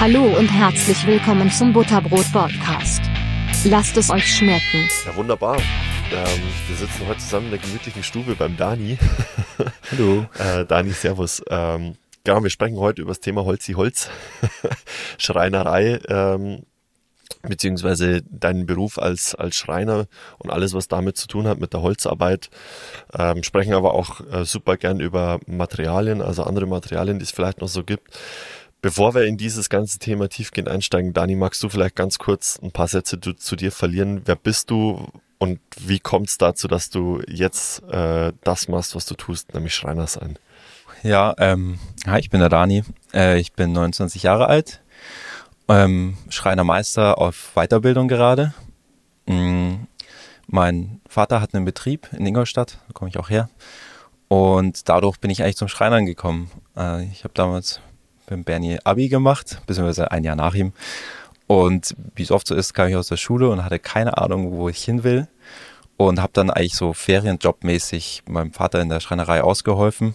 Hallo 0.00 0.22
und 0.38 0.46
herzlich 0.46 1.04
willkommen 1.08 1.50
zum 1.50 1.72
Butterbrot 1.72 2.32
Podcast. 2.32 3.00
Lasst 3.64 3.96
es 3.96 4.10
euch 4.10 4.32
schmecken. 4.32 4.88
Ja, 5.04 5.16
wunderbar. 5.16 5.56
Ähm, 5.56 6.40
wir 6.68 6.76
sitzen 6.76 7.08
heute 7.08 7.18
zusammen 7.18 7.46
in 7.46 7.50
der 7.50 7.58
gemütlichen 7.58 8.04
Stube 8.04 8.36
beim 8.36 8.56
Dani. 8.56 8.96
Hallo. 9.90 10.24
äh, 10.38 10.64
Dani, 10.64 10.92
Servus. 10.92 11.42
Ähm, 11.50 11.96
genau, 12.22 12.40
wir 12.44 12.50
sprechen 12.50 12.76
heute 12.76 13.02
über 13.02 13.10
das 13.10 13.18
Thema 13.18 13.44
Holzi 13.44 13.72
Holz, 13.72 14.08
Schreinerei, 15.18 15.98
ähm, 16.06 16.62
beziehungsweise 17.42 18.22
deinen 18.22 18.66
Beruf 18.66 18.98
als, 18.98 19.34
als 19.34 19.56
Schreiner 19.56 20.06
und 20.38 20.50
alles, 20.50 20.74
was 20.74 20.86
damit 20.86 21.16
zu 21.16 21.26
tun 21.26 21.48
hat 21.48 21.58
mit 21.58 21.72
der 21.72 21.82
Holzarbeit. 21.82 22.50
Ähm, 23.18 23.42
sprechen 23.42 23.74
aber 23.74 23.94
auch 23.94 24.20
äh, 24.30 24.44
super 24.44 24.76
gern 24.76 25.00
über 25.00 25.40
Materialien, 25.46 26.22
also 26.22 26.44
andere 26.44 26.66
Materialien, 26.66 27.18
die 27.18 27.24
es 27.24 27.32
vielleicht 27.32 27.60
noch 27.60 27.68
so 27.68 27.82
gibt. 27.82 28.16
Bevor 28.80 29.14
wir 29.14 29.24
in 29.24 29.36
dieses 29.36 29.70
ganze 29.70 29.98
Thema 29.98 30.28
tiefgehend 30.28 30.68
einsteigen, 30.68 31.12
Dani, 31.12 31.34
magst 31.34 31.62
du 31.62 31.68
vielleicht 31.68 31.96
ganz 31.96 32.18
kurz 32.18 32.60
ein 32.62 32.70
paar 32.70 32.86
Sätze 32.86 33.20
zu, 33.20 33.32
zu 33.32 33.56
dir 33.56 33.72
verlieren? 33.72 34.22
Wer 34.24 34.36
bist 34.36 34.70
du 34.70 35.08
und 35.38 35.58
wie 35.80 35.98
kommt 35.98 36.28
es 36.28 36.38
dazu, 36.38 36.68
dass 36.68 36.88
du 36.88 37.20
jetzt 37.26 37.82
äh, 37.84 38.32
das 38.44 38.68
machst, 38.68 38.94
was 38.94 39.06
du 39.06 39.14
tust, 39.14 39.52
nämlich 39.54 39.74
Schreiner 39.74 40.06
sein? 40.06 40.38
Ja, 41.02 41.34
ähm, 41.38 41.78
hi, 42.06 42.20
ich 42.20 42.30
bin 42.30 42.38
der 42.38 42.48
Dani. 42.48 42.84
Äh, 43.12 43.40
ich 43.40 43.52
bin 43.52 43.72
29 43.72 44.22
Jahre 44.22 44.46
alt, 44.46 44.80
ähm, 45.68 46.16
Schreinermeister 46.28 47.18
auf 47.18 47.52
Weiterbildung 47.54 48.06
gerade. 48.06 48.54
Mhm. 49.26 49.88
Mein 50.46 51.00
Vater 51.08 51.40
hat 51.40 51.54
einen 51.54 51.64
Betrieb 51.64 52.08
in 52.12 52.24
Ingolstadt, 52.24 52.78
da 52.86 52.92
komme 52.94 53.10
ich 53.10 53.18
auch 53.18 53.28
her. 53.28 53.50
Und 54.28 54.88
dadurch 54.88 55.18
bin 55.18 55.30
ich 55.30 55.42
eigentlich 55.42 55.56
zum 55.56 55.68
Schreinern 55.68 56.06
gekommen. 56.06 56.50
Äh, 56.76 57.04
ich 57.04 57.24
habe 57.24 57.34
damals 57.34 57.80
beim 58.28 58.44
Bernie 58.44 58.78
Abi 58.84 59.08
gemacht, 59.08 59.60
beziehungsweise 59.66 60.10
ein 60.10 60.24
Jahr 60.24 60.36
nach 60.36 60.54
ihm. 60.54 60.72
Und 61.46 61.96
wie 62.14 62.22
es 62.22 62.30
oft 62.30 62.46
so 62.46 62.54
ist, 62.54 62.74
kam 62.74 62.88
ich 62.88 62.96
aus 62.96 63.08
der 63.08 63.16
Schule 63.16 63.48
und 63.48 63.64
hatte 63.64 63.78
keine 63.78 64.18
Ahnung, 64.18 64.52
wo 64.52 64.68
ich 64.68 64.84
hin 64.84 65.02
will. 65.02 65.28
Und 65.96 66.20
habe 66.20 66.32
dann 66.32 66.50
eigentlich 66.50 66.76
so 66.76 66.92
ferienjobmäßig 66.92 68.22
meinem 68.28 68.52
Vater 68.52 68.80
in 68.80 68.88
der 68.88 69.00
Schreinerei 69.00 69.42
ausgeholfen. 69.42 70.14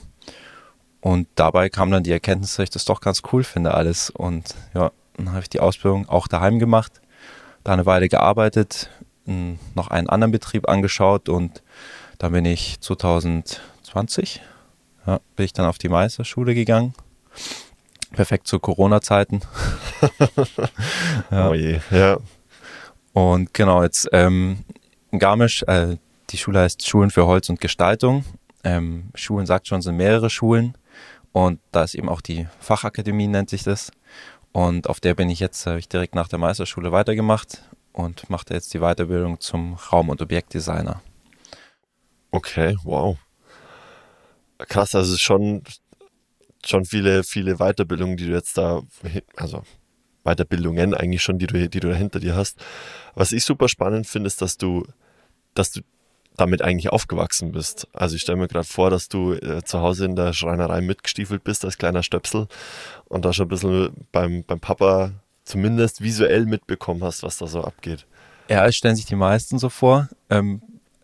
Und 1.02 1.28
dabei 1.36 1.68
kam 1.68 1.92
dann 1.92 2.04
die 2.04 2.12
Erkenntnis, 2.12 2.56
dass 2.56 2.64
ich 2.64 2.70
das 2.70 2.86
doch 2.86 3.02
ganz 3.02 3.22
cool 3.34 3.44
finde 3.44 3.74
alles. 3.74 4.10
Und 4.10 4.56
ja, 4.74 4.92
dann 5.18 5.32
habe 5.32 5.42
ich 5.42 5.50
die 5.50 5.60
Ausbildung 5.60 6.08
auch 6.08 6.28
daheim 6.28 6.60
gemacht, 6.60 7.02
da 7.66 7.74
eine 7.74 7.86
Weile 7.86 8.08
gearbeitet, 8.08 8.90
noch 9.26 9.90
einen 9.90 10.08
anderen 10.08 10.32
Betrieb 10.32 10.70
angeschaut 10.70 11.28
und 11.30 11.64
dann 12.18 12.32
bin 12.32 12.46
ich 12.46 12.80
2020, 12.80 14.42
ja, 15.06 15.20
bin 15.36 15.46
ich 15.46 15.54
dann 15.54 15.66
auf 15.66 15.78
die 15.78 15.90
Meisterschule 15.90 16.56
gegangen 16.56 16.94
perfekt 18.14 18.48
zu 18.48 18.60
Corona-Zeiten. 18.60 19.42
ja. 21.32 21.50
Oh 21.50 21.54
je, 21.54 21.80
ja. 21.92 22.18
Und 23.12 23.54
genau, 23.54 23.84
jetzt 23.84 24.08
ähm, 24.14 24.64
Garmisch, 25.12 25.64
äh, 25.64 25.98
die 26.30 26.38
Schule 26.38 26.62
heißt 26.62 26.88
Schulen 26.88 27.12
für 27.12 27.26
Holz 27.28 27.50
und 27.50 27.60
Gestaltung. 27.60 28.24
Ähm, 28.64 29.12
Schulen 29.14 29.46
sagt 29.46 29.68
schon, 29.68 29.82
sind 29.82 29.98
mehrere 29.98 30.30
Schulen. 30.30 30.78
Und 31.32 31.60
da 31.72 31.84
ist 31.84 31.96
eben 31.96 32.10
auch 32.10 32.22
die 32.22 32.48
Fachakademie, 32.60 33.28
nennt 33.28 33.50
sich 33.50 33.64
das. 33.64 33.92
Und 34.52 34.88
auf 34.88 35.00
der 35.00 35.16
bin 35.16 35.30
ich 35.30 35.40
jetzt, 35.40 35.66
habe 35.66 35.80
ich 35.80 35.90
direkt 35.90 36.16
nach 36.16 36.28
der 36.28 36.40
Meisterschule 36.40 36.92
weitergemacht 36.92 37.64
und 37.92 38.30
mache 38.30 38.46
jetzt 38.52 38.74
die 38.74 38.80
Weiterbildung 38.80 39.40
zum 39.40 39.74
Raum- 39.74 40.10
und 40.10 40.22
Objektdesigner. 40.22 41.02
Okay, 42.32 42.78
wow. 42.84 43.18
Krass, 44.60 44.96
also 44.96 45.18
schon 45.18 45.64
schon 46.66 46.86
viele, 46.86 47.24
viele 47.24 47.58
Weiterbildungen, 47.58 48.18
die 48.18 48.28
du 48.28 48.34
jetzt 48.34 48.58
da, 48.58 48.82
also 49.36 49.64
Weiterbildungen 50.24 50.94
eigentlich 50.94 51.22
schon, 51.22 51.38
die 51.38 51.48
du, 51.48 51.70
die 51.70 51.80
du 51.80 51.96
hinter 51.96 52.20
dir 52.20 52.36
hast. 52.36 52.64
Was 53.16 53.32
ich 53.32 53.44
super 53.44 53.68
spannend 53.68 54.08
finde, 54.08 54.28
ist, 54.28 54.42
dass 54.42 54.58
du, 54.58 54.86
dass 55.54 55.72
du 55.72 55.82
damit 56.36 56.62
eigentlich 56.62 56.90
aufgewachsen 56.90 57.52
bist. 57.52 57.88
Also 57.94 58.16
ich 58.16 58.24
stelle 58.24 58.38
mir 58.38 58.48
gerade 58.48 58.68
vor, 58.68 58.90
dass 58.90 59.08
du 59.08 59.34
äh, 59.34 59.64
zu 59.64 59.80
Hause 59.80 60.06
in 60.06 60.16
der 60.16 60.34
Schreinerei 60.34 60.82
mitgestiefelt 60.82 61.44
bist 61.44 61.64
als 61.64 61.78
kleiner 61.78 62.04
Stöpsel 62.04 62.48
und 63.06 63.26
da 63.26 63.34
schon 63.34 63.46
ein 63.46 63.50
bisschen 63.50 64.08
beim, 64.12 64.44
beim 64.44 64.60
Papa 64.60 65.12
zumindest 65.44 66.02
visuell 66.02 66.46
mitbekommen 66.46 67.04
hast, 67.04 67.22
was 67.24 67.38
da 67.38 67.48
so 67.48 67.62
abgeht. 67.64 68.08
Ja, 68.50 68.66
es 68.66 68.76
stellen 68.76 68.96
sich 68.96 69.06
die 69.06 69.16
meisten 69.16 69.60
so 69.60 69.70
vor. 69.70 70.10
Ähm, 70.30 70.62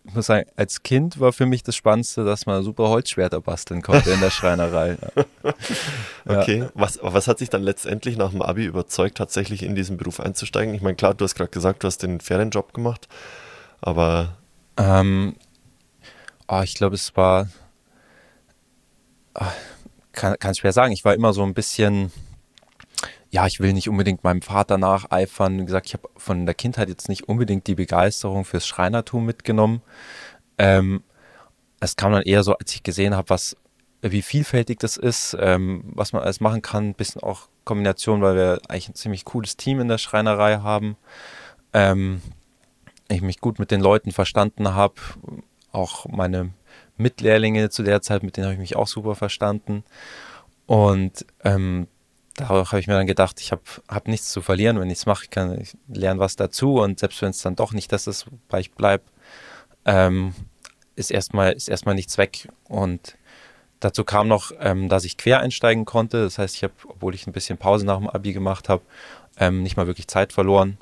ich 0.09 0.15
muss 0.15 0.25
sagen, 0.25 0.49
als 0.55 0.81
Kind 0.81 1.19
war 1.19 1.31
für 1.31 1.45
mich 1.45 1.61
das 1.61 1.75
Spannendste, 1.75 2.25
dass 2.25 2.47
man 2.47 2.63
super 2.63 2.89
Holzschwerter 2.89 3.41
basteln 3.41 3.83
konnte 3.83 4.09
in 4.09 4.19
der 4.19 4.31
Schreinerei. 4.31 4.97
okay, 6.25 6.59
ja. 6.59 6.69
was, 6.73 6.99
was 7.01 7.27
hat 7.27 7.37
sich 7.37 7.49
dann 7.49 7.61
letztendlich 7.61 8.17
nach 8.17 8.31
dem 8.31 8.41
Abi 8.41 8.65
überzeugt, 8.65 9.17
tatsächlich 9.17 9.61
in 9.61 9.75
diesen 9.75 9.97
Beruf 9.97 10.19
einzusteigen? 10.19 10.73
Ich 10.73 10.81
meine, 10.81 10.95
klar, 10.95 11.13
du 11.13 11.23
hast 11.23 11.35
gerade 11.35 11.51
gesagt, 11.51 11.83
du 11.83 11.87
hast 11.87 11.99
den 11.99 12.21
Ferienjob 12.21 12.73
gemacht, 12.73 13.07
aber... 13.81 14.35
Ähm, 14.77 15.35
oh, 16.47 16.61
ich 16.63 16.73
glaube, 16.73 16.95
es 16.95 17.15
war... 17.15 17.47
Oh, 19.35 19.45
kann, 20.11 20.37
kann 20.39 20.55
schwer 20.55 20.73
sagen. 20.73 20.91
Ich 20.91 21.05
war 21.05 21.13
immer 21.13 21.33
so 21.33 21.43
ein 21.43 21.53
bisschen 21.53 22.11
ja, 23.31 23.45
ich 23.45 23.59
will 23.59 23.73
nicht 23.73 23.89
unbedingt 23.89 24.23
meinem 24.23 24.41
Vater 24.41 24.77
nacheifern. 24.77 25.59
Wie 25.59 25.65
gesagt, 25.65 25.87
ich 25.87 25.93
habe 25.93 26.09
von 26.17 26.45
der 26.45 26.55
Kindheit 26.55 26.89
jetzt 26.89 27.09
nicht 27.09 27.29
unbedingt 27.29 27.67
die 27.67 27.75
Begeisterung 27.75 28.43
fürs 28.43 28.65
Schreinertum 28.65 29.25
mitgenommen. 29.25 29.81
Ähm, 30.57 31.03
es 31.79 31.95
kam 31.95 32.11
dann 32.11 32.23
eher 32.23 32.43
so, 32.43 32.55
als 32.55 32.73
ich 32.73 32.83
gesehen 32.83 33.15
habe, 33.15 33.29
was, 33.29 33.55
wie 34.01 34.21
vielfältig 34.21 34.79
das 34.79 34.97
ist, 34.97 35.37
ähm, 35.39 35.83
was 35.93 36.11
man 36.11 36.23
alles 36.23 36.41
machen 36.41 36.61
kann, 36.61 36.89
ein 36.89 36.95
bisschen 36.95 37.21
auch 37.21 37.47
Kombination, 37.65 38.21
weil 38.21 38.35
wir 38.35 38.61
eigentlich 38.67 38.89
ein 38.89 38.95
ziemlich 38.95 39.25
cooles 39.25 39.57
Team 39.57 39.79
in 39.79 39.87
der 39.87 39.99
Schreinerei 39.99 40.57
haben. 40.57 40.97
Ähm, 41.73 42.21
ich 43.09 43.21
mich 43.21 43.39
gut 43.39 43.59
mit 43.59 43.71
den 43.71 43.81
Leuten 43.81 44.11
verstanden 44.11 44.73
habe, 44.73 44.95
auch 45.71 46.07
meine 46.07 46.51
Mitlehrlinge 46.97 47.69
zu 47.69 47.83
der 47.83 48.01
Zeit, 48.01 48.23
mit 48.23 48.37
denen 48.37 48.45
habe 48.45 48.53
ich 48.53 48.59
mich 48.59 48.75
auch 48.75 48.87
super 48.87 49.15
verstanden. 49.15 49.83
Und 50.65 51.25
ähm, 51.43 51.87
da 52.39 52.47
habe 52.47 52.79
ich 52.79 52.87
mir 52.87 52.93
dann 52.93 53.07
gedacht, 53.07 53.39
ich 53.41 53.51
habe 53.51 53.61
hab 53.87 54.07
nichts 54.07 54.31
zu 54.31 54.41
verlieren, 54.41 54.79
wenn 54.79 54.89
ich 54.89 54.99
es 54.99 55.05
mache, 55.05 55.25
ich 55.25 55.29
kann 55.29 55.59
ich 55.59 55.75
lerne 55.87 56.19
was 56.19 56.35
dazu 56.35 56.79
und 56.79 56.99
selbst 56.99 57.21
wenn 57.21 57.31
es 57.31 57.41
dann 57.41 57.55
doch 57.55 57.73
nicht 57.73 57.91
das 57.91 58.07
ist, 58.07 58.27
wobei 58.31 58.61
ich 58.61 58.71
bleibe, 58.71 59.03
ähm, 59.85 60.33
ist 60.95 61.11
erstmal 61.11 61.51
ist 61.51 61.67
erstmal 61.67 61.95
nichts 61.95 62.17
weg 62.17 62.47
und 62.67 63.17
dazu 63.79 64.03
kam 64.03 64.27
noch, 64.27 64.51
ähm, 64.59 64.89
dass 64.89 65.03
ich 65.03 65.17
quer 65.17 65.39
einsteigen 65.39 65.85
konnte. 65.85 66.23
Das 66.23 66.37
heißt, 66.37 66.55
ich 66.55 66.63
habe, 66.63 66.73
obwohl 66.87 67.15
ich 67.15 67.27
ein 67.27 67.33
bisschen 67.33 67.57
Pause 67.57 67.85
nach 67.85 67.97
dem 67.97 68.09
Abi 68.09 68.33
gemacht 68.33 68.69
habe, 68.69 68.83
ähm, 69.37 69.63
nicht 69.63 69.77
mal 69.77 69.87
wirklich 69.87 70.07
Zeit 70.07 70.33
verloren. 70.33 70.77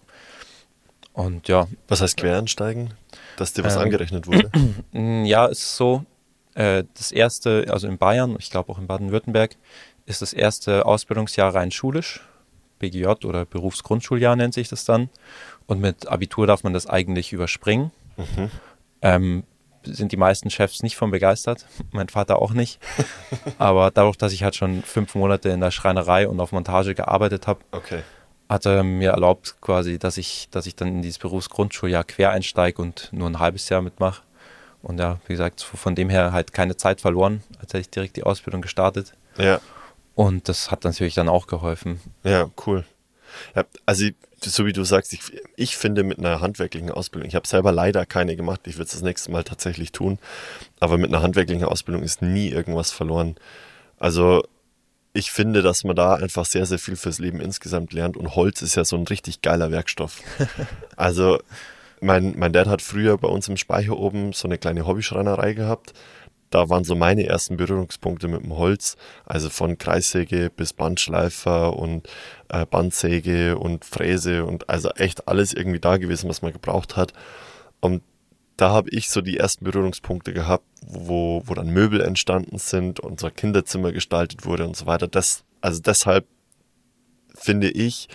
Und 1.14 1.48
ja. 1.48 1.68
Was 1.88 2.02
heißt 2.02 2.18
quer 2.18 2.38
einsteigen? 2.38 2.94
Dass 3.38 3.54
dir 3.54 3.64
was 3.64 3.76
ähm, 3.76 3.84
angerechnet 3.84 4.28
wurde? 4.28 4.52
Ja, 5.26 5.48
es 5.48 5.60
ist 5.60 5.78
so. 5.78 6.06
Äh, 6.54 6.86
das 6.96 7.12
erste, 7.12 7.66
also 7.70 7.88
in 7.88 7.98
Bayern, 7.98 8.36
ich 8.40 8.50
glaube 8.50 8.72
auch 8.72 8.80
in 8.80 8.88
Baden-Württemberg, 8.88 9.58
ist 10.08 10.22
das 10.22 10.34
erste 10.34 10.86
Ausbildungsjahr 10.86 11.54
rein 11.54 11.70
schulisch. 11.70 12.22
BGJ 12.80 13.26
oder 13.26 13.46
Berufsgrundschuljahr 13.46 14.36
nennt 14.36 14.54
sich 14.54 14.70
das 14.70 14.86
dann. 14.86 15.10
Und 15.68 15.82
mit 15.82 16.08
Abitur 16.08 16.48
darf 16.48 16.64
man 16.64 16.74
das 16.74 16.88
eigentlich 16.88 17.34
überspringen. 17.34 17.92
Mhm. 18.16 18.52
Ähm, 19.02 19.44
sind 19.84 20.12
die 20.12 20.18
meisten 20.18 20.50
Chefs 20.50 20.82
nicht 20.82 20.96
von 20.96 21.12
begeistert, 21.12 21.66
mein 21.92 22.10
Vater 22.10 22.42
auch 22.42 22.52
nicht. 22.52 22.80
Aber 23.58 23.92
dadurch, 23.92 24.18
dass 24.18 24.34
ich 24.34 24.44
halt 24.44 24.56
schon 24.56 24.82
fünf 24.82 25.14
Monate 25.14 25.50
in 25.50 25.60
der 25.60 25.72
Schreinerei 25.72 26.28
und 26.28 26.40
auf 26.40 26.52
Montage 26.52 26.96
gearbeitet 26.96 27.48
habe, 27.48 27.60
okay. 27.72 28.04
hat 28.48 28.66
er 28.66 28.84
mir 28.84 29.12
erlaubt, 29.12 29.58
quasi, 29.60 30.00
dass 30.00 30.18
ich, 30.18 30.48
dass 30.52 30.66
ich 30.68 30.76
dann 30.76 30.88
in 30.88 31.02
dieses 31.02 31.20
Berufsgrundschuljahr 31.20 32.06
quer 32.06 32.32
einsteige 32.32 32.82
und 32.82 33.10
nur 33.12 33.30
ein 33.30 33.40
halbes 33.40 33.68
Jahr 33.68 33.82
mitmache. 33.82 34.22
Und 34.82 35.00
ja, 35.00 35.20
wie 35.28 35.34
gesagt, 35.34 35.62
von 35.62 35.96
dem 35.96 36.10
her 36.10 36.32
halt 36.32 36.54
keine 36.54 36.78
Zeit 36.78 37.02
verloren, 37.02 37.44
als 37.60 37.74
hätte 37.74 37.80
ich 37.80 37.90
direkt 37.90 38.16
die 38.16 38.24
Ausbildung 38.24 38.62
gestartet. 38.62 39.14
Ja. 39.38 39.60
Und 40.18 40.50
das 40.50 40.72
hat 40.72 40.84
natürlich 40.84 41.14
dann 41.14 41.30
auch 41.30 41.46
geholfen. 41.46 42.02
Ja, 42.24 42.50
cool. 42.66 42.84
Ja, 43.56 43.66
also 43.86 44.08
so 44.42 44.66
wie 44.66 44.74
du 44.74 44.84
sagst, 44.84 45.14
ich, 45.14 45.22
ich 45.56 45.78
finde 45.78 46.02
mit 46.02 46.18
einer 46.18 46.42
handwerklichen 46.42 46.90
Ausbildung, 46.90 47.28
ich 47.30 47.36
habe 47.36 47.48
selber 47.48 47.72
leider 47.72 48.04
keine 48.08 48.36
gemacht, 48.36 48.62
ich 48.66 48.78
würde 48.78 48.86
es 48.86 48.94
das 48.94 49.04
nächste 49.04 49.32
Mal 49.32 49.44
tatsächlich 49.44 49.92
tun, 49.92 50.18
aber 50.80 50.98
mit 50.98 51.14
einer 51.14 51.22
handwerklichen 51.22 51.66
Ausbildung 51.66 52.02
ist 52.02 52.24
nie 52.24 52.50
irgendwas 52.50 52.92
verloren. 52.92 53.36
Also 54.00 54.44
ich 55.14 55.30
finde, 55.30 55.62
dass 55.62 55.84
man 55.84 55.96
da 55.96 56.16
einfach 56.16 56.46
sehr, 56.46 56.66
sehr 56.66 56.80
viel 56.80 56.96
fürs 56.96 57.20
Leben 57.20 57.40
insgesamt 57.40 57.94
lernt 57.94 58.18
und 58.18 58.36
Holz 58.36 58.64
ist 58.64 58.74
ja 58.74 58.86
so 58.86 58.96
ein 58.96 59.06
richtig 59.06 59.44
geiler 59.44 59.70
Werkstoff. 59.70 60.22
also 60.96 61.38
mein, 62.02 62.34
mein 62.40 62.54
Dad 62.54 62.66
hat 62.66 62.82
früher 62.82 63.20
bei 63.20 63.28
uns 63.28 63.48
im 63.50 63.58
Speicher 63.58 63.96
oben 63.96 64.34
so 64.34 64.48
eine 64.48 64.58
kleine 64.58 64.88
Hobbyschreinerei 64.88 65.54
gehabt 65.54 65.94
da 66.50 66.70
waren 66.70 66.84
so 66.84 66.96
meine 66.96 67.26
ersten 67.26 67.58
Berührungspunkte 67.58 68.28
mit 68.28 68.44
dem 68.44 68.58
Holz, 68.58 68.96
also 69.26 69.50
von 69.50 69.78
Kreissäge 69.78 70.50
bis 70.50 70.74
Bandschleifer 70.74 71.78
und 71.78 72.08
äh, 72.50 72.66
Bandsäge 72.66 73.58
und 73.58 73.84
Fräse 73.84 74.46
und 74.46 74.70
also 74.70 74.90
echt 74.92 75.28
alles 75.28 75.54
irgendwie 75.54 75.80
da 75.80 75.98
gewesen, 75.98 76.30
was 76.30 76.42
man 76.42 76.54
gebraucht 76.54 76.96
hat. 76.96 77.14
Und 77.80 78.02
da 78.56 78.72
habe 78.72 78.90
ich 78.90 79.10
so 79.10 79.22
die 79.22 79.38
ersten 79.38 79.66
Berührungspunkte 79.66 80.34
gehabt, 80.34 80.66
wo, 80.86 81.44
wo 81.46 81.54
dann 81.54 81.70
Möbel 81.70 82.02
entstanden 82.02 82.58
sind, 82.58 83.00
unser 83.00 83.30
Kinderzimmer 83.30 83.92
gestaltet 83.92 84.46
wurde 84.46 84.66
und 84.66 84.76
so 84.76 84.88
weiter. 84.88 85.08
Das, 85.08 85.44
also 85.62 85.82
deshalb 85.82 86.26
finde 87.36 87.70
ich, 87.70 88.08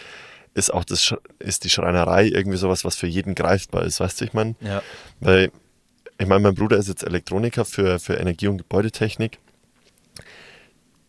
ist 0.55 0.73
auch 0.73 0.85
das, 0.85 1.15
ist 1.39 1.65
die 1.65 1.71
Schreinerei 1.71 2.27
irgendwie 2.27 2.59
sowas, 2.59 2.85
was 2.85 2.97
für 2.97 3.07
jeden 3.07 3.35
greifbar 3.35 3.85
ist, 3.85 4.01
weißt 4.01 4.21
du, 4.21 4.25
ich 4.25 4.33
meine? 4.33 4.55
Ja. 4.61 4.83
Weil, 5.21 5.51
ich 6.19 6.27
meine, 6.27 6.41
mein 6.41 6.55
Bruder 6.55 6.77
ist 6.77 6.89
jetzt 6.89 7.03
Elektroniker 7.03 7.65
für, 7.65 7.99
für 7.99 8.15
Energie- 8.15 8.49
und 8.49 8.59
Gebäudetechnik. 8.59 9.39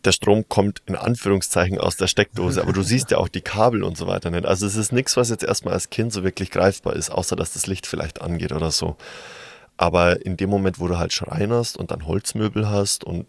Der 0.06 0.12
Strom 0.12 0.50
kommt 0.50 0.82
in 0.86 0.96
Anführungszeichen 0.96 1.78
aus 1.78 1.96
der 1.96 2.08
Steckdose, 2.08 2.62
aber 2.62 2.74
du 2.74 2.84
siehst 2.84 3.12
ja 3.12 3.18
auch 3.18 3.30
die 3.30 3.42
Kabel 3.42 3.84
und 3.84 3.98
so 3.98 4.08
weiter 4.08 4.32
nicht. 4.32 4.46
Also 4.46 4.66
es 4.66 4.76
ist 4.76 4.92
nichts, 4.92 5.16
was 5.16 5.30
jetzt 5.30 5.44
erstmal 5.44 5.74
als 5.74 5.90
Kind 5.90 6.12
so 6.12 6.24
wirklich 6.24 6.52
greifbar 6.52 6.96
ist, 6.96 7.10
außer 7.10 7.36
dass 7.36 7.54
das 7.54 7.68
Licht 7.68 7.88
vielleicht 7.88 8.22
angeht 8.22 8.52
oder 8.52 8.72
so. 8.72 8.98
Aber 9.78 10.26
in 10.26 10.38
dem 10.38 10.50
Moment, 10.50 10.80
wo 10.80 10.88
du 10.88 10.98
halt 10.98 11.14
Schreinerst 11.14 11.78
und 11.78 11.92
dann 11.92 12.06
Holzmöbel 12.06 12.70
hast 12.70 13.04
und 13.04 13.26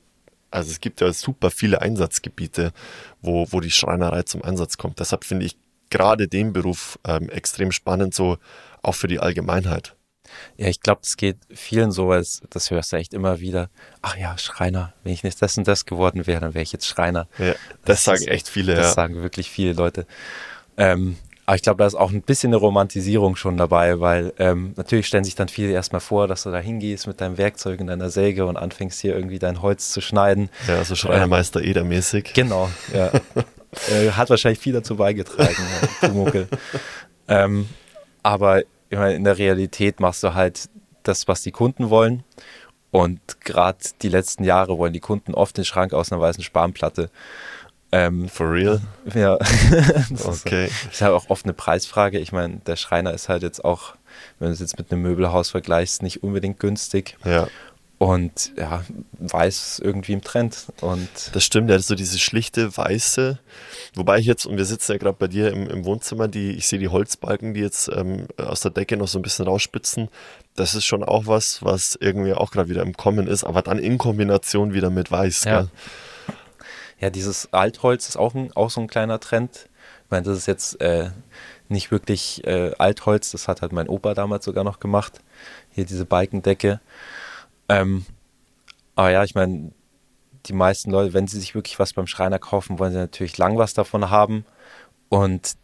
also 0.51 0.71
es 0.71 0.81
gibt 0.81 1.01
ja 1.01 1.13
super 1.13 1.51
viele 1.51 1.83
Einsatzgebiete, 1.83 2.73
wo, 3.21 3.47
wo 3.51 3.59
die 3.59 3.73
Schreinerei 3.73 4.23
zum 4.23 4.45
Einsatz 4.45 4.77
kommt. 4.77 5.01
Deshalb 5.01 5.25
finde 5.25 5.47
ich 5.47 5.57
gerade 5.91 6.29
den 6.29 6.53
Beruf 6.53 6.99
ähm, 7.05 7.29
extrem 7.29 7.73
spannend, 7.73 8.15
so 8.15 8.39
auch 8.81 8.95
für 8.95 9.09
die 9.09 9.19
Allgemeinheit. 9.19 9.97
Ja, 10.57 10.69
ich 10.69 10.81
glaube, 10.81 11.01
es 11.03 11.17
geht 11.17 11.39
vielen 11.53 11.93
so, 11.93 12.09
weil 12.09 12.25
das 12.51 12.71
hörst 12.71 12.93
du 12.93 12.97
echt 12.97 13.15
immer 13.15 13.41
wieder. 13.41 13.71
Ach 14.03 14.17
ja, 14.17 14.37
Schreiner. 14.39 14.93
Wenn 15.03 15.13
ich 15.13 15.25
nicht 15.25 15.41
das 15.41 15.57
und 15.59 15.67
das 15.69 15.87
geworden 15.87 16.27
wäre, 16.27 16.41
dann 16.41 16.55
wäre 16.55 16.63
ich 16.63 16.73
jetzt 16.73 16.87
Schreiner. 16.87 17.29
Ja, 17.39 17.53
das, 17.53 17.59
das 17.85 18.05
sagen 18.05 18.23
ist, 18.23 18.29
echt 18.29 18.49
viele. 18.49 18.75
Das 18.75 18.87
ja. 18.87 18.93
sagen 18.93 19.23
wirklich 19.23 19.51
viele 19.51 19.73
Leute. 19.73 20.07
Ähm, 20.77 21.17
aber 21.47 21.57
ich 21.57 21.63
glaube, 21.63 21.79
da 21.79 21.87
ist 21.87 21.95
auch 21.95 22.11
ein 22.11 22.23
bisschen 22.23 22.51
eine 22.51 22.57
Romantisierung 22.57 23.37
schon 23.37 23.57
dabei, 23.57 24.01
weil 24.01 24.33
ähm, 24.39 24.73
natürlich 24.77 25.07
stellen 25.07 25.25
sich 25.25 25.35
dann 25.35 25.49
viele 25.49 25.73
erstmal 25.73 26.01
vor, 26.01 26.27
dass 26.27 26.45
du 26.45 26.51
da 26.51 26.59
hingehst 26.59 27.07
mit 27.07 27.21
deinem 27.21 27.37
Werkzeug 27.37 27.81
und 27.81 27.89
deiner 27.89 28.09
Säge 28.09 28.47
und 28.47 28.57
anfängst 28.57 29.01
hier 29.01 29.15
irgendwie 29.15 29.39
dein 29.39 29.61
Holz 29.61 29.91
zu 29.91 30.01
schneiden. 30.01 30.49
Ja, 30.67 30.83
so 30.85 30.95
Schreinermeister 30.95 31.61
ähm, 31.61 31.71
Eder-mäßig. 31.71 32.33
Genau, 32.33 32.71
ja. 32.95 33.11
äh, 33.91 34.11
hat 34.13 34.31
wahrscheinlich 34.31 34.59
viel 34.59 34.73
dazu 34.73 34.97
beigetragen, 34.97 35.55
Pumuckel. 36.01 36.49
ähm, 37.29 37.69
aber 38.23 38.63
ich 38.95 39.01
meine, 39.01 39.15
in 39.15 39.25
der 39.25 39.39
Realität 39.39 39.99
machst 39.99 40.23
du 40.23 40.35
halt 40.35 40.69
das, 41.03 41.27
was 41.27 41.43
die 41.43 41.51
Kunden 41.51 41.91
wollen. 41.91 42.23
Und 42.93 43.41
gerade 43.41 43.79
die 44.03 44.09
letzten 44.09 44.45
Jahre 44.45 44.79
wollen 44.79 44.93
die 44.93 45.01
Kunden 45.01 45.35
oft 45.35 45.57
den 45.57 45.65
Schrank 45.65 45.93
aus 45.93 46.13
einer 46.13 46.21
weißen 46.21 46.45
Spanplatte. 46.45 47.11
Ähm, 47.91 48.29
For 48.29 48.53
real? 48.53 48.81
Ja. 49.13 49.37
das 50.11 50.27
okay. 50.27 50.67
Ist, 50.67 50.93
ist 50.93 51.03
halt 51.03 51.13
auch 51.13 51.29
oft 51.29 51.45
eine 51.45 51.55
Preisfrage. 51.55 52.21
Ich 52.21 52.31
meine, 52.31 52.59
der 52.59 52.77
Schreiner 52.77 53.13
ist 53.13 53.29
halt 53.29 53.43
jetzt 53.43 53.65
auch, 53.65 53.97
wenn 54.39 54.47
du 54.47 54.55
es 54.55 54.61
jetzt 54.61 54.79
mit 54.79 54.93
einem 54.93 55.03
Möbelhaus 55.03 55.51
vergleichst, 55.51 56.05
nicht 56.05 56.23
unbedingt 56.23 56.61
günstig. 56.61 57.17
Ja. 57.25 57.49
Und 57.99 58.53
ja, 58.57 58.83
weiß 59.19 59.81
irgendwie 59.83 60.13
im 60.13 60.23
Trend. 60.23 60.67
Und 60.81 61.09
das 61.33 61.45
stimmt, 61.45 61.71
ja, 61.71 61.79
so 61.79 61.95
diese 61.95 62.19
schlichte 62.19 62.77
weiße. 62.77 63.39
Wobei 63.95 64.19
ich 64.19 64.27
jetzt, 64.27 64.47
und 64.47 64.57
wir 64.57 64.65
sitzen 64.65 64.93
ja 64.93 64.99
gerade 64.99 65.17
bei 65.19 65.29
dir 65.29 65.53
im, 65.53 65.69
im, 65.69 65.85
Wohnzimmer, 65.85 66.27
die, 66.27 66.51
ich 66.53 66.67
sehe 66.67 66.79
die 66.79 66.89
Holzbalken, 66.89 67.55
die 67.55 67.61
jetzt 67.61 67.89
ähm, 67.89 68.27
aus 68.37 68.61
der 68.61 68.73
Decke 68.73 68.97
noch 68.97 69.09
so 69.09 69.19
ein 69.19 69.23
bisschen 69.23 69.47
rausspitzen. 69.47 70.09
Das 70.57 70.75
ist 70.75 70.85
schon 70.85 71.05
auch 71.05 71.27
was, 71.27 71.63
was 71.63 71.97
irgendwie 72.01 72.35
auch 72.35 72.51
gerade 72.51 72.69
wieder 72.69 72.83
im 72.83 72.97
Kommen 72.97 73.29
ist, 73.29 73.45
aber 73.45 73.63
dann 73.63 73.79
in 73.79 73.97
Kombination 73.97 74.75
wieder 74.75 74.91
mit 74.91 75.11
weiß. 75.11 75.45
Ja. 75.45 75.61
Gell? 75.61 75.71
Ja, 77.01 77.11
dieses 77.11 77.53
Altholz 77.53 78.09
ist 78.09 78.17
auch, 78.17 78.35
ein, 78.35 78.53
auch 78.55 78.71
so 78.71 78.81
ein 78.81 78.89
kleiner 78.89 79.21
Trend. 79.21 79.69
Ich 80.05 80.11
meine, 80.11 80.25
das 80.25 80.39
ist 80.39 80.47
jetzt 80.47 80.81
äh, 80.81 81.11
nicht 81.69 81.91
wirklich 81.91 82.45
äh, 82.47 82.73
Altholz, 82.79 83.31
das 83.31 83.49
hat 83.49 83.63
halt 83.63 83.73
mein 83.73 83.89
Opa 83.89 84.15
damals 84.15 84.45
sogar 84.45 84.65
noch 84.65 84.81
gemacht. 84.81 85.21
Hier 85.73 85.85
diese 85.85 86.05
Balkendecke. 86.05 86.81
Ähm, 87.69 88.05
aber 88.95 89.11
ja, 89.11 89.25
ich 89.25 89.35
meine, 89.35 89.73
die 90.47 90.53
meisten 90.53 90.91
Leute, 90.91 91.15
wenn 91.15 91.27
sie 91.27 91.41
sich 91.41 91.55
wirklich 91.55 91.79
was 91.79 91.93
beim 91.93 92.07
Schreiner 92.07 92.39
kaufen, 92.39 92.79
wollen 92.79 92.93
sie 92.93 92.99
natürlich 92.99 93.39
lang 93.39 93.59
was 93.59 93.75
davon 93.75 94.11
haben. 94.11 94.45
Und 95.09 95.55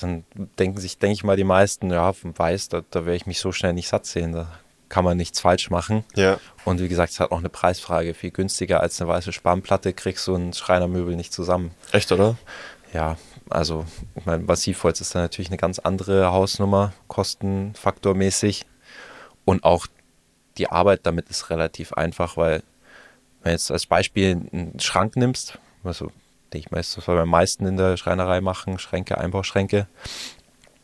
dann 0.00 0.24
denken 0.58 0.80
sich, 0.80 0.98
denke 0.98 1.14
ich 1.14 1.24
mal, 1.24 1.36
die 1.36 1.44
meisten, 1.44 1.90
ja, 1.90 2.12
Weiß, 2.22 2.68
da, 2.68 2.82
da 2.90 3.00
werde 3.06 3.16
ich 3.16 3.26
mich 3.26 3.40
so 3.40 3.52
schnell 3.52 3.72
nicht 3.72 3.88
satt 3.88 4.06
sehen. 4.06 4.32
Da 4.32 4.48
kann 4.88 5.04
man 5.04 5.16
nichts 5.16 5.40
falsch 5.40 5.70
machen. 5.70 6.04
Ja. 6.14 6.38
Und 6.64 6.80
wie 6.80 6.88
gesagt, 6.88 7.12
es 7.12 7.20
hat 7.20 7.30
auch 7.30 7.38
eine 7.38 7.48
Preisfrage. 7.48 8.14
Viel 8.14 8.30
günstiger 8.30 8.80
als 8.80 9.00
eine 9.00 9.08
weiße 9.08 9.32
Spanplatte 9.32 9.92
kriegst 9.92 10.26
du 10.26 10.34
ein 10.34 10.52
Schreinermöbel 10.52 11.16
nicht 11.16 11.32
zusammen. 11.32 11.72
Echt, 11.92 12.12
oder? 12.12 12.36
Ja, 12.92 13.16
also, 13.50 13.84
ich 14.14 14.24
meine, 14.26 14.44
Massivholz 14.44 15.00
ist 15.00 15.14
dann 15.14 15.22
natürlich 15.22 15.48
eine 15.48 15.58
ganz 15.58 15.78
andere 15.78 16.32
Hausnummer, 16.32 16.92
kostenfaktormäßig. 17.06 18.66
Und 19.44 19.64
auch 19.64 19.86
die 20.58 20.70
Arbeit 20.70 21.00
damit 21.04 21.28
ist 21.28 21.50
relativ 21.50 21.92
einfach, 21.92 22.36
weil 22.36 22.62
wenn 23.42 23.52
jetzt 23.52 23.70
als 23.70 23.86
Beispiel 23.86 24.48
einen 24.52 24.80
Schrank 24.80 25.16
nimmst, 25.16 25.58
also 25.84 26.10
ich 26.52 26.70
weiß, 26.70 26.94
das 26.94 27.04
soll 27.04 27.16
wir 27.16 27.22
am 27.22 27.30
meisten 27.30 27.66
in 27.66 27.76
der 27.76 27.96
Schreinerei 27.96 28.40
machen, 28.40 28.78
Schränke, 28.78 29.18
Einbauschränke. 29.18 29.86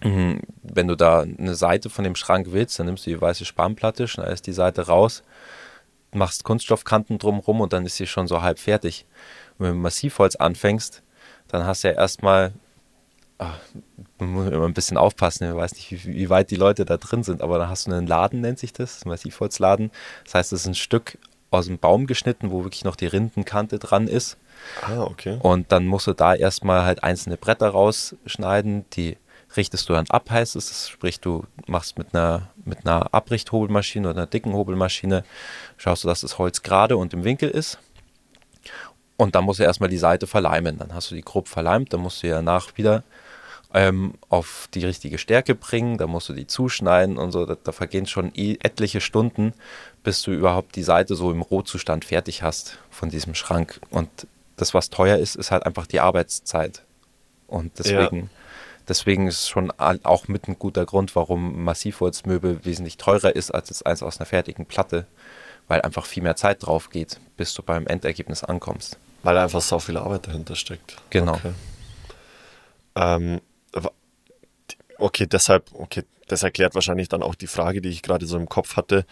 Mhm, 0.03 0.41
wenn 0.63 0.89
du 0.89 0.97
da 0.97 1.21
eine 1.21 1.55
Seite 1.55 1.89
von 1.89 2.05
dem 2.05 2.15
Schrank 2.15 2.49
willst, 2.51 2.79
dann 2.79 2.87
nimmst 2.87 3.07
du 3.07 3.11
die 3.11 3.21
weiße 3.21 3.45
Spanplatte, 3.45 4.07
schneidest 4.07 4.47
die 4.47 4.53
Seite 4.53 4.87
raus, 4.87 5.23
machst 6.13 6.45
Kunststoffkanten 6.45 7.19
drumherum 7.19 7.61
und 7.61 7.73
dann 7.73 7.87
ist 7.87 7.97
sie 7.97 8.07
schon 8.07 8.27
so 8.27 8.43
halb 8.43 8.59
fertig. 8.59 9.07
Und 9.59 9.67
wenn 9.67 9.75
du 9.75 9.81
Massivholz 9.81 10.37
anfängst, 10.37 11.03
dann 11.49 11.67
hast 11.67 11.85
du 11.85 11.89
ja 11.89 11.95
erstmal 11.95 12.53
ach, 13.39 13.59
man 14.19 14.31
muss 14.31 14.49
immer 14.49 14.67
ein 14.67 14.75
bisschen 14.75 14.97
aufpassen, 14.97 15.49
ich 15.49 15.55
weiß 15.55 15.75
nicht, 15.75 15.91
wie, 15.91 16.15
wie, 16.15 16.31
weit 16.31 16.51
die 16.51 16.57
Leute 16.57 16.85
da 16.85 16.97
drin 16.97 17.23
sind, 17.23 17.43
aber 17.43 17.59
dann 17.59 17.69
hast 17.69 17.87
du 17.87 17.93
einen 17.93 18.07
Laden, 18.07 18.41
nennt 18.41 18.59
sich 18.59 18.73
das, 18.73 19.05
ein 19.05 19.09
Massivholzladen. 19.09 19.91
Das 20.25 20.35
heißt, 20.35 20.53
es 20.53 20.63
ist 20.63 20.67
ein 20.67 20.75
Stück 20.75 21.19
aus 21.51 21.67
dem 21.67 21.79
Baum 21.79 22.07
geschnitten, 22.07 22.51
wo 22.51 22.65
wirklich 22.65 22.85
noch 22.85 22.97
die 22.97 23.07
Rindenkante 23.07 23.79
dran 23.79 24.09
ist. 24.09 24.37
Ah, 24.83 25.03
okay. 25.03 25.39
Und 25.41 25.73
dann 25.73 25.87
musst 25.87 26.07
du 26.07 26.13
da 26.13 26.35
erstmal 26.35 26.85
halt 26.85 27.03
einzelne 27.03 27.37
Bretter 27.37 27.69
rausschneiden, 27.69 28.85
die 28.93 29.17
richtest 29.57 29.89
du 29.89 29.93
dann 29.93 30.07
ab, 30.09 30.31
heißt 30.31 30.57
es. 30.57 30.89
Sprich, 30.89 31.21
du 31.21 31.45
machst 31.67 31.99
mit 31.99 32.15
einer, 32.15 32.51
mit 32.65 32.87
einer 32.87 33.15
Abrichthobelmaschine 33.15 34.09
oder 34.09 34.19
einer 34.19 34.27
dicken 34.27 34.53
Hobelmaschine, 34.53 35.25
schaust 35.77 36.05
du, 36.05 36.09
dass 36.09 36.23
das 36.23 36.39
Holz 36.39 36.63
gerade 36.63 36.97
und 36.97 37.15
im 37.15 37.25
Winkel 37.25 37.51
ist. 37.51 37.79
Und 39.17 39.37
dann 39.37 39.45
musst 39.45 39.61
du 39.61 39.65
erstmal 39.65 39.89
die 39.89 39.99
Seite 39.99 40.27
verleimen. 40.27 40.79
Dann 40.79 40.93
hast 40.93 41.11
du 41.11 41.15
die 41.15 41.23
grob 41.23 41.47
verleimt, 41.47 41.93
dann 41.93 42.01
musst 42.01 42.23
du 42.23 42.27
ja 42.27 42.43
nach 42.43 42.77
wieder 42.77 43.05
ähm, 43.75 44.15
auf 44.29 44.69
die 44.73 44.85
richtige 44.87 45.19
Stärke 45.19 45.57
bringen, 45.57 45.99
da 45.99 46.07
musst 46.07 46.29
du 46.29 46.33
die 46.33 46.47
zuschneiden 46.47 47.19
und 47.19 47.33
so. 47.33 47.45
Da, 47.45 47.57
da 47.63 47.73
vergehen 47.73 48.07
schon 48.07 48.31
eh 48.35 48.57
etliche 48.63 49.01
Stunden, 49.01 49.53
bis 50.05 50.23
du 50.23 50.31
überhaupt 50.31 50.77
die 50.77 50.85
Seite 50.85 51.17
so 51.17 51.33
im 51.33 51.43
Rohzustand 51.43 52.05
fertig 52.05 52.43
hast 52.45 52.79
von 52.91 53.11
diesem 53.11 53.35
Schrank. 53.35 53.81
Und 53.91 54.09
das, 54.57 54.75
was 54.75 54.91
teuer 54.91 55.19
ist, 55.19 55.35
ist 55.35 55.51
halt 55.51 55.67
einfach 55.67 55.87
die 55.87 55.99
Arbeitszeit. 55.99 56.83
Und 57.49 57.79
deswegen, 57.81 58.17
ja. 58.17 58.29
deswegen 58.89 59.27
ist 59.27 59.49
schon 59.49 59.73
auch 59.73 60.29
mit 60.29 60.47
ein 60.47 60.57
guter 60.57 60.87
Grund, 60.87 61.17
warum 61.17 61.65
Massivholzmöbel 61.65 62.65
wesentlich 62.65 62.97
teurer 62.97 63.35
ist 63.35 63.51
als 63.51 63.71
jetzt 63.71 63.85
eins 63.87 64.05
aus 64.05 64.19
einer 64.19 64.27
fertigen 64.27 64.67
Platte, 64.67 65.05
weil 65.67 65.83
einfach 65.83 66.07
viel 66.07 66.23
mehr 66.23 66.37
Zeit 66.37 66.65
drauf 66.65 66.91
geht, 66.91 67.19
bis 67.37 67.53
du 67.55 67.63
beim 67.65 67.89
Endergebnis 67.89 68.45
ankommst. 68.45 68.99
Weil 69.25 69.37
einfach 69.37 69.63
so 69.63 69.81
viel 69.81 69.97
Arbeit 69.97 70.29
dahinter 70.29 70.55
steckt. 70.55 70.97
Genau. 71.11 71.35
Okay. 71.35 71.53
Ähm, 72.95 73.41
okay, 74.99 75.27
deshalb, 75.27 75.71
okay, 75.75 76.05
das 76.29 76.43
erklärt 76.43 76.75
wahrscheinlich 76.75 77.09
dann 77.09 77.23
auch 77.23 77.35
die 77.35 77.47
Frage, 77.47 77.81
die 77.81 77.91
ich 77.91 78.03
gerade 78.03 78.27
so 78.27 78.37
im 78.37 78.49
Kopf 78.49 78.77
hatte, 78.77 79.05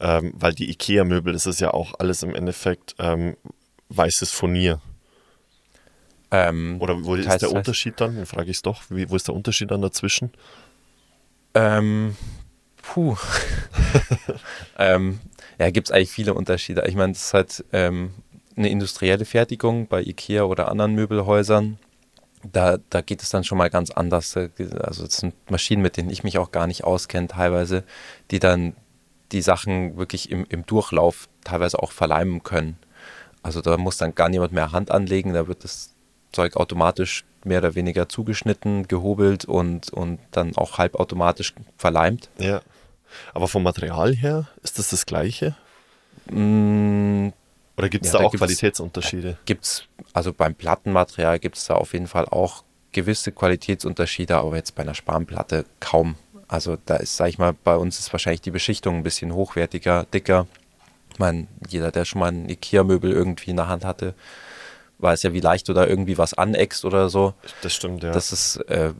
ähm, 0.00 0.32
weil 0.34 0.52
die 0.52 0.70
IKEA-Möbel, 0.70 1.32
das 1.32 1.46
ist 1.46 1.60
ja 1.60 1.72
auch 1.72 1.94
alles 1.98 2.22
im 2.22 2.34
Endeffekt 2.34 2.94
ähm, 2.98 3.36
weißes 3.88 4.30
Furnier. 4.30 4.80
Ähm, 6.30 6.76
Oder 6.80 7.04
wo 7.04 7.14
ist 7.14 7.28
heißt, 7.28 7.42
der 7.42 7.52
Unterschied 7.52 8.00
dann? 8.00 8.16
Dann 8.16 8.26
frage 8.26 8.50
ich 8.50 8.58
es 8.58 8.62
doch. 8.62 8.82
Wie, 8.88 9.10
wo 9.10 9.16
ist 9.16 9.28
der 9.28 9.34
Unterschied 9.34 9.70
dann 9.70 9.82
dazwischen? 9.82 10.30
Ähm, 11.54 12.16
puh. 12.82 13.16
ähm, 14.78 15.18
ja, 15.58 15.70
gibt 15.70 15.88
es 15.88 15.92
eigentlich 15.92 16.12
viele 16.12 16.34
Unterschiede. 16.34 16.84
Ich 16.86 16.94
meine, 16.94 17.12
es 17.12 17.24
ist 17.24 17.34
halt 17.34 17.64
ähm, 17.72 18.12
eine 18.56 18.68
industrielle 18.68 19.24
Fertigung 19.24 19.88
bei 19.88 20.02
IKEA 20.02 20.44
oder 20.44 20.68
anderen 20.68 20.94
Möbelhäusern 20.94 21.78
da, 22.42 22.78
da 22.90 23.00
geht 23.00 23.22
es 23.22 23.30
dann 23.30 23.44
schon 23.44 23.58
mal 23.58 23.70
ganz 23.70 23.90
anders. 23.90 24.36
Also 24.36 25.04
es 25.04 25.16
sind 25.16 25.34
Maschinen, 25.50 25.82
mit 25.82 25.96
denen 25.96 26.10
ich 26.10 26.24
mich 26.24 26.38
auch 26.38 26.52
gar 26.52 26.66
nicht 26.66 26.84
auskenne 26.84 27.28
teilweise, 27.28 27.84
die 28.30 28.38
dann 28.38 28.74
die 29.32 29.42
Sachen 29.42 29.96
wirklich 29.96 30.30
im, 30.30 30.46
im 30.48 30.66
Durchlauf 30.66 31.28
teilweise 31.44 31.82
auch 31.82 31.92
verleimen 31.92 32.42
können. 32.42 32.76
Also 33.42 33.60
da 33.60 33.76
muss 33.76 33.96
dann 33.96 34.14
gar 34.14 34.28
niemand 34.28 34.52
mehr 34.52 34.72
Hand 34.72 34.90
anlegen, 34.90 35.32
da 35.32 35.46
wird 35.48 35.64
das 35.64 35.94
Zeug 36.32 36.56
automatisch 36.56 37.24
mehr 37.44 37.58
oder 37.58 37.74
weniger 37.74 38.08
zugeschnitten, 38.08 38.86
gehobelt 38.86 39.44
und, 39.44 39.90
und 39.90 40.18
dann 40.30 40.56
auch 40.56 40.78
halbautomatisch 40.78 41.54
verleimt. 41.76 42.28
Ja. 42.38 42.60
Aber 43.34 43.48
vom 43.48 43.62
Material 43.62 44.14
her 44.14 44.48
ist 44.62 44.78
das 44.78 44.90
das 44.90 45.06
gleiche? 45.06 45.56
Mm, 46.30 47.28
oder 47.80 47.88
gibt 47.88 48.04
es 48.04 48.12
ja, 48.12 48.18
da, 48.18 48.24
da 48.24 48.28
auch 48.28 48.34
Qualitätsunterschiede? 48.34 49.38
Gibt 49.46 49.64
es, 49.64 49.84
also 50.12 50.32
beim 50.32 50.54
Plattenmaterial 50.54 51.38
gibt 51.38 51.56
es 51.56 51.66
da 51.66 51.74
auf 51.74 51.92
jeden 51.94 52.06
Fall 52.06 52.26
auch 52.26 52.62
gewisse 52.92 53.32
Qualitätsunterschiede, 53.32 54.36
aber 54.36 54.56
jetzt 54.56 54.74
bei 54.74 54.82
einer 54.82 54.94
Spanplatte 54.94 55.64
kaum. 55.80 56.16
Also 56.46 56.76
da 56.84 56.96
ist, 56.96 57.16
sag 57.16 57.28
ich 57.28 57.38
mal, 57.38 57.52
bei 57.52 57.76
uns 57.76 57.98
ist 57.98 58.12
wahrscheinlich 58.12 58.40
die 58.40 58.50
Beschichtung 58.50 58.96
ein 58.96 59.02
bisschen 59.02 59.32
hochwertiger, 59.32 60.06
dicker. 60.12 60.46
Ich 61.12 61.18
meine, 61.18 61.46
jeder, 61.68 61.90
der 61.90 62.04
schon 62.04 62.20
mal 62.20 62.32
ein 62.32 62.48
Ikea-Möbel 62.48 63.10
irgendwie 63.12 63.50
in 63.50 63.56
der 63.56 63.68
Hand 63.68 63.84
hatte, 63.84 64.14
weiß 64.98 65.22
ja, 65.22 65.32
wie 65.32 65.40
leicht 65.40 65.68
du 65.68 65.72
da 65.72 65.86
irgendwie 65.86 66.18
was 66.18 66.34
aneckst 66.34 66.84
oder 66.84 67.08
so. 67.08 67.32
Das 67.62 67.74
stimmt, 67.74 68.02
ja. 68.02 68.10
Das 68.10 68.32
ist, 68.32 68.56
äh, 68.68 68.92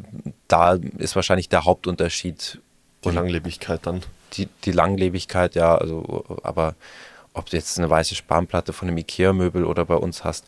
da 0.48 0.78
ist 0.98 1.16
wahrscheinlich 1.16 1.48
der 1.48 1.64
Hauptunterschied. 1.64 2.60
die 3.04 3.10
Langlebigkeit 3.10 3.80
dann. 3.84 4.00
die, 4.32 4.48
die 4.64 4.72
Langlebigkeit, 4.72 5.54
ja, 5.54 5.74
also, 5.74 6.24
aber 6.42 6.74
ob 7.34 7.48
du 7.50 7.56
jetzt 7.56 7.78
eine 7.78 7.88
weiße 7.90 8.14
Spanplatte 8.14 8.72
von 8.72 8.88
einem 8.88 8.98
Ikea-Möbel 8.98 9.64
oder 9.64 9.84
bei 9.84 9.94
uns 9.96 10.24
hast, 10.24 10.44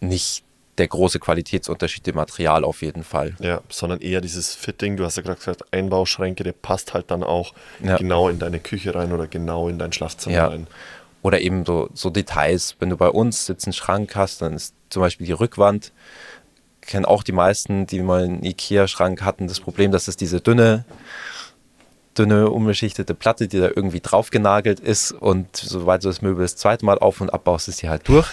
nicht 0.00 0.42
der 0.78 0.88
große 0.88 1.18
Qualitätsunterschied 1.18 2.08
im 2.08 2.16
Material 2.16 2.64
auf 2.64 2.80
jeden 2.80 3.04
Fall. 3.04 3.36
Ja, 3.40 3.60
sondern 3.68 4.00
eher 4.00 4.22
dieses 4.22 4.54
Fitting. 4.54 4.96
Du 4.96 5.04
hast 5.04 5.16
ja 5.16 5.22
gerade 5.22 5.38
gesagt, 5.38 5.64
Einbauschränke, 5.72 6.44
der 6.44 6.52
passt 6.52 6.94
halt 6.94 7.10
dann 7.10 7.22
auch 7.22 7.52
Ja. 7.82 7.96
genau 7.98 8.28
in 8.28 8.38
deine 8.38 8.58
Küche 8.58 8.94
rein 8.94 9.12
oder 9.12 9.26
genau 9.26 9.68
in 9.68 9.78
dein 9.78 9.92
Schlafzimmer 9.92 10.34
Ja. 10.34 10.46
rein. 10.48 10.66
Oder 11.20 11.40
eben 11.42 11.64
so, 11.66 11.90
so 11.94 12.08
Details. 12.10 12.74
Wenn 12.80 12.88
du 12.90 12.96
bei 12.96 13.08
uns 13.08 13.46
jetzt 13.48 13.66
einen 13.66 13.74
Schrank 13.74 14.16
hast, 14.16 14.40
dann 14.42 14.54
ist 14.54 14.74
zum 14.88 15.02
Beispiel 15.02 15.26
die 15.26 15.32
Rückwand, 15.32 15.92
kennen 16.80 17.04
auch 17.04 17.22
die 17.22 17.32
meisten, 17.32 17.86
die 17.86 18.00
mal 18.00 18.24
einen 18.24 18.42
Ikea-Schrank 18.42 19.22
hatten, 19.22 19.46
das 19.46 19.60
Problem, 19.60 19.92
dass 19.92 20.08
es 20.08 20.16
diese 20.16 20.40
dünne, 20.40 20.84
dünne, 22.18 22.50
unbeschichtete 22.50 23.14
Platte, 23.14 23.48
die 23.48 23.58
da 23.58 23.68
irgendwie 23.68 24.00
draufgenagelt 24.00 24.80
ist 24.80 25.12
und 25.12 25.56
sobald 25.56 26.04
du 26.04 26.08
das 26.08 26.22
Möbel 26.22 26.42
das 26.42 26.56
zweite 26.56 26.84
Mal 26.84 26.98
auf 26.98 27.20
und 27.20 27.32
abbaust, 27.32 27.68
ist 27.68 27.78
sie 27.78 27.88
halt 27.88 28.08
durch. 28.08 28.28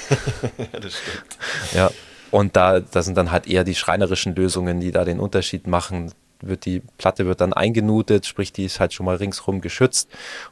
Ja, 0.57 0.79
das 0.79 0.93
stimmt. 0.97 1.37
Ja. 1.73 1.91
Und 2.31 2.55
da, 2.55 2.79
da 2.79 3.01
sind 3.01 3.17
dann 3.17 3.31
halt 3.31 3.47
eher 3.47 3.63
die 3.63 3.75
schreinerischen 3.75 4.35
Lösungen, 4.35 4.79
die 4.79 4.91
da 4.91 5.03
den 5.03 5.19
Unterschied 5.19 5.67
machen. 5.67 6.11
Wird 6.41 6.65
die 6.65 6.81
Platte 6.97 7.25
wird 7.25 7.41
dann 7.41 7.51
eingenutet, 7.51 8.25
sprich, 8.25 8.53
die 8.53 8.63
ist 8.65 8.79
halt 8.79 8.93
schon 8.93 9.05
mal 9.05 9.17
ringsrum 9.17 9.59
geschützt. 9.61 10.09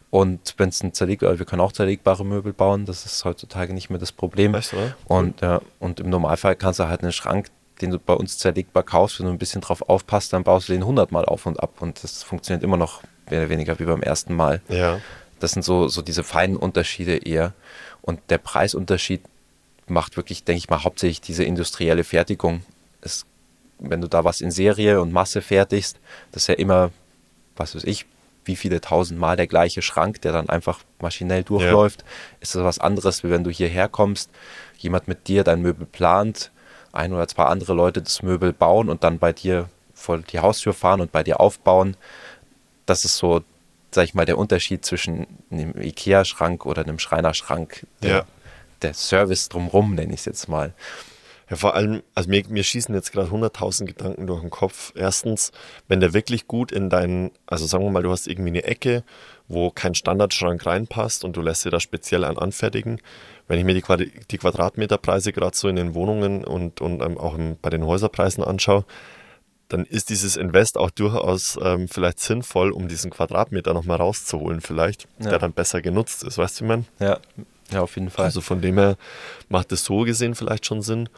Und 0.10 0.56
wenn 0.58 0.70
es 0.70 0.84
ein 0.84 0.94
zerlegbar, 0.94 1.38
wir 1.40 1.46
können 1.46 1.62
auch 1.62 1.72
zerlegbare 1.72 2.26
Möbel 2.26 2.52
bauen, 2.52 2.86
das 2.86 3.06
ist 3.06 3.24
heutzutage 3.24 3.74
nicht 3.74 3.90
mehr 3.90 4.00
das 4.00 4.12
Problem. 4.12 4.54
Echt, 4.56 4.74
oder? 4.74 4.98
Und, 5.06 5.42
ja, 5.42 5.62
und 5.80 6.00
im 6.00 6.10
Normalfall 6.10 6.56
kannst 6.56 6.80
du 6.80 6.88
halt 6.88 7.04
einen 7.04 7.14
Schrank, 7.14 7.48
den 7.82 7.92
du 7.92 8.00
bei 8.00 8.14
uns 8.14 8.38
zerlegbar 8.38 8.84
kaufst, 8.84 9.20
wenn 9.20 9.28
du 9.28 9.32
ein 9.32 9.38
bisschen 9.38 9.62
drauf 9.62 9.88
aufpasst, 9.88 10.34
dann 10.34 10.44
baust 10.44 10.68
du 10.68 10.74
den 10.74 10.82
100 10.82 11.12
Mal 11.12 11.26
auf 11.26 11.46
und 11.46 11.62
ab. 11.62 11.76
Und 11.80 12.04
das 12.04 12.24
funktioniert 12.24 12.64
immer 12.64 12.78
noch 12.78 13.02
mehr 13.30 13.42
oder 13.42 13.50
weniger 13.50 13.80
wie 13.80 13.86
beim 13.86 14.02
ersten 14.02 14.36
Mal. 14.36 14.62
Ja. 14.70 15.00
Das 15.40 15.52
sind 15.52 15.64
so, 15.64 15.88
so 15.88 16.02
diese 16.02 16.24
feinen 16.24 16.58
Unterschiede 16.58 17.18
eher. 17.18 17.54
Und 18.02 18.20
der 18.30 18.38
Preisunterschied 18.38 19.22
macht 19.88 20.18
wirklich, 20.18 20.44
denke 20.44 20.58
ich 20.58 20.70
mal, 20.70 20.84
hauptsächlich 20.84 21.22
diese 21.22 21.44
industrielle 21.44 22.04
Fertigung. 22.04 22.62
Es, 23.02 23.26
wenn 23.80 24.02
du 24.02 24.08
da 24.08 24.24
was 24.24 24.42
in 24.42 24.52
Serie 24.52 25.02
und 25.02 25.14
Masse 25.14 25.42
fertigst, 25.42 25.98
das 26.32 26.44
ist 26.44 26.48
ja 26.48 26.56
immer, 26.56 26.92
was 27.56 27.76
weiß 27.76 27.84
ich, 27.84 28.06
wie 28.46 28.56
viele 28.56 28.82
tausend 28.82 29.20
Mal 29.20 29.36
der 29.36 29.48
gleiche 29.48 29.82
Schrank, 29.82 30.22
der 30.22 30.32
dann 30.32 30.50
einfach 30.50 30.80
maschinell 31.00 31.44
durchläuft, 31.44 32.04
ist 32.40 32.56
das 32.56 32.64
was 32.64 32.80
anderes, 32.80 33.24
wie 33.24 33.30
wenn 33.30 33.44
du 33.44 33.52
hierher 33.52 33.90
kommst, 33.90 34.30
jemand 34.78 35.08
mit 35.08 35.28
dir 35.28 35.44
dein 35.44 35.62
Möbel 35.62 35.86
plant, 35.86 36.52
ein 36.94 37.14
oder 37.14 37.28
zwei 37.28 37.44
andere 37.44 37.74
Leute 37.74 38.02
das 38.02 38.24
Möbel 38.24 38.54
bauen 38.54 38.90
und 38.90 39.04
dann 39.04 39.20
bei 39.20 39.34
dir 39.34 39.70
vor 39.94 40.18
die 40.20 40.40
Haustür 40.40 40.74
fahren 40.74 41.02
und 41.02 41.12
bei 41.12 41.24
dir 41.24 41.40
aufbauen. 41.40 41.98
Das 42.88 43.06
ist 43.06 43.18
so, 43.18 43.44
sag 43.92 44.06
ich 44.06 44.16
mal, 44.16 44.26
der 44.26 44.40
Unterschied 44.40 44.84
zwischen 44.84 45.28
einem 45.52 45.80
Ikea-Schrank 45.80 46.66
oder 46.66 46.82
einem 46.82 46.98
Schreinerschrank. 46.98 47.86
Der, 48.02 48.10
Ja. 48.10 48.26
der 48.82 48.96
Service 48.96 49.50
drumrum, 49.50 49.94
nenne 49.94 50.14
ich 50.14 50.22
es 50.22 50.26
jetzt 50.26 50.50
mal. 50.50 50.74
Ja, 51.50 51.56
vor 51.56 51.76
allem, 51.76 52.04
also 52.14 52.30
mir, 52.30 52.44
mir 52.50 52.64
schießen 52.64 52.94
jetzt 52.94 53.14
gerade 53.14 53.30
100.000 53.30 53.86
Gedanken 53.86 54.28
durch 54.28 54.42
den 54.42 54.50
Kopf. 54.50 54.92
Erstens, 54.96 55.52
wenn 55.88 56.02
der 56.02 56.14
wirklich 56.14 56.48
gut 56.48 56.74
in 56.74 56.90
deinen, 56.90 57.32
also 57.46 57.66
sagen 57.66 57.86
wir 57.86 57.92
mal, 57.92 58.04
du 58.04 58.12
hast 58.12 58.28
irgendwie 58.28 58.50
eine 58.50 58.64
Ecke, 58.66 59.04
wo 59.48 59.72
kein 59.72 59.96
Standardschrank 59.96 60.66
reinpasst 60.66 61.24
und 61.24 61.38
du 61.38 61.42
lässt 61.42 61.64
dir 61.64 61.70
da 61.70 61.80
speziell 61.80 62.26
einen 62.26 62.38
anfertigen. 62.38 63.00
Wenn 63.48 63.60
ich 63.60 63.66
mir 63.66 63.74
die, 63.74 64.38
Quadratmeterpreise 64.38 65.32
gerade 65.32 65.56
so 65.56 65.70
in 65.70 65.78
den 65.78 65.94
Wohnungen 65.94 66.44
und, 66.44 66.82
und 66.82 67.02
ähm, 67.02 67.18
auch 67.18 67.38
bei 67.62 67.70
den 67.70 67.86
Häuserpreisen 67.86 68.44
anschaue, 68.44 68.84
dann 69.70 69.86
ist 69.86 70.10
dieses 70.10 70.38
Invest 70.38 70.78
auch 70.78 70.90
durchaus 70.92 71.58
ähm, 71.62 71.88
vielleicht 71.88 72.20
sinnvoll, 72.20 72.72
um 72.72 72.88
diesen 72.88 73.12
Quadratmeter 73.12 73.74
nochmal 73.74 73.98
rauszuholen, 73.98 74.62
vielleicht, 74.62 75.08
Ja. 75.20 75.32
der 75.32 75.40
dann 75.40 75.54
besser 75.54 75.82
genutzt 75.82 76.24
ist. 76.24 76.38
Weißt 76.38 76.60
du, 76.60 76.64
wie 76.64 76.68
meine? 76.70 76.86
Ja, 77.00 77.20
ja 77.72 77.82
auf 77.82 77.96
jeden 77.96 78.10
Fall. 78.10 78.26
Also 78.26 78.42
von 78.42 78.62
dem 78.62 78.78
her 78.78 78.96
macht 79.50 79.72
es 79.72 79.84
so 79.84 80.00
gesehen 80.02 80.36
vielleicht 80.36 80.66
schon 80.66 80.82
Sinn. 80.82 81.10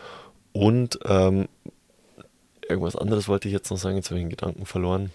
Und 0.52 0.98
ähm, 1.06 1.48
irgendwas 2.68 2.96
anderes 2.96 3.28
wollte 3.28 3.48
ich 3.48 3.54
jetzt 3.54 3.70
noch 3.70 3.78
sagen, 3.78 3.96
jetzt 3.98 4.10
habe 4.10 4.20
ich 4.20 4.24
den 4.26 4.30
Gedanken 4.30 4.66
verloren. 4.66 5.12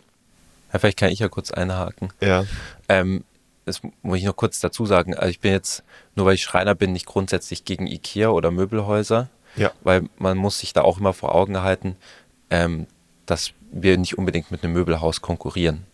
ja, 0.72 0.78
vielleicht 0.78 0.98
kann 0.98 1.10
ich 1.10 1.18
ja 1.20 1.28
kurz 1.28 1.50
einhaken. 1.50 2.10
Ja, 2.20 2.44
Ähm, 2.88 3.24
das 3.64 3.80
muss 4.02 4.18
ich 4.18 4.24
noch 4.24 4.36
kurz 4.36 4.60
dazu 4.60 4.84
sagen. 4.84 5.14
Also 5.16 5.30
ich 5.30 5.40
bin 5.40 5.52
jetzt, 5.52 5.82
nur 6.16 6.26
weil 6.26 6.34
ich 6.34 6.42
Schreiner 6.42 6.74
bin, 6.74 6.92
nicht 6.92 7.06
grundsätzlich 7.06 7.64
gegen 7.64 7.86
Ikea 7.86 8.28
oder 8.28 8.50
Möbelhäuser, 8.50 9.28
ja, 9.56 9.72
weil 9.82 10.08
man 10.18 10.36
muss 10.36 10.58
sich 10.58 10.72
da 10.74 10.82
auch 10.82 10.98
immer 10.98 11.14
vor 11.14 11.34
Augen 11.34 11.62
halten, 11.62 11.96
ähm, 12.50 12.86
dass 13.26 13.52
wir 13.72 13.96
nicht 13.98 14.18
unbedingt 14.18 14.50
mit 14.50 14.62
einem 14.62 14.72
Möbelhaus 14.72 15.20
konkurrieren. 15.20 15.84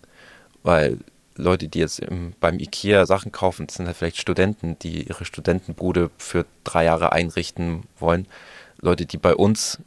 Weil 0.63 0.99
Leute, 1.37 1.69
die 1.69 1.79
jetzt 1.79 2.01
im, 2.01 2.35
beim 2.41 2.59
Ikea 2.59 3.07
Sachen 3.07 3.33
kaufen, 3.33 3.67
das 3.67 3.77
sind 3.77 3.87
halt 3.87 3.97
vielleicht 3.97 4.19
Studenten, 4.19 4.79
die 4.79 5.05
ihre 5.09 5.25
Studentenbude 5.25 6.11
für 6.19 6.47
drei 6.65 6.85
Jahre 6.85 7.13
einrichten 7.13 7.85
wollen. 7.99 8.27
Leute, 8.81 9.07
die 9.07 9.17
bei 9.17 9.35
uns 9.35 9.79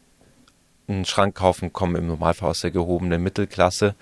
einen 0.87 1.05
Schrank 1.05 1.35
kaufen, 1.35 1.73
kommen 1.73 1.95
im 1.95 2.07
Normalfall 2.07 2.49
aus 2.49 2.61
der 2.61 2.71
gehobenen 2.71 3.21
Mittelklasse 3.21 3.95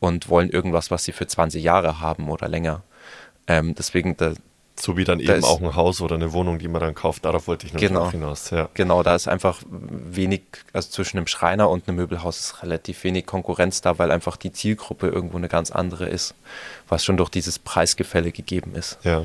und 0.00 0.28
wollen 0.28 0.50
irgendwas, 0.50 0.90
was 0.90 1.04
sie 1.04 1.12
für 1.12 1.26
20 1.26 1.62
Jahre 1.62 2.00
haben 2.00 2.28
oder 2.28 2.48
länger. 2.48 2.82
Ähm, 3.46 3.74
deswegen, 3.74 4.16
da, 4.16 4.32
so 4.82 4.96
wie 4.96 5.04
dann 5.04 5.18
Da 5.18 5.24
eben 5.24 5.34
ist- 5.34 5.44
auch 5.44 5.60
ein 5.60 5.76
Haus 5.76 6.00
oder 6.00 6.16
eine 6.16 6.32
Wohnung, 6.32 6.58
die 6.58 6.66
man 6.66 6.80
dann 6.80 6.94
kauft. 6.94 7.24
Darauf 7.24 7.46
wollte 7.46 7.66
ich 7.66 7.72
noch 7.72 7.80
Genau. 7.80 8.10
hinaus. 8.10 8.50
Ja. 8.50 8.68
genau, 8.74 9.02
da 9.04 9.14
ist 9.14 9.28
einfach 9.28 9.62
wenig, 9.68 10.42
also 10.72 10.90
zwischen 10.90 11.18
einem 11.18 11.28
Schreiner 11.28 11.70
und 11.70 11.86
einem 11.86 11.96
Möbelhaus 11.98 12.40
ist 12.40 12.62
relativ 12.62 13.04
wenig 13.04 13.26
Konkurrenz 13.26 13.80
da, 13.80 13.98
weil 13.98 14.10
einfach 14.10 14.36
die 14.36 14.50
Zielgruppe 14.52 15.06
irgendwo 15.08 15.36
eine 15.36 15.48
ganz 15.48 15.70
andere 15.70 16.08
ist, 16.08 16.34
was 16.88 17.04
schon 17.04 17.16
durch 17.16 17.30
dieses 17.30 17.58
Preisgefälle 17.60 18.32
gegeben 18.32 18.74
ist. 18.74 18.98
ja. 19.04 19.24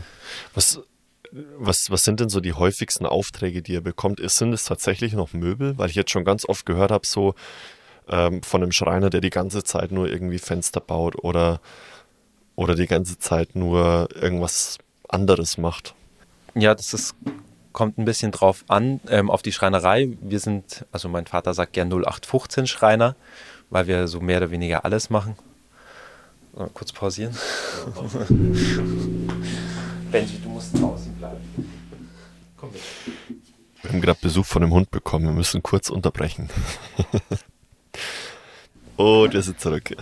Was, 0.54 0.80
was, 1.58 1.90
was 1.92 2.04
sind 2.04 2.20
denn 2.22 2.30
so 2.30 2.40
die 2.40 2.54
häufigsten 2.54 3.06
Aufträge, 3.06 3.62
die 3.62 3.74
ihr 3.74 3.82
bekommt? 3.82 4.20
Ist, 4.20 4.38
sind 4.38 4.54
es 4.54 4.64
tatsächlich 4.64 5.14
noch 5.14 5.34
Möbel? 5.34 5.78
Weil 5.78 5.90
ich 5.90 5.96
jetzt 5.96 6.12
schon 6.12 6.24
ganz 6.24 6.46
oft 6.48 6.66
gehört 6.66 6.92
habe, 6.92 7.06
so 7.06 7.36
ähm, 8.10 8.44
von 8.44 8.62
einem 8.64 8.72
Schreiner, 8.72 9.10
der 9.10 9.20
die 9.22 9.30
ganze 9.30 9.64
Zeit 9.64 9.92
nur 9.92 10.08
irgendwie 10.08 10.38
Fenster 10.40 10.80
baut 10.80 11.16
oder, 11.24 11.60
oder 12.56 12.76
die 12.76 12.88
ganze 12.88 13.20
Zeit 13.20 13.56
nur 13.56 14.08
irgendwas 14.16 14.78
anderes 15.08 15.58
macht. 15.58 15.94
Ja, 16.56 16.76
das 16.76 16.94
ist, 16.94 17.16
kommt 17.72 17.98
ein 17.98 18.06
bisschen 18.06 18.32
drauf 18.32 18.64
an, 18.68 19.00
ähm, 19.10 19.30
auf 19.30 19.42
die 19.42 19.52
Schreinerei. 19.52 20.18
Wir 20.22 20.40
sind, 20.40 20.86
also 20.92 21.10
mein 21.10 21.26
Vater 21.26 21.54
sagt 21.54 21.74
gern 21.74 21.90
0815 21.90 22.68
Schreiner, 22.68 23.16
weil 23.70 23.88
wir 23.88 24.08
so 24.08 24.20
mehr 24.20 24.38
oder 24.38 24.52
weniger 24.52 24.86
alles 24.86 25.10
machen. 25.10 25.36
Mal 26.56 26.70
kurz 26.74 26.92
pausieren. 26.92 27.36
Benji, 30.12 30.40
du 30.42 30.50
musst 30.50 30.80
draußen 30.80 31.14
bleiben. 31.16 31.42
Komm 32.56 32.72
mit. 32.72 32.82
Wir 33.82 33.92
haben 33.92 34.02
gerade 34.02 34.20
Besuch 34.22 34.46
von 34.46 34.64
einem 34.64 34.74
Hund 34.74 34.92
bekommen. 34.92 35.26
Wir 35.26 35.34
müssen 35.34 35.62
kurz 35.62 35.90
unterbrechen. 35.90 36.50
Und 38.98 39.34
wir 39.34 39.42
sind 39.44 39.62
zurück. 39.62 39.92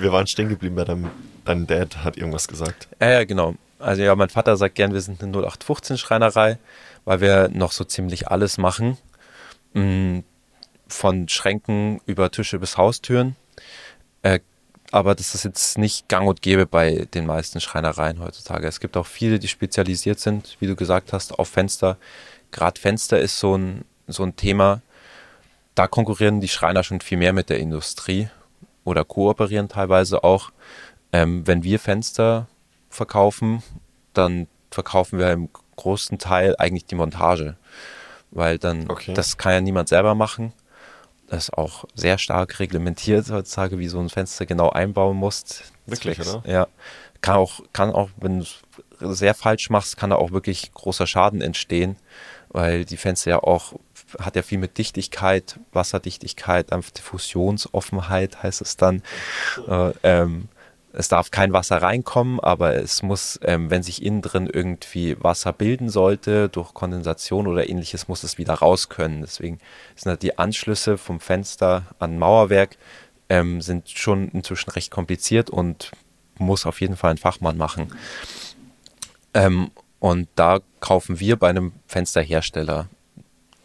wir 0.00 0.12
waren 0.12 0.26
stehen 0.26 0.48
geblieben 0.48 0.76
bei 0.76 0.84
deinem, 0.84 1.10
dein 1.44 1.66
Dad 1.66 2.04
hat 2.04 2.16
irgendwas 2.16 2.48
gesagt. 2.48 2.88
Ja, 3.00 3.10
ja, 3.10 3.24
genau. 3.24 3.54
Also 3.78 4.02
ja, 4.02 4.14
mein 4.16 4.30
Vater 4.30 4.56
sagt 4.56 4.76
gern, 4.76 4.94
wir 4.94 5.00
sind 5.00 5.22
eine 5.22 5.32
0815 5.32 5.98
Schreinerei, 5.98 6.58
weil 7.04 7.20
wir 7.20 7.48
noch 7.48 7.72
so 7.72 7.84
ziemlich 7.84 8.28
alles 8.28 8.58
machen. 8.58 8.96
Mm, 9.74 10.20
Von 10.88 11.28
Schränken 11.28 12.00
über 12.06 12.30
Tische 12.30 12.58
bis 12.58 12.76
Haustüren. 12.76 13.36
Äh, 14.22 14.40
aber 14.90 15.14
das 15.14 15.34
ist 15.34 15.44
jetzt 15.44 15.76
nicht 15.76 16.08
gang 16.08 16.28
und 16.28 16.40
gäbe 16.40 16.66
bei 16.66 17.06
den 17.14 17.26
meisten 17.26 17.60
Schreinereien 17.60 18.20
heutzutage. 18.20 18.68
Es 18.68 18.80
gibt 18.80 18.96
auch 18.96 19.06
viele, 19.06 19.38
die 19.38 19.48
spezialisiert 19.48 20.20
sind, 20.20 20.56
wie 20.60 20.66
du 20.66 20.76
gesagt 20.76 21.12
hast, 21.12 21.38
auf 21.38 21.48
Fenster. 21.48 21.96
Gerade 22.52 22.80
Fenster 22.80 23.18
ist 23.18 23.38
so 23.38 23.56
ein, 23.56 23.84
so 24.06 24.22
ein 24.22 24.36
Thema. 24.36 24.82
Da 25.74 25.88
konkurrieren 25.88 26.40
die 26.40 26.48
Schreiner 26.48 26.84
schon 26.84 27.00
viel 27.00 27.18
mehr 27.18 27.32
mit 27.32 27.50
der 27.50 27.58
Industrie 27.58 28.28
oder 28.84 29.04
kooperieren 29.04 29.68
teilweise 29.68 30.22
auch. 30.22 30.52
Ähm, 31.14 31.46
wenn 31.46 31.62
wir 31.62 31.78
Fenster 31.78 32.48
verkaufen, 32.90 33.62
dann 34.14 34.48
verkaufen 34.72 35.20
wir 35.20 35.30
im 35.30 35.48
großen 35.76 36.18
Teil 36.18 36.56
eigentlich 36.58 36.86
die 36.86 36.96
Montage. 36.96 37.56
Weil 38.32 38.58
dann, 38.58 38.90
Okay. 38.90 39.14
das 39.14 39.38
kann 39.38 39.52
ja 39.52 39.60
niemand 39.60 39.88
selber 39.88 40.16
machen. 40.16 40.52
Das 41.28 41.44
ist 41.44 41.54
auch 41.56 41.84
sehr 41.94 42.18
stark 42.18 42.58
reglementiert 42.58 43.30
heutzutage, 43.30 43.78
wie 43.78 43.86
so 43.86 44.00
ein 44.00 44.10
Fenster 44.10 44.44
genau 44.44 44.70
einbauen 44.70 45.16
musst. 45.16 45.72
Wirklich, 45.86 46.16
Zwecks- 46.18 46.34
oder? 46.34 46.50
Ja. 46.50 46.66
Kann 47.20 47.36
auch, 47.36 47.60
kann 47.72 47.92
auch, 47.92 48.10
wenn 48.16 48.40
du 48.40 48.44
es 48.44 49.18
sehr 49.18 49.34
falsch 49.34 49.70
machst, 49.70 49.96
kann 49.96 50.10
da 50.10 50.16
auch 50.16 50.32
wirklich 50.32 50.72
großer 50.74 51.06
Schaden 51.06 51.40
entstehen, 51.42 51.94
weil 52.48 52.84
die 52.84 52.96
Fenster 52.96 53.30
ja 53.30 53.38
auch, 53.38 53.74
hat 54.18 54.34
ja 54.34 54.42
viel 54.42 54.58
mit 54.58 54.78
Dichtigkeit, 54.78 55.60
Wasserdichtigkeit, 55.72 56.72
Diffusionsoffenheit 56.72 58.42
heißt 58.42 58.60
es 58.62 58.76
dann. 58.76 59.02
Äh, 59.68 59.92
ähm, 60.02 60.48
es 60.96 61.08
darf 61.08 61.30
kein 61.30 61.52
Wasser 61.52 61.82
reinkommen, 61.82 62.40
aber 62.40 62.76
es 62.76 63.02
muss, 63.02 63.38
ähm, 63.42 63.70
wenn 63.70 63.82
sich 63.82 64.02
innen 64.02 64.22
drin 64.22 64.48
irgendwie 64.52 65.16
Wasser 65.22 65.52
bilden 65.52 65.88
sollte, 65.88 66.48
durch 66.48 66.72
Kondensation 66.72 67.46
oder 67.46 67.68
ähnliches, 67.68 68.08
muss 68.08 68.22
es 68.22 68.38
wieder 68.38 68.54
raus 68.54 68.88
können. 68.88 69.20
Deswegen 69.20 69.58
sind 69.96 70.10
halt 70.10 70.22
die 70.22 70.38
Anschlüsse 70.38 70.96
vom 70.96 71.20
Fenster 71.20 71.82
an 71.98 72.18
Mauerwerk 72.18 72.76
ähm, 73.28 73.60
sind 73.60 73.88
schon 73.88 74.28
inzwischen 74.28 74.70
recht 74.70 74.90
kompliziert 74.90 75.50
und 75.50 75.92
muss 76.38 76.66
auf 76.66 76.80
jeden 76.80 76.96
Fall 76.96 77.12
ein 77.12 77.18
Fachmann 77.18 77.56
machen. 77.56 77.92
Ähm, 79.32 79.70
und 79.98 80.28
da 80.34 80.60
kaufen 80.80 81.20
wir 81.20 81.36
bei 81.36 81.48
einem 81.48 81.72
Fensterhersteller 81.86 82.88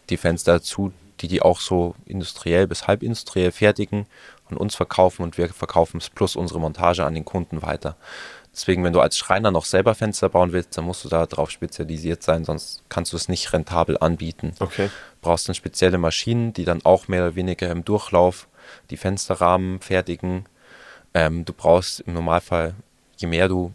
die 0.09 0.17
Fenster 0.17 0.62
zu, 0.62 0.93
die 1.19 1.27
die 1.27 1.41
auch 1.41 1.59
so 1.59 1.95
industriell 2.05 2.67
bis 2.67 2.88
halbindustriell 2.88 3.51
fertigen 3.51 4.05
und 4.51 4.57
uns 4.57 4.75
verkaufen 4.75 5.23
und 5.23 5.37
wir 5.37 5.49
verkaufen 5.49 5.97
es 5.97 6.09
plus 6.09 6.35
unsere 6.35 6.59
Montage 6.59 7.05
an 7.05 7.13
den 7.13 7.25
Kunden 7.25 7.61
weiter. 7.61 7.95
Deswegen, 8.51 8.83
wenn 8.83 8.93
du 8.93 8.99
als 8.99 9.17
Schreiner 9.17 9.51
noch 9.51 9.65
selber 9.65 9.95
Fenster 9.95 10.29
bauen 10.29 10.51
willst, 10.51 10.77
dann 10.77 10.85
musst 10.85 11.05
du 11.05 11.09
da 11.09 11.25
drauf 11.25 11.51
spezialisiert 11.51 12.23
sein, 12.23 12.43
sonst 12.43 12.83
kannst 12.89 13.13
du 13.13 13.17
es 13.17 13.29
nicht 13.29 13.53
rentabel 13.53 13.97
anbieten. 13.99 14.53
Okay. 14.59 14.89
Brauchst 15.21 15.47
dann 15.47 15.55
spezielle 15.55 15.97
Maschinen, 15.97 16.53
die 16.53 16.65
dann 16.65 16.83
auch 16.83 17.07
mehr 17.07 17.23
oder 17.23 17.35
weniger 17.35 17.69
im 17.71 17.85
Durchlauf 17.85 18.47
die 18.89 18.97
Fensterrahmen 18.97 19.79
fertigen. 19.79 20.45
Ähm, 21.13 21.45
du 21.45 21.53
brauchst 21.53 22.01
im 22.01 22.13
Normalfall, 22.13 22.75
je 23.17 23.27
mehr 23.27 23.47
du 23.47 23.71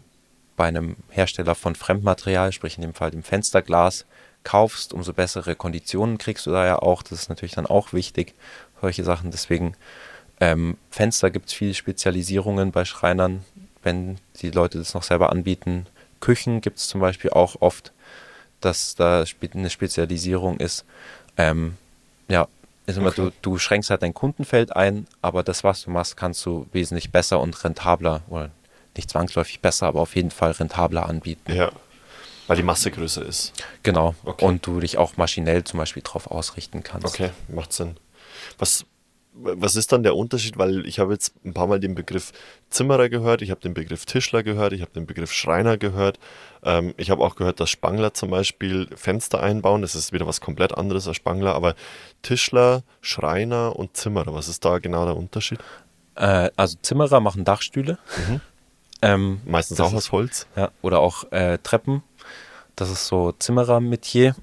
bei 0.55 0.65
einem 0.65 0.97
Hersteller 1.09 1.55
von 1.55 1.75
Fremdmaterial, 1.75 2.51
sprich 2.51 2.77
in 2.77 2.81
dem 2.81 2.93
Fall 2.93 3.11
dem 3.11 3.23
Fensterglas, 3.23 4.05
kaufst, 4.43 4.93
umso 4.93 5.11
bessere 5.11 5.55
Konditionen 5.55 6.17
kriegst 6.17 6.45
du 6.45 6.51
da 6.51 6.65
ja 6.65 6.79
auch. 6.79 7.01
Das 7.01 7.13
ist 7.13 7.29
natürlich 7.29 7.55
dann 7.55 7.65
auch 7.65 7.91
wichtig, 7.93 8.35
solche 8.81 9.03
Sachen. 9.03 9.31
Deswegen 9.31 9.75
ähm, 10.39 10.77
Fenster 10.89 11.31
gibt 11.31 11.47
es 11.47 11.53
viele 11.53 11.73
Spezialisierungen 11.73 12.71
bei 12.71 12.85
Schreinern, 12.85 13.43
wenn 13.83 14.17
die 14.41 14.51
Leute 14.51 14.77
das 14.77 14.93
noch 14.93 15.03
selber 15.03 15.31
anbieten. 15.31 15.85
Küchen 16.19 16.61
gibt 16.61 16.77
es 16.77 16.87
zum 16.87 17.01
Beispiel 17.01 17.31
auch 17.31 17.61
oft, 17.61 17.93
dass 18.61 18.95
da 18.95 19.23
eine 19.53 19.69
Spezialisierung 19.69 20.57
ist. 20.57 20.85
Ähm, 21.37 21.77
ja, 22.27 22.47
ist 22.85 22.97
immer, 22.97 23.09
okay. 23.09 23.31
du, 23.41 23.51
du 23.53 23.57
schränkst 23.57 23.89
halt 23.89 24.03
dein 24.03 24.13
Kundenfeld 24.13 24.75
ein, 24.75 25.07
aber 25.21 25.43
das, 25.43 25.63
was 25.63 25.83
du 25.83 25.91
machst, 25.91 26.17
kannst 26.17 26.45
du 26.45 26.67
wesentlich 26.71 27.11
besser 27.11 27.39
und 27.39 27.63
rentabler 27.63 28.21
oder 28.29 28.51
nicht 28.95 29.09
zwangsläufig 29.09 29.59
besser, 29.59 29.87
aber 29.87 30.01
auf 30.01 30.15
jeden 30.15 30.31
Fall 30.31 30.51
rentabler 30.51 31.07
anbieten. 31.07 31.53
Ja, 31.53 31.71
weil 32.47 32.57
die 32.57 32.63
Masse 32.63 32.91
größer 32.91 33.25
ist. 33.25 33.53
Genau. 33.83 34.15
Okay. 34.23 34.45
Und 34.45 34.65
du 34.67 34.79
dich 34.79 34.97
auch 34.97 35.17
maschinell 35.17 35.63
zum 35.63 35.79
Beispiel 35.79 36.03
darauf 36.03 36.29
ausrichten 36.29 36.83
kannst. 36.83 37.07
Okay, 37.07 37.31
macht 37.47 37.73
Sinn. 37.73 37.97
Was, 38.57 38.85
was 39.37 39.75
ist 39.75 39.91
dann 39.91 40.03
der 40.03 40.15
Unterschied? 40.15 40.57
Weil 40.57 40.85
ich 40.85 40.99
habe 40.99 41.13
jetzt 41.13 41.33
ein 41.43 41.53
paar 41.53 41.67
Mal 41.67 41.79
den 41.79 41.95
Begriff 41.95 42.31
Zimmerer 42.69 43.09
gehört, 43.09 43.41
ich 43.41 43.51
habe 43.51 43.61
den 43.61 43.73
Begriff 43.73 44.05
Tischler 44.05 44.43
gehört, 44.43 44.73
ich 44.73 44.81
habe 44.81 44.91
den 44.91 45.05
Begriff 45.05 45.31
Schreiner 45.31 45.77
gehört. 45.77 46.19
Ähm, 46.63 46.93
ich 46.97 47.09
habe 47.09 47.23
auch 47.23 47.35
gehört, 47.35 47.59
dass 47.59 47.69
Spangler 47.69 48.13
zum 48.13 48.29
Beispiel 48.29 48.87
Fenster 48.95 49.41
einbauen. 49.41 49.81
Das 49.81 49.95
ist 49.95 50.13
wieder 50.13 50.27
was 50.27 50.41
komplett 50.41 50.77
anderes 50.77 51.07
als 51.07 51.17
Spangler. 51.17 51.53
Aber 51.53 51.75
Tischler, 52.21 52.83
Schreiner 53.01 53.75
und 53.75 53.97
Zimmerer, 53.97 54.33
was 54.33 54.47
ist 54.47 54.63
da 54.63 54.79
genau 54.79 55.05
der 55.05 55.17
Unterschied? 55.17 55.59
Äh, 56.15 56.49
also 56.55 56.77
Zimmerer 56.81 57.19
machen 57.19 57.43
Dachstühle. 57.43 57.97
Mhm. 58.27 58.41
Ähm, 59.01 59.41
Meistens 59.45 59.79
auch 59.81 59.93
aus 59.93 60.11
Holz. 60.13 60.47
Ja, 60.55 60.71
oder 60.81 60.99
auch 60.99 61.31
äh, 61.31 61.59
Treppen. 61.61 62.01
Das 62.75 62.89
ist 62.89 63.05
so 63.05 63.33
Zimmerer-Metier. 63.33 64.35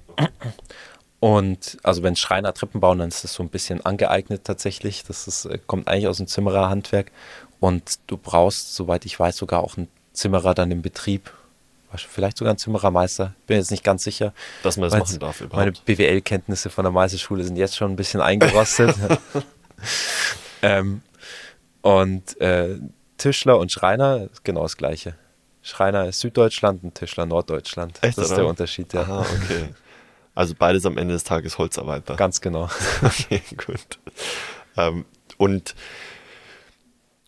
Und 1.22 1.78
also 1.84 2.02
wenn 2.02 2.16
Schreiner 2.16 2.52
Treppen 2.52 2.80
bauen, 2.80 2.98
dann 2.98 3.06
ist 3.06 3.22
das 3.22 3.34
so 3.34 3.44
ein 3.44 3.48
bisschen 3.48 3.86
angeeignet 3.86 4.42
tatsächlich. 4.42 5.04
Das 5.04 5.28
ist, 5.28 5.44
äh, 5.44 5.60
kommt 5.68 5.86
eigentlich 5.86 6.08
aus 6.08 6.16
dem 6.16 6.26
Zimmererhandwerk. 6.26 7.12
Und 7.60 8.00
du 8.08 8.16
brauchst, 8.16 8.74
soweit 8.74 9.06
ich 9.06 9.20
weiß, 9.20 9.36
sogar 9.36 9.62
auch 9.62 9.76
einen 9.76 9.86
Zimmerer 10.12 10.52
dann 10.52 10.72
im 10.72 10.82
Betrieb. 10.82 11.32
Vielleicht 11.94 12.38
sogar 12.38 12.50
einen 12.50 12.58
Zimmerermeister. 12.58 13.36
Bin 13.46 13.56
jetzt 13.56 13.70
nicht 13.70 13.84
ganz 13.84 14.02
sicher. 14.02 14.32
Dass 14.64 14.76
man 14.76 14.90
das 14.90 14.98
machen 14.98 15.20
darf 15.20 15.40
überhaupt. 15.40 15.56
Meine 15.56 15.72
BWL-Kenntnisse 15.96 16.70
von 16.70 16.82
der 16.82 16.90
Meisterschule 16.90 17.44
sind 17.44 17.54
jetzt 17.54 17.76
schon 17.76 17.92
ein 17.92 17.96
bisschen 17.96 18.20
eingerostet. 18.20 18.96
ähm, 20.62 21.02
und 21.82 22.40
äh, 22.40 22.80
Tischler 23.18 23.60
und 23.60 23.70
Schreiner 23.70 24.28
ist 24.32 24.44
genau 24.44 24.62
das 24.64 24.76
Gleiche. 24.76 25.14
Schreiner 25.62 26.08
ist 26.08 26.18
Süddeutschland 26.18 26.82
und 26.82 26.96
Tischler 26.96 27.26
Norddeutschland. 27.26 28.02
Echt, 28.02 28.18
das 28.18 28.24
ist 28.24 28.32
oder? 28.32 28.40
der 28.40 28.48
Unterschied, 28.48 28.92
ja. 28.92 29.02
Aha, 29.02 29.20
okay. 29.20 29.68
Also 30.34 30.54
beides 30.58 30.86
am 30.86 30.96
Ende 30.96 31.14
des 31.14 31.24
Tages 31.24 31.58
Holzarbeiter. 31.58 32.16
Ganz 32.16 32.40
genau. 32.40 32.70
okay, 33.02 33.42
gut. 33.56 33.98
Ähm, 34.76 35.04
und 35.36 35.74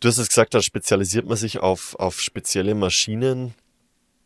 du 0.00 0.08
hast 0.08 0.18
es 0.18 0.28
gesagt, 0.28 0.54
da 0.54 0.62
spezialisiert 0.62 1.26
man 1.26 1.36
sich 1.36 1.58
auf, 1.58 1.94
auf 1.98 2.20
spezielle 2.20 2.74
Maschinen. 2.74 3.54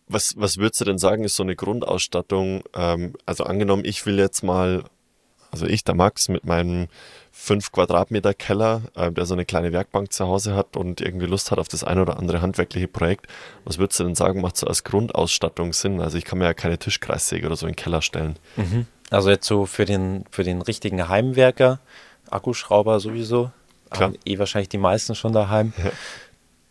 Was, 0.07 0.35
was 0.37 0.59
würdest 0.59 0.81
du 0.81 0.85
denn 0.85 0.99
sagen, 0.99 1.25
ist 1.25 1.37
so 1.37 1.43
eine 1.43 1.57
Grundausstattung? 1.57 2.63
Ähm, 2.75 3.15
also 3.27 3.45
angenommen, 3.45 3.85
ich 3.85 4.07
will 4.07 4.19
jetzt 4.19 4.43
mal, 4.43 4.85
also 5.51 5.67
ich, 5.67 5.85
der 5.85 5.95
Max, 5.95 6.29
mit 6.29 6.45
meinem 6.45 6.89
5 7.41 7.71
Quadratmeter 7.71 8.35
Keller, 8.35 8.83
äh, 8.97 9.13
der 9.13 9.25
so 9.25 9.33
eine 9.35 9.45
kleine 9.45 9.73
Werkbank 9.73 10.13
zu 10.13 10.27
Hause 10.27 10.57
hat 10.57 10.77
und 10.77 11.01
irgendwie 11.01 11.27
Lust 11.27 11.51
hat 11.53 11.59
auf 11.61 11.69
das 11.69 11.85
ein 11.85 11.99
oder 12.01 12.19
andere 12.19 12.43
handwerkliche 12.43 12.89
Projekt. 12.89 13.27
Was 13.65 13.79
würdest 13.79 14.01
du 14.01 14.05
denn 14.05 14.17
sagen, 14.17 14.41
macht 14.41 14.57
so 14.57 14.67
als 14.67 14.83
Grundausstattung 14.83 15.73
Sinn? 15.73 16.01
Also 16.01 16.19
ich 16.19 16.25
kann 16.25 16.39
mir 16.41 16.47
ja 16.47 16.53
keine 16.55 16.79
Tischkreissäge 16.79 17.47
oder 17.47 17.55
so 17.55 17.67
in 17.67 17.73
den 17.73 17.77
Keller 17.77 18.03
stellen. 18.03 18.37
Mhm. 18.57 18.87
Also 19.11 19.31
jetzt 19.31 19.47
so 19.47 19.67
für 19.67 19.85
den, 19.85 20.25
für 20.31 20.43
den 20.43 20.61
richtigen 20.63 21.09
Heimwerker, 21.09 21.79
Akkuschrauber 22.29 22.99
sowieso, 22.99 23.53
Klar. 23.91 24.09
haben 24.09 24.19
eh 24.27 24.39
wahrscheinlich 24.39 24.69
die 24.69 24.77
meisten 24.79 25.15
schon 25.15 25.33
daheim. 25.33 25.73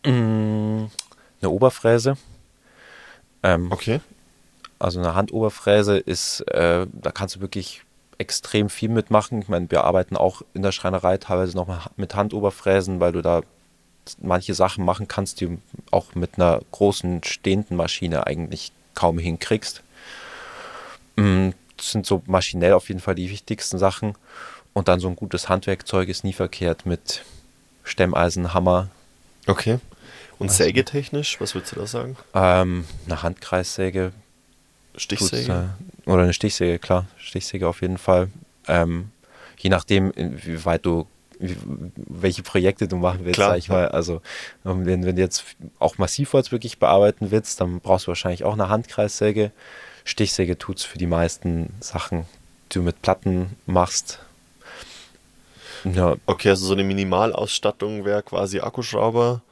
Ja. 0.04 0.12
Mm, 0.12 0.90
Eine 1.40 1.50
Oberfräse. 1.50 2.16
Ähm, 3.42 3.72
Okay. 3.72 4.00
Also 4.78 5.00
eine 5.00 5.14
Handoberfräse 5.14 5.98
ist, 5.98 6.40
äh, 6.52 6.86
da 6.92 7.10
kannst 7.10 7.34
du 7.36 7.40
wirklich 7.40 7.82
extrem 8.18 8.68
viel 8.68 8.88
mitmachen. 8.88 9.40
Ich 9.42 9.48
meine, 9.48 9.70
wir 9.70 9.84
arbeiten 9.84 10.16
auch 10.16 10.42
in 10.54 10.62
der 10.62 10.72
Schreinerei 10.72 11.16
teilweise 11.18 11.56
noch 11.56 11.90
mit 11.96 12.14
Handoberfräsen, 12.14 13.00
weil 13.00 13.12
du 13.12 13.22
da 13.22 13.42
manche 14.20 14.54
Sachen 14.54 14.84
machen 14.84 15.06
kannst, 15.08 15.40
die 15.40 15.46
du 15.46 15.58
auch 15.90 16.14
mit 16.14 16.32
einer 16.36 16.60
großen 16.72 17.22
stehenden 17.24 17.76
Maschine 17.76 18.26
eigentlich 18.26 18.72
kaum 18.94 19.18
hinkriegst. 19.18 19.82
Mm, 21.16 21.50
Das 21.76 21.92
sind 21.92 22.06
so 22.06 22.22
maschinell 22.26 22.72
auf 22.72 22.88
jeden 22.88 23.00
Fall 23.00 23.14
die 23.14 23.30
wichtigsten 23.30 23.78
Sachen. 23.78 24.14
Und 24.72 24.88
dann 24.88 24.98
so 25.00 25.06
ein 25.08 25.14
gutes 25.16 25.48
Handwerkzeug 25.48 26.08
ist 26.08 26.24
nie 26.24 26.32
verkehrt 26.32 26.86
mit 26.86 27.24
Stemmeisen, 27.84 28.52
Hammer, 28.54 28.88
Okay. 29.46 29.78
Und 30.38 30.48
Also- 30.50 30.62
sägetechnisch, 30.64 31.40
was 31.40 31.54
würdest 31.54 31.72
du 31.74 31.80
da 31.80 31.86
sagen? 31.86 32.16
ähm, 32.34 32.84
eine 33.06 33.22
Handkreissäge, 33.22 34.12
Stichsäge? 34.96 35.70
Oder 36.08 36.22
eine 36.22 36.32
Stichsäge, 36.32 36.78
klar, 36.78 37.06
Stichsäge 37.18 37.68
auf 37.68 37.82
jeden 37.82 37.98
Fall. 37.98 38.28
Ähm, 38.66 39.10
je 39.58 39.70
nachdem, 39.70 40.10
inwieweit 40.12 40.86
du, 40.86 41.06
wie, 41.38 41.56
welche 41.94 42.42
Projekte 42.42 42.88
du 42.88 42.96
machen 42.96 43.20
willst, 43.24 43.36
Klar, 43.36 43.50
sag 43.50 43.58
ich 43.58 43.68
ja. 43.68 43.74
mal. 43.74 43.88
Also 43.88 44.22
ähm, 44.64 44.86
wenn, 44.86 45.04
wenn 45.04 45.16
du 45.16 45.22
jetzt 45.22 45.44
auch 45.78 45.98
Massivholz 45.98 46.50
wirklich 46.50 46.78
bearbeiten 46.78 47.30
willst, 47.30 47.60
dann 47.60 47.80
brauchst 47.80 48.06
du 48.06 48.08
wahrscheinlich 48.08 48.44
auch 48.44 48.54
eine 48.54 48.68
Handkreissäge. 48.68 49.52
Stichsäge 50.04 50.56
tut's 50.56 50.84
für 50.84 50.98
die 50.98 51.06
meisten 51.06 51.74
Sachen, 51.80 52.24
die 52.72 52.78
du 52.78 52.82
mit 52.82 53.02
Platten 53.02 53.56
machst. 53.66 54.20
Ja, 55.84 56.16
Okay, 56.26 56.48
also 56.48 56.66
so 56.66 56.72
eine 56.72 56.84
Minimalausstattung 56.84 58.04
wäre 58.04 58.22
quasi 58.22 58.60
Akkuschrauber, 58.60 59.42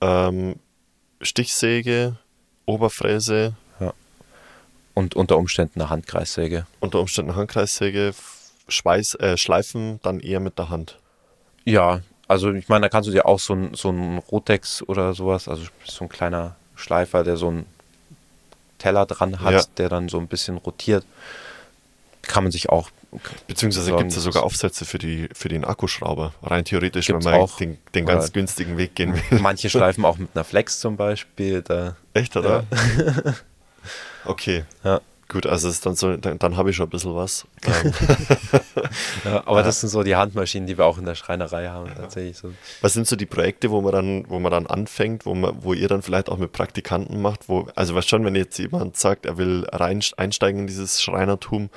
ähm, 0.00 0.56
Stichsäge, 1.22 2.16
Oberfräse, 2.66 3.54
und 5.00 5.16
unter 5.16 5.36
Umständen 5.38 5.80
eine 5.80 5.90
Handkreissäge. 5.90 6.66
unter 6.80 7.00
Umständen 7.00 7.34
Handkreissäge, 7.34 8.08
F- 8.08 8.50
Schweiß, 8.68 9.14
äh, 9.16 9.36
Schleifen 9.36 9.98
dann 10.02 10.20
eher 10.20 10.38
mit 10.40 10.58
der 10.58 10.68
Hand. 10.68 10.98
Ja, 11.64 12.00
also 12.28 12.52
ich 12.52 12.68
meine, 12.68 12.82
da 12.82 12.88
kannst 12.90 13.08
du 13.08 13.12
dir 13.12 13.26
auch 13.26 13.40
so 13.40 13.54
ein, 13.54 13.74
so 13.74 13.90
ein 13.90 14.18
Rotex 14.18 14.82
oder 14.82 15.14
sowas, 15.14 15.48
also 15.48 15.64
so 15.84 16.04
ein 16.04 16.08
kleiner 16.08 16.54
Schleifer, 16.76 17.24
der 17.24 17.36
so 17.36 17.48
einen 17.48 17.66
Teller 18.78 19.06
dran 19.06 19.40
hat, 19.40 19.52
Ja. 19.52 19.62
der 19.78 19.88
dann 19.88 20.08
so 20.08 20.18
ein 20.18 20.28
bisschen 20.28 20.56
rotiert, 20.58 21.04
kann 22.22 22.44
man 22.44 22.52
sich 22.52 22.68
auch. 22.68 22.90
Beziehungsweise 23.48 23.90
gibt 23.96 24.10
es 24.10 24.14
ja 24.16 24.22
sogar 24.22 24.44
Aufsätze 24.44 24.84
für, 24.84 24.98
die, 24.98 25.28
für 25.34 25.48
den 25.48 25.64
Akkuschrauber. 25.64 26.32
Rein 26.44 26.64
theoretisch, 26.64 27.08
wenn 27.08 27.18
man 27.18 27.34
auch. 27.34 27.56
den, 27.56 27.76
den 27.96 28.06
ganz 28.06 28.32
günstigen 28.32 28.76
Weg 28.78 28.94
gehen 28.94 29.14
will. 29.14 29.40
Manche 29.40 29.68
schleifen 29.68 30.04
auch 30.04 30.16
mit 30.16 30.28
einer 30.34 30.44
Flex 30.44 30.78
zum 30.78 30.96
Beispiel. 30.96 31.60
Da, 31.62 31.96
Echt, 32.14 32.36
oder? 32.36 32.64
okay. 34.24 34.64
Ja. 34.84 35.00
Gut, 35.30 35.46
also 35.46 35.68
ist 35.68 35.86
dann 35.86 35.94
so, 35.94 36.16
dann, 36.16 36.40
dann 36.40 36.56
habe 36.56 36.70
ich 36.70 36.76
schon 36.76 36.88
ein 36.88 36.90
bisschen 36.90 37.14
was. 37.14 37.46
Ähm, 37.64 37.92
ja, 39.24 39.46
aber 39.46 39.62
das 39.62 39.80
sind 39.80 39.88
so 39.88 40.02
die 40.02 40.16
Handmaschinen, 40.16 40.66
die 40.66 40.76
wir 40.76 40.86
auch 40.86 40.98
in 40.98 41.04
der 41.04 41.14
Schreinerei 41.14 41.68
haben, 41.68 41.88
tatsächlich. 41.94 42.36
So. 42.36 42.52
Was 42.80 42.94
sind 42.94 43.06
so 43.06 43.14
die 43.14 43.26
Projekte, 43.26 43.70
wo 43.70 43.80
man 43.80 43.92
dann, 43.92 44.24
wo 44.28 44.40
man 44.40 44.50
dann 44.50 44.66
anfängt, 44.66 45.26
wo 45.26 45.34
man, 45.36 45.62
wo 45.62 45.72
ihr 45.72 45.86
dann 45.86 46.02
vielleicht 46.02 46.28
auch 46.30 46.38
mit 46.38 46.50
Praktikanten 46.50 47.22
macht, 47.22 47.48
wo, 47.48 47.68
also 47.76 47.94
was 47.94 48.08
schon, 48.08 48.24
wenn 48.24 48.34
jetzt 48.34 48.58
jemand 48.58 48.96
sagt, 48.96 49.24
er 49.24 49.38
will 49.38 49.68
rein, 49.70 50.02
einsteigen 50.16 50.62
in 50.62 50.66
dieses 50.66 51.00
Schreinertum, 51.00 51.70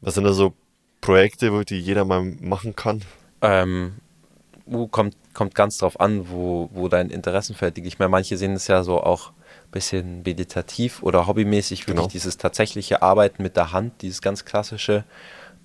was 0.00 0.14
sind 0.14 0.24
da 0.24 0.32
so 0.32 0.52
Projekte, 1.00 1.52
wo 1.52 1.62
die 1.62 1.78
jeder 1.78 2.04
mal 2.04 2.22
machen 2.22 2.74
kann? 2.74 3.02
Ähm, 3.40 3.98
kommt, 4.90 5.14
kommt 5.32 5.54
ganz 5.54 5.78
drauf 5.78 6.00
an, 6.00 6.28
wo, 6.28 6.70
wo 6.72 6.88
dein 6.88 7.10
Interessenfeld 7.10 7.76
liegt. 7.76 7.86
Ich 7.86 8.00
meine, 8.00 8.08
manche 8.08 8.36
sehen 8.36 8.54
es 8.54 8.66
ja 8.66 8.82
so 8.82 9.00
auch 9.00 9.30
bisschen 9.70 10.22
meditativ 10.22 11.02
oder 11.02 11.26
hobbymäßig, 11.26 11.80
wirklich 11.82 11.96
Genau. 11.96 12.08
dieses 12.08 12.36
tatsächliche 12.36 13.02
Arbeiten 13.02 13.42
mit 13.42 13.56
der 13.56 13.72
Hand, 13.72 14.02
dieses 14.02 14.20
ganz 14.22 14.44
klassische. 14.44 15.04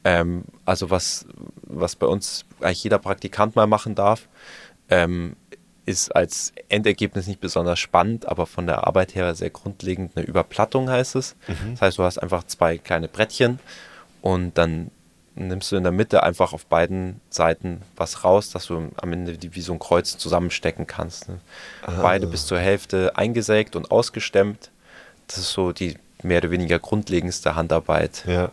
Ähm, 0.04 0.44
also 0.66 0.90
was, 0.92 1.26
was 1.64 1.96
bei 1.96 2.06
uns 2.08 2.46
eigentlich 2.62 2.84
jeder 2.84 3.00
Praktikant 3.00 3.56
mal 3.56 3.68
machen 3.68 3.96
darf, 3.96 4.28
ähm, 4.90 5.36
ist 5.88 6.16
als 6.16 6.54
Endergebnis 6.70 7.28
nicht 7.28 7.40
besonders 7.40 7.80
spannend, 7.80 8.28
aber 8.28 8.46
von 8.48 8.66
der 8.66 8.88
Arbeit 8.88 9.14
her 9.16 9.34
sehr 9.36 9.52
grundlegend 9.52 10.16
eine 10.16 10.26
Überplattung 10.26 10.90
heißt 10.90 11.16
es. 11.16 11.36
Das 11.72 11.82
heißt, 11.82 11.98
du 12.00 12.04
hast 12.04 12.18
einfach 12.18 12.44
zwei 12.46 12.78
kleine 12.80 13.08
Brettchen 13.08 13.60
und 14.22 14.58
dann 14.58 14.90
nimmst 15.36 15.72
du 15.72 15.76
in 15.76 15.84
der 15.84 15.92
Mitte 15.92 16.24
einfach 16.24 16.54
auf 16.54 16.66
beiden 16.66 17.22
Seiten 17.30 17.82
was 17.96 18.24
raus, 18.24 18.50
dass 18.50 18.68
du 18.68 18.90
am 18.96 19.14
Ende 19.14 19.38
die, 19.38 19.54
wie 19.56 19.62
so 19.62 19.74
ein 19.74 19.80
Kreuz 19.80 20.18
zusammenstecken 20.18 20.88
kannst. 20.88 21.30
Ne? 21.30 21.40
Beide 22.02 22.28
bis 22.28 22.46
zur 22.46 22.60
Hälfte 22.60 23.16
eingesägt 23.16 23.76
und 23.76 23.92
ausgestemmt. 23.92 24.72
Das 25.28 25.38
ist 25.38 25.52
so 25.52 25.72
die 25.72 25.98
mehr 26.24 26.40
oder 26.40 26.52
weniger 26.52 26.80
grundlegendste 26.80 27.56
Handarbeit. 27.56 28.24
Ja. 28.28 28.52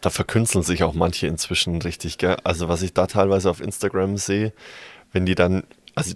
Da 0.00 0.10
verkünsteln 0.10 0.62
sich 0.62 0.84
auch 0.84 0.94
manche 0.94 1.26
inzwischen 1.26 1.82
richtig, 1.82 2.18
gell? 2.18 2.36
Also 2.44 2.68
was 2.68 2.82
ich 2.82 2.94
da 2.94 3.06
teilweise 3.06 3.50
auf 3.50 3.60
Instagram 3.60 4.16
sehe, 4.16 4.52
wenn 5.12 5.26
die 5.26 5.34
dann, 5.34 5.64
also 5.96 6.14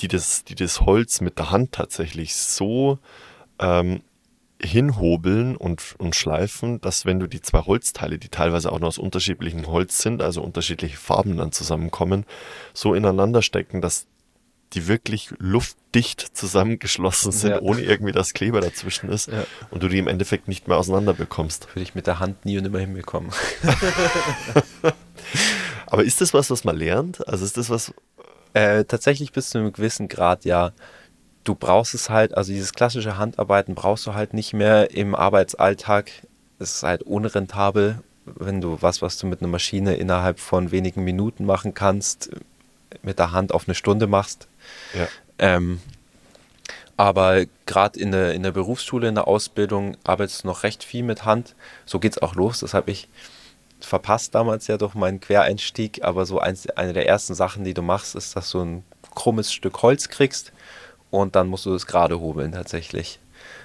die 0.00 0.08
das, 0.08 0.42
die 0.44 0.56
das 0.56 0.80
Holz 0.80 1.20
mit 1.20 1.38
der 1.38 1.50
Hand 1.50 1.72
tatsächlich 1.72 2.34
so 2.34 2.98
ähm, 3.60 4.02
hinhobeln 4.62 5.56
und, 5.56 5.94
und 5.98 6.14
schleifen, 6.16 6.80
dass 6.80 7.04
wenn 7.04 7.20
du 7.20 7.26
die 7.26 7.42
zwei 7.42 7.60
Holzteile, 7.60 8.18
die 8.18 8.28
teilweise 8.30 8.72
auch 8.72 8.78
noch 8.80 8.88
aus 8.88 8.98
unterschiedlichem 8.98 9.66
Holz 9.66 9.98
sind, 9.98 10.22
also 10.22 10.42
unterschiedliche 10.42 10.96
Farben 10.96 11.36
dann 11.36 11.52
zusammenkommen, 11.52 12.24
so 12.72 12.94
ineinander 12.94 13.42
stecken, 13.42 13.80
dass 13.80 14.06
die 14.72 14.88
wirklich 14.88 15.30
luftdicht 15.38 16.20
zusammengeschlossen 16.36 17.30
sind, 17.32 17.50
Ja. 17.50 17.60
ohne 17.60 17.82
irgendwie 17.82 18.12
das 18.12 18.32
Kleber 18.34 18.60
dazwischen 18.60 19.10
ist 19.10 19.28
Ja. 19.30 19.44
und 19.70 19.82
du 19.82 19.88
die 19.88 19.98
im 19.98 20.08
Endeffekt 20.08 20.48
nicht 20.48 20.66
mehr 20.68 20.76
auseinander 20.78 21.12
bekommst. 21.14 21.68
Würde 21.74 21.82
ich 21.82 21.94
mit 21.94 22.06
der 22.06 22.18
Hand 22.18 22.44
nie 22.44 22.58
und 22.58 22.64
immer 22.64 22.80
hinbekommen. 22.80 23.30
Aber 25.86 26.04
ist 26.04 26.20
das 26.20 26.34
was, 26.34 26.50
was 26.50 26.64
man 26.64 26.76
lernt? 26.76 27.26
Also 27.28 27.44
ist 27.44 27.56
das 27.56 27.70
was, 27.70 27.92
Äh, 28.54 28.84
tatsächlich 28.86 29.32
bis 29.32 29.50
zu 29.50 29.58
einem 29.58 29.72
gewissen 29.72 30.08
Grad, 30.08 30.44
ja. 30.46 30.72
Du 31.46 31.54
brauchst 31.54 31.94
es 31.94 32.10
halt, 32.10 32.36
also 32.36 32.50
dieses 32.50 32.72
klassische 32.72 33.18
Handarbeiten 33.18 33.76
brauchst 33.76 34.04
du 34.04 34.14
halt 34.14 34.34
nicht 34.34 34.52
mehr 34.52 34.90
im 34.90 35.14
Arbeitsalltag. 35.14 36.10
Es 36.58 36.74
ist 36.74 36.82
halt 36.82 37.04
unrentabel, 37.04 38.00
wenn 38.24 38.60
du 38.60 38.78
was, 38.80 39.00
was 39.00 39.16
du 39.16 39.28
mit 39.28 39.40
einer 39.40 39.48
Maschine 39.48 39.94
innerhalb 39.94 40.40
von 40.40 40.72
wenigen 40.72 41.04
Minuten 41.04 41.46
machen 41.46 41.72
kannst, 41.72 42.30
mit 43.02 43.20
der 43.20 43.30
Hand 43.30 43.54
auf 43.54 43.68
eine 43.68 43.76
Stunde 43.76 44.08
machst. 44.08 44.48
ja, 44.92 45.06
Ähm, 45.38 45.80
aber 46.96 47.44
gerade 47.64 48.00
in 48.00 48.10
der, 48.10 48.34
in 48.34 48.42
der 48.42 48.50
Berufsschule, 48.50 49.06
in 49.06 49.14
der 49.14 49.28
Ausbildung 49.28 49.96
arbeitest 50.02 50.42
du 50.42 50.48
noch 50.48 50.64
recht 50.64 50.82
viel 50.82 51.04
mit 51.04 51.24
Hand. 51.24 51.54
So 51.84 52.00
geht's 52.00 52.18
auch 52.18 52.34
los. 52.34 52.58
Das 52.58 52.74
habe 52.74 52.90
ich 52.90 53.06
verpasst 53.78 54.34
damals 54.34 54.66
ja 54.66 54.78
durch 54.78 54.94
meinen 54.94 55.20
Quereinstieg. 55.20 56.02
Aber 56.02 56.26
so 56.26 56.40
eins, 56.40 56.68
eine 56.70 56.92
der 56.92 57.06
ersten 57.06 57.36
Sachen, 57.36 57.62
die 57.62 57.74
du 57.74 57.82
machst, 57.82 58.16
ist, 58.16 58.34
dass 58.34 58.50
du 58.50 58.62
ein 58.62 58.84
krummes 59.14 59.52
Stück 59.52 59.82
Holz 59.82 60.08
kriegst 60.08 60.52
und 61.10 61.36
dann 61.36 61.48
musst 61.48 61.66
du 61.66 61.74
es 61.74 61.86
gerade 61.86 62.20
hobeln 62.20 62.52
tatsächlich. 62.52 63.18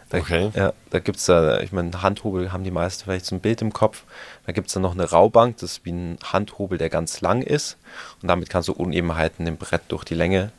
Da, 0.10 0.18
Okay. 0.20 0.52
Ja, 0.54 0.74
da 0.90 1.00
gibt 1.00 1.18
es 1.18 1.26
da, 1.26 1.62
ich 1.62 1.72
meine, 1.72 2.02
Handhobel 2.02 2.52
haben 2.52 2.64
die 2.64 2.72
meisten 2.72 3.06
vielleicht 3.06 3.26
so 3.26 3.36
ein 3.36 3.40
Bild 3.40 3.62
im 3.62 3.72
Kopf. 3.72 4.04
Da 4.46 4.52
gibt 4.52 4.68
es 4.68 4.74
dann 4.74 4.84
noch 4.84 4.94
eine 4.94 5.10
Raubank, 5.10 5.58
das 5.58 5.74
ist 5.74 5.86
wie 5.86 5.94
ein 5.94 6.18
Handhobel, 6.24 6.78
der 6.78 6.90
ganz 6.90 7.22
lang 7.22 7.42
ist. 7.42 7.78
Und 8.22 8.28
damit 8.28 8.50
kannst 8.50 8.68
du 8.68 8.74
Unebenheiten 8.74 9.48
im 9.48 9.58
Brett 9.58 9.84
durch 9.88 10.04
die 10.04 10.16
Länge 10.16 10.52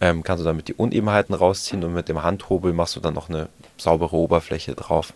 ähm, 0.00 0.22
kannst 0.22 0.40
du 0.40 0.44
damit 0.46 0.68
die 0.68 0.74
Unebenheiten 0.74 1.34
rausziehen 1.34 1.84
und 1.84 1.92
mit 1.92 2.08
dem 2.08 2.22
Handhobel 2.22 2.72
machst 2.72 2.96
du 2.96 3.00
dann 3.00 3.14
noch 3.14 3.28
eine 3.28 3.48
saubere 3.76 4.16
Oberfläche 4.16 4.74
drauf. 4.74 5.12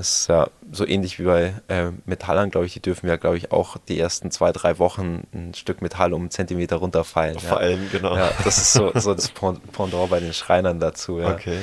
Das 0.00 0.20
ist 0.20 0.28
ja 0.28 0.48
so 0.72 0.86
ähnlich 0.86 1.18
wie 1.18 1.24
bei 1.24 1.52
äh, 1.68 1.90
Metallern, 2.06 2.50
glaube 2.50 2.64
ich, 2.64 2.72
die 2.72 2.80
dürfen 2.80 3.06
ja, 3.06 3.16
glaube 3.16 3.36
ich, 3.36 3.52
auch 3.52 3.76
die 3.76 4.00
ersten 4.00 4.30
zwei, 4.30 4.50
drei 4.50 4.78
Wochen 4.78 5.24
ein 5.34 5.52
Stück 5.52 5.82
Metall 5.82 6.14
um 6.14 6.22
einen 6.22 6.30
Zentimeter 6.30 6.76
runterfallen. 6.76 7.38
vor 7.38 7.50
ja. 7.50 7.56
allem, 7.56 7.90
genau. 7.92 8.16
Ja, 8.16 8.30
das 8.42 8.56
ist 8.56 8.72
so, 8.72 8.92
so 8.94 9.12
das 9.12 9.28
Pen- 9.28 9.60
Pendant 9.60 10.08
bei 10.08 10.18
den 10.18 10.32
Schreinern 10.32 10.80
dazu. 10.80 11.20
Ja. 11.20 11.34
Okay. 11.34 11.58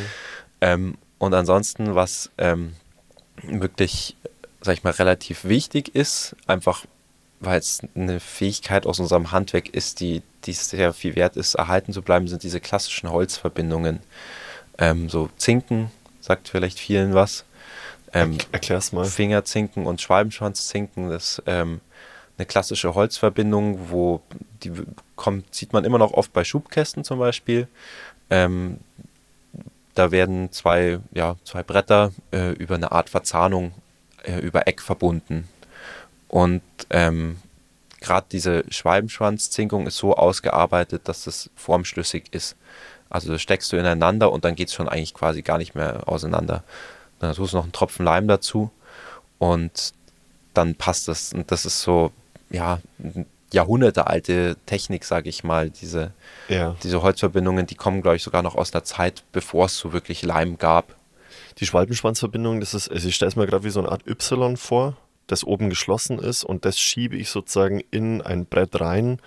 Ähm, 0.61 0.99
und 1.17 1.33
ansonsten, 1.33 1.95
was 1.95 2.29
ähm, 2.37 2.73
wirklich, 3.41 4.15
sag 4.61 4.75
ich 4.75 4.83
mal, 4.83 4.91
relativ 4.91 5.43
wichtig 5.43 5.95
ist, 5.95 6.35
einfach 6.45 6.85
weil 7.39 7.57
es 7.57 7.81
eine 7.95 8.19
Fähigkeit 8.19 8.85
aus 8.85 8.99
unserem 8.99 9.31
Handwerk 9.31 9.69
ist, 9.69 9.99
die, 9.99 10.21
die 10.45 10.53
sehr 10.53 10.93
viel 10.93 11.15
wert 11.15 11.37
ist, 11.37 11.55
erhalten 11.55 11.91
zu 11.91 12.03
bleiben, 12.03 12.27
sind 12.27 12.43
diese 12.43 12.59
klassischen 12.59 13.09
Holzverbindungen. 13.09 13.99
Ähm, 14.77 15.09
so 15.09 15.27
Zinken, 15.37 15.89
sagt 16.21 16.49
vielleicht 16.49 16.77
vielen 16.77 17.15
was. 17.15 17.45
Ähm, 18.13 18.37
Erklär's 18.51 18.91
mal. 18.91 19.05
Fingerzinken 19.05 19.85
und 19.85 20.01
Schwalbenschwanzzinken, 20.01 21.09
das 21.09 21.39
ist 21.39 21.43
ähm, 21.45 21.81
eine 22.37 22.45
klassische 22.45 22.95
Holzverbindung, 22.95 23.89
wo 23.89 24.21
die 24.63 24.71
kommt, 25.15 25.53
sieht 25.53 25.73
man 25.73 25.85
immer 25.85 25.97
noch 25.97 26.13
oft 26.13 26.33
bei 26.33 26.43
Schubkästen 26.43 27.03
zum 27.03 27.19
Beispiel. 27.19 27.67
Ähm, 28.29 28.79
da 29.95 30.11
werden 30.11 30.51
zwei, 30.51 30.99
ja, 31.11 31.35
zwei 31.43 31.63
Bretter 31.63 32.11
äh, 32.31 32.51
über 32.51 32.75
eine 32.75 32.91
Art 32.91 33.09
Verzahnung 33.09 33.73
äh, 34.23 34.39
über 34.39 34.67
Eck 34.67 34.81
verbunden. 34.81 35.47
Und 36.27 36.61
ähm, 36.91 37.37
gerade 37.99 38.27
diese 38.31 38.63
Schwalbenschwanzzinkung 38.69 39.87
ist 39.87 39.97
so 39.97 40.15
ausgearbeitet, 40.15 41.07
dass 41.07 41.23
das 41.23 41.49
formschlüssig 41.55 42.25
ist. 42.31 42.55
Also 43.09 43.31
das 43.31 43.41
steckst 43.41 43.71
du 43.71 43.77
ineinander 43.77 44.31
und 44.31 44.45
dann 44.45 44.55
geht 44.55 44.67
es 44.67 44.73
schon 44.73 44.89
eigentlich 44.89 45.13
quasi 45.13 45.41
gar 45.41 45.57
nicht 45.57 45.73
mehr 45.73 46.07
auseinander. 46.07 46.63
Dann 47.19 47.33
tust 47.33 47.53
du 47.53 47.57
noch 47.57 47.63
einen 47.63 47.71
Tropfen 47.73 48.05
Leim 48.05 48.27
dazu 48.27 48.69
und 49.39 49.93
dann 50.53 50.75
passt 50.75 51.07
das. 51.07 51.33
Und 51.33 51.51
das 51.51 51.65
ist 51.65 51.81
so, 51.81 52.11
ja, 52.49 52.79
jahrhundertealte 53.51 54.55
Technik, 54.65 55.03
sage 55.05 55.29
ich 55.29 55.43
mal. 55.43 55.69
Diese, 55.69 56.11
Ja. 56.47 56.75
diese 56.83 57.01
Holzverbindungen, 57.01 57.65
die 57.65 57.75
kommen, 57.75 58.01
glaube 58.01 58.17
ich, 58.17 58.23
sogar 58.23 58.41
noch 58.41 58.55
aus 58.55 58.73
einer 58.73 58.83
Zeit, 58.83 59.23
bevor 59.31 59.65
es 59.65 59.77
so 59.77 59.93
wirklich 59.93 60.21
Leim 60.23 60.57
gab. 60.57 60.95
Die 61.59 61.65
Schwalbenschwanzverbindung, 61.65 62.59
das 62.59 62.73
ist, 62.73 62.89
also 62.89 63.07
ich 63.07 63.15
stelle 63.15 63.29
es 63.29 63.35
mir 63.35 63.47
gerade 63.47 63.63
wie 63.63 63.69
so 63.69 63.79
eine 63.79 63.89
Art 63.89 64.05
Y 64.07 64.57
vor, 64.57 64.95
das 65.27 65.43
oben 65.43 65.69
geschlossen 65.69 66.19
ist 66.19 66.43
und 66.43 66.65
das 66.65 66.77
schiebe 66.79 67.15
ich 67.15 67.29
sozusagen 67.29 67.81
in 67.91 68.21
ein 68.21 68.45
Brett 68.45 68.79
rein, 68.79 69.19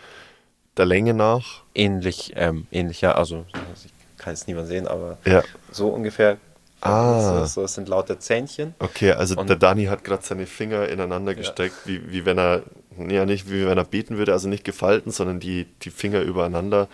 der 0.76 0.86
Länge 0.86 1.12
nach. 1.14 1.62
Ähnlich, 1.74 2.32
ähm, 2.36 2.66
ähnlich, 2.70 3.00
ja, 3.00 3.12
also 3.12 3.44
ich 3.84 3.92
kann 4.18 4.32
es 4.34 4.46
niemand 4.46 4.68
sehen, 4.68 4.86
aber 4.86 5.18
Ja. 5.24 5.42
so 5.72 5.88
ungefähr. 5.88 6.36
Ah. 6.80 7.40
So, 7.40 7.46
so, 7.46 7.64
es 7.64 7.74
sind 7.74 7.88
lauter 7.88 8.18
Zähnchen. 8.18 8.74
Okay, 8.78 9.12
also 9.12 9.36
Und- 9.36 9.48
der 9.48 9.56
Dani 9.56 9.86
hat 9.86 10.04
gerade 10.04 10.22
seine 10.22 10.46
Finger 10.46 10.88
ineinander 10.88 11.34
gesteckt, 11.34 11.74
wie, 11.84 12.10
wie 12.10 12.24
wenn 12.24 12.38
er, 12.38 12.62
ja 13.08 13.26
nicht 13.26 13.50
wie 13.50 13.66
wenn 13.66 13.78
er 13.78 13.84
beten 13.84 14.16
würde, 14.16 14.32
also 14.32 14.48
nicht 14.48 14.64
gefalten, 14.64 15.10
sondern 15.10 15.40
die, 15.40 15.66
die 15.82 15.90
Finger 15.90 16.20
übereinander. 16.20 16.88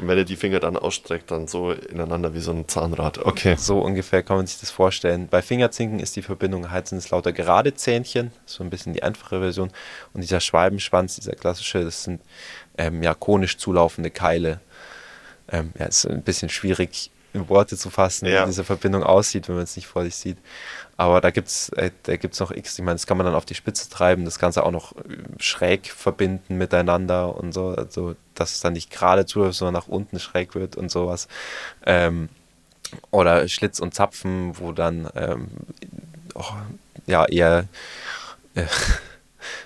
Und 0.00 0.08
wenn 0.08 0.16
er 0.16 0.24
die 0.24 0.36
Finger 0.36 0.58
dann 0.58 0.76
ausstreckt, 0.76 1.30
dann 1.30 1.46
so 1.46 1.70
ineinander 1.70 2.32
wie 2.32 2.40
so 2.40 2.50
ein 2.50 2.66
Zahnrad. 2.66 3.18
Okay. 3.18 3.56
So 3.58 3.80
ungefähr 3.80 4.22
kann 4.22 4.38
man 4.38 4.46
sich 4.46 4.58
das 4.58 4.70
vorstellen. 4.70 5.28
Bei 5.28 5.42
Fingerzinken 5.42 6.00
ist 6.00 6.16
die 6.16 6.22
Verbindung 6.22 6.70
halt 6.70 6.88
sind 6.88 6.98
es 6.98 7.10
lauter 7.10 7.32
gerade 7.32 7.74
Zähnchen, 7.74 8.32
so 8.46 8.64
ein 8.64 8.70
bisschen 8.70 8.94
die 8.94 9.02
einfache 9.02 9.40
Version. 9.40 9.70
Und 10.14 10.22
dieser 10.22 10.40
Schwalbenschwanz, 10.40 11.16
dieser 11.16 11.32
klassische, 11.32 11.84
das 11.84 12.04
sind 12.04 12.22
ähm, 12.78 13.02
ja 13.02 13.12
konisch 13.12 13.58
zulaufende 13.58 14.10
Keile. 14.10 14.60
Ähm, 15.50 15.72
ja, 15.78 15.84
ist 15.86 16.06
ein 16.06 16.22
bisschen 16.22 16.48
schwierig 16.48 17.10
in 17.34 17.48
Worte 17.48 17.76
zu 17.76 17.90
fassen, 17.90 18.26
Ja. 18.26 18.42
wie 18.42 18.46
diese 18.46 18.64
Verbindung 18.64 19.02
aussieht, 19.02 19.48
wenn 19.48 19.54
man 19.56 19.64
es 19.64 19.76
nicht 19.76 19.86
vor 19.86 20.04
sich 20.04 20.14
sieht. 20.16 20.38
Aber 20.96 21.20
da 21.20 21.30
gibt 21.30 21.48
es 21.48 21.70
äh, 21.70 21.90
da 22.04 22.16
gibt's 22.16 22.38
noch 22.40 22.50
X, 22.50 22.78
ich 22.78 22.84
meine, 22.84 22.94
das 22.94 23.06
kann 23.06 23.16
man 23.16 23.26
dann 23.26 23.34
auf 23.34 23.44
die 23.46 23.54
Spitze 23.54 23.88
treiben, 23.88 24.24
das 24.24 24.38
Ganze 24.38 24.64
auch 24.64 24.70
noch 24.70 24.92
äh, 24.96 25.00
schräg 25.38 25.90
verbinden 25.90 26.58
miteinander 26.58 27.36
und 27.36 27.52
so, 27.52 27.68
also 27.68 28.14
dass 28.34 28.52
es 28.52 28.60
dann 28.60 28.74
nicht 28.74 28.90
gerade 28.90 29.26
zuläuft, 29.26 29.56
sondern 29.58 29.74
nach 29.74 29.88
unten 29.88 30.18
schräg 30.20 30.54
wird 30.54 30.76
und 30.76 30.90
sowas. 30.90 31.28
Ähm, 31.86 32.28
oder 33.10 33.48
Schlitz 33.48 33.78
und 33.80 33.94
Zapfen, 33.94 34.58
wo 34.58 34.72
dann 34.72 35.08
ähm, 35.14 35.48
oh, 36.34 36.44
ja 37.06 37.24
eher 37.24 37.66
äh, 38.54 38.64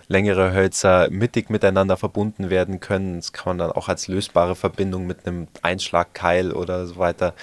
längere 0.09 0.53
Hölzer 0.53 1.09
mittig 1.11 1.51
miteinander 1.51 1.97
verbunden 1.97 2.51
werden 2.51 2.81
können. 2.81 3.17
Das 3.17 3.33
kann 3.33 3.57
man 3.57 3.59
dann 3.59 3.73
auch 3.73 3.89
als 3.89 4.09
lösbare 4.09 4.57
Verbindung 4.57 5.07
mit 5.07 5.27
einem 5.27 5.49
Einschlagkeil 5.63 6.53
oder 6.53 6.87
so 6.87 6.97
weiter 6.99 7.35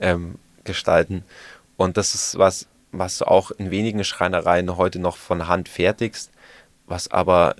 ähm, 0.00 0.36
gestalten. 0.64 1.24
Und 1.76 1.96
das 1.96 2.14
ist 2.14 2.38
was, 2.38 2.66
was 2.92 3.18
du 3.18 3.26
auch 3.26 3.50
in 3.50 3.70
wenigen 3.70 4.04
Schreinereien 4.04 4.76
heute 4.76 4.98
noch 4.98 5.16
von 5.16 5.48
Hand 5.48 5.68
fertigst, 5.68 6.30
was 6.86 7.10
aber 7.10 7.54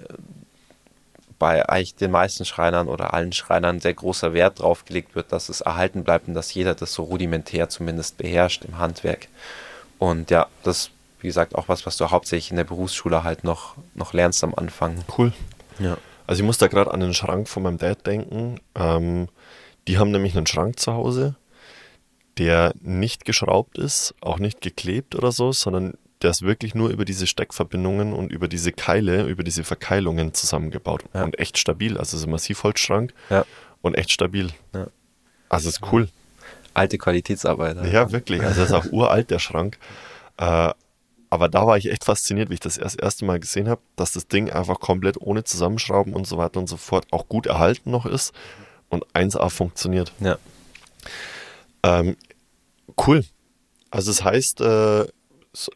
bei 1.38 1.68
eigentlich 1.68 1.94
den 1.94 2.11
meisten 2.11 2.44
Schreinern 2.44 2.88
oder 2.88 3.14
allen 3.14 3.33
Schreinern 3.33 3.81
sehr 3.81 3.94
großer 3.94 4.33
Wert 4.33 4.61
drauf 4.61 4.85
gelegt 4.85 5.14
wird, 5.14 5.33
dass 5.33 5.48
es 5.48 5.61
erhalten 5.61 6.02
bleibt 6.02 6.28
und 6.28 6.35
dass 6.35 6.52
jeder 6.52 6.74
das 6.74 6.94
so 6.94 7.04
rudimentär 7.04 7.68
zumindest 7.68 8.18
beherrscht 8.18 8.64
im 8.64 8.78
Handwerk. 8.78 9.28
Und 9.98 10.31
ja, 10.31 10.46
das 10.64 10.90
wie 11.20 11.26
gesagt 11.26 11.54
auch 11.54 11.68
was, 11.68 11.85
was 11.87 11.96
du 11.96 12.11
hauptsächlich 12.11 12.50
in 12.50 12.57
der 12.57 12.64
Berufsschule 12.64 13.24
halt 13.24 13.44
noch, 13.44 13.74
noch 13.94 14.12
lernst 14.12 14.42
am 14.44 14.54
Anfang. 14.54 15.04
Cool. 15.16 15.33
Ja. 15.78 15.96
Also 16.26 16.42
ich 16.42 16.46
muss 16.46 16.59
da 16.59 16.66
gerade 16.68 16.92
an 16.92 17.00
den 17.00 17.14
Schrank 17.14 17.48
von 17.48 17.62
meinem 17.62 17.78
Dad 17.78 18.07
denken. 18.07 18.61
Ähm, 18.74 19.28
die 19.87 19.98
haben 19.98 20.11
nämlich 20.11 20.37
einen 20.37 20.46
Schrank 20.46 20.78
zu 20.78 20.92
Hause, 20.92 21.35
der 22.37 22.72
nicht 22.81 23.24
geschraubt 23.24 23.78
ist, 23.78 24.14
auch 24.20 24.38
nicht 24.38 24.61
geklebt 24.61 25.14
oder 25.14 25.33
so, 25.33 25.52
sondern 25.52 25.94
der 26.22 26.31
ist 26.31 26.42
wirklich 26.42 26.74
nur 26.74 26.90
über 26.90 27.04
diese 27.04 27.26
Steckverbindungen 27.26 28.12
und 28.12 28.33
über 28.33 28.48
diese 28.48 28.72
Keile, 28.72 29.24
über 29.26 29.44
diese 29.44 29.64
Verkeilungen 29.64 30.35
zusammengebaut 30.35 31.04
Ja. 31.14 31.24
und 31.24 31.38
echt 31.38 31.59
stabil. 31.59 31.96
Also 31.96 32.16
es 32.16 32.22
ist 32.22 32.26
ein 32.26 32.31
Massivholzschrank 32.33 33.12
Ja. 33.31 33.44
und 33.83 33.94
echt 33.96 34.11
stabil. 34.12 34.50
Ja. 34.74 34.88
Also 35.48 35.68
ist 35.68 35.81
cool. 35.92 36.09
Alte 36.74 36.98
Qualitätsarbeit. 36.98 37.92
Ja, 37.92 38.12
wirklich. 38.12 38.42
Also 38.42 38.61
das 38.61 38.70
ist 38.70 38.74
auch 38.74 38.92
uralt, 38.92 39.31
der 39.31 39.38
Schrank. 39.38 39.78
Äh, 40.37 40.72
aber 41.31 41.49
da 41.49 41.67
war 41.67 41.77
ich 41.77 41.91
echt 41.91 42.05
fasziniert, 42.05 42.51
wie 42.51 42.55
ich 42.55 42.61
das 42.61 42.79
erst 42.79 43.01
erste 43.01 43.25
Mal 43.25 43.38
gesehen 43.38 43.69
habe, 43.69 43.81
dass 43.97 44.12
das 44.12 44.29
Ding 44.29 44.51
einfach 44.51 44.81
komplett 44.81 45.21
ohne 45.21 45.45
Zusammenschrauben 45.45 46.14
und 46.14 46.27
so 46.27 46.38
weiter 46.38 46.59
und 46.59 46.69
so 46.69 46.77
fort 46.77 47.07
auch 47.11 47.29
gut 47.29 47.47
erhalten 47.47 47.91
noch 47.91 48.07
ist 48.07 48.33
und 48.88 49.07
1A 49.14 49.51
funktioniert. 49.51 50.12
Ja. 50.21 50.38
Ähm, 51.83 52.17
cool. 53.07 53.25
Also 53.91 54.11
es 54.11 54.25
heißt, 54.25 54.61
äh, 54.61 55.07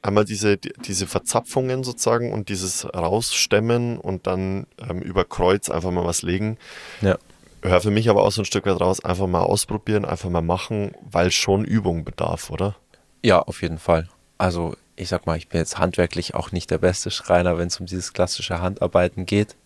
einmal 0.03 0.25
diese, 0.25 0.57
die, 0.57 0.73
diese 0.85 1.07
Verzapfungen 1.07 1.85
sozusagen 1.85 2.33
und 2.33 2.49
dieses 2.49 2.87
Rausstemmen 2.95 3.99
und 3.99 4.27
dann 4.27 4.67
ähm, 4.79 5.01
über 5.01 5.25
Kreuz 5.25 5.71
einfach 5.71 5.91
mal 5.91 6.05
was 6.05 6.23
legen. 6.23 6.59
Ja. 7.01 7.19
Hör 7.63 7.81
für 7.81 7.91
mich 7.91 8.09
aber 8.09 8.25
auch 8.25 8.33
so 8.33 8.43
ein 8.43 8.47
Stück 8.47 8.67
weit 8.67 8.81
raus, 8.81 9.05
einfach 9.05 9.27
mal 9.27 9.41
ausprobieren, 9.41 10.05
einfach 10.05 10.29
mal 10.31 10.43
machen, 10.43 10.93
weil 11.09 11.31
schon 11.31 11.65
Übung 11.65 12.05
bedarf, 12.05 12.51
oder? 12.51 12.77
Ja, 13.23 13.41
auf 13.41 13.63
jeden 13.63 13.79
Fall. 13.79 14.09
Also 14.37 14.75
ich 14.97 15.09
sag 15.09 15.27
mal, 15.27 15.37
ich 15.37 15.49
bin 15.49 15.59
jetzt 15.59 15.79
handwerklich 15.79 16.35
auch 16.35 16.53
nicht 16.53 16.71
der 16.71 16.79
beste 16.79 17.11
Schreiner, 17.11 17.59
wenn 17.59 17.69
es 17.69 17.81
um 17.81 17.87
dieses 17.87 18.13
klassische 18.13 18.61
Handarbeiten 18.61 19.27
geht. 19.27 19.57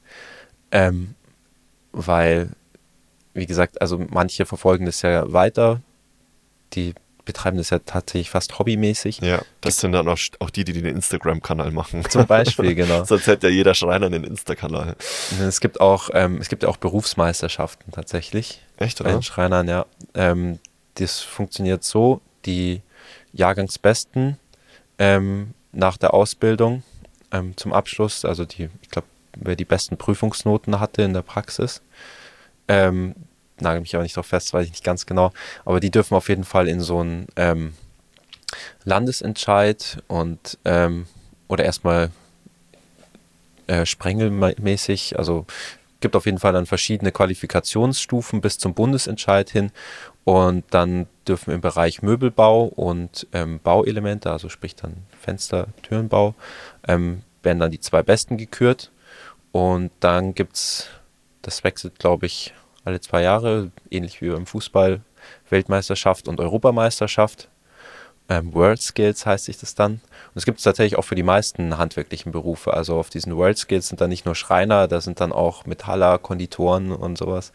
Ähm, 0.70 1.14
weil, 1.92 2.50
wie 3.34 3.46
gesagt, 3.46 3.80
also 3.80 3.98
manche 4.10 4.46
verfolgen 4.46 4.86
das 4.86 5.02
ja 5.02 5.32
weiter. 5.32 5.80
Die 6.74 6.94
betreiben 7.24 7.58
das 7.58 7.70
ja 7.70 7.80
tatsächlich 7.80 8.30
fast 8.30 8.58
hobbymäßig. 8.58 9.20
Ja, 9.20 9.42
das 9.60 9.78
sind 9.78 9.92
dann 9.92 10.08
auch, 10.08 10.18
auch 10.38 10.50
die, 10.50 10.64
die 10.64 10.72
den 10.72 10.86
Instagram-Kanal 10.86 11.72
machen. 11.72 12.08
Zum 12.08 12.26
Beispiel, 12.26 12.74
genau. 12.76 13.04
Sonst 13.04 13.26
hätte 13.26 13.48
ja 13.48 13.52
jeder 13.52 13.74
Schreiner 13.74 14.06
einen 14.06 14.24
Insta-Kanal. 14.24 14.96
Es 15.40 15.60
gibt 15.60 15.80
auch, 15.80 16.08
ähm, 16.14 16.38
es 16.40 16.48
gibt 16.48 16.62
ja 16.62 16.68
auch 16.68 16.76
Berufsmeisterschaften 16.76 17.92
tatsächlich. 17.92 18.62
Echt, 18.78 18.98
bei 18.98 19.06
oder? 19.06 19.18
den 19.18 19.22
Schreinern, 19.22 19.68
ja. 19.68 19.86
Ähm, 20.14 20.60
das 20.94 21.20
funktioniert 21.20 21.84
so, 21.84 22.20
die 22.46 22.80
Jahrgangsbesten 23.32 24.38
ähm, 24.98 25.54
nach 25.72 25.96
der 25.96 26.14
Ausbildung 26.14 26.82
ähm, 27.32 27.56
zum 27.56 27.72
Abschluss, 27.72 28.24
also 28.24 28.44
die, 28.44 28.68
ich 28.82 28.90
glaube, 28.90 29.06
wer 29.37 29.56
die 29.56 29.64
besten 29.64 29.96
Prüfungsnoten 29.96 30.80
hatte 30.80 31.02
in 31.02 31.12
der 31.12 31.22
Praxis, 31.22 31.82
ähm, 32.68 33.14
nagel 33.61 33.80
mich 33.80 33.94
aber 33.94 34.02
nicht 34.02 34.16
drauf 34.16 34.26
fest, 34.26 34.52
weiß 34.52 34.66
ich 34.66 34.72
nicht 34.72 34.85
ganz 34.85 35.06
genau, 35.06 35.32
aber 35.64 35.80
die 35.80 35.90
dürfen 35.90 36.14
auf 36.14 36.28
jeden 36.28 36.44
Fall 36.44 36.68
in 36.68 36.80
so 36.80 37.00
einen 37.00 37.26
ähm, 37.37 37.74
Landesentscheid 38.85 40.02
und 40.09 40.59
ähm, 40.64 41.06
oder 41.48 41.64
erstmal 41.64 42.11
äh, 43.66 43.85
sprengelmäßig, 43.85 45.18
also 45.18 45.46
gibt 46.00 46.16
auf 46.16 46.26
jeden 46.26 46.38
Fall 46.38 46.52
dann 46.52 46.66
verschiedene 46.66 47.12
Qualifikationsstufen 47.12 48.40
bis 48.40 48.59
zum 48.59 48.74
Bundesentscheid 48.74 49.50
hin 49.50 49.72
und 50.26 50.64
dann 50.70 51.06
dürfen 51.28 51.54
im 51.54 51.60
Bereich 51.60 52.02
Möbelbau 52.02 52.64
und 52.64 53.28
ähm, 53.32 53.60
Bauelemente, 53.62 54.32
also 54.32 54.48
sprich 54.48 54.74
dann 54.74 55.04
Fenster, 55.20 55.68
Türenbau, 55.82 56.34
ähm, 56.88 57.22
werden 57.44 57.60
dann 57.60 57.70
die 57.70 57.78
zwei 57.78 58.02
Besten 58.02 58.36
gekürt 58.36 58.90
und 59.52 59.92
dann 60.00 60.34
gibt 60.34 60.56
es, 60.56 60.88
das 61.42 61.62
wechselt 61.62 62.00
glaube 62.00 62.26
ich 62.26 62.52
alle 62.84 63.00
zwei 63.00 63.22
Jahre, 63.22 63.70
ähnlich 63.88 64.20
wie 64.20 64.30
beim 64.30 64.46
Fußball, 64.46 65.00
Weltmeisterschaft 65.48 66.26
und 66.26 66.40
Europameisterschaft. 66.40 67.48
Ähm, 68.28 68.52
World 68.54 68.82
Skills 68.82 69.24
heißt 69.24 69.44
sich 69.44 69.58
das 69.58 69.74
dann. 69.74 69.92
Und 69.92 70.00
es 70.34 70.44
gibt 70.44 70.58
es 70.58 70.64
tatsächlich 70.64 70.98
auch 70.98 71.04
für 71.04 71.14
die 71.14 71.22
meisten 71.22 71.78
handwerklichen 71.78 72.32
Berufe. 72.32 72.74
Also 72.74 72.98
auf 72.98 73.08
diesen 73.08 73.36
World 73.36 73.56
Skills 73.56 73.88
sind 73.88 74.00
dann 74.00 74.10
nicht 74.10 74.26
nur 74.26 74.34
Schreiner, 74.34 74.88
da 74.88 75.00
sind 75.00 75.20
dann 75.20 75.32
auch 75.32 75.64
Metaller, 75.64 76.18
Konditoren 76.18 76.90
und 76.92 77.16
sowas. 77.18 77.52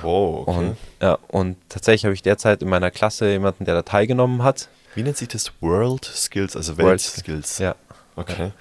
Wow, 0.00 0.48
okay. 0.48 0.58
Und, 0.58 0.76
ja, 1.02 1.18
und 1.28 1.56
tatsächlich 1.68 2.04
habe 2.04 2.14
ich 2.14 2.22
derzeit 2.22 2.62
in 2.62 2.68
meiner 2.68 2.90
Klasse 2.90 3.28
jemanden, 3.30 3.66
der 3.66 3.74
da 3.74 3.82
teilgenommen 3.82 4.42
hat. 4.42 4.68
Wie 4.94 5.02
nennt 5.02 5.18
sich 5.18 5.28
das? 5.28 5.52
World 5.60 6.06
Skills, 6.06 6.56
also 6.56 6.78
World 6.78 6.88
Weltskills. 6.88 7.58
Ja. 7.58 7.74
Okay. 8.16 8.52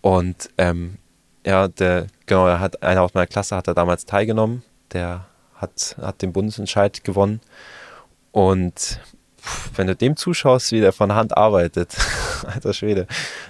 Und 0.00 0.48
ähm, 0.56 0.98
ja, 1.44 1.68
der, 1.68 2.06
genau, 2.26 2.46
er 2.46 2.60
hat, 2.60 2.82
einer 2.82 3.02
aus 3.02 3.14
meiner 3.14 3.26
Klasse 3.26 3.56
hat 3.56 3.66
da 3.66 3.74
damals 3.74 4.06
teilgenommen. 4.06 4.62
Der 4.92 5.26
hat, 5.54 5.96
hat 6.00 6.22
den 6.22 6.32
Bundesentscheid 6.32 7.04
gewonnen. 7.04 7.40
Und 8.32 9.00
wenn 9.76 9.86
du 9.86 9.96
dem 9.96 10.16
zuschaust, 10.16 10.72
wie 10.72 10.80
der 10.80 10.92
von 10.92 11.14
Hand 11.14 11.36
arbeitet, 11.36 11.96
alter 12.46 12.72
Schwede, 12.72 13.06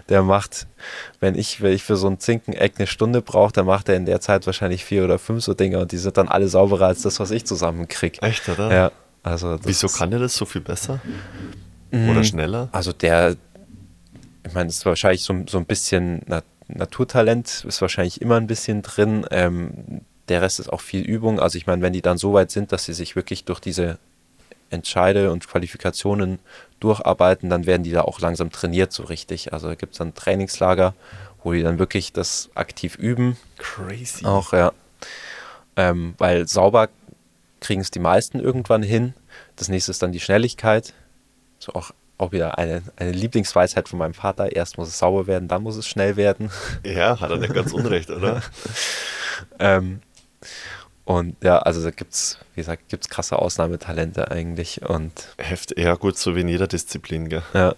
der 0.08 0.22
macht, 0.22 0.66
wenn 1.20 1.34
ich, 1.34 1.60
wenn 1.60 1.72
ich 1.72 1.82
für 1.82 1.96
so 1.96 2.08
ein 2.08 2.18
Zinkeneck 2.18 2.74
eine 2.78 2.86
Stunde 2.86 3.22
brauche, 3.22 3.52
dann 3.52 3.66
macht 3.66 3.88
er 3.88 3.96
in 3.96 4.06
der 4.06 4.20
Zeit 4.20 4.46
wahrscheinlich 4.46 4.84
vier 4.84 5.04
oder 5.04 5.18
fünf 5.18 5.44
so 5.44 5.54
Dinge 5.54 5.78
und 5.78 5.92
die 5.92 5.98
sind 5.98 6.16
dann 6.16 6.28
alle 6.28 6.48
sauberer 6.48 6.86
als 6.86 7.02
das, 7.02 7.20
was 7.20 7.30
ich 7.30 7.44
zusammenkriege. 7.44 8.22
Echt, 8.22 8.48
oder? 8.48 8.72
Ja, 8.72 8.92
also 9.22 9.58
Wieso 9.62 9.88
kann 9.88 10.10
der 10.10 10.20
das 10.20 10.34
so 10.34 10.44
viel 10.44 10.60
besser? 10.60 11.00
Mhm. 11.90 12.10
Oder 12.10 12.24
schneller? 12.24 12.68
Also 12.72 12.92
der, 12.92 13.36
ich 14.46 14.54
meine, 14.54 14.68
es 14.68 14.78
ist 14.78 14.86
wahrscheinlich 14.86 15.22
so, 15.22 15.34
so 15.48 15.58
ein 15.58 15.66
bisschen 15.66 16.22
Na 16.26 16.42
Naturtalent, 16.68 17.64
ist 17.66 17.82
wahrscheinlich 17.82 18.20
immer 18.20 18.36
ein 18.36 18.46
bisschen 18.46 18.82
drin. 18.82 19.26
Ähm, 19.32 20.02
der 20.28 20.42
Rest 20.42 20.60
ist 20.60 20.72
auch 20.72 20.80
viel 20.80 21.02
Übung. 21.02 21.40
Also 21.40 21.58
ich 21.58 21.66
meine, 21.66 21.82
wenn 21.82 21.92
die 21.92 22.02
dann 22.02 22.16
so 22.16 22.32
weit 22.32 22.50
sind, 22.50 22.72
dass 22.72 22.84
sie 22.84 22.92
sich 22.92 23.16
wirklich 23.16 23.44
durch 23.44 23.60
diese 23.60 23.98
Entscheide 24.70 25.30
und 25.30 25.46
Qualifikationen 25.46 26.38
durcharbeiten, 26.80 27.50
dann 27.50 27.66
werden 27.66 27.82
die 27.82 27.92
da 27.92 28.02
auch 28.02 28.20
langsam 28.20 28.50
trainiert 28.50 28.92
so 28.92 29.04
richtig. 29.04 29.52
Also 29.52 29.68
da 29.68 29.74
gibt 29.74 29.92
es 29.92 29.98
dann 29.98 30.14
Trainingslager, 30.14 30.94
wo 31.42 31.52
die 31.52 31.62
dann 31.62 31.78
wirklich 31.78 32.12
das 32.12 32.50
aktiv 32.54 32.96
üben. 32.96 33.36
Crazy. 33.58 34.24
Auch, 34.24 34.52
ja. 34.52 34.72
Ähm, 35.76 36.14
weil 36.18 36.48
sauber 36.48 36.88
kriegen 37.60 37.80
es 37.80 37.90
die 37.90 37.98
meisten 37.98 38.40
irgendwann 38.40 38.82
hin. 38.82 39.14
Das 39.56 39.68
nächste 39.68 39.90
ist 39.90 40.02
dann 40.02 40.12
die 40.12 40.20
Schnelligkeit. 40.20 40.94
So 41.58 41.72
auch, 41.74 41.90
auch 42.16 42.32
wieder 42.32 42.58
eine, 42.58 42.82
eine 42.96 43.12
Lieblingsweisheit 43.12 43.88
von 43.88 43.98
meinem 43.98 44.14
Vater. 44.14 44.52
Erst 44.52 44.78
muss 44.78 44.88
es 44.88 44.98
sauber 44.98 45.26
werden, 45.26 45.48
dann 45.48 45.62
muss 45.62 45.76
es 45.76 45.86
schnell 45.86 46.16
werden. 46.16 46.50
Ja, 46.84 47.20
hat 47.20 47.30
er 47.30 47.36
nicht 47.36 47.54
ganz 47.54 47.72
unrecht, 47.74 48.10
oder? 48.10 48.42
ähm, 49.58 50.00
und 51.10 51.36
ja, 51.42 51.58
also 51.58 51.82
da 51.82 51.90
gibt 51.90 52.12
es, 52.14 52.38
wie 52.54 52.60
gesagt, 52.60 52.88
gibt's 52.88 53.08
krasse 53.08 53.36
Ausnahmetalente 53.38 54.30
eigentlich. 54.30 54.82
Und 54.82 55.12
Heft, 55.38 55.76
ja 55.76 55.94
gut, 55.96 56.16
so 56.16 56.36
wie 56.36 56.42
in 56.42 56.48
jeder 56.48 56.68
Disziplin, 56.68 57.28
gell? 57.28 57.42
ja, 57.52 57.74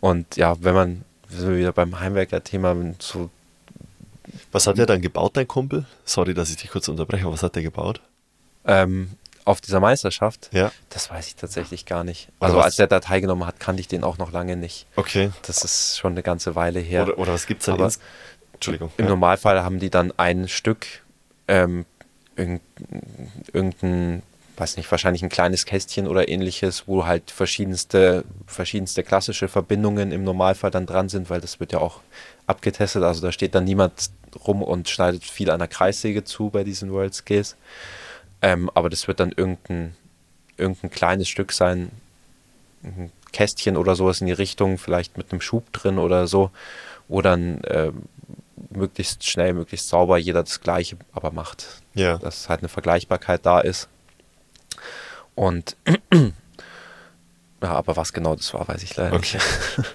und 0.00 0.36
ja, 0.36 0.56
wenn 0.60 0.74
man 0.74 1.04
so 1.28 1.54
wieder 1.56 1.72
beim 1.72 1.98
Heimwerker-Thema 1.98 2.76
so 3.00 3.28
Was 4.52 4.66
hat 4.68 4.78
der 4.78 4.86
dann 4.86 5.00
gebaut, 5.00 5.36
dein 5.36 5.48
Kumpel? 5.48 5.84
Sorry, 6.04 6.32
dass 6.32 6.50
ich 6.50 6.56
dich 6.56 6.70
kurz 6.70 6.86
unterbreche, 6.88 7.24
aber 7.24 7.32
was 7.34 7.42
hat 7.42 7.56
der 7.56 7.62
gebaut? 7.62 8.00
ähm, 8.66 9.10
auf 9.44 9.60
dieser 9.60 9.78
Meisterschaft, 9.80 10.48
Ja, 10.52 10.72
das 10.88 11.10
weiß 11.10 11.26
ich 11.26 11.36
tatsächlich 11.36 11.84
gar 11.84 12.02
nicht. 12.04 12.28
Oder 12.38 12.46
Also 12.46 12.56
was- 12.58 12.64
als 12.66 12.76
der 12.76 12.86
da 12.86 13.00
teilgenommen 13.00 13.46
hat, 13.46 13.60
kannte 13.60 13.80
ich 13.80 13.88
den 13.88 14.02
auch 14.04 14.16
noch 14.16 14.32
lange 14.32 14.56
nicht. 14.56 14.86
okay. 14.96 15.32
Das 15.46 15.62
ist 15.64 15.98
schon 15.98 16.12
eine 16.12 16.22
ganze 16.22 16.54
Weile 16.54 16.78
her. 16.80 17.02
Oder, 17.02 17.18
oder 17.18 17.32
was 17.34 17.46
gibt's 17.46 17.66
ins 17.68 17.98
Entschuldigung. 18.54 18.90
Im 18.96 19.04
ja. 19.06 19.10
Normalfall 19.10 19.62
haben 19.62 19.80
die 19.80 19.90
dann 19.90 20.12
ein 20.18 20.48
Stück, 20.48 20.86
ähm, 21.48 21.84
irgendein, 22.36 24.22
weiß 24.56 24.76
nicht, 24.76 24.90
wahrscheinlich 24.90 25.22
ein 25.22 25.28
kleines 25.28 25.66
Kästchen 25.66 26.06
oder 26.06 26.28
ähnliches, 26.28 26.86
wo 26.86 27.06
halt 27.06 27.30
verschiedenste, 27.30 28.24
verschiedenste 28.46 29.02
klassische 29.02 29.48
Verbindungen 29.48 30.12
im 30.12 30.24
Normalfall 30.24 30.70
dann 30.70 30.86
dran 30.86 31.08
sind, 31.08 31.30
weil 31.30 31.40
das 31.40 31.60
wird 31.60 31.72
ja 31.72 31.78
auch 31.80 32.00
abgetestet. 32.46 33.02
Also 33.02 33.20
da 33.20 33.32
steht 33.32 33.54
dann 33.54 33.64
niemand 33.64 34.10
rum 34.46 34.62
und 34.62 34.88
schneidet 34.88 35.24
viel 35.24 35.50
an 35.50 35.58
der 35.58 35.68
Kreissäge 35.68 36.24
zu 36.24 36.50
bei 36.50 36.64
diesen 36.64 36.92
World 36.92 37.14
Skills. 37.14 37.56
Ähm, 38.42 38.70
aber 38.74 38.90
das 38.90 39.08
wird 39.08 39.20
dann 39.20 39.32
irgendein, 39.32 39.94
irgendein 40.56 40.90
kleines 40.90 41.28
Stück 41.28 41.52
sein, 41.52 41.90
ein 42.82 43.10
Kästchen 43.32 43.76
oder 43.76 43.96
sowas 43.96 44.20
in 44.20 44.26
die 44.26 44.32
Richtung, 44.32 44.78
vielleicht 44.78 45.16
mit 45.16 45.32
einem 45.32 45.40
Schub 45.40 45.72
drin 45.72 45.98
oder 45.98 46.26
so, 46.26 46.50
wo 47.08 47.22
dann 47.22 47.62
ähm, 47.68 48.02
möglichst 48.70 49.24
schnell, 49.28 49.52
möglichst 49.54 49.88
sauber 49.88 50.18
jeder 50.18 50.42
das 50.42 50.60
Gleiche 50.60 50.96
aber 51.12 51.30
macht. 51.30 51.82
Ja. 51.94 52.18
Dass 52.18 52.48
halt 52.48 52.60
eine 52.60 52.68
Vergleichbarkeit 52.68 53.44
da 53.46 53.60
ist. 53.60 53.88
Und 55.34 55.76
ja, 57.62 57.70
aber 57.72 57.96
was 57.96 58.12
genau 58.12 58.34
das 58.36 58.52
war, 58.54 58.66
weiß 58.68 58.82
ich 58.82 58.96
leider 58.96 59.16
Okay. 59.16 59.38
nicht. 59.38 59.94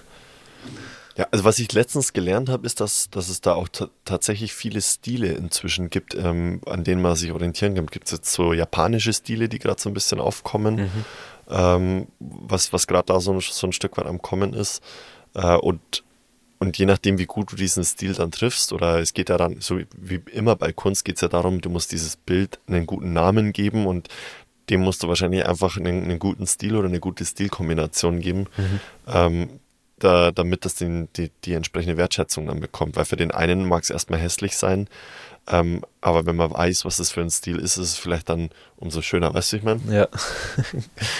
Ja, 1.16 1.26
also 1.32 1.44
was 1.44 1.58
ich 1.58 1.70
letztens 1.72 2.12
gelernt 2.14 2.48
habe, 2.48 2.64
ist, 2.64 2.80
dass, 2.80 3.10
dass 3.10 3.28
es 3.28 3.42
da 3.42 3.52
auch 3.54 3.68
ta- 3.68 3.90
tatsächlich 4.06 4.54
viele 4.54 4.80
Stile 4.80 5.32
inzwischen 5.32 5.90
gibt, 5.90 6.14
ähm, 6.14 6.62
an 6.66 6.82
denen 6.84 7.02
man 7.02 7.14
sich 7.16 7.32
orientieren 7.32 7.74
kann. 7.74 7.86
Gibt 7.88 8.06
es 8.06 8.12
jetzt 8.12 8.32
so 8.32 8.54
japanische 8.54 9.12
Stile, 9.12 9.48
die 9.50 9.58
gerade 9.58 9.78
so 9.82 9.90
ein 9.90 9.92
bisschen 9.92 10.18
aufkommen, 10.20 10.76
Mhm. 10.76 11.04
ähm, 11.50 12.06
was, 12.20 12.72
was 12.72 12.86
gerade 12.86 13.06
da 13.06 13.20
so, 13.20 13.32
ein- 13.34 13.40
so 13.40 13.66
ein 13.66 13.72
Stück 13.72 13.98
weit 13.98 14.06
am 14.06 14.22
Kommen 14.22 14.54
ist. 14.54 14.82
Äh, 15.34 15.56
und 15.56 16.04
und 16.60 16.76
je 16.76 16.84
nachdem, 16.84 17.18
wie 17.18 17.26
gut 17.26 17.50
du 17.50 17.56
diesen 17.56 17.84
Stil 17.84 18.12
dann 18.12 18.30
triffst, 18.30 18.72
oder 18.72 19.00
es 19.00 19.14
geht 19.14 19.30
ja 19.30 19.38
dann, 19.38 19.60
so 19.60 19.80
wie 19.96 20.20
immer 20.32 20.56
bei 20.56 20.72
Kunst 20.72 21.06
geht 21.06 21.16
es 21.16 21.22
ja 21.22 21.28
darum, 21.28 21.62
du 21.62 21.70
musst 21.70 21.90
dieses 21.90 22.16
Bild 22.16 22.60
einen 22.68 22.86
guten 22.86 23.14
Namen 23.14 23.52
geben 23.52 23.86
und 23.86 24.08
dem 24.68 24.82
musst 24.82 25.02
du 25.02 25.08
wahrscheinlich 25.08 25.46
einfach 25.46 25.78
einen, 25.78 26.04
einen 26.04 26.18
guten 26.18 26.46
Stil 26.46 26.76
oder 26.76 26.86
eine 26.86 27.00
gute 27.00 27.24
Stilkombination 27.24 28.20
geben, 28.20 28.46
mhm. 28.58 28.80
ähm, 29.08 29.48
da, 29.98 30.32
damit 30.32 30.66
das 30.66 30.74
den, 30.74 31.08
die, 31.16 31.30
die 31.44 31.54
entsprechende 31.54 31.96
Wertschätzung 31.96 32.46
dann 32.46 32.60
bekommt. 32.60 32.96
Weil 32.96 33.06
für 33.06 33.16
den 33.16 33.30
einen 33.30 33.66
mag 33.66 33.82
es 33.82 33.90
erstmal 33.90 34.20
hässlich 34.20 34.56
sein, 34.56 34.86
ähm, 35.48 35.82
aber 36.02 36.26
wenn 36.26 36.36
man 36.36 36.50
weiß, 36.50 36.84
was 36.84 36.98
das 36.98 37.10
für 37.10 37.22
ein 37.22 37.30
Stil 37.30 37.56
ist, 37.56 37.78
ist 37.78 37.84
es 37.84 37.96
vielleicht 37.96 38.28
dann 38.28 38.50
umso 38.76 39.00
schöner, 39.00 39.32
weißt 39.32 39.52
du, 39.52 39.56
ich 39.56 39.62
meine? 39.62 39.80
Ja. 39.90 40.08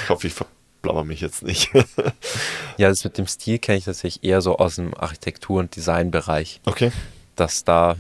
ich 0.03 0.09
hoffe, 0.11 0.27
ich 0.27 0.35
verblauer 0.81 1.05
mich 1.05 1.21
jetzt 1.21 1.43
nicht. 1.43 1.71
ja, 2.77 2.89
das 2.89 3.05
mit 3.05 3.19
dem 3.19 3.27
Stil 3.27 3.59
kenne 3.59 3.79
ich 3.79 3.85
tatsächlich 3.85 4.25
eher 4.25 4.41
so 4.41 4.57
aus 4.57 4.77
dem 4.77 4.95
Architektur- 4.95 5.61
und 5.61 5.77
Designbereich. 5.77 6.61
Okay. 6.65 6.93
Dass 7.37 7.65
da 7.65 7.97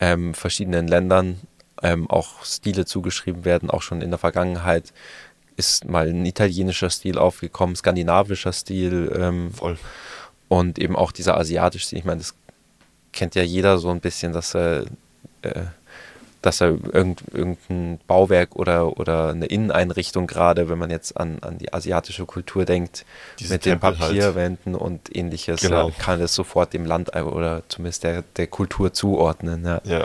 ähm, 0.00 0.34
verschiedenen 0.34 0.88
Ländern 0.88 1.40
ähm, 1.82 2.08
auch 2.10 2.44
Stile 2.44 2.84
zugeschrieben 2.84 3.44
werden, 3.44 3.70
auch 3.70 3.82
schon 3.82 4.02
in 4.02 4.10
der 4.10 4.18
Vergangenheit 4.18 4.92
ist 5.56 5.84
mal 5.84 6.08
ein 6.08 6.24
italienischer 6.24 6.88
Stil 6.90 7.18
aufgekommen, 7.18 7.76
skandinavischer 7.76 8.52
Stil. 8.52 9.12
Ähm, 9.14 9.52
Voll. 9.52 9.78
Und 10.48 10.78
eben 10.78 10.96
auch 10.96 11.12
dieser 11.12 11.36
asiatische 11.36 11.86
Stil. 11.86 11.98
Ich 11.98 12.04
meine, 12.04 12.20
das 12.20 12.34
kennt 13.12 13.34
ja 13.34 13.42
jeder 13.42 13.78
so 13.78 13.90
ein 13.90 14.00
bisschen, 14.00 14.32
dass 14.32 14.54
er, 14.54 14.84
äh, 15.42 15.64
dass 16.42 16.60
er 16.60 16.76
irgend, 16.92 17.22
irgendein 17.32 17.98
Bauwerk 18.06 18.56
oder, 18.56 18.98
oder 18.98 19.30
eine 19.30 19.46
Inneneinrichtung, 19.46 20.26
gerade 20.26 20.68
wenn 20.68 20.78
man 20.78 20.90
jetzt 20.90 21.16
an, 21.16 21.38
an 21.40 21.58
die 21.58 21.72
asiatische 21.72 22.26
Kultur 22.26 22.64
denkt, 22.64 23.04
Diese 23.38 23.54
mit 23.54 23.64
den 23.64 23.72
Tempel 23.80 23.90
halt. 23.90 23.98
Papierwänden 24.00 24.74
und 24.74 25.14
ähnliches, 25.16 25.60
Genau. 25.60 25.88
ja, 25.88 25.94
kann 25.98 26.20
es 26.20 26.34
sofort 26.34 26.72
dem 26.74 26.84
Land 26.84 27.14
oder 27.16 27.62
zumindest 27.68 28.04
der, 28.04 28.22
der 28.36 28.46
Kultur 28.48 28.92
zuordnen. 28.92 29.64
Ja. 29.64 29.80
Ja. 29.84 30.04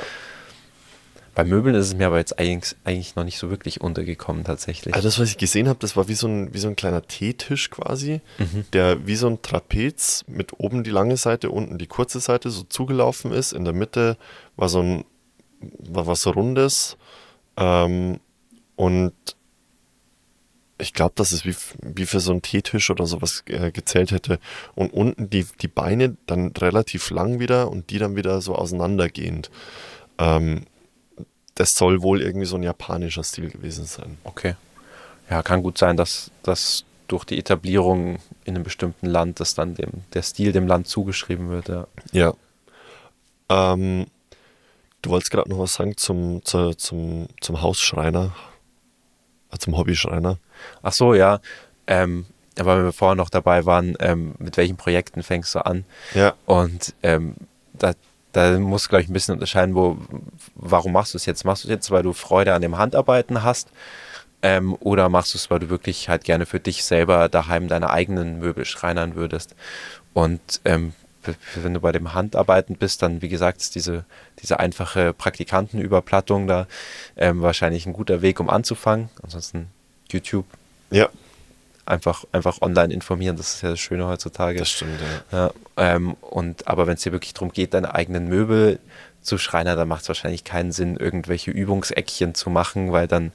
Bei 1.35 1.43
Möbeln 1.43 1.75
ist 1.75 1.85
es 1.87 1.95
mir 1.95 2.07
aber 2.07 2.17
jetzt 2.17 2.39
eigentlich, 2.39 2.75
eigentlich 2.83 3.15
noch 3.15 3.23
nicht 3.23 3.37
so 3.37 3.51
wirklich 3.51 3.79
untergekommen 3.79 4.43
tatsächlich. 4.43 4.95
Also 4.95 5.07
das, 5.07 5.19
was 5.19 5.29
ich 5.29 5.37
gesehen 5.37 5.67
habe, 5.69 5.77
das 5.79 5.95
war 5.95 6.07
wie 6.07 6.15
so 6.15 6.27
ein, 6.27 6.51
wie 6.51 6.57
so 6.57 6.67
ein 6.67 6.75
kleiner 6.75 7.03
Teetisch 7.03 7.69
quasi, 7.69 8.21
Mhm. 8.39 8.65
der 8.73 9.05
wie 9.05 9.15
so 9.15 9.27
ein 9.27 9.39
Trapez 9.43 10.23
mit 10.27 10.59
oben 10.59 10.83
die 10.83 10.89
lange 10.89 11.15
Seite, 11.15 11.51
unten 11.51 11.77
die 11.77 11.85
kurze 11.85 12.19
Seite 12.21 12.49
so 12.49 12.63
zugelaufen 12.63 13.31
ist. 13.31 13.53
In 13.53 13.65
der 13.65 13.73
Mitte 13.75 14.17
war 14.55 14.67
so 14.67 14.79
ein, 14.81 15.05
war 15.59 16.07
was 16.07 16.27
Rundes. 16.27 16.97
Ähm, 17.57 18.19
und 18.75 19.13
ich 20.79 20.93
glaube, 20.93 21.13
dass 21.15 21.31
es 21.31 21.45
wie, 21.45 21.55
wie 21.81 22.05
für 22.05 22.19
so 22.19 22.31
einen 22.31 22.41
Teetisch 22.41 22.89
oder 22.89 23.05
sowas 23.05 23.43
äh, 23.47 23.71
gezählt 23.71 24.11
hätte. 24.11 24.39
Und 24.75 24.93
unten 24.93 25.29
die, 25.29 25.45
die 25.61 25.67
Beine 25.67 26.15
dann 26.27 26.51
relativ 26.51 27.09
lang 27.09 27.39
wieder 27.39 27.69
und 27.71 27.89
die 27.89 27.97
dann 27.97 28.15
wieder 28.15 28.41
so 28.41 28.55
auseinandergehend. 28.55 29.49
Ähm, 30.19 30.65
das 31.55 31.73
soll 31.75 32.03
wohl 32.03 32.21
irgendwie 32.21 32.45
so 32.45 32.55
ein 32.55 32.63
japanischer 32.63 33.23
Stil 33.23 33.49
gewesen 33.49 33.85
sein. 33.85 34.17
Okay. 34.23 34.55
Ja, 35.29 35.41
kann 35.41 35.63
gut 35.63 35.77
sein, 35.77 35.97
dass 35.97 36.31
das 36.43 36.85
durch 37.07 37.25
die 37.25 37.39
Etablierung 37.39 38.19
in 38.45 38.55
einem 38.55 38.63
bestimmten 38.63 39.07
Land, 39.07 39.39
dass 39.39 39.55
dann 39.55 39.75
dem, 39.75 39.89
der 40.13 40.21
Stil 40.21 40.51
dem 40.51 40.67
Land 40.67 40.87
zugeschrieben 40.87 41.49
wird. 41.49 41.69
Ja. 41.69 41.87
Ja. 42.11 42.33
Ähm, 43.49 44.07
du 45.01 45.09
wolltest 45.09 45.31
gerade 45.31 45.49
noch 45.49 45.59
was 45.59 45.73
sagen 45.73 45.97
zum, 45.97 46.43
zu, 46.43 46.73
zum, 46.73 47.27
zum 47.41 47.61
Hausschreiner, 47.61 48.33
äh, 49.51 49.57
zum 49.57 49.77
Hobbyschreiner. 49.77 50.37
Ach 50.81 50.93
so, 50.93 51.13
ja. 51.13 51.39
Ähm, 51.87 52.25
aber 52.59 52.77
wenn 52.77 52.85
wir 52.85 52.93
vorher 52.93 53.15
noch 53.15 53.29
dabei 53.29 53.65
waren, 53.65 53.95
ähm, 53.99 54.35
mit 54.39 54.57
welchen 54.57 54.77
Projekten 54.77 55.23
fängst 55.23 55.53
du 55.55 55.65
an? 55.65 55.85
Ja. 56.13 56.33
Und 56.45 56.95
ähm, 57.03 57.35
da, 57.73 57.93
da 58.31 58.59
musst 58.59 58.85
du, 58.85 58.89
glaube 58.89 59.03
ich, 59.03 59.09
ein 59.09 59.13
bisschen 59.13 59.33
unterscheiden, 59.33 59.75
wo, 59.75 59.97
warum 60.55 60.91
machst 60.91 61.13
du 61.13 61.17
es 61.17 61.25
jetzt? 61.25 61.45
Machst 61.45 61.63
du 61.63 61.67
es 61.67 61.71
jetzt, 61.71 61.91
weil 61.91 62.03
du 62.03 62.13
Freude 62.13 62.53
an 62.53 62.61
dem 62.61 62.77
Handarbeiten 62.77 63.43
hast? 63.43 63.69
Ähm, 64.41 64.75
oder 64.79 65.09
machst 65.09 65.33
du 65.33 65.37
es, 65.37 65.49
weil 65.49 65.59
du 65.59 65.69
wirklich 65.69 66.09
halt 66.09 66.23
gerne 66.23 66.45
für 66.45 66.59
dich 66.59 66.83
selber 66.83 67.29
daheim 67.29 67.67
deine 67.67 67.89
eigenen 67.89 68.39
Möbel 68.39 68.65
schreinern 68.65 69.15
würdest? 69.15 69.55
Und 70.13 70.61
ähm, 70.65 70.93
wenn 71.55 71.73
du 71.73 71.79
bei 71.79 71.91
dem 71.91 72.13
Handarbeiten 72.13 72.75
bist, 72.75 73.01
dann, 73.01 73.21
wie 73.21 73.29
gesagt, 73.29 73.61
ist 73.61 73.75
diese, 73.75 74.05
diese 74.41 74.59
einfache 74.59 75.13
Praktikantenüberplattung 75.13 76.47
da 76.47 76.67
ähm, 77.15 77.41
wahrscheinlich 77.41 77.85
ein 77.85 77.93
guter 77.93 78.21
Weg, 78.21 78.39
um 78.39 78.49
anzufangen. 78.49 79.09
Ansonsten 79.23 79.67
YouTube 80.11 80.45
Ja, 80.89 81.09
einfach, 81.85 82.25
einfach 82.31 82.61
online 82.61 82.93
informieren, 82.93 83.37
das 83.37 83.55
ist 83.55 83.61
ja 83.61 83.69
das 83.69 83.79
Schöne 83.79 84.07
heutzutage. 84.07 84.59
das 84.59 84.69
stimmt, 84.69 84.99
ja. 85.31 85.37
Ja, 85.37 85.51
ähm, 85.77 86.13
und 86.21 86.67
aber 86.67 86.87
wenn 86.87 86.95
es 86.95 87.01
dir 87.01 87.11
wirklich 87.11 87.33
darum 87.33 87.51
geht, 87.51 87.73
deine 87.73 87.93
eigenen 87.95 88.27
Möbel 88.27 88.79
zu 89.21 89.37
schreinern, 89.37 89.77
dann 89.77 89.87
macht 89.87 90.03
es 90.03 90.07
wahrscheinlich 90.07 90.43
keinen 90.43 90.71
Sinn, 90.71 90.97
irgendwelche 90.97 91.51
Übungseckchen 91.51 92.35
zu 92.35 92.49
machen, 92.49 92.91
weil 92.91 93.07
dann, 93.07 93.31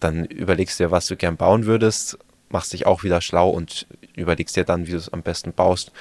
dann 0.00 0.24
überlegst 0.24 0.78
du 0.80 0.84
dir, 0.84 0.90
was 0.90 1.06
du 1.06 1.16
gern 1.16 1.36
bauen 1.36 1.66
würdest, 1.66 2.18
machst 2.48 2.72
dich 2.72 2.86
auch 2.86 3.04
wieder 3.04 3.20
schlau 3.20 3.50
und 3.50 3.86
überlegst 4.16 4.56
dir 4.56 4.64
dann, 4.64 4.86
wie 4.86 4.92
du 4.92 4.96
es 4.96 5.12
am 5.12 5.22
besten 5.22 5.52
baust. 5.52 5.92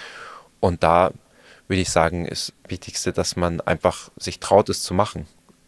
Und 0.59 0.83
da 0.83 1.11
würde 1.67 1.81
ich 1.81 1.89
sagen, 1.89 2.25
ist 2.25 2.53
das 2.63 2.71
Wichtigste, 2.71 3.13
dass 3.13 3.35
man 3.35 3.61
einfach 3.61 4.09
sich 4.17 4.39
traut, 4.39 4.69
es 4.69 4.81
zu 4.81 4.93
machen. 4.93 5.27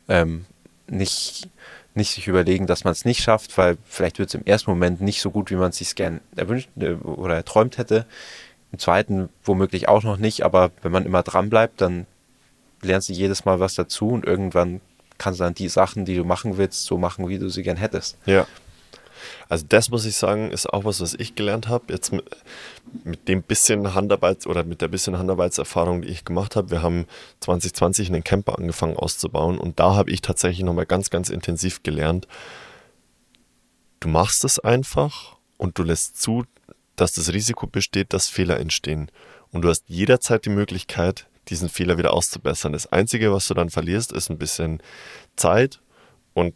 Ähm, 0.09 0.45
nicht, 0.87 1.47
nicht 1.93 2.11
sich 2.11 2.27
überlegen, 2.27 2.67
dass 2.67 2.83
man 2.83 2.91
es 2.91 3.05
nicht 3.05 3.21
schafft, 3.21 3.57
weil 3.57 3.77
vielleicht 3.85 4.19
wird 4.19 4.29
es 4.29 4.35
im 4.35 4.45
ersten 4.45 4.71
Moment 4.71 5.01
nicht 5.01 5.21
so 5.21 5.31
gut, 5.31 5.51
wie 5.51 5.55
man 5.55 5.69
es 5.69 5.77
sich 5.77 5.95
gern 5.95 6.21
erwünscht 6.35 6.69
äh, 6.79 6.93
oder 6.93 7.35
erträumt 7.35 7.77
hätte. 7.77 8.05
Im 8.71 8.79
zweiten 8.79 9.29
womöglich 9.43 9.87
auch 9.87 10.03
noch 10.03 10.17
nicht, 10.17 10.43
aber 10.43 10.71
wenn 10.81 10.91
man 10.91 11.05
immer 11.05 11.23
dran 11.23 11.49
bleibt, 11.49 11.81
dann 11.81 12.07
lernst 12.81 13.09
du 13.09 13.13
jedes 13.13 13.45
Mal 13.45 13.59
was 13.59 13.75
dazu 13.75 14.09
und 14.09 14.25
irgendwann 14.25 14.81
kannst 15.17 15.39
du 15.39 15.43
dann 15.43 15.53
die 15.53 15.69
Sachen, 15.69 16.05
die 16.05 16.15
du 16.15 16.23
machen 16.23 16.57
willst, 16.57 16.85
so 16.85 16.97
machen, 16.97 17.27
wie 17.29 17.37
du 17.37 17.49
sie 17.49 17.61
gern 17.61 17.77
hättest. 17.77 18.17
Ja. 18.25 18.47
Also 19.49 19.65
das 19.67 19.89
muss 19.89 20.05
ich 20.05 20.15
sagen, 20.15 20.51
ist 20.51 20.71
auch 20.71 20.83
was, 20.83 21.01
was 21.01 21.13
ich 21.13 21.35
gelernt 21.35 21.67
habe. 21.67 21.91
Jetzt 21.91 22.11
mit, 22.11 22.25
mit 23.03 23.27
dem 23.27 23.41
bisschen 23.43 23.93
Handarbeit 23.93 24.47
oder 24.47 24.63
mit 24.63 24.81
der 24.81 24.87
bisschen 24.87 25.17
Handarbeitserfahrung, 25.17 26.01
die 26.01 26.09
ich 26.09 26.25
gemacht 26.25 26.55
habe. 26.55 26.71
Wir 26.71 26.81
haben 26.81 27.05
2020 27.41 28.07
einen 28.09 28.23
Camper 28.23 28.57
angefangen 28.57 28.97
auszubauen 28.97 29.57
und 29.57 29.79
da 29.79 29.95
habe 29.95 30.11
ich 30.11 30.21
tatsächlich 30.21 30.63
nochmal 30.63 30.85
ganz, 30.85 31.09
ganz 31.09 31.29
intensiv 31.29 31.83
gelernt. 31.83 32.27
Du 33.99 34.07
machst 34.07 34.43
es 34.43 34.59
einfach 34.59 35.37
und 35.57 35.77
du 35.77 35.83
lässt 35.83 36.21
zu, 36.21 36.45
dass 36.95 37.13
das 37.13 37.33
Risiko 37.33 37.67
besteht, 37.67 38.13
dass 38.13 38.27
Fehler 38.27 38.59
entstehen. 38.59 39.11
Und 39.51 39.63
du 39.63 39.69
hast 39.69 39.83
jederzeit 39.87 40.45
die 40.45 40.49
Möglichkeit, 40.49 41.27
diesen 41.47 41.69
Fehler 41.69 41.97
wieder 41.97 42.13
auszubessern. 42.13 42.73
Das 42.73 42.91
Einzige, 42.91 43.31
was 43.31 43.47
du 43.47 43.53
dann 43.53 43.69
verlierst, 43.69 44.11
ist 44.11 44.29
ein 44.29 44.37
bisschen 44.37 44.81
Zeit 45.35 45.81
und 46.33 46.55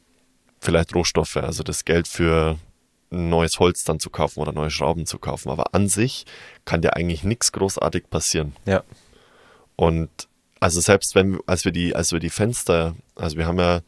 vielleicht 0.66 0.96
Rohstoffe, 0.96 1.38
also 1.38 1.64
das 1.64 1.86
Geld 1.86 2.08
für 2.08 2.58
neues 3.12 3.60
Holz 3.60 3.84
dann 3.84 4.00
zu 4.00 4.10
kaufen 4.10 4.40
oder 4.40 4.52
neue 4.52 4.72
Schrauben 4.72 5.06
zu 5.06 5.20
kaufen. 5.20 5.50
Aber 5.50 5.74
an 5.74 5.88
sich 5.88 6.26
kann 6.66 6.82
dir 6.82 6.96
eigentlich 6.96 7.24
nichts 7.24 7.52
großartig 7.52 8.10
passieren. 8.10 8.56
Ja. 8.66 8.84
Und 9.76 10.10
also 10.60 10.82
selbst 10.82 11.16
wenn, 11.16 11.40
als 11.46 11.66
wir 11.66 11.72
die, 11.72 11.96
als 11.96 12.12
wir 12.12 12.20
die 12.20 12.30
Fenster, 12.30 12.96
also 13.16 13.38
wir 13.38 13.46
haben 13.46 13.60
ja, 13.60 13.82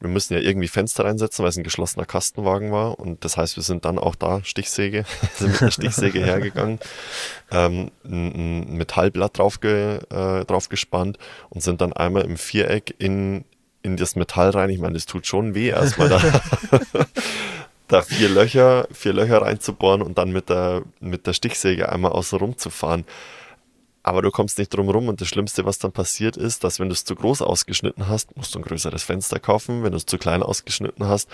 wir 0.00 0.08
müssen 0.08 0.34
ja 0.34 0.40
irgendwie 0.40 0.66
Fenster 0.66 1.04
reinsetzen, 1.04 1.44
weil 1.44 1.50
es 1.50 1.56
ein 1.56 1.62
geschlossener 1.62 2.04
Kastenwagen 2.04 2.72
war. 2.72 2.98
Und 2.98 3.24
das 3.24 3.36
heißt, 3.36 3.56
wir 3.56 3.62
sind 3.62 3.84
dann 3.84 3.98
auch 3.98 4.16
da 4.16 4.42
Stichsäge, 4.42 5.04
sind 5.34 5.52
mit 5.52 5.60
der 5.60 5.70
Stichsäge 5.70 6.20
hergegangen, 6.24 6.80
ähm, 7.50 7.90
ein, 8.04 8.76
Metallblatt 8.76 9.38
draufge, 9.38 10.00
äh, 10.10 10.44
draufgespannt 10.44 11.18
und 11.50 11.62
sind 11.62 11.80
dann 11.80 11.92
einmal 11.92 12.24
im 12.24 12.36
Viereck 12.36 12.94
in, 12.98 13.44
in 13.82 13.96
das 13.96 14.16
Metall 14.16 14.50
rein. 14.50 14.70
Ich 14.70 14.78
meine, 14.78 14.94
das 14.94 15.06
tut 15.06 15.26
schon 15.26 15.54
weh, 15.54 15.68
erstmal 15.68 16.08
da, 16.08 16.20
da 17.88 18.02
vier 18.02 18.28
Löcher, 18.28 18.86
vier 18.92 19.12
Löcher 19.12 19.42
reinzubohren 19.42 20.02
und 20.02 20.18
dann 20.18 20.32
mit 20.32 20.48
der, 20.48 20.82
mit 21.00 21.26
der 21.26 21.32
Stichsäge 21.32 21.90
einmal 21.90 22.12
außen 22.12 22.38
rum 22.38 22.56
zu 22.56 22.70
fahren. 22.70 23.04
Aber 24.04 24.20
du 24.20 24.30
kommst 24.30 24.58
nicht 24.58 24.74
drum 24.74 24.88
rum 24.88 25.08
und 25.08 25.20
das 25.20 25.28
Schlimmste, 25.28 25.64
was 25.64 25.78
dann 25.78 25.92
passiert 25.92 26.36
ist, 26.36 26.64
dass 26.64 26.80
wenn 26.80 26.88
du 26.88 26.92
es 26.92 27.04
zu 27.04 27.14
groß 27.14 27.40
ausgeschnitten 27.40 28.08
hast, 28.08 28.36
musst 28.36 28.54
du 28.54 28.58
ein 28.58 28.64
größeres 28.64 29.04
Fenster 29.04 29.38
kaufen. 29.38 29.84
Wenn 29.84 29.92
du 29.92 29.96
es 29.96 30.06
zu 30.06 30.18
klein 30.18 30.42
ausgeschnitten 30.42 31.06
hast, 31.06 31.28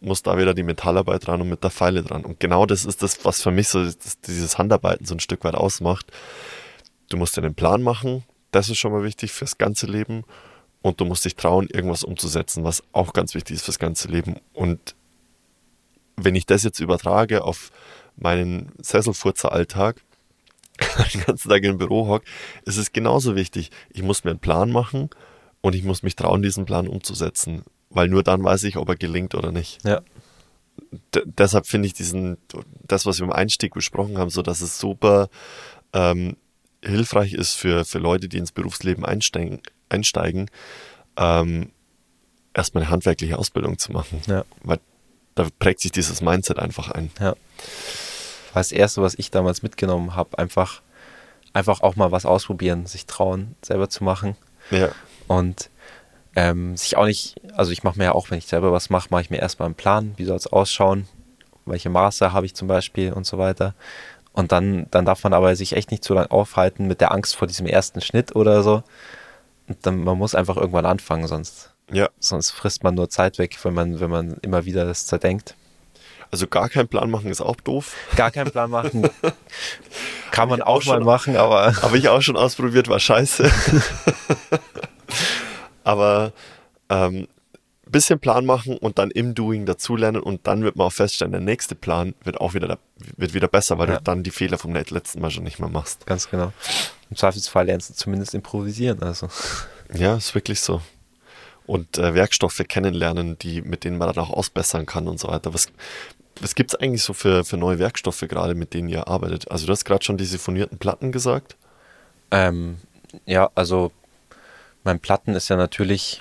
muss 0.00 0.22
da 0.22 0.38
wieder 0.38 0.54
die 0.54 0.62
Metallarbeit 0.62 1.26
dran 1.26 1.42
und 1.42 1.50
mit 1.50 1.62
der 1.62 1.70
Pfeile 1.70 2.02
dran. 2.02 2.24
Und 2.24 2.40
genau 2.40 2.64
das 2.64 2.86
ist 2.86 3.02
das, 3.02 3.24
was 3.24 3.42
für 3.42 3.50
mich 3.50 3.68
so 3.68 3.84
das, 3.84 4.20
dieses 4.20 4.56
Handarbeiten 4.56 5.04
so 5.04 5.14
ein 5.14 5.20
Stück 5.20 5.44
weit 5.44 5.54
ausmacht. 5.54 6.06
Du 7.10 7.18
musst 7.18 7.36
dir 7.36 7.42
einen 7.42 7.54
Plan 7.54 7.82
machen, 7.82 8.24
das 8.52 8.70
ist 8.70 8.78
schon 8.78 8.92
mal 8.92 9.04
wichtig 9.04 9.32
fürs 9.32 9.58
ganze 9.58 9.86
Leben. 9.86 10.24
Und 10.80 11.00
du 11.00 11.04
musst 11.04 11.24
dich 11.24 11.36
trauen, 11.36 11.68
irgendwas 11.72 12.04
umzusetzen, 12.04 12.64
was 12.64 12.82
auch 12.92 13.12
ganz 13.12 13.34
wichtig 13.34 13.56
ist 13.56 13.64
fürs 13.64 13.78
ganze 13.78 14.08
Leben. 14.08 14.36
Und 14.52 14.94
wenn 16.16 16.34
ich 16.34 16.46
das 16.46 16.62
jetzt 16.62 16.80
übertrage 16.80 17.44
auf 17.44 17.70
meinen 18.16 18.72
Sesselfurzer-Alltag, 18.80 20.02
den 21.12 21.24
ganzen 21.24 21.48
Tag 21.48 21.62
im 21.64 21.78
Büro 21.78 22.06
hock, 22.06 22.22
ist 22.64 22.76
es 22.76 22.92
genauso 22.92 23.34
wichtig. 23.34 23.70
Ich 23.90 24.02
muss 24.02 24.24
mir 24.24 24.30
einen 24.30 24.40
Plan 24.40 24.70
machen 24.70 25.10
und 25.60 25.74
ich 25.74 25.82
muss 25.82 26.02
mich 26.02 26.16
trauen, 26.16 26.42
diesen 26.42 26.64
Plan 26.64 26.86
umzusetzen. 26.86 27.64
Weil 27.90 28.08
nur 28.08 28.22
dann 28.22 28.44
weiß 28.44 28.64
ich, 28.64 28.76
ob 28.76 28.88
er 28.88 28.96
gelingt 28.96 29.34
oder 29.34 29.50
nicht. 29.50 29.84
Ja. 29.84 30.02
D 31.14 31.22
deshalb 31.24 31.66
finde 31.66 31.86
ich 31.86 31.94
diesen, 31.94 32.38
das, 32.86 33.04
was 33.06 33.18
wir 33.18 33.24
im 33.24 33.32
Einstieg 33.32 33.74
besprochen 33.74 34.18
haben, 34.18 34.30
so 34.30 34.42
dass 34.42 34.60
es 34.60 34.78
super 34.78 35.28
ähm, 35.92 36.36
hilfreich 36.84 37.32
ist 37.32 37.54
für, 37.54 37.84
für 37.84 37.98
Leute, 37.98 38.28
die 38.28 38.38
ins 38.38 38.52
Berufsleben 38.52 39.04
einsteigen, 39.04 39.60
einsteigen 39.88 40.50
ähm, 41.18 41.70
erstmal 42.54 42.84
eine 42.84 42.90
handwerkliche 42.90 43.38
Ausbildung 43.38 43.78
zu 43.78 43.92
machen. 43.92 44.22
Ja. 44.26 44.44
Weil 44.62 44.78
da 45.34 45.46
prägt 45.58 45.80
sich 45.80 45.92
dieses 45.92 46.20
Mindset 46.20 46.58
einfach 46.58 46.90
ein. 46.90 47.10
Ja. 47.20 47.34
Das 48.54 48.72
Erste, 48.72 49.02
was 49.02 49.14
ich 49.14 49.30
damals 49.30 49.62
mitgenommen 49.62 50.16
habe, 50.16 50.38
einfach, 50.38 50.82
einfach 51.52 51.80
auch 51.80 51.96
mal 51.96 52.10
was 52.10 52.26
ausprobieren, 52.26 52.86
sich 52.86 53.06
trauen, 53.06 53.54
selber 53.62 53.88
zu 53.88 54.02
machen. 54.02 54.36
Ja. 54.70 54.90
Und 55.28 55.70
ähm, 56.34 56.76
sich 56.76 56.96
auch 56.96 57.06
nicht, 57.06 57.36
also 57.54 57.70
ich 57.70 57.84
mache 57.84 57.98
mir 57.98 58.04
ja 58.04 58.12
auch, 58.12 58.30
wenn 58.30 58.38
ich 58.38 58.46
selber 58.46 58.72
was 58.72 58.90
mache, 58.90 59.08
mache 59.10 59.22
ich 59.22 59.30
mir 59.30 59.38
erstmal 59.38 59.66
einen 59.66 59.74
Plan, 59.74 60.14
wie 60.16 60.24
soll 60.24 60.36
es 60.36 60.46
ausschauen, 60.46 61.06
welche 61.66 61.90
Maße 61.90 62.32
habe 62.32 62.46
ich 62.46 62.54
zum 62.54 62.66
Beispiel 62.66 63.12
und 63.12 63.26
so 63.26 63.38
weiter. 63.38 63.74
Und 64.32 64.52
dann, 64.52 64.86
dann 64.90 65.04
darf 65.04 65.24
man 65.24 65.34
aber 65.34 65.54
sich 65.56 65.74
echt 65.74 65.90
nicht 65.90 66.04
zu 66.04 66.14
lange 66.14 66.30
aufhalten 66.30 66.86
mit 66.86 67.00
der 67.00 67.12
Angst 67.12 67.36
vor 67.36 67.48
diesem 67.48 67.66
ersten 67.66 68.00
Schnitt 68.00 68.34
oder 68.34 68.62
so. 68.62 68.82
Dann, 69.82 70.02
man 70.04 70.16
muss 70.18 70.34
einfach 70.34 70.56
irgendwann 70.56 70.86
anfangen, 70.86 71.26
sonst, 71.26 71.70
Ja. 71.92 72.08
sonst 72.20 72.50
frisst 72.52 72.84
man 72.84 72.94
nur 72.94 73.10
Zeit 73.10 73.38
weg, 73.38 73.58
wenn 73.62 73.74
man, 73.74 74.00
wenn 74.00 74.10
man 74.10 74.36
immer 74.42 74.64
wieder 74.64 74.84
das 74.84 75.06
zerdenkt. 75.06 75.54
Also 76.30 76.46
gar 76.46 76.68
keinen 76.68 76.88
Plan 76.88 77.10
machen 77.10 77.30
ist 77.30 77.40
auch 77.40 77.56
doof. 77.56 77.94
Gar 78.16 78.30
keinen 78.30 78.50
Plan 78.50 78.70
machen. 78.70 79.08
Kann 80.30 80.48
man 80.50 80.60
auch, 80.60 80.82
auch 80.82 80.86
mal 80.86 80.96
schon- 80.96 81.04
machen, 81.04 81.36
aber 81.36 81.74
Habe 81.82 81.96
ich 81.98 82.08
auch 82.10 82.20
schon 82.20 82.36
ausprobiert, 82.36 82.88
war 82.88 83.00
scheiße. 83.00 83.50
Aber 85.84 86.32
ähm, 86.90 87.28
bisschen 87.90 88.18
Plan 88.18 88.44
machen 88.46 88.76
und 88.76 88.98
dann 88.98 89.10
im 89.10 89.34
Doing 89.34 89.66
dazulernen 89.66 90.22
und 90.22 90.46
dann 90.46 90.62
wird 90.62 90.76
man 90.76 90.86
auch 90.88 90.92
feststellen, 90.92 91.32
der 91.32 91.40
nächste 91.40 91.74
Plan 91.74 92.14
wird 92.24 92.40
auch 92.40 92.54
wieder, 92.54 92.78
wird 93.16 93.34
wieder 93.34 93.48
besser, 93.48 93.78
weil 93.78 93.88
Ja. 93.88 93.96
du 93.98 94.04
dann 94.04 94.22
die 94.22 94.30
Fehler 94.30 94.58
vom 94.58 94.74
letzten 94.74 95.20
Mal 95.20 95.30
schon 95.30 95.44
nicht 95.44 95.58
mehr 95.58 95.68
machst. 95.68 96.06
ganz 96.06 96.28
genau. 96.30 96.52
Im 97.10 97.16
Zweifelsfall 97.16 97.66
lernst 97.66 97.90
du 97.90 97.94
zumindest 97.94 98.34
improvisieren. 98.34 99.02
Also. 99.02 99.28
Ja, 99.94 100.16
ist 100.16 100.34
wirklich 100.34 100.60
so. 100.60 100.82
Und 101.66 101.96
äh, 101.96 102.12
Werkstoffe 102.14 102.62
kennenlernen, 102.68 103.38
die, 103.38 103.62
mit 103.62 103.84
denen 103.84 103.96
man 103.96 104.08
dann 104.12 104.22
auch 104.22 104.28
ausbessern 104.30 104.84
kann 104.84 105.08
und 105.08 105.18
so 105.18 105.28
weiter. 105.28 105.54
Was, 105.54 105.68
was 106.42 106.54
gibt 106.54 106.72
es 106.72 106.80
eigentlich 106.80 107.02
so 107.02 107.14
für, 107.14 107.42
für 107.42 107.56
neue 107.56 107.78
Werkstoffe 107.78 108.20
gerade, 108.28 108.54
mit 108.54 108.74
denen 108.74 108.90
ihr 108.90 109.08
arbeitet? 109.08 109.50
Also 109.50 109.64
du 109.66 109.72
hast 109.72 109.86
gerade 109.86 110.04
schon 110.04 110.18
die 110.18 110.26
siphonierten 110.26 110.76
Platten 110.76 111.10
gesagt. 111.10 111.56
Ähm, 112.30 112.76
ja, 113.24 113.50
also 113.54 113.90
mein 114.84 115.00
Platten 115.00 115.34
ist 115.34 115.48
ja 115.48 115.56
natürlich, 115.56 116.20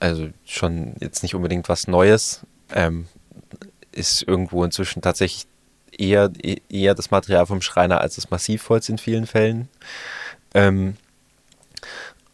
also 0.00 0.28
schon 0.44 0.94
jetzt 1.00 1.22
nicht 1.22 1.34
unbedingt 1.34 1.68
was 1.68 1.86
Neues, 1.88 2.42
ähm, 2.72 3.06
ist 3.92 4.22
irgendwo 4.22 4.64
inzwischen 4.64 5.02
tatsächlich 5.02 5.46
eher, 5.90 6.30
e- 6.42 6.60
eher 6.68 6.94
das 6.94 7.10
Material 7.10 7.46
vom 7.46 7.60
Schreiner 7.62 8.00
als 8.00 8.14
das 8.16 8.30
Massivholz 8.30 8.88
in 8.88 8.98
vielen 8.98 9.26
Fällen. 9.26 9.68
Ähm, 10.54 10.96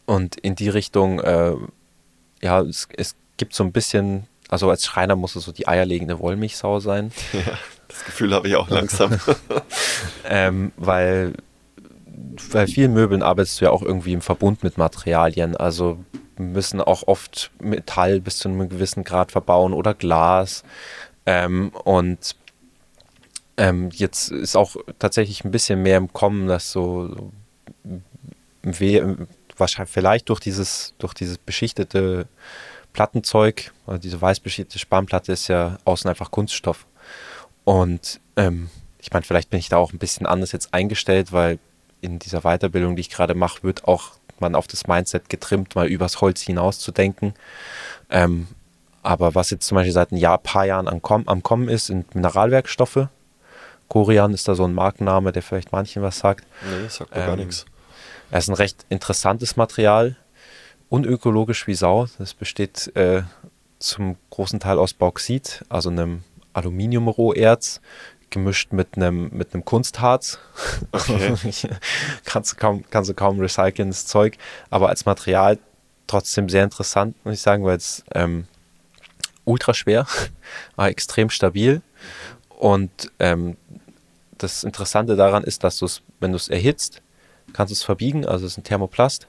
und 0.05 0.35
in 0.37 0.55
die 0.55 0.69
Richtung, 0.69 1.19
äh, 1.19 1.55
ja, 2.41 2.61
es, 2.61 2.87
es 2.95 3.15
gibt 3.37 3.55
so 3.55 3.63
ein 3.63 3.71
bisschen, 3.71 4.27
also 4.49 4.69
als 4.69 4.85
Schreiner 4.85 5.15
muss 5.15 5.35
es 5.35 5.43
so 5.45 5.51
die 5.51 5.67
eierlegende 5.67 6.19
Wollmilchsau 6.19 6.79
sein. 6.79 7.11
Ja, 7.33 7.57
das 7.87 8.03
Gefühl 8.05 8.33
habe 8.33 8.47
ich 8.47 8.55
auch 8.55 8.69
langsam. 8.69 9.11
Ähm, 10.27 10.71
weil 10.75 11.33
bei 12.51 12.65
vielen 12.65 12.93
Möbeln 12.93 13.21
arbeitest 13.21 13.61
du 13.61 13.65
ja 13.65 13.71
auch 13.71 13.83
irgendwie 13.83 14.13
im 14.13 14.21
Verbund 14.21 14.63
mit 14.63 14.77
Materialien. 14.79 15.55
Also 15.55 16.03
müssen 16.37 16.81
auch 16.81 17.07
oft 17.07 17.51
Metall 17.59 18.21
bis 18.21 18.39
zu 18.39 18.49
einem 18.49 18.69
gewissen 18.69 19.03
Grad 19.03 19.31
verbauen 19.31 19.73
oder 19.73 19.93
Glas. 19.93 20.63
Ähm, 21.25 21.71
und 21.83 22.35
ähm, 23.57 23.89
jetzt 23.93 24.31
ist 24.31 24.55
auch 24.55 24.75
tatsächlich 24.99 25.43
ein 25.43 25.51
bisschen 25.51 25.81
mehr 25.81 25.97
im 25.97 26.11
Kommen, 26.11 26.47
dass 26.47 26.71
so, 26.71 27.31
wahrscheinlich 29.57 29.93
vielleicht 29.93 30.29
durch 30.29 30.39
dieses, 30.39 30.93
durch 30.97 31.13
dieses 31.13 31.37
beschichtete 31.37 32.27
Plattenzeug, 32.93 33.71
also 33.87 33.99
diese 33.99 34.21
weiß 34.21 34.39
beschichtete 34.39 34.79
Spanplatte 34.79 35.31
ist 35.31 35.47
ja 35.47 35.77
außen 35.85 36.09
einfach 36.09 36.31
Kunststoff. 36.31 36.85
Und 37.63 38.19
ähm, 38.35 38.69
ich 38.99 39.11
meine, 39.11 39.23
vielleicht 39.23 39.49
bin 39.49 39.59
ich 39.59 39.69
da 39.69 39.77
auch 39.77 39.93
ein 39.93 39.99
bisschen 39.99 40.25
anders 40.25 40.51
jetzt 40.51 40.73
eingestellt, 40.73 41.31
weil 41.31 41.59
in 42.01 42.19
dieser 42.19 42.41
Weiterbildung, 42.41 42.95
die 42.95 43.01
ich 43.01 43.09
gerade 43.09 43.35
mache, 43.35 43.63
wird 43.63 43.85
auch 43.85 44.11
man 44.39 44.55
auf 44.55 44.67
das 44.67 44.87
Mindset 44.87 45.29
getrimmt, 45.29 45.75
mal 45.75 45.87
übers 45.87 46.21
Holz 46.21 46.41
hinaus 46.41 46.79
zu 46.79 46.91
denken. 46.91 47.33
Ähm, 48.09 48.47
aber 49.03 49.35
was 49.35 49.49
jetzt 49.51 49.67
zum 49.67 49.75
Beispiel 49.75 49.93
seit 49.93 50.11
ein 50.11 50.17
Jahr, 50.17 50.37
paar 50.37 50.65
Jahren 50.65 50.87
am, 50.87 51.01
Kommen- 51.01 51.27
am 51.27 51.43
Kommen 51.43 51.69
ist, 51.69 51.87
sind 51.87 52.15
Mineralwerkstoffe. 52.15 53.07
Corian 53.87 54.33
ist 54.33 54.47
da 54.47 54.55
so 54.55 54.63
ein 54.65 54.73
Markenname, 54.73 55.31
der 55.31 55.43
vielleicht 55.43 55.71
manchen 55.71 56.01
was 56.01 56.17
sagt. 56.19 56.43
nee, 56.63 56.87
sagt 56.89 57.11
mir 57.15 57.21
gar 57.25 57.33
Ähm, 57.33 57.39
nichts. 57.41 57.65
Er 58.31 58.39
ist 58.39 58.47
ein 58.49 58.55
recht 58.55 58.85
interessantes 58.89 59.55
Material, 59.57 60.15
unökologisch 60.89 61.67
wie 61.67 61.75
Sau. 61.75 62.07
Das 62.17 62.33
besteht 62.33 62.95
äh, 62.95 63.21
zum 63.77 64.17
großen 64.31 64.59
Teil 64.59 64.79
aus 64.79 64.93
Bauxit, 64.93 65.63
also 65.69 65.89
einem 65.89 66.23
Aluminiumroherz, 66.53 67.81
gemischt 68.35 68.71
mit 68.71 68.95
einem, 68.95 69.29
mit 69.31 69.53
einem 69.53 69.65
Kunstharz. 69.65 70.37
Okay. 70.91 71.33
kannst, 72.25 72.53
du 72.53 72.55
kaum, 72.57 72.83
kannst 72.89 73.09
du 73.09 73.13
kaum 73.13 73.39
recyceln, 73.39 73.89
das 73.89 74.05
Zeug. 74.05 74.37
Aber 74.69 74.89
als 74.89 75.05
Material 75.05 75.57
trotzdem 76.07 76.49
sehr 76.49 76.63
interessant, 76.63 77.15
muss 77.25 77.35
ich 77.35 77.41
sagen, 77.41 77.65
weil 77.65 77.77
es 77.77 78.03
ähm, 78.13 78.45
ultra 79.45 79.73
schwer, 79.73 80.05
war 80.75 80.89
extrem 80.89 81.29
stabil. 81.29 81.81
Und 82.49 83.11
ähm, 83.19 83.57
das 84.37 84.63
Interessante 84.63 85.15
daran 85.15 85.43
ist, 85.43 85.63
dass 85.63 85.79
du 85.79 85.85
es, 85.85 86.01
wenn 86.19 86.31
du 86.31 86.37
es 86.37 86.49
erhitzt, 86.49 87.01
kannst 87.53 87.71
du 87.71 87.75
es 87.75 87.83
verbiegen, 87.83 88.25
also 88.25 88.45
es 88.45 88.53
ist 88.53 88.57
ein 88.57 88.63
Thermoplast. 88.63 89.27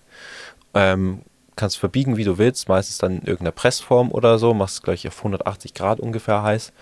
Ähm, 0.74 1.22
kannst 1.56 1.78
verbiegen, 1.78 2.16
wie 2.18 2.24
du 2.24 2.38
willst, 2.38 2.68
meistens 2.68 2.98
dann 2.98 3.18
in 3.18 3.22
irgendeiner 3.22 3.52
Pressform 3.52 4.12
oder 4.12 4.38
so, 4.38 4.52
machst 4.52 4.76
es 4.76 4.82
gleich 4.82 5.08
auf 5.08 5.16
180 5.18 5.72
Grad 5.74 6.00
ungefähr 6.00 6.42
heiß. 6.42 6.72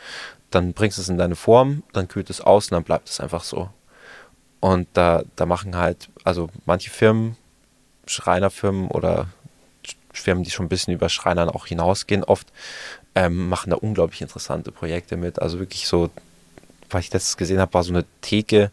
Dann 0.54 0.72
bringst 0.72 0.98
du 0.98 1.02
es 1.02 1.08
in 1.08 1.18
deine 1.18 1.36
Form, 1.36 1.82
dann 1.92 2.06
kühlt 2.06 2.30
es 2.30 2.40
aus 2.40 2.66
und 2.66 2.72
dann 2.72 2.84
bleibt 2.84 3.08
es 3.08 3.20
einfach 3.20 3.42
so. 3.42 3.70
Und 4.60 4.88
da, 4.92 5.24
da 5.36 5.46
machen 5.46 5.76
halt, 5.76 6.08
also 6.22 6.48
manche 6.64 6.90
Firmen, 6.90 7.36
Schreinerfirmen 8.06 8.88
oder 8.88 9.26
Firmen, 10.12 10.44
die 10.44 10.50
schon 10.50 10.66
ein 10.66 10.68
bisschen 10.68 10.94
über 10.94 11.08
Schreinern 11.08 11.48
auch 11.48 11.66
hinausgehen, 11.66 12.24
oft 12.24 12.52
ähm, 13.14 13.48
machen 13.48 13.70
da 13.70 13.76
unglaublich 13.76 14.22
interessante 14.22 14.70
Projekte 14.72 15.16
mit. 15.16 15.42
Also 15.42 15.58
wirklich 15.58 15.86
so, 15.86 16.10
was 16.88 17.04
ich 17.04 17.12
letztes 17.12 17.36
gesehen 17.36 17.58
habe, 17.58 17.74
war 17.74 17.82
so 17.82 17.92
eine 17.92 18.04
Theke, 18.20 18.70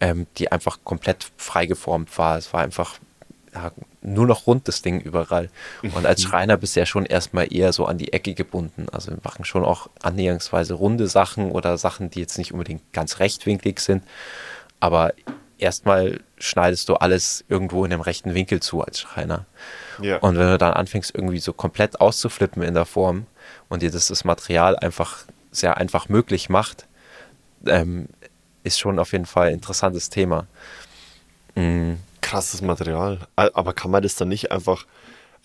ähm, 0.00 0.26
die 0.36 0.52
einfach 0.52 0.80
komplett 0.84 1.26
freigeformt 1.38 2.16
war. 2.18 2.36
Es 2.36 2.52
war 2.52 2.60
einfach 2.60 2.98
ja, 3.56 3.72
nur 4.02 4.26
noch 4.26 4.46
rund 4.46 4.68
das 4.68 4.82
Ding 4.82 5.00
überall. 5.00 5.48
Und 5.82 6.06
als 6.06 6.22
Schreiner 6.22 6.56
bist 6.56 6.76
du 6.76 6.80
ja 6.80 6.86
schon 6.86 7.06
erstmal 7.06 7.52
eher 7.52 7.72
so 7.72 7.86
an 7.86 7.96
die 7.98 8.12
Ecke 8.12 8.34
gebunden. 8.34 8.86
Also 8.92 9.12
wir 9.12 9.18
machen 9.24 9.44
schon 9.44 9.64
auch 9.64 9.88
annäherungsweise 10.02 10.74
runde 10.74 11.08
Sachen 11.08 11.50
oder 11.50 11.78
Sachen, 11.78 12.10
die 12.10 12.20
jetzt 12.20 12.38
nicht 12.38 12.52
unbedingt 12.52 12.92
ganz 12.92 13.18
rechtwinklig 13.18 13.80
sind. 13.80 14.02
Aber 14.78 15.12
erstmal 15.58 16.20
schneidest 16.38 16.88
du 16.88 16.94
alles 16.94 17.44
irgendwo 17.48 17.84
in 17.84 17.90
dem 17.90 18.02
rechten 18.02 18.34
Winkel 18.34 18.60
zu 18.60 18.82
als 18.82 19.00
Schreiner. 19.00 19.46
Ja. 20.02 20.18
Und 20.18 20.36
wenn 20.36 20.48
du 20.48 20.58
dann 20.58 20.74
anfängst, 20.74 21.14
irgendwie 21.14 21.38
so 21.38 21.52
komplett 21.52 22.00
auszuflippen 22.00 22.62
in 22.62 22.74
der 22.74 22.84
Form 22.84 23.26
und 23.68 23.82
dir 23.82 23.90
das, 23.90 24.08
das 24.08 24.24
Material 24.24 24.76
einfach 24.76 25.24
sehr 25.50 25.78
einfach 25.78 26.10
möglich 26.10 26.50
macht, 26.50 26.86
ähm, 27.66 28.08
ist 28.64 28.78
schon 28.78 28.98
auf 28.98 29.12
jeden 29.12 29.26
Fall 29.26 29.48
ein 29.48 29.54
interessantes 29.54 30.10
Thema. 30.10 30.46
Mm, 31.54 31.94
Krasses 32.20 32.62
Material. 32.62 33.20
Aber 33.36 33.72
kann 33.72 33.90
man 33.90 34.02
das 34.02 34.16
dann 34.16 34.28
nicht 34.28 34.52
einfach. 34.52 34.86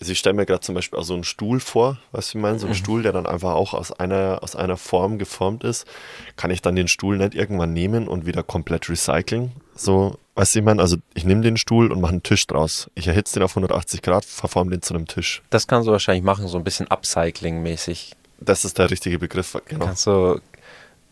Also 0.00 0.10
ich 0.10 0.18
stelle 0.18 0.34
mir 0.34 0.46
gerade 0.46 0.60
zum 0.60 0.74
Beispiel 0.74 0.98
auch 0.98 1.04
so 1.04 1.14
einen 1.14 1.22
Stuhl 1.22 1.60
vor, 1.60 1.98
weißt 2.10 2.30
du, 2.30 2.34
wie 2.34 2.38
ich 2.38 2.42
meine? 2.42 2.58
So 2.58 2.66
einen 2.66 2.74
Stuhl, 2.74 3.02
der 3.02 3.12
dann 3.12 3.26
einfach 3.26 3.52
auch 3.52 3.72
aus 3.72 3.92
einer, 3.92 4.40
aus 4.42 4.56
einer 4.56 4.76
Form 4.76 5.18
geformt 5.18 5.62
ist. 5.62 5.86
Kann 6.34 6.50
ich 6.50 6.60
dann 6.60 6.74
den 6.74 6.88
Stuhl 6.88 7.18
nicht 7.18 7.34
irgendwann 7.34 7.72
nehmen 7.72 8.08
und 8.08 8.26
wieder 8.26 8.42
komplett 8.42 8.88
recyceln? 8.88 9.52
So, 9.76 10.18
weißt 10.34 10.54
du, 10.54 10.58
ich 10.58 10.64
meine? 10.64 10.82
Also 10.82 10.96
ich 11.14 11.24
nehme 11.24 11.42
den 11.42 11.56
Stuhl 11.56 11.92
und 11.92 12.00
mache 12.00 12.12
einen 12.12 12.24
Tisch 12.24 12.44
draus. 12.48 12.90
Ich 12.96 13.06
erhitze 13.06 13.34
den 13.34 13.44
auf 13.44 13.52
180 13.52 14.02
Grad, 14.02 14.24
verforme 14.24 14.72
den 14.72 14.82
zu 14.82 14.94
einem 14.94 15.06
Tisch. 15.06 15.40
Das 15.50 15.68
kannst 15.68 15.86
du 15.86 15.92
wahrscheinlich 15.92 16.24
machen, 16.24 16.48
so 16.48 16.58
ein 16.58 16.64
bisschen 16.64 16.88
Upcycling-mäßig. 16.88 18.14
Das 18.40 18.64
ist 18.64 18.78
der 18.78 18.90
richtige 18.90 19.20
Begriff, 19.20 19.56
genau. 19.66 19.86
Kannst 19.86 20.06
du, 20.06 20.40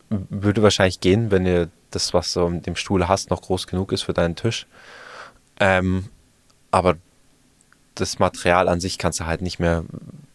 würde 0.09 0.63
wahrscheinlich 0.63 0.99
gehen, 0.99 1.31
wenn 1.31 1.45
ihr 1.45 1.69
das, 1.91 2.13
was 2.13 2.33
du 2.33 2.49
dem 2.49 2.75
Stuhl 2.75 3.07
hast, 3.07 3.29
noch 3.29 3.41
groß 3.41 3.67
genug 3.67 3.91
ist 3.91 4.01
für 4.01 4.13
deinen 4.13 4.35
Tisch. 4.35 4.65
Ähm, 5.61 6.09
aber 6.71 6.97
das 7.95 8.19
Material 8.19 8.67
an 8.67 8.79
sich 8.81 8.97
kannst 8.97 9.19
du 9.19 9.25
halt 9.25 9.41
nicht 9.41 9.59
mehr 9.59 9.83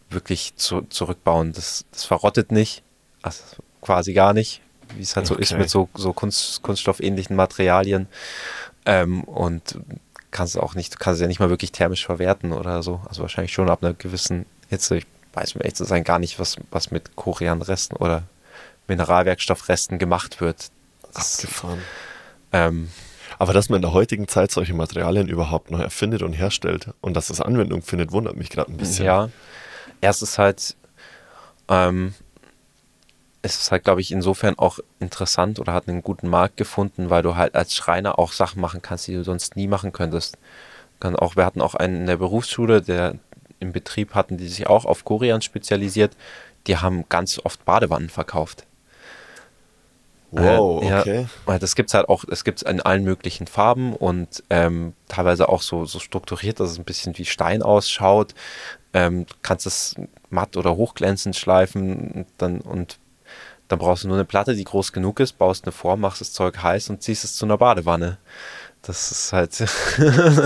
wirklich 0.09 0.55
zu, 0.57 0.83
zurückbauen. 0.83 1.53
Das, 1.53 1.85
das 1.91 2.05
verrottet 2.05 2.53
nicht, 2.53 2.83
also 3.23 3.43
quasi 3.83 4.13
gar 4.13 4.33
nicht, 4.33 4.61
wie 4.95 5.03
es 5.03 5.17
halt 5.17 5.27
so 5.27 5.35
ist 5.35 5.51
Okay. 5.53 5.61
mit 5.63 5.71
so, 5.71 5.89
so 5.95 6.13
Kunst, 6.13 6.63
kunststoffähnlichen 6.63 7.35
Materialien. 7.37 8.07
Ähm, 8.85 9.25
und 9.25 9.79
kannst 10.31 10.55
du 10.55 10.61
auch 10.61 10.75
nicht, 10.75 11.01
kannst 11.01 11.17
es 11.17 11.23
ja 11.23 11.27
nicht 11.29 11.41
mal 11.41 11.51
wirklich 11.51 11.73
thermisch 11.73 12.07
verwerten 12.07 12.53
oder 12.53 12.83
so. 12.83 13.01
Also 13.09 13.23
wahrscheinlich 13.23 13.53
schon 13.53 13.69
ab 13.69 13.83
einer 13.83 13.95
gewissen 13.95 14.47
Hitze. 14.69 14.99
Ich 14.99 15.07
weiß 15.33 15.55
um 15.55 15.61
ehrlich 15.63 15.75
zu 15.75 15.85
sein 15.85 16.05
gar 16.05 16.19
nicht, 16.21 16.39
was, 16.39 16.57
was 16.71 16.91
mit 16.93 17.17
Koreanresten 17.17 17.97
oder 17.97 18.23
Mineralwerkstoffresten 18.87 19.99
gemacht 19.99 20.41
wird. 20.41 20.71
Das, 21.15 21.41
Abgefahren. 21.45 21.83
ähm, 22.53 22.91
Aber 23.39 23.53
dass 23.53 23.69
man 23.69 23.77
in 23.77 23.83
der 23.83 23.93
heutigen 23.93 24.29
Zeit 24.29 24.51
solche 24.51 24.75
Materialien 24.75 25.29
überhaupt 25.29 25.71
noch 25.71 25.81
erfindet 25.81 26.23
und 26.23 26.33
herstellt 26.33 26.89
und 27.01 27.15
dass 27.15 27.29
das 27.29 27.41
Anwendung 27.41 27.83
findet, 27.83 28.13
wundert 28.13 28.37
mich 28.37 28.51
gerade 28.51 28.73
ein 28.73 28.77
bisschen. 28.77 29.05
Ja, 29.05 29.29
erst 30.01 30.23
ist 30.23 30.39
halt, 30.39 30.77
ähm, 31.69 32.15
es 33.43 33.61
ist 33.61 33.71
halt, 33.71 33.85
glaube 33.85 34.01
ich, 34.01 34.11
insofern 34.11 34.59
auch 34.59 34.79
interessant 35.01 35.61
oder 35.61 35.73
hat 35.73 35.89
einen 35.89 36.03
guten 36.03 36.29
Markt 36.29 36.57
gefunden, 36.57 37.11
weil 37.11 37.23
du 37.23 37.37
halt 37.37 37.55
als 37.55 37.75
Schreiner 37.75 38.19
auch 38.19 38.33
Sachen 38.33 38.61
machen 38.61 38.83
kannst, 38.83 39.07
die 39.07 39.15
du 39.15 39.25
sonst 39.25 39.57
nie 39.57 39.69
machen 39.69 39.93
könntest. 39.93 40.39
Kann 40.99 41.15
auch, 41.15 41.37
wir 41.37 41.45
hatten 41.45 41.61
auch 41.61 41.75
einen 41.75 41.97
in 41.97 42.07
der 42.07 42.17
Berufsschule, 42.17 42.81
der 42.81 43.17
im 43.61 43.73
Betrieb 43.73 44.15
hatten, 44.15 44.37
die 44.39 44.49
sich 44.49 44.67
auch 44.67 44.85
auf 44.85 45.05
Korean 45.05 45.43
spezialisiert. 45.43 46.17
Die 46.67 46.79
haben 46.79 47.05
ganz 47.09 47.41
oft 47.45 47.65
Badewannen 47.65 48.09
verkauft. 48.09 48.67
Wow, 50.31 50.83
Äh, 50.83 50.89
ja, 50.89 51.01
okay. 51.01 51.27
das 51.61 51.75
gibt's 51.77 51.95
halt 51.95 52.09
auch, 52.09 52.25
es 52.31 52.45
gibt's 52.45 52.63
in 52.63 52.81
allen 52.81 53.05
möglichen 53.05 53.47
Farben 53.47 53.95
und 53.95 54.43
ähm, 54.51 54.95
teilweise 55.09 55.49
auch 55.49 55.63
so, 55.63 55.85
so 55.87 55.99
strukturiert, 55.99 56.61
dass 56.61 56.71
es 56.73 56.79
ein 56.79 56.85
bisschen 56.85 57.17
wie 57.19 57.25
Stein 57.25 57.63
ausschaut. 57.63 58.35
Ähm, 58.93 59.27
du 59.27 59.35
kannst 59.43 59.67
es 59.67 59.95
matt 60.31 60.57
oder 60.57 60.77
hochglänzend 60.77 61.37
schleifen 61.37 62.11
und 62.13 62.27
dann 62.39 62.61
und 62.61 62.99
dann 63.69 63.79
brauchst 63.81 64.05
du 64.05 64.09
nur 64.09 64.17
eine 64.17 64.25
Platte, 64.25 64.55
die 64.55 64.65
groß 64.65 64.93
genug 64.93 65.21
ist, 65.21 65.39
baust 65.39 65.65
eine 65.65 65.73
Form, 65.73 66.01
machst 66.01 66.21
das 66.21 66.33
Zeug 66.33 66.63
heiß 66.63 66.91
und 66.91 67.03
ziehst 67.03 67.25
es 67.25 67.35
zu 67.37 67.47
einer 67.47 67.59
Badewanne. 67.59 68.19
Das 68.83 69.11
ist 69.11 69.33
halt, 69.33 69.53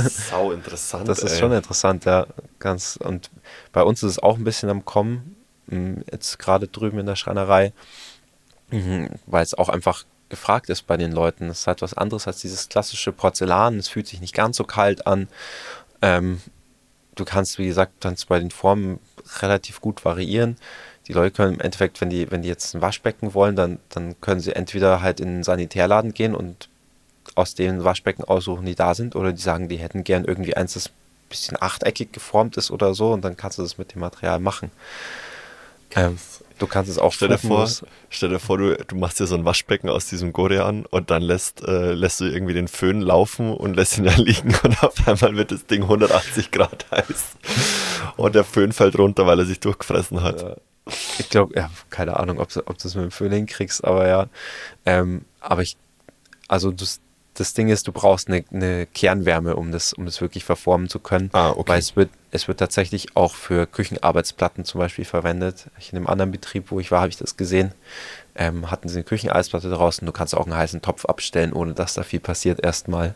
Sau 0.03 0.53
interessant. 0.53 1.09
das 1.09 1.23
ist 1.23 1.33
ey. 1.35 1.39
schon 1.39 1.53
interessant, 1.53 2.05
ja. 2.07 2.27
Ganz, 2.59 2.99
und 3.03 3.31
bei 3.73 3.83
uns 3.83 4.03
ist 4.03 4.13
es 4.13 4.19
auch 4.23 4.37
ein 4.39 4.45
bisschen 4.45 4.71
am 4.71 4.85
Kommen, 4.85 5.37
m, 5.71 6.03
jetzt 6.11 6.39
gerade 6.39 6.69
drüben 6.69 6.99
in 6.99 7.07
der 7.07 7.17
Schreinerei, 7.17 7.73
Mhm, 8.71 9.11
weil 9.27 9.43
es 9.43 9.55
auch 9.55 9.69
einfach 9.69 10.05
gefragt 10.29 10.71
ist 10.71 10.87
bei 10.87 10.97
den 10.97 11.13
Leuten. 11.13 11.49
Es 11.49 11.61
ist 11.61 11.67
halt 11.67 11.83
was 11.83 11.95
anderes 11.95 12.27
als 12.27 12.41
dieses 12.41 12.69
klassische 12.69 13.13
Porzellan. 13.13 13.79
Es 13.79 13.89
fühlt 13.89 14.07
sich 14.07 14.21
nicht 14.21 14.35
ganz 14.35 14.57
so 14.57 14.65
kalt 14.65 15.07
an. 15.07 15.29
Ähm, 16.03 16.41
du 17.17 17.25
kannst, 17.25 17.59
wie 17.59 17.67
gesagt, 17.67 17.95
kannst 18.01 18.29
bei 18.29 18.39
den 18.39 18.51
Formen 18.51 19.01
relativ 19.41 19.81
gut 19.81 20.05
variieren. 20.05 20.57
Die 21.09 21.13
Leute 21.13 21.33
können 21.33 21.55
im 21.55 21.61
Endeffekt, 21.61 22.01
wenn 22.01 22.11
die, 22.11 22.31
wenn 22.31 22.43
die 22.43 22.49
jetzt 22.49 22.75
ein 22.75 22.81
Waschbecken 22.81 23.35
wollen, 23.35 23.57
dann, 23.57 23.81
dann 23.89 24.21
können 24.21 24.41
sie 24.41 24.55
entweder 24.55 25.03
halt 25.03 25.19
in 25.19 25.29
einen 25.29 25.43
Sanitärladen 25.43 26.15
gehen 26.15 26.35
und 26.35 26.69
aus 27.35 27.55
den 27.55 27.85
Waschbecken 27.85 28.25
aussuchen, 28.25 28.67
die 28.67 28.75
da 28.75 28.95
sind, 28.95 29.17
oder 29.17 29.33
die 29.33 29.43
sagen, 29.43 29.69
die 29.69 29.79
hätten 29.79 30.05
gern 30.05 30.25
irgendwie 30.25 30.57
eins, 30.57 30.75
das 30.75 30.89
ein 30.89 31.29
bisschen 31.29 31.61
achteckig 31.61 32.13
geformt 32.13 32.57
ist 32.57 32.71
oder 32.71 32.95
so, 32.95 33.13
und 33.13 33.23
dann 33.23 33.37
kannst 33.37 33.59
du 33.59 33.63
das 33.63 33.79
mit 33.79 33.95
dem 33.95 34.01
Material 34.01 34.39
machen. 34.41 34.71
Ähm, 35.97 36.19
du 36.61 36.67
kannst 36.69 36.89
es 36.91 36.99
auch 36.99 37.13
Stell 37.13 37.29
dir 37.29 37.39
vor, 37.39 37.69
stell 38.09 38.29
dir 38.29 38.39
vor 38.39 38.59
du, 38.59 38.77
du 38.77 38.95
machst 38.97 39.19
dir 39.19 39.27
so 39.27 39.35
ein 39.35 39.45
Waschbecken 39.45 39.89
aus 39.91 40.07
diesem 40.07 40.33
Gorean 40.33 40.87
und 40.87 41.11
dann 41.11 41.23
lässt, 41.23 41.63
äh, 41.67 41.93
lässt 41.93 42.21
du 42.21 42.27
irgendwie 42.27 42.55
den 42.55 42.69
Föhn 42.69 43.01
laufen 43.01 43.53
und 43.53 43.75
lässt 43.75 43.99
ihn 43.99 44.05
da 44.11 44.15
liegen 44.15 44.55
und 44.63 44.83
auf 44.85 44.95
einmal 45.09 45.37
wird 45.37 45.51
das 45.51 45.67
Ding 45.67 45.83
180 45.83 46.53
Grad 46.53 46.87
heiß 46.93 47.37
und 48.17 48.35
der 48.37 48.45
Föhn 48.45 48.73
fällt 48.73 48.97
runter, 48.97 49.27
weil 49.27 49.41
er 49.41 49.47
sich 49.47 49.59
durchgefressen 49.61 50.23
hat. 50.23 50.43
Ja. 50.43 50.57
Ich 51.19 51.29
glaube, 51.29 51.55
ja, 51.57 51.71
keine 51.91 52.19
Ahnung, 52.19 52.41
ob, 52.41 52.49
du- 52.53 52.67
ob 52.67 52.79
du 52.79 52.89
es 52.89 52.95
mit 52.95 53.05
dem 53.05 53.11
Föhn 53.11 53.31
hinkriegst, 53.33 53.85
aber 53.85 54.09
ja. 54.09 54.27
Ähm, 54.87 55.25
aber 55.41 55.63
ich, 55.63 55.77
also 56.49 56.71
das, 56.73 57.01
das 57.35 57.55
Ding 57.55 57.69
ist, 57.69 57.87
du 57.87 57.93
brauchst 57.93 58.29
eine, 58.29 58.45
eine 58.53 58.87
Kernwärme, 58.87 59.57
um 59.57 59.73
das, 59.73 59.93
um 59.93 60.05
das 60.05 60.21
wirklich 60.21 60.45
verformen 60.45 60.89
zu 60.89 60.99
können. 60.99 61.31
Ah, 61.33 61.51
okay. 61.51 61.69
Weil 61.73 61.79
es 61.79 61.97
wird, 61.97 62.11
es 62.33 62.49
wird 62.49 62.59
tatsächlich 62.59 63.17
auch 63.17 63.35
für 63.35 63.67
Küchenarbeitsplatten 63.67 64.65
zum 64.65 64.81
Beispiel 64.81 65.05
verwendet. 65.05 65.67
In 65.91 65.97
einem 65.97 66.07
anderen 66.07 66.33
Betrieb, 66.33 66.71
wo 66.71 66.81
ich 66.81 66.91
war, 66.91 67.01
habe 67.01 67.11
ich 67.11 67.17
das 67.17 67.37
gesehen. 67.37 67.73
Ähm, 68.35 68.71
hatten 68.71 68.89
sie 68.89 68.97
eine 68.97 69.05
Küchenarbeitsplatte 69.05 69.71
draußen. 69.71 70.05
Du 70.07 70.13
kannst 70.13 70.35
auch 70.37 70.45
einen 70.47 70.57
heißen 70.57 70.83
Topf 70.83 71.05
abstellen, 71.05 71.53
ohne 71.53 71.73
dass 71.75 71.95
da 71.95 72.03
viel 72.03 72.21
passiert 72.21 72.63
erstmal. 72.63 73.15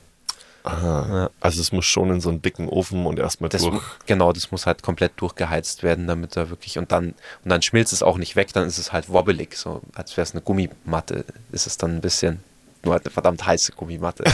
Aha. 0.65 1.07
Ja. 1.11 1.31
Also 1.41 1.61
es 1.61 1.73
muss 1.73 1.85
schon 1.85 2.11
in 2.11 2.21
so 2.23 2.31
einen 2.31 2.41
dicken 2.41 2.69
Ofen 2.71 3.05
und 3.05 3.19
erstmal 3.19 3.51
Das, 3.51 3.63
durch. 3.63 3.83
genau, 4.07 4.33
das 4.33 4.51
muss 4.51 4.65
halt 4.65 4.83
komplett 4.83 5.13
durchgeheizt 5.17 5.83
werden, 5.83 6.07
damit 6.07 6.37
da 6.37 6.49
wirklich 6.49 6.79
und 6.79 6.91
dann 6.91 7.09
und 7.45 7.51
dann 7.51 7.61
schmilzt 7.61 7.93
es 7.93 8.03
auch 8.03 8.17
nicht 8.17 8.35
weg, 8.35 8.53
dann 8.55 8.67
ist 8.67 8.79
es 8.79 8.91
halt 8.91 9.11
wobbelig, 9.11 9.57
so 9.59 9.83
als 9.95 10.17
wäre 10.17 10.23
es 10.23 10.33
eine 10.33 10.41
Gummimatte. 10.41 11.27
Ist 11.53 11.67
es 11.67 11.77
dann 11.77 11.97
ein 11.97 12.01
bisschen 12.01 12.41
nur 12.85 12.95
halt 12.95 13.05
eine 13.05 13.13
verdammt 13.13 13.47
heiße 13.47 13.73
Gummimatte. 13.73 14.25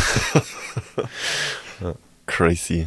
Crazy. 2.26 2.86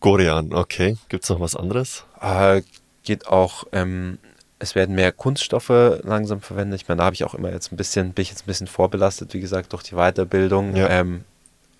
Gorean, 0.00 0.54
okay. 0.54 0.96
Gibt's 1.08 1.28
noch 1.28 1.40
was 1.40 1.54
anderes? 1.54 2.04
äh, 2.20 2.62
geht 3.02 3.26
auch, 3.26 3.64
ähm, 3.72 4.18
es 4.58 4.74
werden 4.74 4.94
mehr 4.94 5.12
Kunststoffe 5.12 6.00
langsam 6.02 6.40
verwendet. 6.40 6.82
Ich 6.82 6.88
meine, 6.88 6.98
da 6.98 7.04
habe 7.06 7.14
ich 7.14 7.24
auch 7.24 7.34
immer 7.34 7.50
jetzt 7.50 7.72
ein 7.72 7.76
bisschen, 7.76 8.12
bin 8.12 8.22
ich 8.22 8.30
jetzt 8.30 8.42
ein 8.42 8.46
bisschen 8.46 8.66
vorbelastet, 8.66 9.32
wie 9.32 9.40
gesagt, 9.40 9.72
durch 9.72 9.82
die 9.82 9.94
Weiterbildung. 9.94 10.76
Ja. 10.76 10.88
Ähm, 10.88 11.24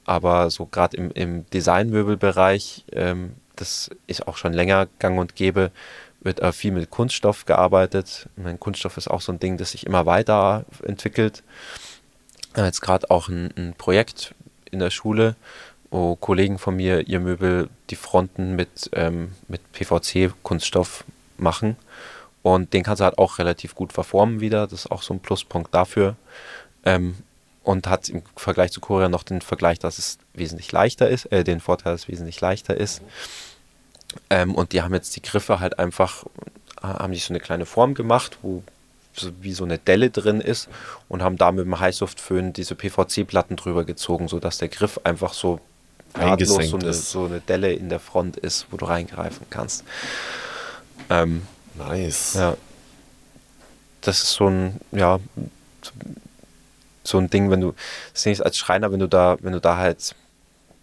aber 0.07 0.51
so 0.51 0.66
gerade 0.66 0.96
im, 0.96 1.11
im 1.11 1.46
Designmöbelbereich, 1.51 2.84
ähm, 2.92 3.34
das 3.57 3.90
ist 4.07 4.26
auch 4.26 4.38
schon 4.38 4.55
länger 4.55 4.88
gang 4.98 5.18
und 5.18 5.36
gäbe, 5.36 5.70
wird 6.20 6.40
äh, 6.40 6.53
viel 6.53 6.72
mit 6.72 6.90
Kunststoff 6.90 7.44
gearbeitet. 7.44 8.28
Ich 8.36 8.42
meine, 8.42 8.59
Kunststoff 8.59 8.96
ist 8.96 9.09
auch 9.09 9.20
so 9.20 9.32
ein 9.32 9.40
Ding, 9.40 9.59
das 9.59 9.72
sich 9.72 9.86
immer 9.86 10.07
weiter 10.07 10.64
entwickelt. 10.82 11.42
Äh, 12.57 12.64
jetzt 12.64 12.80
gerade 12.80 13.11
auch 13.11 13.28
ein, 13.28 13.53
ein 13.57 13.74
Projekt 13.76 14.34
in 14.70 14.78
der 14.78 14.90
Schule, 14.90 15.36
wo 15.90 16.16
Kollegen 16.16 16.59
von 16.59 16.76
mir 16.76 17.09
ihr 17.09 17.20
Möbel, 17.20 17.68
die 17.90 17.96
Fronten 17.96 18.55
mit, 18.57 18.90
ähm, 18.92 19.32
mit 19.48 19.61
PVC-Kunststoff 19.72 21.05
machen. 21.36 21.76
Und 22.42 22.72
den 22.72 22.82
kannst 22.82 23.01
du 23.01 23.05
halt 23.05 23.18
auch 23.18 23.38
relativ 23.38 23.74
gut 23.74 23.92
verformen 23.92 24.40
wieder. 24.40 24.66
Das 24.66 24.84
ist 24.84 24.90
auch 24.90 25.03
so 25.03 25.12
ein 25.14 25.20
Pluspunkt 25.20 25.74
dafür. 25.74 26.16
Ähm, 26.84 27.16
und 27.62 27.86
hat 27.86 28.09
im 28.09 28.22
Vergleich 28.36 28.72
zu 28.72 28.80
Korea 28.80 29.09
noch 29.09 29.22
den 29.22 29.42
Vergleich, 29.42 29.78
dass 29.78 29.98
es 29.98 30.18
wesentlich 30.32 30.72
leichter 30.72 31.09
ist, 31.09 31.26
äh, 31.26 31.44
den 31.44 31.61
Vorteil, 31.61 31.92
dass 31.92 32.03
es 32.03 32.09
wesentlich 32.09 32.40
leichter 32.40 32.76
ist. 32.76 33.03
Ähm, 34.30 34.55
und 34.55 34.72
die 34.72 34.82
haben 34.82 34.94
jetzt 34.94 35.14
die 35.14 35.22
Griffe 35.22 35.61
halt 35.61 35.78
einfach, 35.78 36.24
haben 36.80 37.12
sich 37.12 37.24
so 37.24 37.32
eine 37.32 37.40
kleine 37.40 37.66
Form 37.66 37.94
gemacht, 37.94 38.38
wo 38.42 38.62
wie 39.41 39.53
so 39.53 39.65
eine 39.65 39.79
Delle 39.79 40.11
drin 40.11 40.41
ist 40.41 40.69
und 41.09 41.23
haben 41.23 41.37
da 41.37 41.53
mit 41.53 41.65
dem 41.65 41.79
Heißluftföhn 41.79 42.53
diese 42.53 42.75
PVC-Platten 42.75 43.57
drüber 43.57 43.85
gezogen, 43.85 44.29
sodass 44.29 44.59
der 44.59 44.69
Griff 44.69 45.01
einfach 45.05 45.33
so 45.33 45.61
Eingesenkt 46.15 46.71
so 46.71 46.77
eine, 46.77 46.89
ist. 46.89 47.11
so 47.11 47.25
eine 47.25 47.41
Delle 47.41 47.73
in 47.73 47.89
der 47.89 48.01
Front 48.01 48.37
ist, 48.37 48.67
wo 48.71 48.77
du 48.77 48.85
reingreifen 48.87 49.47
kannst. 49.51 49.85
Ähm, 51.09 51.43
Nice. 51.75 52.35
ja. 52.35 52.57
Das 54.01 54.23
ist 54.23 54.33
so 54.33 54.49
ein, 54.49 54.81
ja, 54.93 55.21
so 57.05 57.19
ein 57.19 57.29
Ding, 57.29 57.51
wenn 57.51 57.61
du, 57.61 57.75
das 58.13 58.23
Ding 58.23 58.33
ist 58.33 58.41
als 58.41 58.57
Schreiner, 58.57 58.91
wenn 58.93 59.01
du 59.01 59.09
da, 59.09 59.37
wenn 59.41 59.53
du 59.53 59.61
da 59.61 59.77
halt 59.77 60.15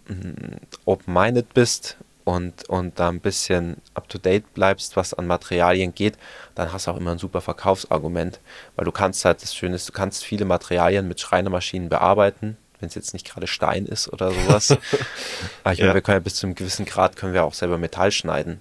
mm, 0.08 0.58
open-minded 0.86 1.54
bist 1.54 1.98
und, 2.28 2.68
und 2.68 3.00
da 3.00 3.08
ein 3.08 3.22
bisschen 3.22 3.78
up-to-date 3.94 4.54
bleibst, 4.54 4.98
was 4.98 5.14
an 5.14 5.28
Materialien 5.28 5.96
geht, 5.96 6.18
dann 6.56 6.74
hast 6.74 6.86
du 6.88 6.92
auch 6.92 6.98
immer 6.98 7.12
ein 7.12 7.20
super 7.20 7.40
Verkaufsargument, 7.40 8.42
weil 8.76 8.84
du 8.84 8.92
kannst 8.92 9.24
halt, 9.24 9.42
das 9.42 9.56
Schöne 9.56 9.76
ist, 9.76 9.88
du 9.88 9.94
kannst 9.94 10.26
viele 10.26 10.44
Materialien 10.44 11.08
mit 11.08 11.22
Schreinermaschinen 11.22 11.88
bearbeiten, 11.88 12.58
wenn 12.82 12.90
es 12.90 12.96
jetzt 12.96 13.14
nicht 13.14 13.26
gerade 13.26 13.48
Stein 13.48 13.86
ist 13.86 14.12
oder 14.12 14.32
sowas. 14.32 14.72
Aber 15.64 15.72
ich 15.74 15.80
meine, 15.80 15.88
Ja. 15.90 15.94
wir 15.94 16.02
können 16.02 16.18
ja 16.18 16.20
bis 16.20 16.36
zu 16.36 16.48
einem 16.48 16.56
gewissen 16.56 16.86
Grad 16.86 17.16
können 17.16 17.34
wir 17.34 17.46
auch 17.46 17.54
selber 17.54 17.78
Metall 17.78 18.12
schneiden. 18.12 18.60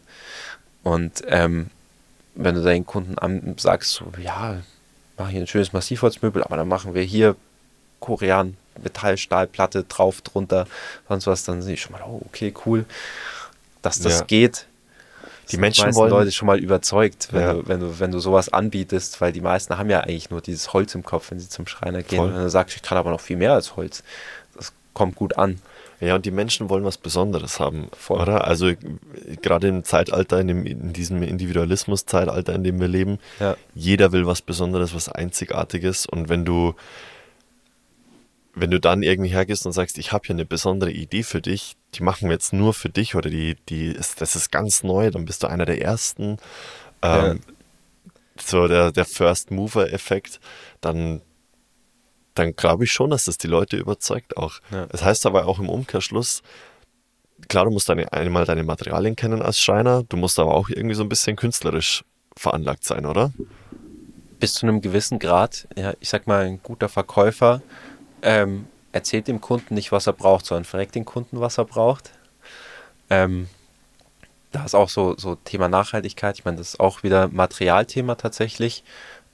Und 0.85 1.25
ähm, 1.27 1.71
wenn 2.37 2.55
du 2.55 2.63
deinen 2.63 2.87
Kunden 2.87 3.19
an, 3.19 3.57
sagst, 3.59 3.91
so, 3.95 4.13
ja, 4.23 4.59
mach 5.19 5.29
hier 5.29 5.41
ein 5.41 5.49
schönes 5.49 5.73
Massivholzmöbel, 5.73 6.45
aber 6.45 6.57
dann 6.57 6.69
machen 6.69 6.95
wir 6.95 7.03
hier 7.03 7.35
Korean, 7.99 8.57
Metallstahlplatte 8.81 9.83
drauf, 9.85 10.21
drunter, 10.21 10.69
sonst 11.09 11.27
was, 11.27 11.43
dann 11.43 11.63
sehe 11.63 11.75
ich 11.75 11.81
schon 11.81 11.93
mal, 11.93 12.03
oh, 12.07 12.23
okay, 12.27 12.55
cool, 12.65 12.85
dass 13.87 14.01
das 14.01 14.21
Ja. 14.21 14.25
geht. 14.27 14.67
Die 15.53 15.59
Menschen 15.59 15.85
meisten 15.87 16.01
wollen- 16.01 16.11
Leute 16.11 16.33
schon 16.33 16.47
mal 16.47 16.59
überzeugt, 16.59 17.29
wenn, 17.31 17.41
Ja. 17.41 17.53
du, 17.55 17.69
wenn, 17.69 17.79
du, 17.81 18.01
wenn 18.01 18.11
du 18.11 18.19
sowas 18.19 18.53
anbietest, 18.53 19.21
weil 19.21 19.33
die 19.33 19.41
meisten 19.41 19.79
haben 19.79 19.89
ja 19.89 20.01
eigentlich 20.01 20.29
nur 20.31 20.41
dieses 20.41 20.73
Holz 20.73 20.95
im 20.97 21.05
Kopf, 21.05 21.31
wenn 21.31 21.39
sie 21.39 21.49
zum 21.49 21.67
Schreiner 21.69 22.03
gehen. 22.03 22.19
Voll. 22.19 22.33
Und 22.33 22.35
du 22.43 22.51
sagst, 22.51 22.75
ich 22.75 22.83
kann 22.83 22.99
aber 22.99 23.11
noch 23.11 23.21
viel 23.21 23.37
mehr 23.37 23.53
als 23.53 23.77
Holz, 23.77 24.03
das 24.57 24.73
kommt 24.93 25.15
gut 25.15 25.39
an. 25.39 25.61
Ja, 26.01 26.17
und 26.17 26.27
die 26.27 26.31
Menschen 26.33 26.69
wollen 26.69 26.85
was 26.85 26.99
Besonderes 26.99 27.59
haben, 27.61 27.89
Voll. 27.97 28.21
oder? 28.21 28.45
Also 28.47 28.73
gerade 29.41 29.69
im 29.69 29.83
Zeitalter, 29.85 30.41
in, 30.41 30.49
dem, 30.49 30.67
in 30.67 30.93
diesem 30.93 31.23
Individualismus-Zeitalter, 31.23 32.53
in 32.55 32.65
dem 32.65 32.81
wir 32.81 32.89
leben, 32.89 33.19
Ja. 33.41 33.57
jeder 33.75 34.11
will 34.13 34.27
was 34.27 34.43
Besonderes, 34.43 34.95
was 34.95 35.09
Einzigartiges. 35.09 36.05
Und 36.07 36.29
wenn 36.29 36.45
du, 36.45 36.75
wenn 38.55 38.71
du 38.71 38.81
dann 38.81 39.03
irgendwie 39.03 39.31
hergehst 39.31 39.65
und 39.67 39.73
sagst, 39.73 39.97
ich 39.99 40.13
habe 40.13 40.27
hier 40.27 40.35
eine 40.35 40.45
besondere 40.45 40.91
Idee 40.91 41.23
für 41.23 41.41
dich, 41.41 41.77
die 41.97 42.03
machen 42.03 42.29
wir 42.29 42.35
jetzt 42.35 42.53
nur 42.53 42.75
für 42.75 42.89
dich 42.89 43.15
oder 43.15 43.31
die, 43.31 43.57
die 43.69 43.87
ist, 43.87 44.21
das 44.21 44.37
ist 44.37 44.51
ganz 44.51 44.83
neu, 44.83 45.11
dann 45.11 45.25
bist 45.25 45.43
du 45.43 45.47
einer 45.47 45.65
der 45.65 45.83
ersten. 45.83 46.37
Ähm, 47.03 47.41
So 48.39 48.69
der, 48.69 48.93
der 48.93 49.07
First 49.07 49.51
Mover-Effekt, 49.51 50.41
dann, 50.83 51.23
dann 52.35 52.55
glaube 52.55 52.85
ich 52.85 52.93
schon, 52.93 53.09
dass 53.09 53.25
das 53.25 53.39
die 53.39 53.47
Leute 53.47 53.79
überzeugt 53.79 54.37
auch. 54.37 54.61
Ja. 54.71 54.85
Das 54.87 55.03
heißt 55.03 55.25
aber 55.25 55.47
auch 55.47 55.59
im 55.59 55.71
Umkehrschluss, 55.71 56.43
klar, 57.49 57.65
du 57.65 57.71
musst 57.71 57.89
deine, 57.89 58.13
einmal 58.13 58.45
deine 58.45 58.63
Materialien 58.63 59.17
kennen 59.17 59.41
als 59.41 59.59
Schreiner, 59.59 60.03
du 60.03 60.19
musst 60.19 60.39
aber 60.39 60.55
auch 60.55 60.69
irgendwie 60.69 60.95
so 60.95 61.03
ein 61.03 61.09
bisschen 61.09 61.35
künstlerisch 61.37 62.05
veranlagt 62.37 62.85
sein, 62.85 63.07
oder? 63.07 63.33
bis 64.39 64.55
zu 64.55 64.67
einem 64.67 64.81
gewissen 64.81 65.19
Grad, 65.19 65.67
ja, 65.77 65.95
ich 66.01 66.09
sag 66.09 66.27
mal, 66.27 66.45
ein 66.45 66.61
guter 66.63 66.89
Verkäufer, 66.89 67.63
ähm, 68.23 68.67
erzählt 68.97 69.29
dem 69.29 69.41
Kunden 69.41 69.75
nicht, 69.75 69.93
was 69.93 70.07
er 70.07 70.15
braucht, 70.15 70.47
sondern 70.47 70.65
fragt 70.65 70.95
den 70.95 71.05
Kunden, 71.05 71.41
was 71.41 71.59
er 71.59 71.67
braucht. 71.67 72.11
Ähm, 73.11 73.49
da 74.53 74.65
ist 74.65 74.75
auch 74.75 74.89
so, 74.89 75.15
so 75.19 75.35
Thema 75.35 75.69
Nachhaltigkeit. 75.69 76.39
Ich 76.39 76.45
meine, 76.45 76.57
das 76.57 76.71
ist 76.71 76.81
auch 76.81 77.03
wieder 77.03 77.29
Materialthema 77.29 78.15
tatsächlich, 78.15 78.85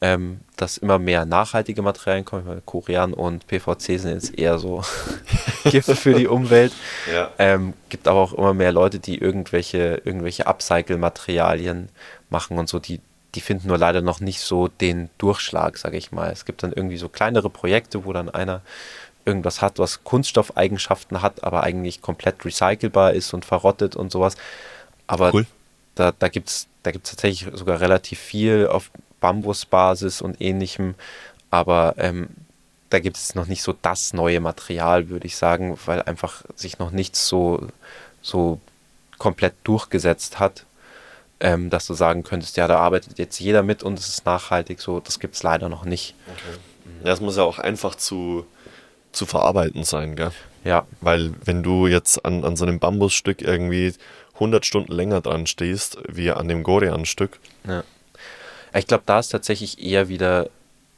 ähm, 0.00 0.40
dass 0.56 0.78
immer 0.78 0.98
mehr 0.98 1.24
nachhaltige 1.24 1.80
Materialien 1.80 2.24
kommen. 2.24 2.44
Meine, 2.44 2.60
Korean 2.60 3.14
und 3.14 3.46
PVC 3.46 4.00
sind 4.00 4.14
jetzt 4.14 4.36
eher 4.36 4.58
so 4.58 4.82
Gift 5.64 5.92
für 5.92 6.14
die 6.14 6.26
Umwelt. 6.26 6.72
Ja. 7.12 7.30
Ähm, 7.38 7.74
gibt 7.88 8.08
aber 8.08 8.18
auch 8.18 8.32
immer 8.32 8.52
mehr 8.52 8.72
Leute, 8.72 8.98
die 8.98 9.16
irgendwelche, 9.16 10.02
irgendwelche 10.04 10.48
Upcycle-Materialien 10.48 11.88
machen 12.30 12.58
und 12.58 12.68
so, 12.68 12.80
die, 12.80 13.00
die 13.36 13.40
finden 13.40 13.68
nur 13.68 13.78
leider 13.78 14.00
noch 14.00 14.18
nicht 14.18 14.40
so 14.40 14.66
den 14.66 15.08
Durchschlag, 15.18 15.78
sage 15.78 15.98
ich 15.98 16.10
mal. 16.10 16.32
Es 16.32 16.44
gibt 16.46 16.64
dann 16.64 16.72
irgendwie 16.72 16.96
so 16.96 17.08
kleinere 17.08 17.48
Projekte, 17.48 18.04
wo 18.04 18.12
dann 18.12 18.28
einer 18.28 18.62
irgendwas 19.24 19.62
hat, 19.62 19.78
was 19.78 20.04
Kunststoffeigenschaften 20.04 21.22
hat, 21.22 21.44
aber 21.44 21.62
eigentlich 21.62 22.02
komplett 22.02 22.44
recycelbar 22.44 23.12
ist 23.12 23.32
und 23.34 23.44
verrottet 23.44 23.96
und 23.96 24.10
sowas. 24.12 24.36
Aber 25.06 25.32
Cool. 25.32 25.46
da, 25.94 26.12
da 26.18 26.28
gibt 26.28 26.48
es 26.48 26.66
da 26.82 26.90
gibt's 26.90 27.10
tatsächlich 27.10 27.48
sogar 27.56 27.80
relativ 27.80 28.18
viel 28.18 28.66
auf 28.66 28.90
Bambusbasis 29.20 30.20
und 30.20 30.40
ähnlichem. 30.40 30.94
Aber 31.50 31.94
ähm, 31.98 32.28
da 32.90 32.98
gibt 32.98 33.16
es 33.16 33.34
noch 33.34 33.46
nicht 33.46 33.62
so 33.62 33.74
das 33.80 34.12
neue 34.12 34.40
Material, 34.40 35.08
würde 35.08 35.26
ich 35.26 35.36
sagen, 35.36 35.78
weil 35.86 36.02
einfach 36.02 36.42
sich 36.56 36.78
noch 36.78 36.90
nichts 36.90 37.28
so, 37.28 37.68
so 38.20 38.60
komplett 39.18 39.54
durchgesetzt 39.64 40.40
hat, 40.40 40.64
ähm, 41.40 41.70
dass 41.70 41.86
du 41.86 41.94
sagen 41.94 42.22
könntest, 42.24 42.56
ja, 42.56 42.68
da 42.68 42.78
arbeitet 42.78 43.18
jetzt 43.18 43.38
jeder 43.38 43.62
mit 43.62 43.82
und 43.82 43.98
es 43.98 44.08
ist 44.08 44.26
nachhaltig. 44.26 44.80
So, 44.80 45.00
das 45.00 45.20
gibt 45.20 45.36
es 45.36 45.42
leider 45.42 45.68
noch 45.68 45.84
nicht. 45.84 46.14
Ja, 47.04 47.12
es 47.12 47.20
muss 47.20 47.36
ja 47.36 47.44
auch 47.44 47.58
einfach 47.58 47.94
zu, 47.94 48.46
zu 49.12 49.26
verarbeiten 49.26 49.84
sein, 49.84 50.16
gell? 50.16 50.30
Ja, 50.64 50.86
Weil 51.00 51.32
wenn 51.44 51.62
du 51.62 51.86
jetzt 51.86 52.24
an, 52.24 52.44
an 52.44 52.56
so 52.56 52.64
einem 52.64 52.78
Bambusstück 52.78 53.42
irgendwie 53.42 53.94
100 54.34 54.64
Stunden 54.64 54.92
länger 54.92 55.20
dran 55.20 55.46
stehst, 55.46 55.98
wie 56.08 56.30
an 56.30 56.48
dem 56.48 56.62
Gorian-Stück, 56.62 57.38
Ja. 57.66 57.84
Ich 58.74 58.86
glaube, 58.86 59.02
da 59.04 59.18
ist 59.18 59.28
tatsächlich 59.28 59.82
eher 59.84 60.08
wieder 60.08 60.48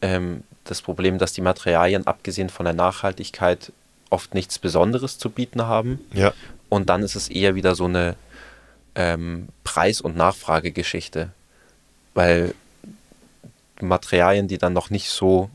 ähm, 0.00 0.44
das 0.62 0.80
Problem, 0.80 1.18
dass 1.18 1.32
die 1.32 1.40
Materialien, 1.40 2.06
abgesehen 2.06 2.48
von 2.48 2.64
der 2.64 2.72
Nachhaltigkeit, 2.74 3.72
oft 4.10 4.32
nichts 4.32 4.60
Besonderes 4.60 5.18
zu 5.18 5.28
bieten 5.28 5.62
haben. 5.62 5.98
ja, 6.12 6.32
Und 6.68 6.88
dann 6.88 7.02
ist 7.02 7.16
es 7.16 7.28
eher 7.28 7.56
wieder 7.56 7.74
so 7.74 7.86
eine 7.86 8.14
ähm, 8.94 9.48
Preis- 9.64 10.00
und 10.00 10.16
Nachfragegeschichte. 10.16 11.30
Weil 12.14 12.54
Materialien, 13.80 14.46
die 14.46 14.58
dann 14.58 14.72
noch 14.72 14.90
nicht 14.90 15.10
so 15.10 15.50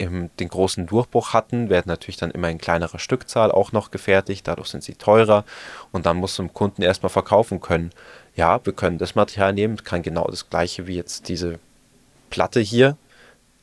im, 0.00 0.30
den 0.38 0.48
großen 0.48 0.86
Durchbruch 0.86 1.34
hatten, 1.34 1.68
werden 1.68 1.88
natürlich 1.88 2.16
dann 2.16 2.30
immer 2.30 2.48
in 2.48 2.56
kleinerer 2.58 2.98
Stückzahl 2.98 3.52
auch 3.52 3.72
noch 3.72 3.90
gefertigt. 3.90 4.48
Dadurch 4.48 4.68
sind 4.68 4.82
sie 4.82 4.94
teurer. 4.94 5.44
Und 5.92 6.06
dann 6.06 6.16
muss 6.16 6.36
dem 6.36 6.54
Kunden 6.54 6.80
erstmal 6.82 7.10
verkaufen 7.10 7.60
können. 7.60 7.90
Ja, 8.34 8.64
wir 8.64 8.72
können 8.72 8.96
das 8.96 9.14
Material 9.14 9.52
nehmen, 9.52 9.84
kann 9.84 10.02
genau 10.02 10.26
das 10.28 10.48
gleiche 10.48 10.86
wie 10.86 10.96
jetzt 10.96 11.28
diese 11.28 11.58
Platte 12.30 12.60
hier. 12.60 12.96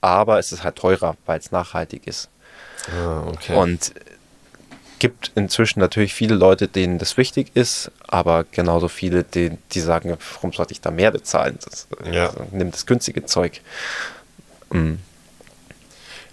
Aber 0.01 0.37
es 0.37 0.51
ist 0.51 0.63
halt 0.63 0.75
teurer, 0.75 1.17
weil 1.25 1.39
es 1.39 1.51
nachhaltig 1.51 2.05
ist. 2.05 2.29
ah, 2.95 3.23
okay. 3.27 3.55
Und 3.55 3.93
gibt 4.99 5.31
inzwischen 5.35 5.79
natürlich 5.79 6.13
viele 6.13 6.35
Leute, 6.35 6.67
denen 6.67 6.99
das 6.99 7.17
wichtig 7.17 7.51
ist, 7.55 7.91
aber 8.07 8.45
genauso 8.51 8.87
viele, 8.87 9.23
die, 9.23 9.57
die 9.71 9.79
sagen, 9.79 10.15
warum 10.33 10.53
sollte 10.53 10.73
ich 10.73 10.81
da 10.81 10.91
mehr 10.91 11.11
bezahlen? 11.11 11.57
Das, 11.63 11.87
Ja. 12.11 12.27
also, 12.27 12.45
nimm 12.51 12.71
das 12.71 12.85
günstige 12.85 13.25
Zeug. 13.25 13.61
Mm, 14.71 14.95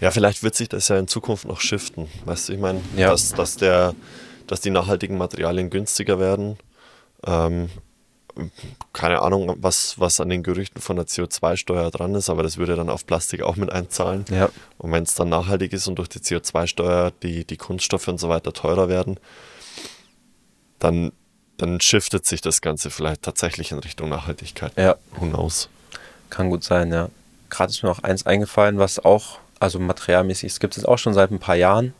Ja, 0.05 0.11
vielleicht 0.11 0.43
wird 0.43 0.53
sich 0.53 0.69
das 0.69 0.87
ja 0.87 0.97
in 0.99 1.07
Zukunft 1.07 1.45
noch 1.45 1.59
shiften. 1.61 2.07
Weißt 2.25 2.47
du, 2.49 2.53
ich 2.53 2.59
meine, 2.59 2.79
Ja. 2.95 3.09
dass, 3.09 3.33
dass, 3.33 3.57
der, 3.57 3.95
dass 4.45 4.61
die 4.61 4.69
nachhaltigen 4.69 5.17
Materialien 5.17 5.71
günstiger 5.71 6.19
werden. 6.19 6.57
Ähm, 7.25 7.69
keine 8.93 9.23
Ahnung, 9.23 9.55
was, 9.61 9.99
was 9.99 10.19
an 10.19 10.29
den 10.29 10.43
Gerüchten 10.43 10.79
von 10.79 10.95
der 10.97 11.07
CO2-Steuer 11.07 11.89
dran 11.89 12.13
ist, 12.13 12.29
aber 12.29 12.43
das 12.43 12.57
würde 12.57 12.75
dann 12.75 12.89
auf 12.91 13.07
Plastik 13.07 13.41
auch 13.41 13.55
mit 13.55 13.71
einzahlen. 13.71 14.25
Ja, 14.29 14.49
Und 14.77 14.91
wenn 14.91 15.01
es 15.01 15.15
dann 15.15 15.29
nachhaltig 15.29 15.73
ist 15.73 15.87
und 15.87 15.95
durch 15.95 16.09
die 16.09 16.19
CO2-Steuer 16.19 17.11
die, 17.23 17.43
die 17.45 17.57
Kunststoffe 17.57 18.07
und 18.07 18.19
so 18.19 18.29
weiter 18.29 18.53
teurer 18.53 18.89
werden, 18.89 19.17
dann, 20.79 21.13
dann 21.57 21.79
shiftet 21.81 22.25
sich 22.27 22.41
das 22.41 22.61
Ganze 22.61 22.91
vielleicht 22.91 23.23
tatsächlich 23.23 23.71
in 23.71 23.79
Richtung 23.79 24.09
Nachhaltigkeit. 24.09 24.73
ja, 24.77 24.97
Who 25.17 25.25
knows? 25.27 25.67
kann 26.29 26.49
gut 26.51 26.63
sein, 26.63 26.91
ja. 26.91 27.09
Gerade 27.49 27.71
ist 27.71 27.81
mir 27.83 27.89
noch 27.89 28.03
eins 28.03 28.25
eingefallen, 28.25 28.77
was 28.77 28.99
auch, 29.03 29.39
also 29.65 29.79
materialmäßig, 29.79 30.51
es 30.51 30.59
gibt 30.59 30.77
es 30.77 30.85
auch 30.85 30.99
schon 30.99 31.15
seit 31.15 31.31
ein 31.31 31.39
paar 31.39 31.55
Jahren, 31.55 31.95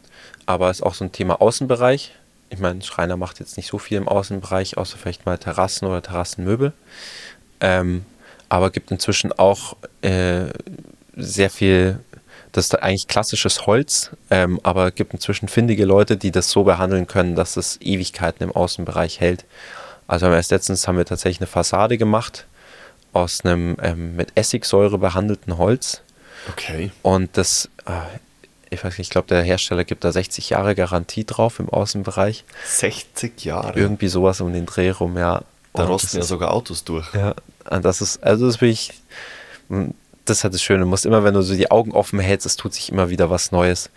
aber 0.46 0.70
ist 0.70 0.84
auch 0.84 0.94
so 0.94 1.04
ein 1.04 1.12
Thema 1.12 1.42
Außenbereich. 1.42 2.14
Ich 2.52 2.60
meine, 2.60 2.84
Schreiner 2.84 3.18
macht 3.18 3.40
jetzt 3.40 3.58
nicht 3.58 3.68
so 3.68 3.80
viel 3.80 3.98
im 3.98 4.08
Außenbereich, 4.08 4.78
außer 4.78 4.98
vielleicht 4.98 5.26
mal 5.26 5.40
Terrassen 5.40 5.88
oder 5.88 6.04
Terrassenmöbel. 6.04 6.74
Ähm, 7.62 8.06
aber 8.50 8.70
gibt 8.70 8.92
inzwischen 8.92 9.32
auch 9.32 9.78
äh, 10.04 10.46
sehr 11.16 11.50
viel, 11.50 12.00
das 12.52 12.66
ist 12.66 12.76
eigentlich 12.76 13.08
klassisches 13.08 13.66
Holz, 13.66 14.12
ähm, 14.30 14.60
aber 14.62 14.92
gibt 14.92 15.16
inzwischen 15.16 15.48
findige 15.48 15.86
Leute, 15.86 16.18
die 16.18 16.30
das 16.30 16.52
so 16.52 16.66
behandeln 16.66 17.08
können, 17.08 17.34
dass 17.34 17.58
es 17.58 17.82
Ewigkeiten 17.82 18.44
im 18.44 18.52
Außenbereich 18.52 19.20
hält. 19.20 19.44
Also 20.06 20.28
erst 20.28 20.52
letztens 20.52 20.88
haben 20.88 21.00
wir 21.00 21.06
tatsächlich 21.06 21.42
eine 21.42 21.48
Fassade 21.48 21.98
gemacht 21.98 22.46
aus 23.12 23.44
einem 23.44 23.76
ähm, 23.82 24.16
mit 24.16 24.34
Essigsäure 24.36 25.00
behandelten 25.00 25.58
Holz. 25.58 26.04
Okay. 26.50 26.92
Und 27.02 27.30
das, 27.38 27.70
äh, 27.86 27.92
ich 28.70 28.84
weiß 28.84 28.98
nicht, 28.98 29.08
ich 29.08 29.10
glaube, 29.10 29.28
der 29.28 29.42
Hersteller 29.44 29.84
gibt 29.84 30.04
da 30.04 30.12
60 30.12 30.50
Jahre 30.50 30.76
Garantie 30.76 31.26
drauf 31.26 31.60
im 31.60 31.70
Außenbereich. 31.70 32.44
60 32.66 33.44
Jahre. 33.46 33.78
Irgendwie 33.80 34.08
sowas 34.08 34.42
um 34.42 34.52
den 34.54 34.66
Dreh 34.66 34.90
rum, 34.92 35.18
ja. 35.18 35.42
da 35.74 35.84
Und 35.84 35.90
rosten 35.90 36.08
das 36.08 36.14
ja 36.14 36.20
ist- 36.22 36.28
sogar 36.28 36.52
Autos 36.52 36.84
durch. 36.84 37.14
Ja, 37.14 37.36
und 37.70 37.84
das 37.86 38.02
ist, 38.02 38.22
also 38.24 38.46
das 38.48 38.62
will 38.62 38.70
ich, 38.70 38.92
das 40.26 40.38
ist 40.38 40.44
halt 40.44 40.54
das 40.54 40.62
Schöne. 40.62 40.82
Du 40.84 40.86
musst 40.90 41.06
immer, 41.06 41.24
wenn 41.24 41.34
du 41.34 41.42
so 41.42 41.56
die 41.56 41.72
Augen 41.72 41.92
offen 41.92 42.20
hältst, 42.20 42.46
es 42.46 42.56
tut 42.56 42.74
sich 42.74 42.92
immer 42.92 43.10
wieder 43.10 43.30
was 43.30 43.52
Neues. 43.52 43.90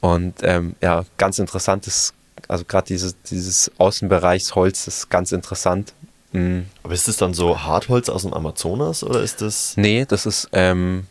Und 0.00 0.34
ähm, 0.42 0.76
ja, 0.80 1.04
ganz 1.18 1.38
interessantes, 1.38 2.14
also 2.48 2.64
gerade 2.64 2.86
dieses, 2.86 3.20
dieses 3.22 3.70
Außenbereichsholz 3.78 4.86
ist 4.86 5.10
ganz 5.10 5.32
interessant. 5.32 5.92
Mm, 6.32 6.60
Aber 6.82 6.94
ist 6.94 7.06
das 7.08 7.16
dann 7.16 7.34
so 7.34 7.62
Hartholz 7.62 8.08
aus 8.08 8.22
dem 8.22 8.32
Amazonas 8.32 9.02
oder 9.04 9.20
ist 9.20 9.42
das. 9.42 9.74
Nee, 9.76 10.04
das 10.08 10.26
ist, 10.26 10.48
ähm, 10.52 11.06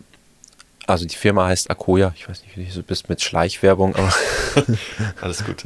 also 0.89 1.05
die 1.05 1.15
Firma 1.15 1.45
heißt 1.45 1.69
Akoya. 1.69 2.13
Ich 2.15 2.27
weiß 2.27 2.41
nicht, 2.43 2.57
wie 2.57 2.65
du 2.65 2.71
so 2.71 2.83
bist 2.83 3.09
mit 3.09 3.21
Schleichwerbung, 3.21 3.95
aber 3.95 4.11
Alles 5.21 5.45
gut. 5.45 5.63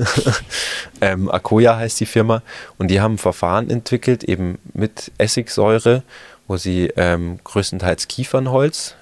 ähm, 1.02 1.32
Akoya 1.32 1.78
heißt 1.78 2.00
die 2.00 2.06
Firma. 2.06 2.42
Und 2.78 2.90
die 2.90 3.02
haben 3.02 3.16
ein 3.16 3.18
Verfahren 3.18 3.70
entwickelt, 3.70 4.24
eben 4.24 4.60
mit 4.74 5.12
Essigsäure, 5.18 6.04
wo 6.48 6.58
sie 6.58 6.92
ähm, 6.98 7.40
größtenteils 7.44 8.08
Kiefernholz 8.08 8.96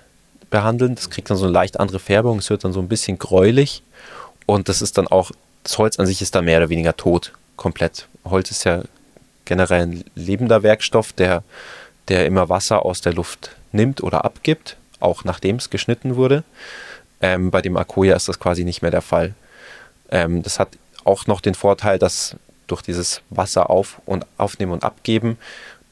behandeln. 0.49 0.95
Das 0.95 1.09
kriegt 1.09 1.29
dann 1.29 1.37
so 1.37 1.45
eine 1.45 1.53
leicht 1.53 1.79
andere 1.79 1.99
Färbung, 1.99 2.39
es 2.39 2.49
wird 2.49 2.63
dann 2.63 2.73
so 2.73 2.79
ein 2.79 2.87
bisschen 2.87 3.17
gräulich. 3.17 3.83
Und 4.45 4.69
das 4.69 4.81
ist 4.81 4.97
dann 4.97 5.07
auch, 5.07 5.31
das 5.63 5.77
Holz 5.77 5.99
an 5.99 6.05
sich 6.05 6.21
ist 6.21 6.35
dann 6.35 6.45
mehr 6.45 6.59
oder 6.59 6.69
weniger 6.69 6.95
tot, 6.95 7.33
komplett. 7.55 8.07
Holz 8.25 8.51
ist 8.51 8.63
ja 8.63 8.83
generell 9.45 9.83
ein 9.83 10.03
lebender 10.15 10.63
Werkstoff, 10.63 11.13
der, 11.13 11.43
der 12.09 12.25
immer 12.25 12.49
Wasser 12.49 12.85
aus 12.85 13.01
der 13.01 13.13
Luft 13.13 13.55
nimmt 13.71 14.03
oder 14.03 14.25
abgibt, 14.25 14.77
auch 15.01 15.23
nachdem 15.23 15.57
es 15.57 15.69
geschnitten 15.69 16.15
wurde. 16.15 16.43
Ähm, 17.21 17.51
bei 17.51 17.61
dem 17.61 17.77
Akoya 17.77 18.15
ist 18.15 18.27
das 18.27 18.39
quasi 18.39 18.63
nicht 18.63 18.81
mehr 18.81 18.91
der 18.91 19.01
Fall. 19.01 19.33
Ähm, 20.09 20.43
das 20.43 20.59
hat 20.59 20.69
auch 21.03 21.27
noch 21.27 21.41
den 21.41 21.55
Vorteil, 21.55 21.99
dass 21.99 22.35
durch 22.67 22.81
dieses 22.81 23.21
Wasser 23.29 23.69
auf 23.69 24.01
und 24.05 24.25
aufnehmen 24.37 24.71
und 24.71 24.83
abgeben 24.83 25.37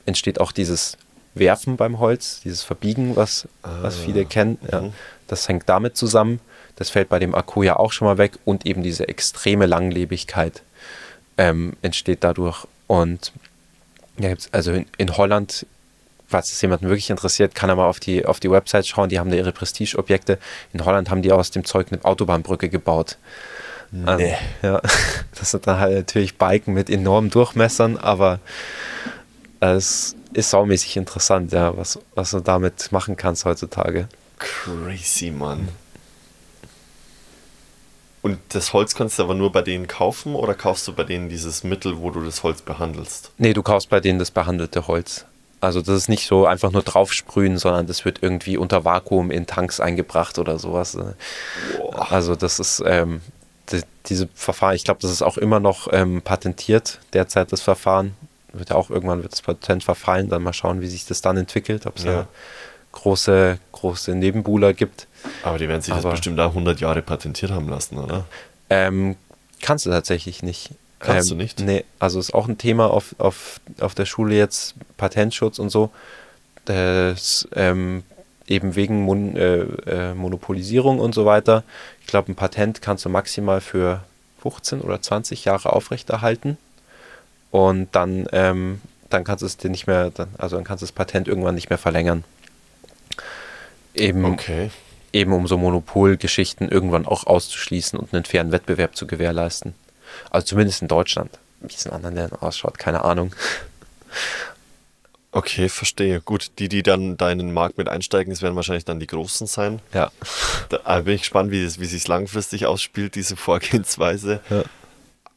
entsteht 0.05 0.39
auch 0.39 0.51
dieses 0.51 0.97
Werfen 1.36 1.78
beim 1.78 1.99
Holz, 1.99 2.41
dieses 2.43 2.64
Verbiegen, 2.64 3.16
was, 3.16 3.47
was 3.62 3.97
viele 3.97 4.26
kennen. 4.26 4.57
Ja, 4.72 4.82
mhm. 4.82 4.93
das 5.28 5.47
hängt 5.47 5.70
damit 5.70 5.95
zusammen. 5.95 6.39
Das 6.76 6.89
fällt 6.89 7.10
bei 7.10 7.20
dem 7.20 7.36
Akku 7.36 7.62
ja 7.62 7.76
auch 7.76 7.91
schon 7.91 8.07
mal 8.07 8.18
weg 8.18 8.39
und 8.45 8.66
eben 8.66 8.84
diese 8.84 9.07
extreme 9.07 9.66
Langlebigkeit 9.66 10.64
ähm, 11.38 11.74
entsteht 11.82 12.24
dadurch. 12.24 12.66
Und 12.88 13.34
ja, 14.18 14.34
also 14.51 14.72
in, 14.72 14.86
in 14.97 15.18
Holland, 15.18 15.66
falls 16.30 16.51
es 16.51 16.61
jemanden 16.61 16.88
wirklich 16.88 17.09
interessiert, 17.09 17.55
kann 17.55 17.69
er 17.69 17.75
mal 17.75 17.88
auf 17.88 17.99
die, 17.99 18.25
auf 18.25 18.39
die 18.39 18.51
Website 18.51 18.88
schauen. 18.88 19.09
Die 19.09 19.19
haben 19.19 19.30
da 19.32 19.36
ihre 19.36 19.51
Prestigeobjekte. 19.51 20.38
In 20.73 20.86
Holland 20.86 21.09
haben 21.09 21.21
die 21.21 21.32
aus 21.32 21.51
dem 21.51 21.65
Zeug 21.65 21.88
eine 21.91 22.05
Autobahnbrücke 22.05 22.69
gebaut. 22.69 23.17
Also, 24.05 24.23
Nee. 24.23 24.36
ja, 24.61 24.82
das 25.39 25.51
sind 25.51 25.65
dann 25.65 25.80
halt 25.80 25.95
natürlich 25.95 26.38
Biken 26.38 26.73
mit 26.73 26.89
enormen 26.89 27.32
Durchmessern, 27.32 27.97
aber 27.97 28.39
es 29.59 30.15
ist 30.34 30.51
saumäßig 30.51 30.95
interessant, 30.97 31.51
ja, 31.51 31.75
was, 31.75 31.99
was 32.13 32.32
du 32.32 32.39
damit 32.39 32.91
machen 32.91 33.17
kannst 33.17 33.45
heutzutage. 33.45 34.07
Crazy, 34.38 35.32
Mann. 35.32 35.69
Und 38.21 38.38
das 38.49 38.73
Holz 38.73 38.95
kannst 38.95 39.17
du 39.17 39.23
aber 39.23 39.34
nur 39.34 39.51
bei 39.51 39.61
denen 39.61 39.88
kaufen 39.88 40.36
oder 40.36 40.53
kaufst 40.53 40.88
du 40.88 40.93
bei 40.93 41.03
denen 41.03 41.30
dieses 41.30 41.63
Mittel, 41.63 41.99
wo 41.99 42.11
du 42.11 42.21
das 42.23 42.43
Holz 42.43 42.61
behandelst? 42.61 43.32
Nee, 43.38 43.53
du 43.53 43.63
kaufst 43.63 43.89
bei 43.89 43.99
denen 43.99 44.19
das 44.19 44.30
behandelte 44.30 44.88
Holz. 44.88 45.25
Also 45.62 45.82
das 45.82 45.95
ist 45.95 46.10
nicht 46.10 46.26
so 46.26 46.45
einfach 46.45 46.72
nur 46.72 46.84
draufsprühen, 46.84 47.57
sondern 47.57 47.86
das 47.86 48.05
wird 48.05 48.20
irgendwie 48.22 48.57
unter 48.57 48.86
Vakuum 48.86 49.30
in 49.30 49.45
Tanks 49.45 49.80
eingebracht 49.80 50.39
oder 50.39 50.57
sowas. 50.57 50.97
Boah. 51.78 52.12
Also 52.12 52.36
das 52.36 52.60
ist, 52.60 52.82
ähm, 52.86 53.22
die, 53.72 53.82
diese 54.05 54.30
Verfahren, 54.34 54.76
ich 54.76 54.84
glaube, 54.84 55.01
das 55.01 55.12
ist 55.12 55.22
auch 55.22 55.38
immer 55.38 55.60
noch 55.60 55.89
ähm, 55.91 56.22
patentiert, 56.22 56.99
derzeit 57.14 57.51
das 57.51 57.62
Verfahren. 57.62 58.16
Wird 58.53 58.70
ja 58.70 58.76
auch 58.76 58.89
irgendwann 58.89 59.22
wird 59.22 59.34
das 59.34 59.41
Patent 59.41 59.84
verfallen, 59.84 60.30
dann 60.30 60.41
mal 60.41 60.53
schauen, 60.53 60.82
wie 60.82 60.88
sich 60.88 61.05
das 61.05 61.22
dann 61.22 61.38
entwickelt, 61.38 61.86
ob 61.86 61.97
es 61.97 62.05
ja. 62.05 62.28
große, 62.93 63.60
große 63.72 64.16
Nebenbuhler 64.16 64.74
gibt. 64.74 65.07
Aber 65.43 65.57
die 65.57 65.68
werden 65.68 65.82
sich 65.82 65.93
Aber, 65.93 66.01
das 66.03 66.12
bestimmt 66.12 66.39
da 66.39 66.47
100 66.47 66.80
Jahre 66.80 67.01
patentiert 67.01 67.51
haben 67.51 67.70
lassen, 67.70 67.99
oder? 67.99 68.26
Ähm, 68.70 69.18
kannst 69.62 69.86
du 69.86 69.89
tatsächlich 69.91 70.41
nicht. 70.41 70.72
Kannst 70.99 71.31
ähm, 71.31 71.37
du 71.37 71.43
nicht? 71.43 71.59
Nee, 71.59 71.85
also 71.99 72.19
ist 72.19 72.33
auch 72.33 72.47
ein 72.47 72.57
Thema 72.57 72.91
auf, 72.91 73.15
auf, 73.17 73.59
auf 73.79 73.95
der 73.95 74.05
Schule 74.05 74.35
jetzt, 74.35 74.75
Patentschutz 74.97 75.59
und 75.59 75.69
so. 75.69 75.89
Das, 76.65 77.47
ähm, 77.55 78.03
eben 78.49 78.75
wegen 78.75 79.03
Mon 79.03 79.35
äh, 79.35 79.59
äh, 79.59 80.13
Monopolisierung 80.13 80.99
und 80.99 81.13
so 81.13 81.25
weiter. 81.25 81.63
Ich 82.01 82.07
glaube, 82.07 82.31
ein 82.31 82.35
Patent 82.35 82.81
kannst 82.81 83.05
du 83.05 83.09
maximal 83.09 83.61
für 83.61 84.03
15 84.41 84.81
oder 84.81 85.01
20 85.01 85.45
Jahre 85.45 85.73
aufrechterhalten. 85.73 86.57
Und 87.51 87.89
dann, 87.93 88.27
ähm, 88.31 88.81
dann 89.09 89.23
kannst 89.23 89.41
du 89.41 89.45
es 89.45 89.57
dir 89.57 89.69
nicht 89.69 89.87
mehr, 89.87 90.11
dann, 90.11 90.29
also 90.37 90.55
dann 90.55 90.65
kannst 90.65 90.81
du 90.81 90.85
das 90.85 90.91
Patent 90.91 91.27
irgendwann 91.27 91.55
nicht 91.55 91.69
mehr 91.69 91.79
verlängern. 91.79 92.23
Eben, 93.93 94.25
okay. 94.25 94.69
eben 95.13 95.33
um 95.33 95.47
so 95.47 95.57
Monopolgeschichten 95.57 96.69
irgendwann 96.69 97.05
auch 97.05 97.25
auszuschließen 97.25 97.99
und 97.99 98.13
einen 98.13 98.25
fairen 98.25 98.51
Wettbewerb 98.51 98.95
zu 98.95 99.07
gewährleisten. 99.07 99.73
Also 100.30 100.47
zumindest 100.47 100.82
in 100.82 100.88
Deutschland. 100.88 101.39
Wie 101.61 101.74
es 101.74 101.86
in 101.86 101.91
anderen 101.91 102.15
Ländern 102.15 102.39
ausschaut, 102.39 102.80
keine 102.80 103.03
Ahnung. 103.03 103.36
Okay, 105.32 105.70
verstehe. 105.70 106.22
Gut, 106.22 106.51
die, 106.57 106.70
die 106.70 106.82
dann 106.82 107.15
da 107.17 107.30
in 107.30 107.38
den 107.38 107.53
Markt 107.53 107.78
mit 107.78 107.88
einsteigen, 107.88 108.34
das 108.34 108.41
werden 108.41 108.55
wahrscheinlich 108.55 108.86
dann 108.86 108.99
die 108.99 109.07
Großen 109.07 109.45
sein. 109.45 109.80
Ja. 109.93 110.11
Da 110.70 111.01
bin 111.01 111.15
ich 111.15 111.22
gespannt, 111.22 111.51
wie, 111.51 111.63
das, 111.63 111.80
wie 111.80 111.86
sich 111.86 112.07
langfristig 112.07 112.65
ausspielt, 112.65 113.15
diese 113.15 113.36
Vorgehensweise. 113.36 114.39
Ja. 114.49 114.63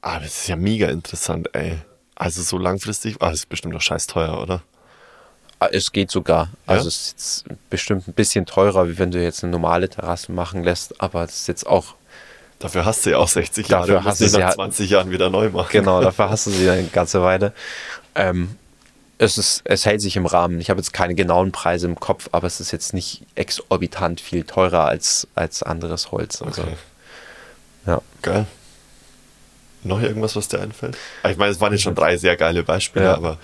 Aber 0.00 0.16
ah, 0.16 0.20
das 0.20 0.42
ist 0.42 0.48
ja 0.48 0.56
mega 0.56 0.88
interessant, 0.88 1.50
ey. 1.52 1.78
Also 2.16 2.42
so 2.42 2.58
langfristig, 2.58 3.16
ah, 3.20 3.30
das 3.30 3.40
ist 3.40 3.48
bestimmt 3.48 3.74
doch 3.74 3.80
scheiß 3.80 4.08
teuer, 4.08 4.40
oder? 4.40 4.62
Ah, 5.60 5.68
es 5.70 5.92
geht 5.92 6.10
sogar. 6.10 6.48
Also 6.66 6.84
ja? 6.84 6.88
es 6.88 7.14
ist 7.16 7.44
bestimmt 7.70 8.08
ein 8.08 8.14
bisschen 8.14 8.44
teurer, 8.44 8.88
wie 8.88 8.98
wenn 8.98 9.12
du 9.12 9.22
jetzt 9.22 9.44
eine 9.44 9.52
normale 9.52 9.88
Terrasse 9.88 10.32
machen 10.32 10.64
lässt, 10.64 11.00
aber 11.00 11.22
es 11.22 11.36
ist 11.36 11.46
jetzt 11.46 11.66
auch. 11.66 11.94
Dafür 12.62 12.84
hast 12.84 13.04
du 13.04 13.10
ja 13.10 13.18
auch 13.18 13.26
60 13.26 13.68
Jahre, 13.68 13.88
dafür 13.88 14.04
hast 14.04 14.20
du 14.20 14.28
sie 14.28 14.38
nach 14.38 14.54
20 14.54 14.88
Jahren 14.88 15.10
wieder 15.10 15.30
neu 15.30 15.50
machen. 15.50 15.68
Genau, 15.72 16.00
dafür 16.02 16.30
hast 16.30 16.46
du 16.46 16.50
sie 16.50 16.70
eine 16.70 16.84
ganze 16.84 17.20
Weile. 17.20 17.52
Ähm, 18.14 18.56
es, 19.18 19.36
ist, 19.36 19.62
es 19.64 19.84
hält 19.84 20.00
sich 20.00 20.16
im 20.16 20.26
Rahmen. 20.26 20.60
Ich 20.60 20.70
habe 20.70 20.78
jetzt 20.78 20.92
keine 20.92 21.16
genauen 21.16 21.50
Preise 21.50 21.88
im 21.88 21.98
Kopf, 21.98 22.28
aber 22.30 22.46
es 22.46 22.60
ist 22.60 22.70
jetzt 22.70 22.94
nicht 22.94 23.22
exorbitant 23.34 24.20
viel 24.20 24.44
teurer 24.44 24.84
als, 24.84 25.26
als 25.34 25.64
anderes 25.64 26.12
Holz. 26.12 26.40
Also, 26.40 26.62
okay. 26.62 26.76
Ja. 27.86 28.00
Geil. 28.22 28.46
Noch 29.82 30.00
irgendwas, 30.00 30.36
was 30.36 30.46
dir 30.46 30.60
einfällt? 30.60 30.96
Ah, 31.24 31.30
ich 31.30 31.36
meine, 31.36 31.50
es 31.50 31.60
waren 31.60 31.72
jetzt 31.72 31.82
schon 31.82 31.96
drei 31.96 32.16
sehr 32.16 32.36
geile 32.36 32.62
Beispiele, 32.62 33.06
ja. 33.06 33.14
aber. 33.16 33.38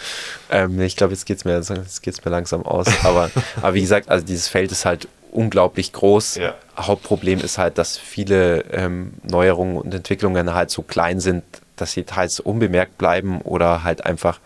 Ähm, 0.51 0.81
ich 0.81 0.95
glaube, 0.95 1.13
jetzt 1.13 1.27
geht 1.27 1.39
es 1.39 1.45
mir, 1.45 1.61
mir 1.61 2.31
langsam 2.31 2.65
aus. 2.65 2.87
Aber, 3.03 3.33
aber 3.57 3.75
wie 3.75 3.81
gesagt, 3.81 4.09
also 4.09 4.25
dieses 4.25 4.47
Feld 4.47 4.71
ist 4.71 4.85
halt 4.85 5.09
unglaublich 5.31 5.93
groß. 5.93 6.37
Ja. 6.37 6.55
Hauptproblem 6.77 7.41
ist 7.41 7.59
halt, 7.59 7.79
dass 7.79 7.99
viele 7.99 8.65
ähm, 8.73 9.15
Neuerungen 9.23 9.77
und 9.77 9.95
Entwicklungen 9.95 10.55
halt 10.55 10.71
so 10.71 10.83
klein 10.83 11.21
sind, 11.21 11.45
dass 11.77 11.93
sie 11.93 12.05
teils 12.05 12.41
unbemerkt 12.41 12.99
bleiben 12.99 13.41
oder 13.43 13.85
halt 13.85 14.05
einfach 14.05 14.41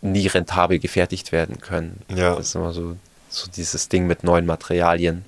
nie 0.00 0.26
rentabel 0.26 0.78
gefertigt 0.78 1.32
werden 1.32 1.60
können. 1.60 2.02
Ja. 2.14 2.36
Das 2.36 2.48
ist 2.48 2.54
immer 2.54 2.72
so, 2.72 2.96
so 3.28 3.50
dieses 3.50 3.88
Ding 3.88 4.06
mit 4.06 4.22
neuen 4.22 4.46
Materialien. 4.46 5.24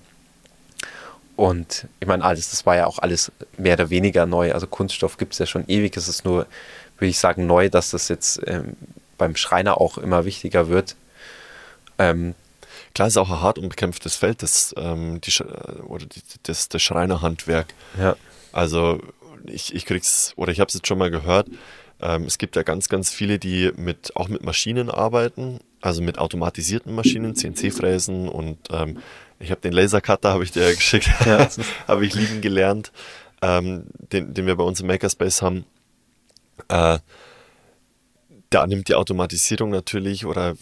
Und 1.36 1.86
ich 2.00 2.06
meine, 2.06 2.24
alles, 2.24 2.50
das 2.50 2.64
war 2.64 2.76
ja 2.76 2.86
auch 2.86 2.98
alles 2.98 3.30
mehr 3.58 3.74
oder 3.74 3.90
weniger 3.90 4.26
neu. 4.26 4.52
Also 4.52 4.66
Kunststoff 4.66 5.18
gibt 5.18 5.34
es 5.34 5.38
ja 5.38 5.46
schon 5.46 5.64
ewig. 5.68 5.96
Es 5.96 6.08
ist 6.08 6.24
nur, 6.24 6.46
würde 6.98 7.10
ich 7.10 7.18
sagen, 7.18 7.46
neu, 7.46 7.68
dass 7.68 7.90
das 7.90 8.08
jetzt 8.08 8.40
ähm, 8.46 8.76
beim 9.18 9.36
Schreiner 9.36 9.80
auch 9.80 9.98
immer 9.98 10.24
wichtiger 10.24 10.68
wird. 10.68 10.96
Ähm, 11.98 12.34
Klar 12.96 13.08
ist 13.08 13.18
auch 13.18 13.28
ein 13.28 13.42
hart 13.42 13.58
umkämpftes 13.58 14.16
Feld, 14.16 14.42
das, 14.42 14.74
ähm, 14.78 15.20
die, 15.20 15.30
oder 15.82 16.06
die, 16.06 16.22
das, 16.44 16.70
das 16.70 16.80
Schreinerhandwerk. 16.80 17.74
Ja. 18.00 18.16
Also 18.52 19.02
ich, 19.44 19.74
ich 19.74 19.84
krieg's, 19.84 20.32
oder 20.36 20.50
ich 20.50 20.60
habe 20.60 20.68
es 20.68 20.74
jetzt 20.74 20.86
schon 20.86 20.96
mal 20.96 21.10
gehört, 21.10 21.46
ähm, 22.00 22.24
es 22.24 22.38
gibt 22.38 22.56
ja 22.56 22.62
ganz, 22.62 22.88
ganz 22.88 23.10
viele, 23.10 23.38
die 23.38 23.70
mit, 23.76 24.16
auch 24.16 24.28
mit 24.28 24.42
Maschinen 24.44 24.88
arbeiten, 24.88 25.60
also 25.82 26.00
mit 26.00 26.16
automatisierten 26.16 26.94
Maschinen, 26.94 27.36
CNC-Fräsen 27.36 28.30
und 28.30 28.56
ähm, 28.70 28.96
ich 29.40 29.50
habe 29.50 29.60
den 29.60 29.74
Lasercutter, 29.74 30.32
habe 30.32 30.44
ich 30.44 30.52
dir 30.52 30.74
geschickt, 30.74 31.10
ja. 31.26 31.50
habe 31.86 32.06
ich 32.06 32.14
lieben 32.14 32.40
gelernt, 32.40 32.92
ähm, 33.42 33.88
den, 34.10 34.32
den 34.32 34.46
wir 34.46 34.56
bei 34.56 34.64
uns 34.64 34.80
im 34.80 34.86
Makerspace 34.86 35.42
haben. 35.42 35.66
Äh, 36.68 36.98
da 38.48 38.66
nimmt 38.66 38.88
die 38.88 38.94
Automatisierung 38.94 39.68
natürlich 39.68 40.24
oder 40.24 40.54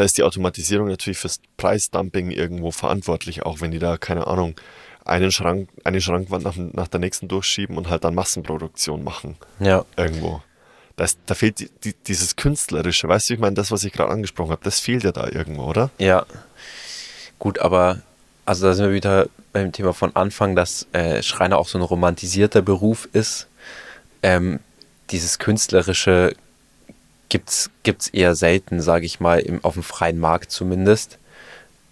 da 0.00 0.04
ist 0.04 0.16
die 0.16 0.22
Automatisierung 0.22 0.88
natürlich 0.88 1.18
fürs 1.18 1.42
Preisdumping 1.58 2.30
irgendwo 2.30 2.70
verantwortlich, 2.70 3.42
auch 3.42 3.60
wenn 3.60 3.70
die 3.70 3.78
da, 3.78 3.98
keine 3.98 4.26
Ahnung, 4.26 4.58
einen 5.04 5.30
Schrank, 5.30 5.68
eine 5.84 6.00
Schrankwand 6.00 6.42
nach, 6.42 6.56
nach 6.56 6.88
der 6.88 7.00
nächsten 7.00 7.28
durchschieben 7.28 7.76
und 7.76 7.90
halt 7.90 8.04
dann 8.04 8.14
Massenproduktion 8.14 9.04
machen. 9.04 9.36
Ja. 9.58 9.84
Irgendwo. 9.98 10.42
Das, 10.96 11.18
da 11.26 11.34
fehlt 11.34 11.58
die, 11.58 11.68
die, 11.84 11.92
dieses 12.06 12.36
Künstlerische, 12.36 13.08
weißt 13.08 13.28
du, 13.28 13.34
ich 13.34 13.40
meine, 13.40 13.56
das, 13.56 13.70
was 13.72 13.84
ich 13.84 13.92
gerade 13.92 14.10
angesprochen 14.10 14.52
habe, 14.52 14.64
das 14.64 14.80
fehlt 14.80 15.04
ja 15.04 15.12
da 15.12 15.28
irgendwo, 15.28 15.64
oder? 15.64 15.90
Ja. 15.98 16.24
Gut, 17.38 17.58
aber 17.58 18.00
also 18.46 18.68
da 18.68 18.72
sind 18.72 18.86
wir 18.86 18.94
wieder 18.94 19.28
beim 19.52 19.70
Thema 19.70 19.92
von 19.92 20.16
Anfang, 20.16 20.56
dass 20.56 20.86
äh, 20.92 21.22
Schreiner 21.22 21.58
auch 21.58 21.68
so 21.68 21.76
ein 21.76 21.82
romantisierter 21.82 22.62
Beruf 22.62 23.06
ist. 23.12 23.48
Ähm, 24.22 24.60
dieses 25.10 25.38
Künstlerische 25.38 26.34
gibt 27.30 27.48
es 27.48 28.08
eher 28.08 28.34
selten, 28.34 28.80
sage 28.82 29.06
ich 29.06 29.20
mal, 29.20 29.40
im, 29.40 29.64
auf 29.64 29.74
dem 29.74 29.82
freien 29.82 30.18
Markt 30.18 30.50
zumindest. 30.50 31.18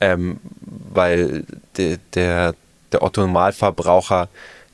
Ähm, 0.00 0.38
weil 0.60 1.44
de, 1.76 1.98
der, 2.14 2.54
der 2.92 3.02
Otto-Normalverbraucher 3.02 4.28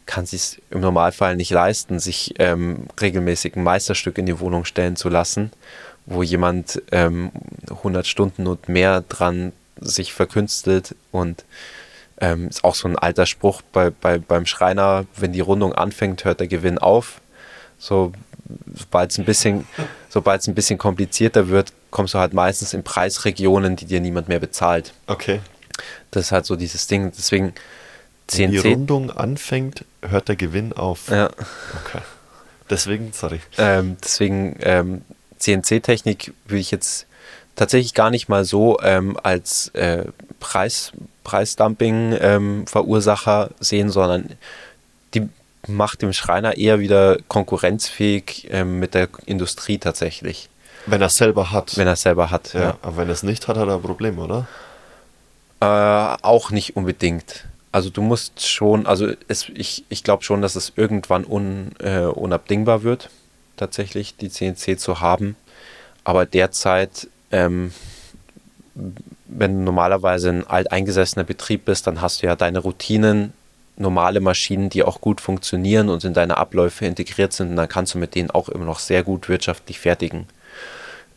kann 0.07 0.27
sich 0.27 0.61
im 0.71 0.81
Normalfall 0.81 1.37
nicht 1.37 1.51
leisten, 1.51 1.99
sich 1.99 2.35
ähm, 2.39 2.87
regelmäßig 3.01 3.57
ein 3.57 3.63
Meisterstück 3.63 4.19
in 4.19 4.27
die 4.27 4.41
Wohnung 4.41 4.65
stellen 4.65 4.97
zu 4.97 5.09
lassen, 5.09 5.51
wo 6.07 6.23
jemand 6.23 6.83
ähm, 6.93 7.31
100 7.71 8.07
Stunden 8.07 8.47
und 8.47 8.69
mehr 8.69 9.03
dran 9.09 9.53
sich 9.81 10.13
verkünstelt 10.13 10.95
und 11.11 11.45
ähm, 12.21 12.49
ist 12.49 12.65
auch 12.65 12.75
so 12.75 12.87
ein 12.87 12.99
alter 12.99 13.27
Spruch 13.27 13.63
bei, 13.73 13.91
bei, 13.91 14.19
beim 14.19 14.47
Schreiner, 14.47 15.07
wenn 15.17 15.33
die 15.33 15.41
Rundung 15.41 15.73
anfängt, 15.73 16.25
hört 16.25 16.41
der 16.41 16.49
Gewinn 16.49 16.79
auf. 16.79 17.21
So, 17.79 18.13
sobald 18.75 19.11
es 19.11 19.19
ein 19.19 19.25
bisschen, 19.25 19.67
sobald 20.09 20.41
es 20.41 20.49
ein 20.49 20.55
bisschen 20.55 20.79
komplizierter 20.79 21.49
wird, 21.49 21.73
kommst 21.91 22.15
du 22.15 22.19
halt 22.19 22.35
meistens 22.35 22.75
in 22.75 22.83
Preisregionen, 22.83 23.77
die 23.77 23.87
dir 23.87 24.01
niemand 24.01 24.29
mehr 24.29 24.41
bezahlt. 24.41 24.93
Okay. 25.07 25.41
Das 26.11 26.27
ist 26.27 26.33
halt 26.33 26.47
so 26.47 26.57
dieses 26.57 26.87
Ding. 26.87 27.13
Deswegen 27.17 27.55
CNC. 28.27 28.39
Wenn 28.39 28.51
die 28.51 28.59
Rundung 28.59 29.11
anfängt, 29.11 29.85
hört 30.03 30.29
der 30.29 30.37
Gewinn 30.37 30.73
auf. 30.73 31.11
Ja. 31.11 31.27
Okay. 31.27 32.01
Deswegen, 32.71 33.13
sorry. 33.13 33.41
Ähm, 33.59 33.99
deswegen 34.03 34.57
ähm, 34.61 35.03
CNC-Technik 35.39 36.33
würde 36.47 36.61
ich 36.61 36.71
jetzt 36.71 37.07
tatsächlich 37.57 37.93
gar 37.95 38.11
nicht 38.11 38.29
mal 38.29 38.45
so 38.45 38.79
ähm, 38.83 39.19
als 39.23 39.69
äh, 39.75 40.05
Preis, 40.41 40.93
Preisdumping-Verursacher 41.25 43.51
ähm, 43.51 43.55
sehen, 43.61 43.91
sondern 43.91 44.31
macht 45.67 46.03
dem 46.03 46.13
Schreiner 46.13 46.57
eher 46.57 46.81
wieder 46.81 47.19
konkurrenzfähig 47.29 48.49
ähm, 48.51 48.79
mit 48.79 48.95
der 48.95 49.09
Industrie 49.27 49.79
tatsächlich. 49.79 50.49
Wenn 50.87 51.01
er 51.01 51.07
es 51.07 51.17
selber 51.17 51.51
hat. 51.51 51.77
Wenn 51.77 51.87
er 51.87 51.95
es 51.95 52.03
selber 52.03 52.31
hat, 52.31 52.53
ja, 52.55 52.61
ja. 52.61 52.79
Aber 52.83 52.99
wenn 52.99 53.09
er 53.09 53.15
es 53.15 53.23
nicht 53.23 53.49
hat, 53.49 53.57
hat 53.57 53.69
er 53.69 53.75
ein 53.75 53.83
Problem, 53.83 54.19
oder? 54.19 54.47
Äh, 55.61 55.67
auch 56.23 56.51
nicht 56.51 56.77
unbedingt. 56.77 57.47
Also 57.73 57.91
du 57.91 58.03
musst 58.03 58.47
schon, 58.47 58.87
also 58.87 59.09
es, 59.29 59.49
ich, 59.55 59.85
ich 59.89 60.05
glaube 60.05 60.23
schon, 60.23 60.43
dass 60.43 60.57
es 60.57 60.73
irgendwann 60.77 61.25
un, 61.25 61.73
äh, 61.81 62.01
unabdingbar 62.01 62.83
wird, 62.83 63.11
tatsächlich 63.57 64.17
die 64.17 64.31
CNC 64.31 64.79
zu 64.79 65.01
haben. 65.01 65.37
Aber 66.05 66.27
derzeit 66.27 67.09
ähm, 67.33 67.73
wenn 69.27 69.59
du 69.59 69.65
normalerweise 69.65 70.31
ein 70.31 70.47
alteingesessener 70.47 71.25
Betrieb 71.25 71.65
bist, 71.65 71.87
dann 71.87 72.01
hast 72.01 72.23
du 72.23 72.27
ja 72.27 72.37
deine 72.37 72.61
Routinen, 72.61 73.33
normale 73.77 74.21
Maschinen, 74.21 74.71
die 74.71 74.83
auch 74.83 75.01
gut 75.01 75.21
funktionieren 75.21 75.89
und 75.89 76.05
in 76.05 76.15
deine 76.15 76.37
Abläufe 76.37 76.87
integriert 76.87 77.33
sind. 77.33 77.51
Und 77.51 77.57
dann 77.57 77.69
kannst 77.69 77.95
du 77.95 77.99
mit 77.99 78.15
denen 78.15 78.31
auch 78.31 78.49
immer 78.49 78.65
noch 78.65 78.79
sehr 78.79 79.03
gut 79.03 79.29
wirtschaftlich 79.29 79.81
fertigen. 79.81 80.27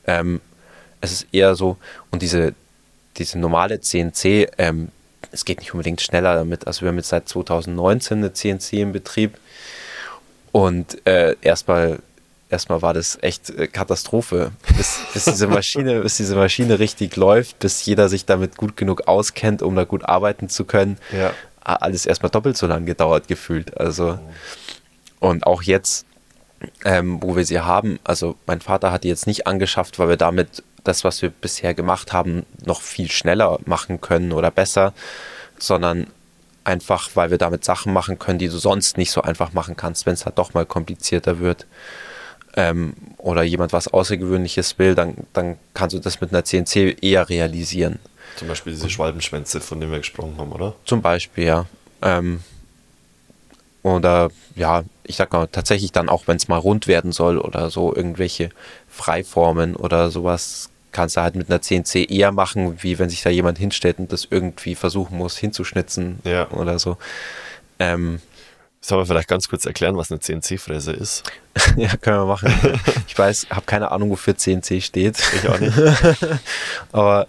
Ähm, 0.06 0.42
es 1.02 1.12
ist 1.12 1.28
eher 1.32 1.56
so, 1.56 1.78
und 2.12 2.22
diese, 2.22 2.54
diese 3.18 3.38
normale 3.38 3.82
CNC, 3.82 4.50
ähm, 4.58 4.90
es 5.32 5.46
geht 5.46 5.60
nicht 5.60 5.74
unbedingt 5.74 6.02
schneller 6.02 6.36
damit. 6.36 6.66
Also 6.66 6.82
wir 6.82 6.90
haben 6.90 6.98
jetzt 6.98 7.10
seit 7.10 7.30
2019 7.30 8.18
eine 8.18 8.34
CNC 8.34 8.74
im 8.74 8.92
Betrieb 8.92 9.38
und 10.52 11.06
äh, 11.06 11.36
erstmal 11.42 12.00
erstmal 12.50 12.82
war 12.82 12.94
das 12.94 13.18
echt 13.22 13.50
äh, 13.50 13.68
Katastrophe, 13.68 14.52
bis, 14.76 15.00
bis, 15.14 15.26
diese 15.26 15.48
Maschine, 15.50 16.02
bis 16.02 16.18
diese 16.18 16.36
Maschine 16.36 16.80
richtig 16.80 17.16
läuft, 17.16 17.60
bis 17.60 17.86
jeder 17.86 18.10
sich 18.10 18.26
damit 18.26 18.58
gut 18.58 18.78
genug 18.78 19.08
auskennt, 19.08 19.62
um 19.62 19.76
da 19.76 19.84
gut 19.84 20.06
arbeiten 20.06 20.50
zu 20.50 20.66
können. 20.66 20.98
Ja. 21.12 21.34
Alles 21.68 22.06
erstmal 22.06 22.30
doppelt 22.30 22.58
so 22.58 22.68
lang 22.68 22.86
gedauert 22.86 23.28
gefühlt. 23.28 23.78
Also, 23.78 24.18
und 25.20 25.46
auch 25.46 25.62
jetzt, 25.62 26.06
ähm, 26.86 27.22
wo 27.22 27.36
wir 27.36 27.46
sie 27.46 27.60
haben, 27.60 28.00
also 28.04 28.36
mein 28.46 28.62
Vater 28.62 28.92
hat 28.92 29.04
die 29.04 29.10
jetzt 29.10 29.28
nicht 29.28 29.48
angeschafft, 29.48 30.00
weil 30.00 30.10
wir 30.10 30.18
damit 30.18 30.64
das, 30.84 31.04
was 31.04 31.22
wir 31.22 31.30
bisher 31.30 31.74
gemacht 31.74 32.14
haben, 32.14 32.46
noch 32.66 32.82
viel 32.82 33.12
schneller 33.12 33.60
machen 33.66 34.00
können 34.00 34.32
oder 34.32 34.52
besser, 34.52 34.94
sondern 35.60 36.08
einfach, 36.64 37.10
weil 37.16 37.32
wir 37.32 37.38
damit 37.38 37.66
Sachen 37.66 37.94
machen 37.94 38.20
können, 38.20 38.40
die 38.40 38.50
du 38.50 38.58
sonst 38.58 38.98
nicht 38.98 39.12
so 39.12 39.22
einfach 39.22 39.54
machen 39.54 39.76
kannst, 39.76 40.06
wenn 40.06 40.14
es 40.14 40.26
halt 40.26 40.38
doch 40.38 40.54
mal 40.54 40.66
komplizierter 40.66 41.40
wird. 41.40 41.66
Ähm, 42.56 42.94
oder 43.18 43.44
jemand 43.44 43.74
was 43.74 43.88
Außergewöhnliches 43.88 44.80
will, 44.80 44.96
dann, 44.96 45.16
dann 45.34 45.58
kannst 45.74 45.96
du 45.96 46.00
das 46.00 46.22
mit 46.22 46.32
einer 46.32 46.44
CNC 46.44 47.04
eher 47.04 47.30
realisieren. 47.30 48.00
Zum 48.38 48.48
Beispiel 48.48 48.74
diese 48.74 48.90
Schwalbenschwänze, 48.90 49.60
von 49.62 49.80
denen 49.80 49.92
wir 49.92 50.00
gesprochen 50.00 50.36
haben, 50.38 50.52
oder? 50.52 50.74
Zum 50.86 51.02
Beispiel, 51.02 51.44
ja. 51.46 51.66
Ähm, 52.02 52.42
oder 53.84 54.30
ja, 54.56 54.84
ich 55.04 55.16
sag 55.16 55.32
mal, 55.34 55.48
tatsächlich 55.48 55.92
dann 55.92 56.10
auch, 56.10 56.28
wenn 56.28 56.38
es 56.38 56.48
mal 56.48 56.58
rund 56.58 56.88
werden 56.88 57.12
soll 57.12 57.38
oder 57.38 57.70
so, 57.70 57.96
irgendwelche 57.96 58.50
Freiformen 58.90 59.76
oder 59.76 60.10
sowas, 60.12 60.70
kannst 60.92 61.18
du 61.18 61.22
halt 61.22 61.36
mit 61.36 61.50
einer 61.50 61.62
CNC 61.62 62.10
eher 62.12 62.32
machen, 62.32 62.82
wie 62.84 63.00
wenn 63.00 63.10
sich 63.10 63.22
da 63.22 63.30
jemand 63.30 63.58
hinstellt 63.58 64.00
und 64.00 64.12
das 64.12 64.28
irgendwie 64.30 64.76
versuchen 64.76 65.18
muss, 65.18 65.38
hinzuschnitzen 65.38 66.20
Ja. 66.24 66.50
oder 66.52 66.80
so. 66.80 66.98
Ähm, 67.80 68.20
Sollen 68.80 69.02
wir 69.02 69.06
vielleicht 69.08 69.28
ganz 69.28 69.50
kurz 69.50 69.66
erklären, 69.66 69.98
was 69.98 70.12
eine 70.12 70.20
CNC-Fräse 70.22 70.94
ist? 70.94 71.24
ja, 71.78 71.90
können 71.98 72.20
wir 72.20 72.26
machen. 72.26 72.54
Ich 73.08 73.18
weiß, 73.18 73.48
habe 73.50 73.66
keine 73.66 73.92
Ahnung, 73.92 74.12
wofür 74.12 74.38
CNC 74.38 74.82
steht. 74.82 75.18
Ich 75.36 75.50
auch 75.50 75.60
nicht. 75.60 75.74
Aber 76.94 77.28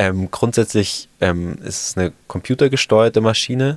ähm, 0.00 0.30
grundsätzlich 0.30 1.10
ähm, 1.20 1.58
ist 1.62 1.88
es 1.88 1.96
eine 1.98 2.14
computergesteuerte 2.26 3.20
Maschine. 3.20 3.76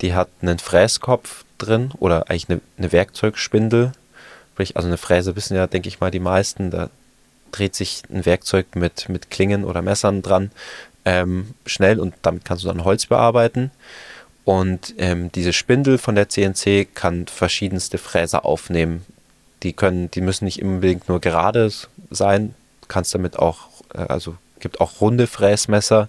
Die 0.00 0.12
hat 0.12 0.28
einen 0.40 0.58
Fräskopf 0.58 1.44
drin 1.56 1.92
oder 2.00 2.28
eigentlich 2.28 2.50
eine, 2.50 2.60
eine 2.78 2.90
Werkzeugspindel. 2.90 3.92
Also 4.74 4.88
eine 4.88 4.98
Fräse 4.98 5.36
wissen 5.36 5.56
ja, 5.56 5.68
denke 5.68 5.88
ich 5.88 6.00
mal, 6.00 6.10
die 6.10 6.18
meisten. 6.18 6.72
Da 6.72 6.90
dreht 7.52 7.76
sich 7.76 8.02
ein 8.12 8.26
Werkzeug 8.26 8.74
mit, 8.74 9.08
mit 9.08 9.30
Klingen 9.30 9.64
oder 9.64 9.82
Messern 9.82 10.22
dran 10.22 10.50
ähm, 11.04 11.54
schnell 11.64 12.00
und 12.00 12.14
damit 12.22 12.44
kannst 12.44 12.64
du 12.64 12.68
dann 12.68 12.82
Holz 12.82 13.06
bearbeiten. 13.06 13.70
Und 14.44 14.96
ähm, 14.98 15.30
diese 15.30 15.52
Spindel 15.52 15.96
von 15.96 16.16
der 16.16 16.28
CNC 16.28 16.92
kann 16.92 17.28
verschiedenste 17.28 17.98
Fräser 17.98 18.44
aufnehmen. 18.44 19.06
Die 19.62 19.74
können, 19.74 20.10
die 20.10 20.22
müssen 20.22 20.44
nicht 20.44 20.60
unbedingt 20.60 21.08
nur 21.08 21.20
gerade 21.20 21.70
sein. 22.10 22.56
Kannst 22.88 23.14
damit 23.14 23.38
auch, 23.38 23.68
äh, 23.94 23.98
also 23.98 24.36
gibt 24.62 24.80
auch 24.80 25.02
runde 25.02 25.26
Fräsmesser, 25.26 26.08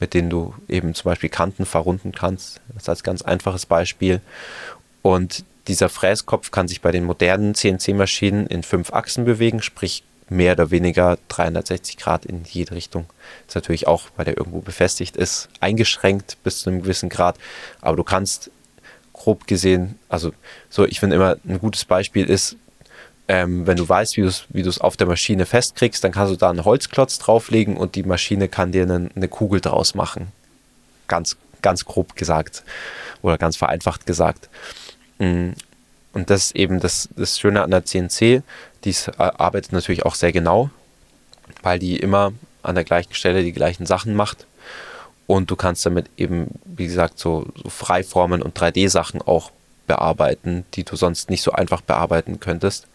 mit 0.00 0.12
denen 0.12 0.28
du 0.28 0.54
eben 0.68 0.94
zum 0.94 1.10
Beispiel 1.10 1.30
Kanten 1.30 1.64
verrunden 1.64 2.12
kannst. 2.12 2.60
Das 2.68 2.82
ist 2.82 2.88
als 2.90 3.02
ganz 3.02 3.22
einfaches 3.22 3.64
Beispiel. 3.64 4.20
Und 5.00 5.44
dieser 5.68 5.88
Fräskopf 5.88 6.50
kann 6.50 6.68
sich 6.68 6.82
bei 6.82 6.92
den 6.92 7.04
modernen 7.04 7.54
CNC-Maschinen 7.54 8.46
in 8.46 8.62
fünf 8.62 8.92
Achsen 8.92 9.24
bewegen, 9.24 9.62
sprich 9.62 10.04
mehr 10.28 10.52
oder 10.52 10.70
weniger 10.70 11.18
360 11.28 11.96
Grad 11.96 12.26
in 12.26 12.44
jede 12.44 12.74
Richtung. 12.74 13.06
Ist 13.46 13.54
natürlich 13.54 13.86
auch, 13.86 14.08
weil 14.16 14.24
der 14.24 14.36
irgendwo 14.36 14.60
befestigt 14.60 15.16
ist, 15.16 15.48
eingeschränkt 15.60 16.38
bis 16.42 16.60
zu 16.60 16.70
einem 16.70 16.82
gewissen 16.82 17.08
Grad. 17.08 17.36
Aber 17.80 17.96
du 17.96 18.04
kannst 18.04 18.50
grob 19.12 19.46
gesehen, 19.46 19.98
also 20.08 20.32
so, 20.68 20.84
ich 20.84 21.00
finde 21.00 21.16
immer 21.16 21.36
ein 21.46 21.60
gutes 21.60 21.84
Beispiel 21.84 22.28
ist, 22.28 22.56
ähm, 23.28 23.66
wenn 23.66 23.76
du 23.76 23.88
weißt, 23.88 24.16
wie 24.16 24.22
du 24.22 24.28
es 24.28 24.46
wie 24.50 24.80
auf 24.80 24.96
der 24.96 25.06
Maschine 25.06 25.46
festkriegst, 25.46 26.04
dann 26.04 26.12
kannst 26.12 26.32
du 26.32 26.36
da 26.36 26.50
einen 26.50 26.64
Holzklotz 26.64 27.18
drauflegen 27.18 27.76
und 27.76 27.94
die 27.94 28.02
Maschine 28.02 28.48
kann 28.48 28.72
dir 28.72 28.82
eine, 28.82 29.10
eine 29.14 29.28
Kugel 29.28 29.60
draus 29.60 29.94
machen. 29.94 30.28
Ganz, 31.08 31.36
ganz 31.62 31.84
grob 31.84 32.16
gesagt 32.16 32.64
oder 33.22 33.38
ganz 33.38 33.56
vereinfacht 33.56 34.06
gesagt. 34.06 34.48
Mm, 35.18 35.50
Und 36.12 36.30
das 36.30 36.46
ist 36.46 36.56
eben 36.56 36.80
das, 36.80 37.08
das 37.16 37.38
Schöne 37.38 37.62
an 37.62 37.70
der 37.70 37.84
CNC, 37.84 38.42
die 38.84 38.90
äh, 38.90 39.12
arbeitet 39.16 39.72
natürlich 39.72 40.04
auch 40.04 40.14
sehr 40.14 40.32
genau, 40.32 40.70
weil 41.62 41.78
die 41.78 41.96
immer 41.96 42.32
an 42.62 42.74
der 42.74 42.84
gleichen 42.84 43.14
Stelle 43.14 43.42
die 43.42 43.52
gleichen 43.52 43.86
Sachen 43.86 44.14
macht. 44.14 44.46
Und 45.26 45.50
du 45.50 45.56
kannst 45.56 45.86
damit 45.86 46.10
eben, 46.18 46.48
wie 46.64 46.86
gesagt, 46.86 47.18
so, 47.18 47.46
so 47.62 47.70
Freiformen 47.70 48.42
und 48.42 48.58
3D-Sachen 48.58 49.22
auch 49.22 49.50
bearbeiten, 49.86 50.64
die 50.74 50.84
du 50.84 50.96
sonst 50.96 51.30
nicht 51.30 51.42
so 51.42 51.52
einfach 51.52 51.80
bearbeiten 51.80 52.40
könntest. 52.40 52.86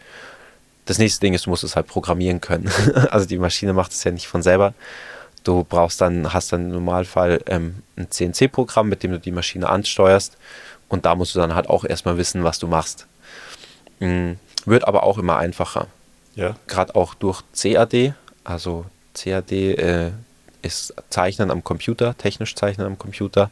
Das 0.90 0.98
nächste 0.98 1.22
Ding 1.22 1.36
ist, 1.36 1.46
du 1.46 1.52
musst 1.52 1.64
es 1.64 1.76
halt 1.76 1.86
programmieren 1.86 2.42
können. 2.42 2.68
also 3.12 3.28
die 3.28 3.38
Maschine 3.38 3.74
macht 3.74 3.92
es 3.92 4.04
ja 4.04 4.10
nicht 4.10 4.28
von 4.28 4.42
selber. 4.42 4.74
Du 5.44 5.64
brauchst 5.64 6.02
dann, 6.02 6.34
hast 6.34 6.52
dann 6.52 6.62
im 6.62 6.72
Normalfall 6.72 7.42
ähm, 7.46 7.84
ein 7.96 8.10
CNC-Programm, 8.10 8.90
mit 8.90 9.04
dem 9.04 9.12
du 9.12 9.20
die 9.20 9.32
Maschine 9.32 9.70
ansteuerst. 9.70 10.36
Und 10.88 11.06
da 11.06 11.14
musst 11.14 11.36
du 11.36 11.40
dann 11.40 11.54
halt 11.54 11.70
auch 11.70 11.86
erstmal 11.86 12.18
wissen, 12.18 12.44
was 12.44 12.58
du 12.58 12.66
machst. 12.66 13.06
Mm, 14.00 14.32
Wird 14.66 14.88
aber 14.88 15.04
auch 15.04 15.20
immer 15.20 15.38
einfacher. 15.38 15.86
Ja. 16.34 16.56
Gerade 16.66 16.96
auch 16.96 17.14
durch 17.14 17.44
CAD. 17.56 18.16
Also 18.44 18.86
CAD 19.14 19.52
äh, 19.52 20.10
ist 20.64 20.96
Zeichnen 21.12 21.52
am 21.52 21.64
Computer, 21.64 22.18
technisch 22.18 22.56
Zeichnen 22.56 22.88
am 22.88 22.98
Computer. 22.98 23.52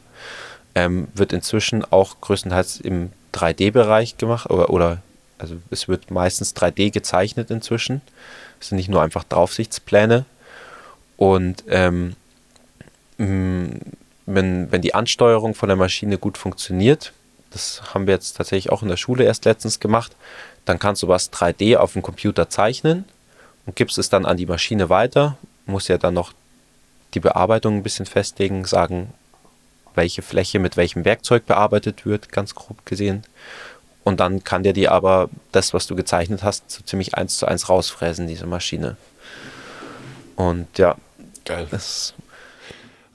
Ähm, 0.74 1.06
wird 1.14 1.32
inzwischen 1.32 1.84
auch 1.84 2.20
größtenteils 2.20 2.80
im 2.80 3.12
3D-Bereich 3.32 4.16
gemacht 4.16 4.50
oder, 4.50 4.70
oder 4.70 5.02
also 5.38 5.56
es 5.70 5.88
wird 5.88 6.10
meistens 6.10 6.54
3D 6.54 6.90
gezeichnet 6.90 7.50
inzwischen. 7.50 8.00
Es 8.60 8.68
sind 8.68 8.76
nicht 8.76 8.88
nur 8.88 9.02
einfach 9.02 9.24
Draufsichtspläne. 9.24 10.24
Und 11.16 11.64
ähm, 11.68 12.14
mh, 13.18 13.78
wenn, 14.26 14.70
wenn 14.70 14.82
die 14.82 14.94
Ansteuerung 14.94 15.54
von 15.54 15.68
der 15.68 15.76
Maschine 15.76 16.18
gut 16.18 16.36
funktioniert, 16.36 17.12
das 17.50 17.94
haben 17.94 18.06
wir 18.06 18.14
jetzt 18.14 18.36
tatsächlich 18.36 18.70
auch 18.70 18.82
in 18.82 18.88
der 18.88 18.96
Schule 18.96 19.24
erst 19.24 19.44
letztens 19.44 19.80
gemacht, 19.80 20.14
dann 20.64 20.78
kannst 20.78 21.02
du 21.02 21.08
was 21.08 21.32
3D 21.32 21.76
auf 21.76 21.94
dem 21.94 22.02
Computer 22.02 22.50
zeichnen 22.50 23.04
und 23.64 23.74
gibst 23.74 23.96
es 23.96 24.10
dann 24.10 24.26
an 24.26 24.36
die 24.36 24.46
Maschine 24.46 24.90
weiter, 24.90 25.38
muss 25.66 25.88
ja 25.88 25.98
dann 25.98 26.14
noch 26.14 26.32
die 27.14 27.20
Bearbeitung 27.20 27.76
ein 27.76 27.82
bisschen 27.82 28.06
festlegen, 28.06 28.64
sagen, 28.64 29.14
welche 29.94 30.22
Fläche 30.22 30.58
mit 30.58 30.76
welchem 30.76 31.04
Werkzeug 31.04 31.46
bearbeitet 31.46 32.04
wird, 32.04 32.30
ganz 32.30 32.54
grob 32.54 32.84
gesehen. 32.84 33.24
Und 34.08 34.20
dann 34.20 34.42
kann 34.42 34.62
der 34.62 34.72
dir 34.72 34.92
aber 34.92 35.28
das, 35.52 35.74
was 35.74 35.86
du 35.86 35.94
gezeichnet 35.94 36.42
hast, 36.42 36.70
so 36.70 36.82
ziemlich 36.82 37.14
eins 37.14 37.36
zu 37.36 37.44
eins 37.46 37.68
rausfräsen, 37.68 38.26
diese 38.26 38.46
Maschine. 38.46 38.96
Und 40.34 40.66
ja, 40.78 40.96
Geil. 41.44 41.66
das 41.70 42.14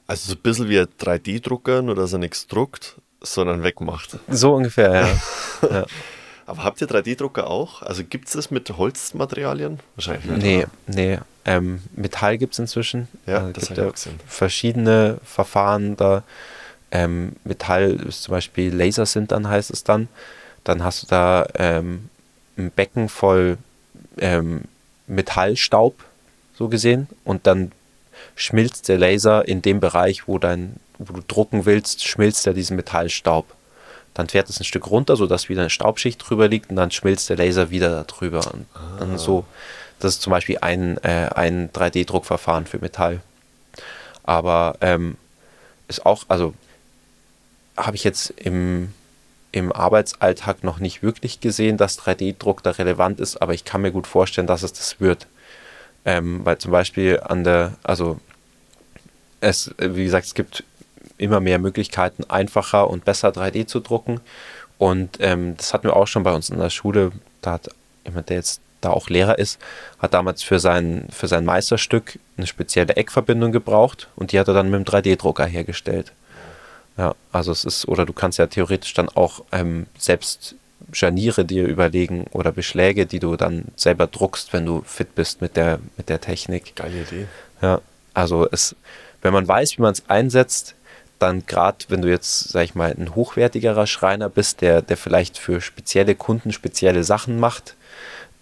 Also 0.06 0.30
so 0.30 0.36
ein 0.38 0.42
bisschen 0.42 0.70
wie 0.70 0.80
ein 0.80 0.88
3D-Drucker, 1.02 1.82
nur 1.82 1.96
dass 1.96 2.14
er 2.14 2.20
nichts 2.20 2.46
druckt, 2.48 2.96
sondern 3.22 3.64
wegmacht. 3.64 4.20
so 4.30 4.54
ungefähr, 4.54 4.94
ja. 4.94 5.70
ja. 5.70 5.86
Aber 6.46 6.64
habt 6.64 6.80
ihr 6.82 6.88
3D-Drucker 6.88 7.48
auch? 7.50 7.82
Also 7.82 8.04
gibt 8.04 8.28
es 8.28 8.34
das 8.34 8.52
mit 8.52 8.70
Holzmaterialien? 8.70 9.80
Wahrscheinlich 9.96 10.26
nicht. 10.26 10.44
Nee, 10.44 10.58
oder? 10.60 10.70
nee. 10.88 11.20
Ähm, 11.46 11.82
Metall 11.96 12.38
gibt 12.38 12.54
es 12.54 12.60
inzwischen. 12.60 13.08
Ja, 13.26 13.40
Also 13.40 13.52
das 13.54 13.70
gibt 13.70 13.94
gesehen. 13.94 14.20
verschiedene 14.28 15.18
Verfahren 15.26 15.98
da. 15.98 16.24
Ähm, 16.92 17.34
Metall 17.46 17.94
ist 18.08 18.24
zum 18.24 18.34
Beispiel 18.34 18.72
Lasersintern 18.76 19.48
heißt 19.50 19.72
es 19.72 19.84
dann. 19.84 20.08
Dann 20.64 20.84
hast 20.84 21.04
du 21.04 21.08
da 21.08 21.48
ähm, 21.56 22.10
ein 22.58 22.72
Becken 22.72 23.10
voll 23.10 23.58
ähm, 24.18 24.62
Metallstaub, 25.08 25.96
so 26.56 26.70
gesehen. 26.70 27.08
Und 27.24 27.48
dann 27.48 27.72
schmilzt 28.36 28.88
der 28.90 28.98
Laser 28.98 29.48
in 29.48 29.62
dem 29.62 29.80
Bereich, 29.80 30.28
wo, 30.28 30.38
dein, 30.40 30.78
wo 30.98 31.14
du 31.14 31.24
drucken 31.28 31.66
willst, 31.66 32.06
schmilzt 32.06 32.48
er 32.48 32.54
diesen 32.54 32.76
Metallstaub. 32.76 33.46
Dann 34.14 34.30
fährt 34.30 34.50
es 34.50 34.60
ein 34.60 34.64
Stück 34.64 34.90
runter, 34.90 35.16
sodass 35.16 35.50
wieder 35.50 35.62
eine 35.62 35.70
Staubschicht 35.70 36.24
drüber 36.28 36.48
liegt 36.48 36.70
und 36.70 36.76
dann 36.76 36.92
schmilzt 36.92 37.30
der 37.30 37.38
Laser 37.38 37.72
wieder 37.72 38.04
darüber. 38.04 38.54
Und 38.54 38.68
dann 39.00 39.18
so, 39.18 39.46
das 40.00 40.16
ist 40.16 40.22
zum 40.22 40.32
Beispiel 40.32 40.60
ein, 40.62 40.98
äh, 41.04 41.30
ein 41.34 41.72
3D-Druckverfahren 41.72 42.66
für 42.66 42.78
Metall. 42.78 43.22
Aber 44.24 44.78
ähm, 44.82 45.18
ist 45.88 46.06
auch, 46.06 46.24
also 46.28 46.54
habe 47.76 47.96
ich 47.96 48.04
jetzt 48.04 48.30
im, 48.38 48.94
im 49.54 49.72
Arbeitsalltag 49.72 50.64
noch 50.64 50.80
nicht 50.80 51.04
wirklich 51.04 51.40
gesehen, 51.40 51.78
dass 51.78 52.00
3D-Druck 52.00 52.64
da 52.64 52.72
relevant 52.72 53.22
ist, 53.22 53.42
aber 53.42 53.54
ich 53.54 53.64
kann 53.64 53.82
mir 53.82 53.92
gut 53.92 54.08
vorstellen, 54.08 54.48
dass 54.48 54.64
es 54.64 54.74
das 54.74 55.00
wird. 55.00 55.28
Ähm, 56.06 56.44
weil 56.44 56.58
zum 56.58 56.72
Beispiel 56.72 57.22
an 57.22 57.46
der, 57.46 57.76
also 57.84 58.20
es, 59.40 59.74
wie 59.78 60.04
gesagt, 60.04 60.26
es 60.26 60.34
gibt 60.34 60.66
immer 61.18 61.40
mehr 61.40 61.60
Möglichkeiten, 61.60 62.26
einfacher 62.26 62.90
und 62.90 63.06
besser 63.06 63.30
3D 63.30 63.68
zu 63.68 63.80
drucken. 63.80 64.20
Und 64.80 65.18
ähm, 65.20 65.56
das 65.56 65.74
hatten 65.74 65.86
wir 65.86 65.96
auch 65.96 66.08
schon 66.08 66.24
bei 66.24 66.34
uns 66.34 66.50
in 66.50 66.60
der 66.60 66.72
Schule. 66.72 67.12
Da 67.42 67.54
hat 67.54 67.70
jemand, 68.06 68.30
der 68.30 68.38
jetzt 68.38 68.60
da 68.82 68.90
auch 68.90 69.08
Lehrer 69.08 69.38
ist, 69.38 69.60
hat 70.00 70.14
damals 70.14 70.44
für 70.44 70.60
sein, 70.60 71.08
für 71.12 71.28
sein 71.28 71.46
Meisterstück 71.46 72.20
eine 72.38 72.48
spezielle 72.48 72.96
Eckverbindung 72.96 73.52
gebraucht 73.52 74.10
und 74.16 74.32
die 74.32 74.40
hat 74.40 74.48
er 74.48 74.54
dann 74.54 74.70
mit 74.70 74.86
dem 74.86 74.92
3D-Drucker 74.92 75.46
hergestellt. 75.46 76.12
Ja, 76.98 77.16
also 77.32 77.52
es 77.52 77.66
ist, 77.66 77.88
oder 77.88 78.06
du 78.06 78.14
kannst 78.14 78.38
ja 78.38 78.48
theoretisch 78.48 78.94
dann 78.94 79.10
auch 79.10 79.44
ähm, 79.52 79.88
selbst 79.98 80.56
Scharniere 80.92 81.46
dir 81.46 81.66
überlegen 81.66 82.26
oder 82.32 82.52
Beschläge, 82.52 83.06
die 83.06 83.20
du 83.20 83.36
dann 83.36 83.66
selber 83.76 84.06
druckst, 84.08 84.54
wenn 84.54 84.66
du 84.66 84.84
fit 84.86 85.16
bist 85.16 85.42
mit 85.42 85.56
der, 85.56 85.80
mit 85.98 86.10
der 86.10 86.22
Technik. 86.22 86.76
Geile 86.76 87.02
Idee. 87.02 87.28
Ja, 87.62 87.82
also 88.14 88.48
es, 88.52 88.76
wenn 89.22 89.34
man 89.34 89.48
weiß, 89.48 89.78
wie 89.78 89.82
man 89.82 89.94
es 89.94 90.04
einsetzt, 90.08 90.76
dann 91.20 91.46
gerade, 91.46 91.86
wenn 91.88 92.02
du 92.02 92.10
jetzt, 92.10 92.50
sag 92.50 92.66
ich 92.66 92.76
mal, 92.76 92.92
ein 92.92 93.16
hochwertigerer 93.16 93.88
Schreiner 93.88 94.30
bist, 94.30 94.62
der, 94.62 94.82
der 94.82 94.98
vielleicht 94.98 95.38
für 95.38 95.62
spezielle 95.62 96.16
Kunden 96.16 96.52
spezielle 96.52 97.04
Sachen 97.04 97.40
macht, 97.40 97.76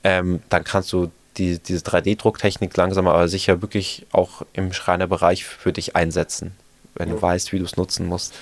ähm, 0.03 0.41
dann 0.49 0.63
kannst 0.63 0.91
du 0.91 1.11
die, 1.37 1.59
diese 1.59 1.85
3D-Drucktechnik 1.85 2.75
langsam 2.75 3.07
aber 3.07 3.27
sicher 3.27 3.61
wirklich 3.61 4.05
auch 4.11 4.41
im 4.53 4.73
Schreinerbereich 4.73 5.45
für 5.45 5.71
dich 5.71 5.95
einsetzen, 5.95 6.53
wenn 6.95 7.09
du 7.09 7.21
weißt, 7.21 7.51
wie 7.51 7.59
du 7.59 7.65
es 7.65 7.77
nutzen 7.77 8.05
musst. 8.05 8.33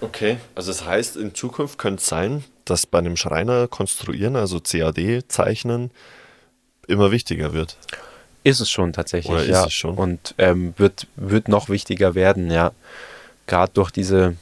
Okay, 0.00 0.38
also 0.54 0.70
das 0.70 0.84
heißt, 0.84 1.16
in 1.16 1.34
Zukunft 1.34 1.78
könnte 1.78 2.00
es 2.00 2.06
sein, 2.06 2.44
dass 2.64 2.86
bei 2.86 2.98
einem 2.98 3.16
Schreiner 3.16 3.68
konstruieren, 3.68 4.36
also 4.36 4.60
CAD 4.60 5.24
zeichnen, 5.28 5.90
immer 6.86 7.10
wichtiger 7.10 7.52
wird. 7.52 7.76
Ist 8.44 8.60
es 8.60 8.70
schon 8.70 8.92
tatsächlich, 8.92 9.32
Oder 9.32 9.42
ist 9.42 9.48
ja. 9.48 9.66
es 9.66 9.72
schon? 9.72 9.96
Und 9.96 10.34
ähm, 10.38 10.74
wird, 10.76 11.08
wird 11.16 11.48
noch 11.48 11.68
wichtiger 11.68 12.14
werden, 12.14 12.50
ja. 12.50 12.72
Gerade 13.46 13.72
durch 13.72 13.90
diese, 13.90 14.36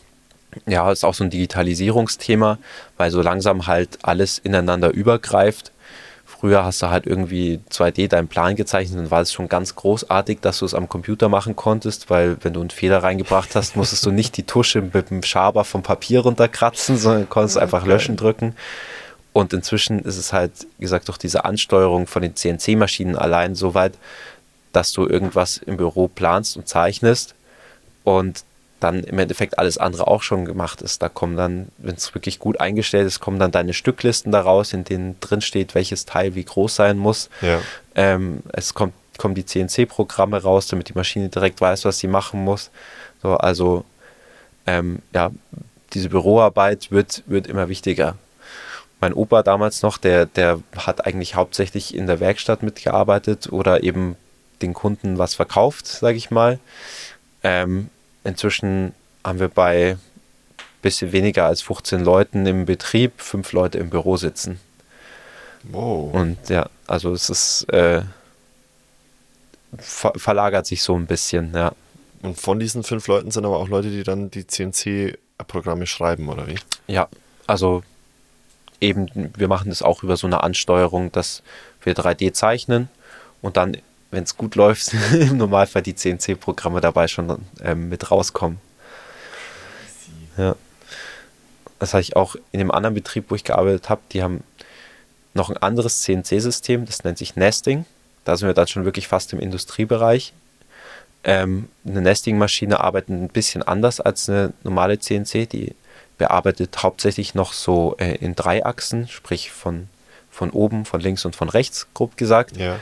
ja, 0.66 0.90
ist 0.90 1.04
auch 1.04 1.14
so 1.14 1.24
ein 1.24 1.30
Digitalisierungsthema, 1.30 2.58
weil 2.96 3.10
so 3.10 3.22
langsam 3.22 3.66
halt 3.66 3.98
alles 4.02 4.38
ineinander 4.38 4.92
übergreift. 4.92 5.72
Früher 6.44 6.62
hast 6.62 6.82
du 6.82 6.90
halt 6.90 7.06
irgendwie 7.06 7.58
2D 7.70 8.06
deinen 8.08 8.28
Plan 8.28 8.54
gezeichnet 8.54 8.98
und 8.98 9.10
war 9.10 9.22
es 9.22 9.32
schon 9.32 9.48
ganz 9.48 9.76
großartig, 9.76 10.40
dass 10.42 10.58
du 10.58 10.66
es 10.66 10.74
am 10.74 10.90
Computer 10.90 11.30
machen 11.30 11.56
konntest, 11.56 12.10
weil 12.10 12.36
wenn 12.42 12.52
du 12.52 12.60
einen 12.60 12.68
Fehler 12.68 13.02
reingebracht 13.02 13.54
hast, 13.54 13.76
musstest 13.76 14.04
du 14.04 14.10
nicht 14.10 14.36
die 14.36 14.42
Tusche 14.42 14.82
mit 14.82 15.08
dem 15.08 15.22
Schaber 15.22 15.64
vom 15.64 15.82
Papier 15.82 16.20
runterkratzen, 16.20 16.98
sondern 16.98 17.30
konntest 17.30 17.56
einfach 17.56 17.86
löschen 17.86 18.16
drücken. 18.16 18.54
Und 19.32 19.54
inzwischen 19.54 20.00
ist 20.00 20.18
es 20.18 20.34
halt, 20.34 20.52
wie 20.76 20.82
gesagt, 20.82 21.08
durch 21.08 21.16
diese 21.16 21.46
Ansteuerung 21.46 22.06
von 22.06 22.20
den 22.20 22.36
CNC-Maschinen 22.36 23.16
allein 23.16 23.54
so 23.54 23.72
weit, 23.72 23.94
dass 24.74 24.92
du 24.92 25.06
irgendwas 25.06 25.56
im 25.56 25.78
Büro 25.78 26.08
planst 26.08 26.58
und 26.58 26.68
zeichnest 26.68 27.34
und 28.02 28.44
dann 28.84 29.02
im 29.02 29.18
Endeffekt 29.18 29.58
alles 29.58 29.78
andere 29.78 30.06
auch 30.06 30.22
schon 30.22 30.44
gemacht 30.44 30.82
ist. 30.82 31.00
Da 31.00 31.08
kommen 31.08 31.36
dann, 31.36 31.68
wenn 31.78 31.94
es 31.94 32.14
wirklich 32.14 32.38
gut 32.38 32.60
eingestellt 32.60 33.06
ist, 33.06 33.18
kommen 33.18 33.38
dann 33.38 33.50
deine 33.50 33.72
Stücklisten 33.72 34.30
daraus, 34.30 34.74
in 34.74 34.84
denen 34.84 35.18
drin 35.20 35.40
steht, 35.40 35.74
welches 35.74 36.04
Teil 36.04 36.34
wie 36.34 36.44
groß 36.44 36.76
sein 36.76 36.98
muss. 36.98 37.30
Ja. 37.40 37.60
Ähm, 37.94 38.42
es 38.52 38.74
kommt, 38.74 38.92
kommen 39.16 39.34
die 39.34 39.46
CNC-Programme 39.46 40.42
raus, 40.42 40.66
damit 40.66 40.90
die 40.90 40.94
Maschine 40.94 41.30
direkt 41.30 41.62
weiß, 41.62 41.86
was 41.86 41.98
sie 41.98 42.08
machen 42.08 42.44
muss. 42.44 42.70
So, 43.22 43.38
also 43.38 43.86
ähm, 44.66 44.98
ja, 45.14 45.30
diese 45.94 46.10
Büroarbeit 46.10 46.90
wird, 46.90 47.22
wird 47.26 47.46
immer 47.46 47.70
wichtiger. 47.70 48.18
Mein 49.00 49.14
Opa 49.14 49.42
damals 49.42 49.80
noch, 49.80 49.96
der, 49.96 50.26
der 50.26 50.60
hat 50.76 51.06
eigentlich 51.06 51.36
hauptsächlich 51.36 51.94
in 51.94 52.06
der 52.06 52.20
Werkstatt 52.20 52.62
mitgearbeitet 52.62 53.50
oder 53.50 53.82
eben 53.82 54.16
den 54.60 54.74
Kunden 54.74 55.16
was 55.16 55.34
verkauft, 55.34 55.86
sage 55.86 56.18
ich 56.18 56.30
mal. 56.30 56.58
Ähm, 57.42 57.88
inzwischen 58.24 58.92
haben 59.24 59.38
wir 59.38 59.48
bei 59.48 59.96
bisschen 60.84 61.12
weniger 61.12 61.46
als 61.46 61.62
15 61.62 62.04
Leuten 62.04 62.46
im 62.46 62.66
Betrieb, 62.66 63.20
fünf 63.20 63.52
Leute 63.52 63.78
im 63.78 63.90
Büro 63.90 64.16
sitzen. 64.16 64.60
Wow. 65.64 66.12
Und 66.12 66.48
ja, 66.50 66.68
also 66.86 67.12
es 67.12 67.30
ist 67.30 67.64
äh, 67.72 68.02
ver 69.78 70.12
verlagert 70.16 70.66
sich 70.66 70.82
so 70.82 70.94
ein 70.94 71.06
bisschen, 71.06 71.52
ja. 71.54 71.72
Und 72.22 72.38
von 72.38 72.58
diesen 72.60 72.82
fünf 72.84 73.06
Leuten 73.06 73.30
sind 73.30 73.44
aber 73.44 73.58
auch 73.58 73.68
Leute, 73.68 73.90
die 73.90 74.02
dann 74.02 74.30
die 74.30 74.46
CNC-Programme 74.46 75.86
schreiben, 75.86 76.28
oder 76.28 76.46
wie? 76.46 76.56
Ja, 76.86 77.08
also 77.46 77.82
eben, 78.80 79.32
wir 79.36 79.48
machen 79.48 79.70
das 79.70 79.82
auch 79.82 80.02
über 80.02 80.16
so 80.16 80.26
eine 80.26 80.42
Ansteuerung, 80.42 81.12
dass 81.12 81.42
wir 81.82 81.94
3D 81.94 82.32
zeichnen 82.32 82.88
und 83.42 83.56
dann, 83.56 83.76
wenn 84.14 84.24
es 84.24 84.36
gut 84.36 84.54
läuft, 84.54 84.94
im 85.12 85.36
Normalfall 85.36 85.82
die 85.82 85.94
CNC-Programme 85.94 86.80
dabei 86.80 87.08
schon 87.08 87.38
ähm, 87.62 87.88
mit 87.88 88.10
rauskommen. 88.10 88.58
Ja. 90.36 90.56
Das 91.78 91.92
hatte 91.92 92.02
ich 92.02 92.16
auch 92.16 92.36
in 92.52 92.60
dem 92.60 92.70
anderen 92.70 92.94
Betrieb, 92.94 93.26
wo 93.28 93.34
ich 93.34 93.44
gearbeitet 93.44 93.88
habe, 93.88 94.00
die 94.12 94.22
haben 94.22 94.42
noch 95.34 95.50
ein 95.50 95.56
anderes 95.56 96.02
CNC-System, 96.02 96.86
das 96.86 97.04
nennt 97.04 97.18
sich 97.18 97.36
Nesting. 97.36 97.84
Da 98.24 98.36
sind 98.36 98.48
wir 98.48 98.54
dann 98.54 98.68
schon 98.68 98.84
wirklich 98.84 99.08
fast 99.08 99.32
im 99.32 99.40
Industriebereich. 99.40 100.32
Ähm, 101.24 101.68
eine 101.86 102.00
Nesting-Maschine 102.00 102.80
arbeitet 102.80 103.10
ein 103.10 103.28
bisschen 103.28 103.62
anders 103.62 104.00
als 104.00 104.28
eine 104.28 104.52
normale 104.62 104.98
CNC. 104.98 105.48
Die 105.48 105.74
bearbeitet 106.16 106.82
hauptsächlich 106.82 107.34
noch 107.34 107.52
so 107.52 107.96
äh, 107.98 108.14
in 108.16 108.34
drei 108.34 108.64
Achsen, 108.64 109.08
sprich 109.08 109.50
von, 109.50 109.88
von 110.30 110.50
oben, 110.50 110.84
von 110.84 111.00
links 111.00 111.24
und 111.24 111.34
von 111.34 111.48
rechts, 111.48 111.88
grob 111.92 112.16
gesagt. 112.16 112.56
Ja. 112.56 112.78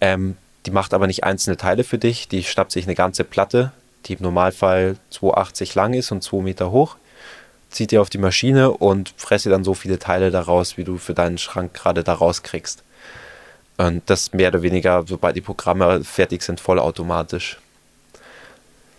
Ähm, 0.00 0.36
die 0.66 0.70
macht 0.70 0.94
aber 0.94 1.06
nicht 1.06 1.24
einzelne 1.24 1.56
Teile 1.56 1.84
für 1.84 1.98
dich, 1.98 2.28
die 2.28 2.42
schnappt 2.42 2.72
sich 2.72 2.84
eine 2.84 2.94
ganze 2.94 3.24
Platte, 3.24 3.72
die 4.06 4.14
im 4.14 4.22
Normalfall 4.22 4.96
2,80 5.12 5.76
lang 5.76 5.94
ist 5.94 6.10
und 6.10 6.22
2 6.22 6.42
Meter 6.42 6.70
hoch, 6.70 6.96
zieht 7.70 7.90
die 7.90 7.98
auf 7.98 8.10
die 8.10 8.18
Maschine 8.18 8.70
und 8.70 9.14
fresse 9.16 9.50
dann 9.50 9.64
so 9.64 9.74
viele 9.74 9.98
Teile 9.98 10.30
daraus, 10.30 10.76
wie 10.76 10.84
du 10.84 10.98
für 10.98 11.14
deinen 11.14 11.38
Schrank 11.38 11.74
gerade 11.74 12.04
da 12.04 12.14
rauskriegst. 12.14 12.82
Und 13.76 14.02
das 14.06 14.32
mehr 14.32 14.48
oder 14.48 14.62
weniger, 14.62 15.04
sobald 15.06 15.36
die 15.36 15.40
Programme 15.40 16.04
fertig 16.04 16.42
sind, 16.42 16.60
vollautomatisch. 16.60 17.58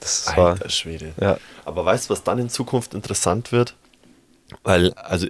Das 0.01 0.35
war, 0.35 0.51
Alter 0.51 0.69
Schwede. 0.69 1.13
ja, 1.19 1.37
Aber 1.63 1.85
weißt 1.85 2.09
du, 2.09 2.13
was 2.13 2.23
dann 2.23 2.37
in 2.37 2.49
Zukunft 2.49 2.93
interessant 2.93 3.51
wird? 3.51 3.75
Weil, 4.63 4.93
also, 4.93 5.27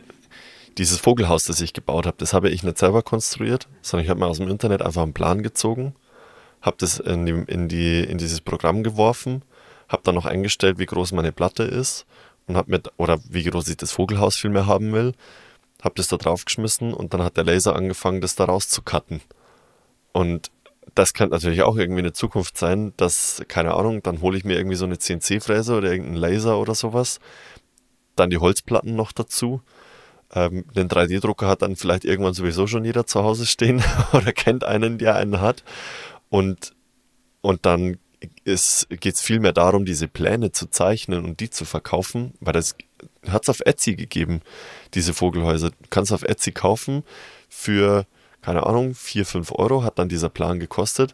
dieses 0.78 1.00
Vogelhaus, 1.00 1.46
das 1.46 1.62
ich 1.62 1.74
gebaut 1.74 2.06
habe, 2.06 2.18
das 2.18 2.34
habe 2.34 2.50
ich 2.50 2.64
nicht 2.64 2.78
selber 2.78 3.02
konstruiert, 3.02 3.68
sondern 3.82 4.04
ich 4.04 4.10
habe 4.10 4.20
mir 4.20 4.28
aus 4.28 4.38
dem 4.38 4.50
Internet 4.50 4.82
einfach 4.82 5.04
einen 5.04 5.14
Plan 5.14 5.44
gezogen, 5.44 5.96
habe 6.66 6.78
das 6.80 7.00
in, 7.00 7.26
die, 7.26 7.44
in, 7.52 7.68
die, 7.68 8.04
in 8.04 8.18
dieses 8.18 8.42
Programm 8.42 8.82
geworfen, 8.82 9.44
habe 9.88 10.02
dann 10.04 10.16
noch 10.16 10.26
eingestellt, 10.26 10.80
wie 10.80 10.88
groß 10.88 11.12
meine 11.12 11.32
Platte 11.32 11.64
ist 11.64 12.06
und 12.48 12.58
habe 12.58 12.72
mit, 12.72 12.90
oder 12.98 13.20
wie 13.30 13.44
groß 13.44 13.68
ich 13.68 13.78
das 13.78 13.92
Vogelhaus 13.92 14.36
vielmehr 14.36 14.66
haben 14.66 14.92
will, 14.92 15.14
habe 15.84 15.96
das 15.96 16.08
da 16.08 16.18
draufgeschmissen 16.18 16.94
und 16.94 17.14
dann 17.14 17.22
hat 17.22 17.38
der 17.38 17.44
Laser 17.44 17.76
angefangen, 17.76 18.20
das 18.20 18.36
da 18.36 18.46
rauszucutten. 18.46 19.22
Und 20.12 20.50
das 20.96 21.14
könnte 21.14 21.36
natürlich 21.36 21.62
auch 21.62 21.78
irgendwie 21.78 22.00
eine 22.00 22.14
Zukunft 22.14 22.58
sein, 22.58 22.94
dass, 22.98 23.44
keine 23.48 23.76
Ahnung, 23.76 24.02
dann 24.02 24.22
hole 24.22 24.38
ich 24.38 24.44
mir 24.44 24.58
irgendwie 24.58 24.78
so 24.78 24.86
eine 24.86 24.98
CNC-Fräse 24.98 25.76
oder 25.76 25.92
irgendeinen 25.92 26.18
Laser 26.18 26.58
oder 26.58 26.74
sowas, 26.74 27.20
dann 28.16 28.32
die 28.32 28.38
Holzplatten 28.38 28.96
noch 28.96 29.12
dazu. 29.12 29.62
Ähm, 30.34 30.66
den 30.76 30.88
3D-Drucker 30.88 31.48
hat 31.48 31.62
dann 31.62 31.76
vielleicht 31.76 32.06
irgendwann 32.06 32.34
sowieso 32.34 32.66
schon 32.66 32.86
jeder 32.86 33.06
zu 33.06 33.24
Hause 33.24 33.46
stehen 33.46 33.84
oder 34.14 34.32
kennt 34.32 34.64
einen, 34.64 34.98
der 34.98 35.16
einen 35.16 35.42
hat. 35.42 35.64
Und, 36.30 36.74
und 37.42 37.66
dann 37.66 37.98
geht 38.20 39.14
es 39.14 39.22
viel 39.22 39.40
mehr 39.40 39.54
darum, 39.54 39.86
diese 39.86 40.08
Pläne 40.08 40.52
zu 40.52 40.68
zeichnen 40.68 41.26
und 41.26 41.40
die 41.40 41.50
zu 41.50 41.66
verkaufen, 41.66 42.34
weil 42.40 42.54
das 42.54 42.76
hat 43.28 43.44
es 43.44 43.50
auf 43.50 43.60
Etsy 43.66 43.96
gegeben, 43.96 44.42
diese 44.94 45.14
Vogelhäuser. 45.14 45.70
Du 45.70 45.76
kannst 45.90 46.12
auf 46.12 46.24
Etsy 46.24 46.52
kaufen 46.52 47.04
für, 47.50 48.06
keine 48.42 48.66
Ahnung, 48.66 48.96
4, 48.96 49.26
5 49.26 49.52
Euro 49.54 49.84
hat 49.84 50.00
dann 50.00 50.10
dieser 50.10 50.30
Plan 50.30 50.60
gekostet. 50.60 51.14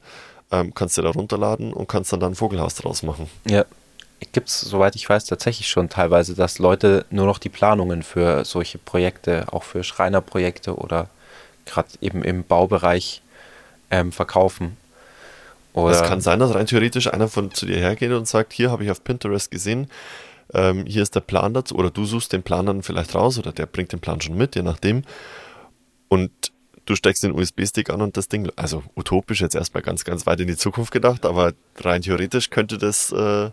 Ähm, 0.52 0.74
kannst 0.74 0.98
du 0.98 1.02
da 1.02 1.10
runterladen 1.10 1.72
und 1.72 1.88
kannst 1.88 2.12
dann 2.12 2.20
da 2.20 2.28
ein 2.28 2.36
Vogelhaus 2.36 2.76
draus 2.76 3.04
machen. 3.04 3.30
Ja. 3.48 3.66
Gibt 4.34 4.50
es, 4.50 4.62
soweit 4.62 4.96
ich 4.96 5.10
weiß, 5.10 5.26
tatsächlich 5.26 5.68
schon 5.68 5.90
teilweise, 5.90 6.36
dass 6.36 6.60
Leute 6.60 7.06
nur 7.10 7.26
noch 7.26 7.40
die 7.40 7.50
Planungen 7.50 8.04
für 8.04 8.46
solche 8.46 8.78
Projekte, 8.78 9.52
auch 9.52 9.64
für 9.64 9.84
Schreinerprojekte 9.84 10.76
oder 10.76 11.10
gerade 11.66 11.90
eben 12.02 12.24
im 12.24 12.44
Baubereich 12.44 13.24
ähm, 13.90 14.12
verkaufen. 14.12 14.78
Oder 15.74 15.92
Es 15.92 16.04
kann 16.04 16.22
sein, 16.22 16.40
dass 16.40 16.54
rein 16.54 16.66
theoretisch 16.66 17.12
einer 17.12 17.28
von 17.28 17.52
zu 17.52 17.66
dir 17.66 17.78
hergeht 17.78 18.12
und 18.12 18.28
sagt, 18.28 18.54
hier 18.54 18.72
habe 18.72 18.84
ich 18.84 18.92
auf 18.92 19.04
Pinterest 19.04 19.52
gesehen, 19.52 19.88
ähm, 20.54 20.86
hier 20.86 21.02
ist 21.02 21.16
der 21.16 21.22
Plan 21.22 21.54
dazu, 21.54 21.76
oder 21.76 21.90
du 21.90 22.06
suchst 22.06 22.34
den 22.34 22.44
Plan 22.44 22.66
dann 22.66 22.84
vielleicht 22.84 23.16
raus, 23.16 23.40
oder 23.40 23.52
der 23.52 23.66
bringt 23.66 23.94
den 23.94 24.00
Plan 24.00 24.20
schon 24.20 24.36
mit, 24.36 24.56
je 24.56 24.64
nachdem. 24.64 25.04
Und 26.10 26.32
du 26.86 26.96
steckst 26.96 27.24
den 27.24 27.32
USB-Stick 27.32 27.90
an 27.90 28.02
und 28.02 28.18
das 28.18 28.28
Ding, 28.28 28.52
also 28.56 28.84
utopisch 28.96 29.42
jetzt 29.42 29.56
erstmal 29.56 29.84
ganz, 29.84 30.04
ganz 30.04 30.26
weit 30.26 30.42
in 30.42 30.48
die 30.48 30.58
Zukunft 30.58 30.92
gedacht, 30.92 31.26
aber 31.26 31.54
rein 31.80 32.02
theoretisch 32.02 32.50
könnte 32.50 32.78
das 32.78 33.12
äh, 33.12 33.52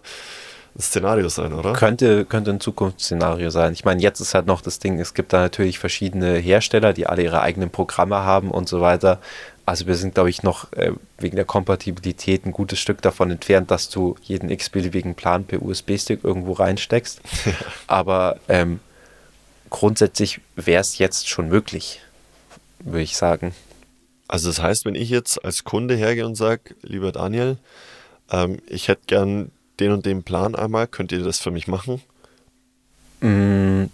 Szenario 0.81 1.29
sein, 1.29 1.53
oder? 1.53 1.72
Könnte, 1.72 2.24
könnte 2.24 2.51
ein 2.51 2.61
Zukunftsszenario 2.61 3.51
sein. 3.51 3.72
Ich 3.72 3.85
meine, 3.85 4.01
jetzt 4.01 4.20
ist 4.20 4.35
halt 4.35 4.47
noch 4.47 4.61
das 4.61 4.79
Ding, 4.79 5.01
es 5.01 5.12
gibt 5.12 5.33
da 5.33 5.41
natürlich 5.41 5.79
verschiedene 5.79 6.37
Hersteller, 6.37 6.93
die 6.93 7.07
alle 7.07 7.22
ihre 7.24 7.43
eigenen 7.43 7.70
Programme 7.70 8.18
haben 8.18 8.51
und 8.51 8.68
so 8.68 8.81
weiter. 8.81 9.18
Also 9.66 9.87
wir 9.87 9.97
sind, 9.97 10.14
glaube 10.14 10.31
ich, 10.31 10.43
noch 10.43 10.72
äh, 10.72 10.93
wegen 11.18 11.37
der 11.37 11.45
Kompatibilität 11.45 12.47
ein 12.47 12.53
gutes 12.53 12.79
Stück 12.79 13.03
davon 13.03 13.31
entfernt, 13.31 13.70
dass 13.70 13.91
du 13.91 14.14
jeden 14.22 14.51
x-beliebigen 14.51 15.14
Plan 15.14 15.45
per 15.45 15.62
USB-Stick 15.62 16.22
irgendwo 16.22 16.53
reinsteckst. 16.53 17.20
Aber 17.87 18.39
ähm, 18.49 18.81
grundsätzlich 19.68 20.41
wäre 20.57 20.81
es 20.81 20.99
jetzt 20.99 21.29
schon 21.29 21.49
möglich, 21.49 22.01
würde 22.79 23.03
ich 23.03 23.16
sagen. 23.16 23.53
Also 24.29 24.49
das 24.49 24.62
heißt, 24.62 24.85
wenn 24.85 24.95
ich 24.95 25.11
jetzt 25.11 25.45
als 25.45 25.64
Kunde 25.64 25.97
hergehe 25.97 26.24
und 26.26 26.37
sage, 26.37 26.74
lieber 26.83 27.12
Daniel, 27.12 27.59
ähm, 28.31 28.59
ich 28.68 28.89
hätte 28.89 29.03
gern 29.07 29.51
den 29.81 29.93
und 29.93 30.07
den 30.07 30.22
Plan 30.22 30.55
einmal, 30.55 30.87
könnt 30.87 31.12
ihr 31.12 31.22
das 31.22 31.39
für 31.39 31.51
mich 31.51 31.68
machen? 31.68 32.03
Mm. 33.20 33.85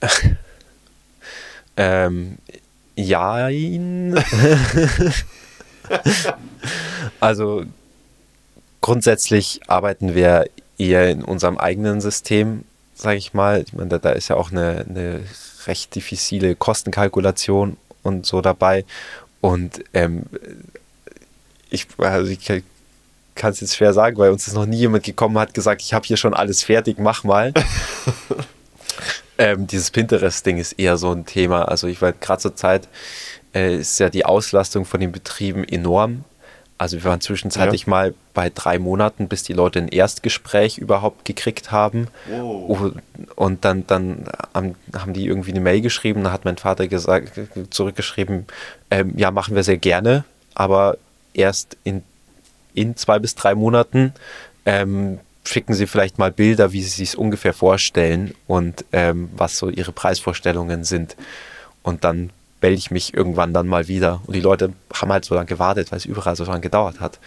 ähm, 1.76 2.38
jein. 2.94 4.16
also 7.20 7.64
grundsätzlich 8.80 9.60
arbeiten 9.66 10.14
wir 10.14 10.46
eher 10.78 11.10
in 11.10 11.24
unserem 11.24 11.58
eigenen 11.58 12.00
System, 12.00 12.64
sage 12.94 13.18
ich 13.18 13.34
mal. 13.34 13.62
Ich 13.62 13.72
meine, 13.72 13.88
da, 13.88 13.98
da 13.98 14.10
ist 14.10 14.28
ja 14.28 14.36
auch 14.36 14.50
eine, 14.50 14.86
eine 14.88 15.20
recht 15.66 15.94
diffizile 15.94 16.54
Kostenkalkulation 16.54 17.76
und 18.02 18.26
so 18.26 18.40
dabei. 18.40 18.84
Und 19.40 19.84
ähm, 19.94 20.24
ich, 21.70 21.86
also 21.98 22.30
ich 22.30 22.40
kann 23.38 23.52
es 23.52 23.60
jetzt 23.60 23.76
schwer 23.76 23.94
sagen, 23.94 24.18
weil 24.18 24.30
uns 24.30 24.46
ist 24.46 24.54
noch 24.54 24.66
nie 24.66 24.76
jemand 24.76 25.04
gekommen 25.04 25.38
hat 25.38 25.54
gesagt, 25.54 25.80
ich 25.80 25.94
habe 25.94 26.06
hier 26.06 26.18
schon 26.18 26.34
alles 26.34 26.62
fertig, 26.62 26.98
mach 26.98 27.24
mal. 27.24 27.54
ähm, 29.38 29.66
dieses 29.66 29.90
Pinterest-Ding 29.90 30.58
ist 30.58 30.72
eher 30.72 30.98
so 30.98 31.12
ein 31.12 31.24
Thema. 31.24 31.62
Also 31.62 31.86
ich 31.86 32.02
weiß, 32.02 32.16
gerade 32.20 32.42
zur 32.42 32.54
Zeit 32.56 32.88
äh, 33.54 33.76
ist 33.76 33.98
ja 33.98 34.10
die 34.10 34.26
Auslastung 34.26 34.84
von 34.84 35.00
den 35.00 35.12
Betrieben 35.12 35.64
enorm. 35.64 36.24
Also 36.76 36.96
wir 36.96 37.04
waren 37.04 37.20
zwischenzeitlich 37.20 37.86
ja. 37.86 37.90
mal 37.90 38.14
bei 38.34 38.50
drei 38.50 38.78
Monaten, 38.78 39.26
bis 39.26 39.42
die 39.42 39.52
Leute 39.52 39.80
ein 39.80 39.88
Erstgespräch 39.88 40.78
überhaupt 40.78 41.24
gekriegt 41.24 41.72
haben. 41.72 42.06
Wow. 42.28 42.92
Und 43.34 43.64
dann, 43.64 43.84
dann 43.86 44.26
haben 44.54 45.12
die 45.12 45.26
irgendwie 45.26 45.50
eine 45.50 45.60
Mail 45.60 45.80
geschrieben, 45.80 46.22
da 46.22 46.30
hat 46.30 46.44
mein 46.44 46.56
Vater 46.56 46.86
gesagt, 46.86 47.32
zurückgeschrieben, 47.70 48.46
ähm, 48.92 49.14
ja, 49.16 49.32
machen 49.32 49.56
wir 49.56 49.64
sehr 49.64 49.76
gerne, 49.76 50.24
aber 50.54 50.98
erst 51.34 51.76
in, 51.82 52.04
in 52.78 52.96
zwei 52.96 53.18
bis 53.18 53.34
drei 53.34 53.54
Monaten 53.54 54.12
ähm, 54.64 55.18
schicken 55.44 55.74
Sie 55.74 55.86
vielleicht 55.86 56.18
mal 56.18 56.30
Bilder, 56.30 56.72
wie 56.72 56.82
Sie 56.82 57.04
sich 57.04 57.18
ungefähr 57.18 57.52
vorstellen 57.52 58.34
und 58.46 58.84
ähm, 58.92 59.30
was 59.36 59.58
so 59.58 59.68
Ihre 59.68 59.92
Preisvorstellungen 59.92 60.84
sind. 60.84 61.16
Und 61.82 62.04
dann 62.04 62.30
melde 62.60 62.76
ich 62.76 62.90
mich 62.90 63.14
irgendwann 63.14 63.52
dann 63.52 63.66
mal 63.66 63.88
wieder. 63.88 64.20
Und 64.26 64.34
die 64.34 64.40
Leute 64.40 64.72
haben 64.92 65.12
halt 65.12 65.24
so 65.24 65.34
lange 65.34 65.46
gewartet, 65.46 65.90
weil 65.90 65.98
es 65.98 66.04
überall 66.04 66.36
so 66.36 66.44
lange 66.44 66.60
gedauert 66.60 67.00
hat. 67.00 67.18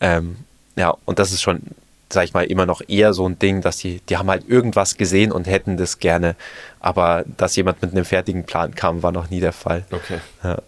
Ähm, 0.00 0.36
ja, 0.76 0.94
und 1.04 1.18
das 1.18 1.32
ist 1.32 1.42
schon, 1.42 1.60
sag 2.08 2.24
ich 2.24 2.34
mal, 2.34 2.44
immer 2.44 2.66
noch 2.66 2.82
eher 2.86 3.12
so 3.14 3.28
ein 3.28 3.38
Ding, 3.38 3.62
dass 3.62 3.78
die, 3.78 4.00
die 4.08 4.16
haben 4.16 4.30
halt 4.30 4.48
irgendwas 4.48 4.96
gesehen 4.96 5.32
und 5.32 5.46
hätten 5.46 5.76
das 5.76 5.98
gerne. 5.98 6.36
Aber 6.80 7.24
dass 7.36 7.56
jemand 7.56 7.82
mit 7.82 7.92
einem 7.92 8.04
fertigen 8.04 8.44
Plan 8.44 8.74
kam, 8.74 9.02
war 9.02 9.12
noch 9.12 9.30
nie 9.30 9.40
der 9.40 9.52
Fall. 9.52 9.84
Okay. 9.90 10.20
Ja. 10.42 10.58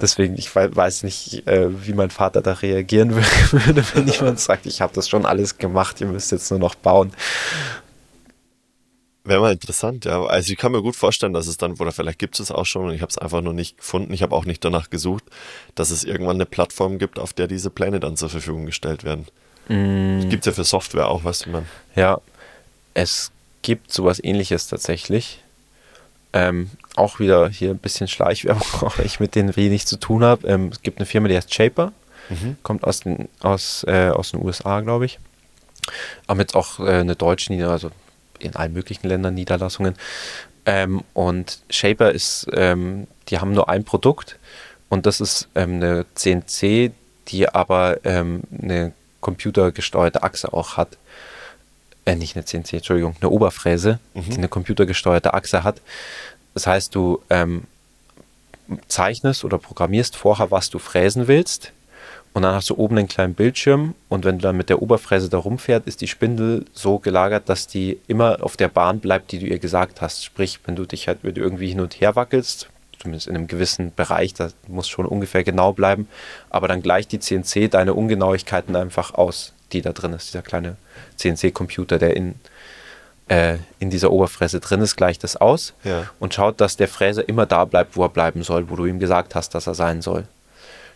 Deswegen, 0.00 0.36
ich 0.36 0.54
weiß 0.54 1.02
nicht, 1.02 1.46
äh, 1.46 1.86
wie 1.86 1.92
mein 1.92 2.10
Vater 2.10 2.42
da 2.42 2.52
reagieren 2.52 3.14
würde, 3.50 3.84
wenn 3.94 4.08
jemand 4.08 4.40
sagt, 4.40 4.66
ich 4.66 4.80
habe 4.80 4.94
das 4.94 5.08
schon 5.08 5.26
alles 5.26 5.58
gemacht, 5.58 6.00
ihr 6.00 6.06
müsst 6.06 6.32
jetzt 6.32 6.50
nur 6.50 6.60
noch 6.60 6.74
bauen. 6.74 7.12
Wäre 9.26 9.40
mal 9.40 9.52
interessant, 9.52 10.04
ja. 10.04 10.22
Also 10.22 10.52
ich 10.52 10.58
kann 10.58 10.72
mir 10.72 10.82
gut 10.82 10.96
vorstellen, 10.96 11.32
dass 11.32 11.46
es 11.46 11.56
dann, 11.56 11.72
oder 11.74 11.92
vielleicht 11.92 12.18
gibt 12.18 12.34
es 12.34 12.40
es 12.40 12.50
auch 12.50 12.66
schon 12.66 12.86
und 12.86 12.94
ich 12.94 13.00
habe 13.00 13.08
es 13.08 13.16
einfach 13.16 13.40
noch 13.40 13.54
nicht 13.54 13.78
gefunden. 13.78 14.12
Ich 14.12 14.22
habe 14.22 14.36
auch 14.36 14.44
nicht 14.44 14.62
danach 14.62 14.90
gesucht, 14.90 15.24
dass 15.74 15.90
es 15.90 16.04
irgendwann 16.04 16.36
eine 16.36 16.44
Plattform 16.44 16.98
gibt, 16.98 17.18
auf 17.18 17.32
der 17.32 17.46
diese 17.46 17.70
Pläne 17.70 18.00
dann 18.00 18.18
zur 18.18 18.28
Verfügung 18.28 18.66
gestellt 18.66 19.02
werden. 19.02 19.26
Mm. 19.68 20.28
Gibt 20.28 20.42
es 20.42 20.46
ja 20.46 20.52
für 20.52 20.64
Software 20.64 21.08
auch, 21.08 21.24
weißt 21.24 21.46
du, 21.46 21.50
man. 21.50 21.66
Ja, 21.96 22.20
es 22.92 23.32
gibt 23.62 23.92
sowas 23.92 24.22
ähnliches 24.22 24.68
tatsächlich. 24.68 25.40
Ähm, 26.34 26.70
auch 26.96 27.20
wieder 27.20 27.48
hier 27.48 27.70
ein 27.70 27.78
bisschen 27.78 28.08
Schleichwerbung, 28.08 28.66
auch 28.82 28.98
ich 28.98 29.20
mit 29.20 29.36
denen 29.36 29.56
wenig 29.56 29.86
zu 29.86 29.96
tun 29.96 30.24
habe. 30.24 30.46
Ähm, 30.48 30.68
es 30.72 30.82
gibt 30.82 30.98
eine 30.98 31.06
Firma, 31.06 31.28
die 31.28 31.36
heißt 31.36 31.54
Shaper, 31.54 31.92
mhm. 32.28 32.56
kommt 32.62 32.84
aus 32.84 33.00
den, 33.00 33.28
aus, 33.40 33.84
äh, 33.88 34.08
aus 34.08 34.32
den 34.32 34.44
USA, 34.44 34.80
glaube 34.80 35.06
ich. 35.06 35.20
Aber 36.26 36.40
jetzt 36.40 36.56
auch 36.56 36.80
äh, 36.80 37.00
eine 37.00 37.14
deutsche 37.14 37.52
Niederlassung, 37.52 37.90
also 37.90 38.04
in 38.40 38.56
allen 38.56 38.72
möglichen 38.72 39.06
Ländern 39.06 39.34
Niederlassungen. 39.34 39.94
Ähm, 40.66 41.02
und 41.12 41.60
Shaper 41.70 42.10
ist, 42.10 42.48
ähm, 42.52 43.06
die 43.28 43.38
haben 43.38 43.52
nur 43.52 43.68
ein 43.68 43.84
Produkt 43.84 44.38
und 44.88 45.06
das 45.06 45.20
ist 45.20 45.48
ähm, 45.54 45.74
eine 45.74 46.06
CNC, 46.14 46.92
die 47.28 47.48
aber 47.48 48.04
ähm, 48.04 48.42
eine 48.60 48.92
computergesteuerte 49.20 50.22
Achse 50.22 50.52
auch 50.52 50.76
hat. 50.76 50.96
Äh, 52.06 52.16
nicht 52.16 52.36
eine 52.36 52.44
CNC, 52.44 52.74
Entschuldigung, 52.74 53.16
eine 53.20 53.30
Oberfräse, 53.30 53.98
mhm. 54.14 54.30
die 54.30 54.36
eine 54.38 54.48
computergesteuerte 54.48 55.34
Achse 55.34 55.64
hat. 55.64 55.80
Das 56.52 56.66
heißt, 56.66 56.94
du 56.94 57.20
ähm, 57.30 57.64
zeichnest 58.88 59.44
oder 59.44 59.58
programmierst 59.58 60.16
vorher, 60.16 60.50
was 60.50 60.70
du 60.70 60.78
fräsen 60.78 61.28
willst. 61.28 61.72
Und 62.34 62.42
dann 62.42 62.54
hast 62.54 62.68
du 62.68 62.76
oben 62.76 62.98
einen 62.98 63.06
kleinen 63.06 63.34
Bildschirm 63.34 63.94
und 64.08 64.24
wenn 64.24 64.38
du 64.38 64.42
dann 64.42 64.56
mit 64.56 64.68
der 64.68 64.82
Oberfräse 64.82 65.28
da 65.28 65.38
rumfährt, 65.38 65.86
ist 65.86 66.00
die 66.00 66.08
Spindel 66.08 66.64
so 66.72 66.98
gelagert, 66.98 67.48
dass 67.48 67.68
die 67.68 68.00
immer 68.08 68.38
auf 68.42 68.56
der 68.56 68.66
Bahn 68.66 68.98
bleibt, 68.98 69.30
die 69.30 69.38
du 69.38 69.46
ihr 69.46 69.60
gesagt 69.60 70.00
hast. 70.00 70.24
Sprich, 70.24 70.58
wenn 70.64 70.74
du 70.74 70.84
dich 70.84 71.06
halt 71.06 71.20
irgendwie 71.22 71.68
hin 71.68 71.80
und 71.80 72.00
her 72.00 72.16
wackelst, 72.16 72.68
zumindest 72.98 73.28
in 73.28 73.36
einem 73.36 73.46
gewissen 73.46 73.94
Bereich, 73.94 74.34
da 74.34 74.48
muss 74.66 74.88
schon 74.88 75.06
ungefähr 75.06 75.44
genau 75.44 75.72
bleiben, 75.72 76.08
aber 76.50 76.66
dann 76.66 76.82
gleicht 76.82 77.12
die 77.12 77.20
CNC 77.20 77.70
deine 77.70 77.94
Ungenauigkeiten 77.94 78.74
einfach 78.74 79.14
aus, 79.14 79.52
die 79.74 79.82
da 79.82 79.92
drin 79.92 80.12
ist, 80.12 80.28
dieser 80.28 80.42
kleine 80.42 80.76
CNC-Computer, 81.16 81.98
der 81.98 82.16
in, 82.16 82.36
äh, 83.28 83.58
in 83.78 83.90
dieser 83.90 84.10
Oberfräse 84.10 84.60
drin 84.60 84.80
ist, 84.80 84.96
gleicht 84.96 85.24
das 85.24 85.36
aus 85.36 85.74
ja. 85.84 86.08
und 86.18 86.34
schaut, 86.34 86.60
dass 86.60 86.76
der 86.76 86.88
Fräser 86.88 87.28
immer 87.28 87.46
da 87.46 87.64
bleibt, 87.64 87.96
wo 87.96 88.04
er 88.04 88.08
bleiben 88.08 88.42
soll, 88.42 88.70
wo 88.70 88.76
du 88.76 88.86
ihm 88.86 88.98
gesagt 88.98 89.34
hast, 89.34 89.54
dass 89.54 89.66
er 89.66 89.74
sein 89.74 90.02
soll. 90.02 90.26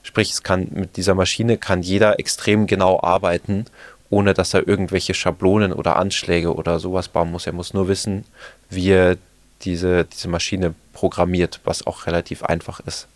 Sprich, 0.03 0.31
es 0.31 0.43
kann 0.43 0.69
mit 0.71 0.97
dieser 0.97 1.15
Maschine 1.15 1.59
kann 1.59 1.83
jeder 1.83 2.19
extrem 2.19 2.67
genau 2.67 3.01
arbeiten, 3.03 3.67
ohne 4.11 4.33
dass 4.33 4.55
er 4.55 4.67
irgendwelche 4.67 5.13
Schablonen 5.13 5.73
oder 5.73 5.97
Anschläge 5.97 6.55
oder 6.55 6.79
sowas 6.79 7.09
bauen 7.09 7.31
muss. 7.31 7.47
Er 7.47 7.53
muss 7.53 7.75
nur 7.75 7.89
wissen, 7.89 8.25
wie 8.71 8.91
er 8.91 9.17
diese, 9.63 10.05
diese 10.05 10.29
Maschine 10.29 10.75
programmiert, 10.93 11.61
was 11.65 11.87
auch 11.87 12.07
relativ 12.07 12.43
einfach 12.43 12.81
ist. 12.81 13.07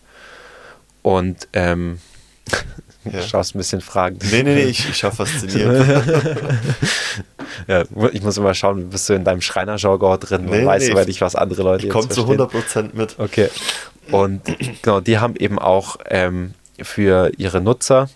Und 1.03 1.49
ähm, 1.53 2.01
ja. 3.05 3.11
Du 3.13 3.23
schaust 3.23 3.55
ein 3.55 3.59
bisschen 3.59 3.81
fragend. 3.81 4.25
Nee, 4.31 4.43
nee, 4.43 4.55
nee, 4.55 4.63
ich, 4.63 4.89
ich 4.89 4.97
schaue 4.97 5.13
fasziniert. 5.13 5.87
ja, 7.67 7.83
ich 8.13 8.23
muss 8.23 8.37
immer 8.37 8.55
schauen, 8.55 8.91
bist 8.91 9.09
du 9.09 9.15
in 9.15 9.25
deinem 9.25 9.41
Schreiner-Jargon 9.41 10.21
drin 10.21 10.45
nee, 10.45 10.61
und 10.61 10.67
weißt 10.67 10.87
nee, 10.87 10.93
aber 10.93 11.05
nicht, 11.05 11.21
was 11.21 11.35
andere 11.35 11.63
Leute 11.63 11.87
ich 11.87 11.95
jetzt 11.95 12.15
verstehen. 12.15 12.39
zu 12.39 12.45
100% 12.45 12.91
mit. 12.93 13.19
Okay. 13.19 13.49
Und 14.11 14.43
genau, 14.83 15.01
die 15.01 15.19
haben 15.19 15.37
eben 15.37 15.59
auch 15.59 15.97
ähm, 16.09 16.55
für 16.81 17.33
ihre 17.37 17.61
Nutzer 17.61 18.09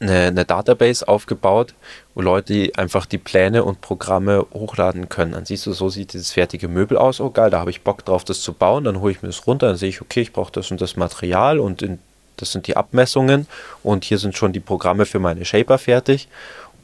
eine, 0.00 0.26
eine, 0.26 0.44
Database 0.44 1.06
aufgebaut, 1.06 1.74
wo 2.14 2.20
Leute 2.20 2.72
einfach 2.76 3.06
die 3.06 3.18
Pläne 3.18 3.64
und 3.64 3.80
Programme 3.80 4.46
hochladen 4.52 5.08
können. 5.08 5.32
Dann 5.32 5.44
siehst 5.44 5.66
du, 5.66 5.72
so 5.72 5.88
sieht 5.88 6.12
dieses 6.12 6.32
fertige 6.32 6.68
Möbel 6.68 6.98
aus. 6.98 7.20
Oh 7.20 7.30
geil, 7.30 7.50
da 7.50 7.60
habe 7.60 7.70
ich 7.70 7.82
Bock 7.82 8.04
drauf, 8.04 8.24
das 8.24 8.40
zu 8.40 8.52
bauen. 8.52 8.84
Dann 8.84 9.00
hole 9.00 9.12
ich 9.12 9.22
mir 9.22 9.28
das 9.28 9.46
runter, 9.46 9.68
dann 9.68 9.76
sehe 9.76 9.88
ich, 9.88 10.00
okay, 10.00 10.20
ich 10.20 10.32
brauche 10.32 10.52
das 10.52 10.70
und 10.70 10.80
das 10.80 10.96
Material 10.96 11.58
und 11.58 11.82
in 11.82 11.98
das 12.36 12.52
sind 12.52 12.66
die 12.66 12.76
Abmessungen 12.76 13.46
und 13.82 14.04
hier 14.04 14.18
sind 14.18 14.36
schon 14.36 14.52
die 14.52 14.60
Programme 14.60 15.06
für 15.06 15.18
meine 15.18 15.44
Shaper 15.44 15.78
fertig. 15.78 16.28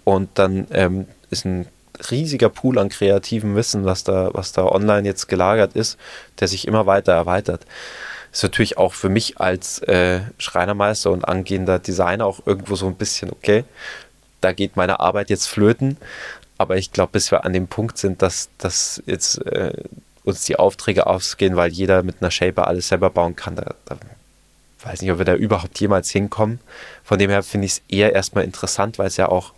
Und 0.04 0.30
dann 0.34 0.66
ähm, 0.70 1.06
ist 1.30 1.44
ein 1.44 1.66
riesiger 2.10 2.48
Pool 2.48 2.78
an 2.78 2.88
kreativem 2.88 3.56
Wissen, 3.56 3.84
was 3.84 4.04
da, 4.04 4.30
was 4.32 4.52
da 4.52 4.64
online 4.64 5.06
jetzt 5.06 5.28
gelagert 5.28 5.74
ist, 5.74 5.98
der 6.38 6.48
sich 6.48 6.66
immer 6.66 6.86
weiter 6.86 7.12
erweitert. 7.12 7.66
Ist 8.32 8.42
natürlich 8.42 8.78
auch 8.78 8.94
für 8.94 9.08
mich 9.08 9.40
als 9.40 9.80
äh, 9.80 10.20
Schreinermeister 10.38 11.10
und 11.10 11.26
angehender 11.26 11.78
Designer 11.78 12.26
auch 12.26 12.46
irgendwo 12.46 12.76
so 12.76 12.86
ein 12.86 12.94
bisschen, 12.94 13.30
okay, 13.30 13.64
da 14.40 14.52
geht 14.52 14.76
meine 14.76 15.00
Arbeit 15.00 15.30
jetzt 15.30 15.46
flöten. 15.46 15.96
Aber 16.56 16.76
ich 16.76 16.92
glaube, 16.92 17.12
bis 17.12 17.30
wir 17.30 17.44
an 17.44 17.52
dem 17.52 17.68
Punkt 17.68 17.98
sind, 17.98 18.22
dass, 18.22 18.50
dass 18.58 19.02
jetzt 19.06 19.44
äh, 19.46 19.72
uns 20.24 20.44
die 20.44 20.56
Aufträge 20.56 21.06
ausgehen, 21.06 21.56
weil 21.56 21.72
jeder 21.72 22.02
mit 22.02 22.16
einer 22.20 22.30
Shaper 22.30 22.66
alles 22.66 22.88
selber 22.88 23.10
bauen 23.10 23.34
kann, 23.34 23.56
da, 23.56 23.74
da 23.86 23.96
weiß 24.84 25.02
nicht, 25.02 25.10
ob 25.10 25.18
wir 25.18 25.24
da 25.24 25.34
überhaupt 25.34 25.78
jemals 25.80 26.10
hinkommen. 26.10 26.60
Von 27.04 27.18
dem 27.18 27.30
her 27.30 27.42
finde 27.42 27.66
ich 27.66 27.72
es 27.72 27.82
eher 27.88 28.12
erstmal 28.12 28.44
interessant, 28.44 28.98
weil 28.98 29.08
es 29.08 29.16
ja 29.16 29.28
auch, 29.28 29.52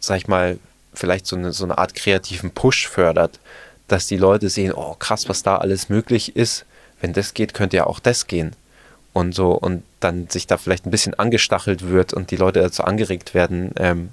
sag 0.00 0.16
ich 0.16 0.28
mal, 0.28 0.58
vielleicht 0.94 1.26
so 1.26 1.36
eine, 1.36 1.52
so 1.52 1.64
eine 1.64 1.78
Art 1.78 1.94
kreativen 1.94 2.50
Push 2.50 2.88
fördert, 2.88 3.40
dass 3.88 4.06
die 4.06 4.16
Leute 4.16 4.48
sehen, 4.48 4.72
oh 4.72 4.94
krass, 4.98 5.28
was 5.28 5.42
da 5.42 5.56
alles 5.56 5.88
möglich 5.88 6.36
ist. 6.36 6.64
Wenn 7.00 7.12
das 7.12 7.34
geht, 7.34 7.52
könnte 7.52 7.76
ja 7.76 7.86
auch 7.86 8.00
das 8.00 8.26
gehen. 8.26 8.54
Und 9.12 9.34
so, 9.34 9.52
und 9.52 9.84
dann 10.00 10.28
sich 10.28 10.46
da 10.46 10.56
vielleicht 10.56 10.86
ein 10.86 10.90
bisschen 10.90 11.14
angestachelt 11.14 11.86
wird 11.86 12.12
und 12.14 12.30
die 12.30 12.36
Leute 12.36 12.60
dazu 12.60 12.84
angeregt 12.84 13.34
werden, 13.34 13.72
ähm, 13.76 14.10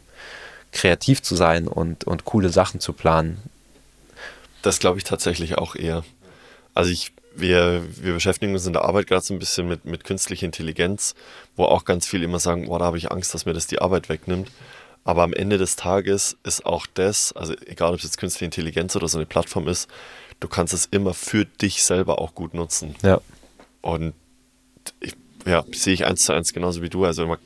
kreativ 0.71 1.21
zu 1.21 1.35
sein 1.35 1.67
und, 1.67 2.03
und 2.03 2.25
coole 2.25 2.49
Sachen 2.49 2.79
zu 2.79 2.93
planen. 2.93 3.41
Das 4.61 4.79
glaube 4.79 4.99
ich 4.99 5.03
tatsächlich 5.03 5.57
auch 5.57 5.75
eher. 5.75 6.03
Also 6.73 6.91
ich 6.91 7.13
wir, 7.35 7.83
wir 7.95 8.13
beschäftigen 8.13 8.53
uns 8.53 8.65
in 8.65 8.73
der 8.73 8.83
Arbeit 8.83 9.07
gerade 9.07 9.23
so 9.23 9.33
ein 9.33 9.39
bisschen 9.39 9.67
mit, 9.67 9.85
mit 9.85 10.03
künstlicher 10.03 10.45
Intelligenz, 10.45 11.15
wo 11.55 11.65
auch 11.65 11.85
ganz 11.85 12.07
viele 12.07 12.25
immer 12.25 12.39
sagen, 12.39 12.67
boah, 12.67 12.79
da 12.79 12.85
habe 12.85 12.97
ich 12.97 13.11
Angst, 13.11 13.33
dass 13.33 13.45
mir 13.45 13.53
das 13.53 13.67
die 13.67 13.79
Arbeit 13.81 14.09
wegnimmt. 14.09 14.51
Aber 15.03 15.23
am 15.23 15.33
Ende 15.33 15.57
des 15.57 15.75
Tages 15.75 16.37
ist 16.43 16.65
auch 16.65 16.85
das, 16.93 17.33
also 17.33 17.55
egal 17.65 17.91
ob 17.91 17.97
es 17.97 18.03
jetzt 18.03 18.17
künstliche 18.17 18.45
Intelligenz 18.45 18.95
oder 18.95 19.07
so 19.07 19.17
eine 19.17 19.25
Plattform 19.25 19.67
ist, 19.67 19.89
du 20.39 20.47
kannst 20.47 20.73
es 20.73 20.85
immer 20.85 21.13
für 21.13 21.45
dich 21.45 21.83
selber 21.83 22.19
auch 22.19 22.35
gut 22.35 22.53
nutzen. 22.53 22.95
Ja. 23.01 23.19
Und 23.81 24.13
ich, 24.99 25.15
ja, 25.45 25.63
sehe 25.71 25.93
ich 25.93 26.05
eins 26.05 26.25
zu 26.25 26.33
eins 26.33 26.53
genauso 26.53 26.83
wie 26.83 26.89
du. 26.89 27.05
Also 27.05 27.25
man, 27.25 27.39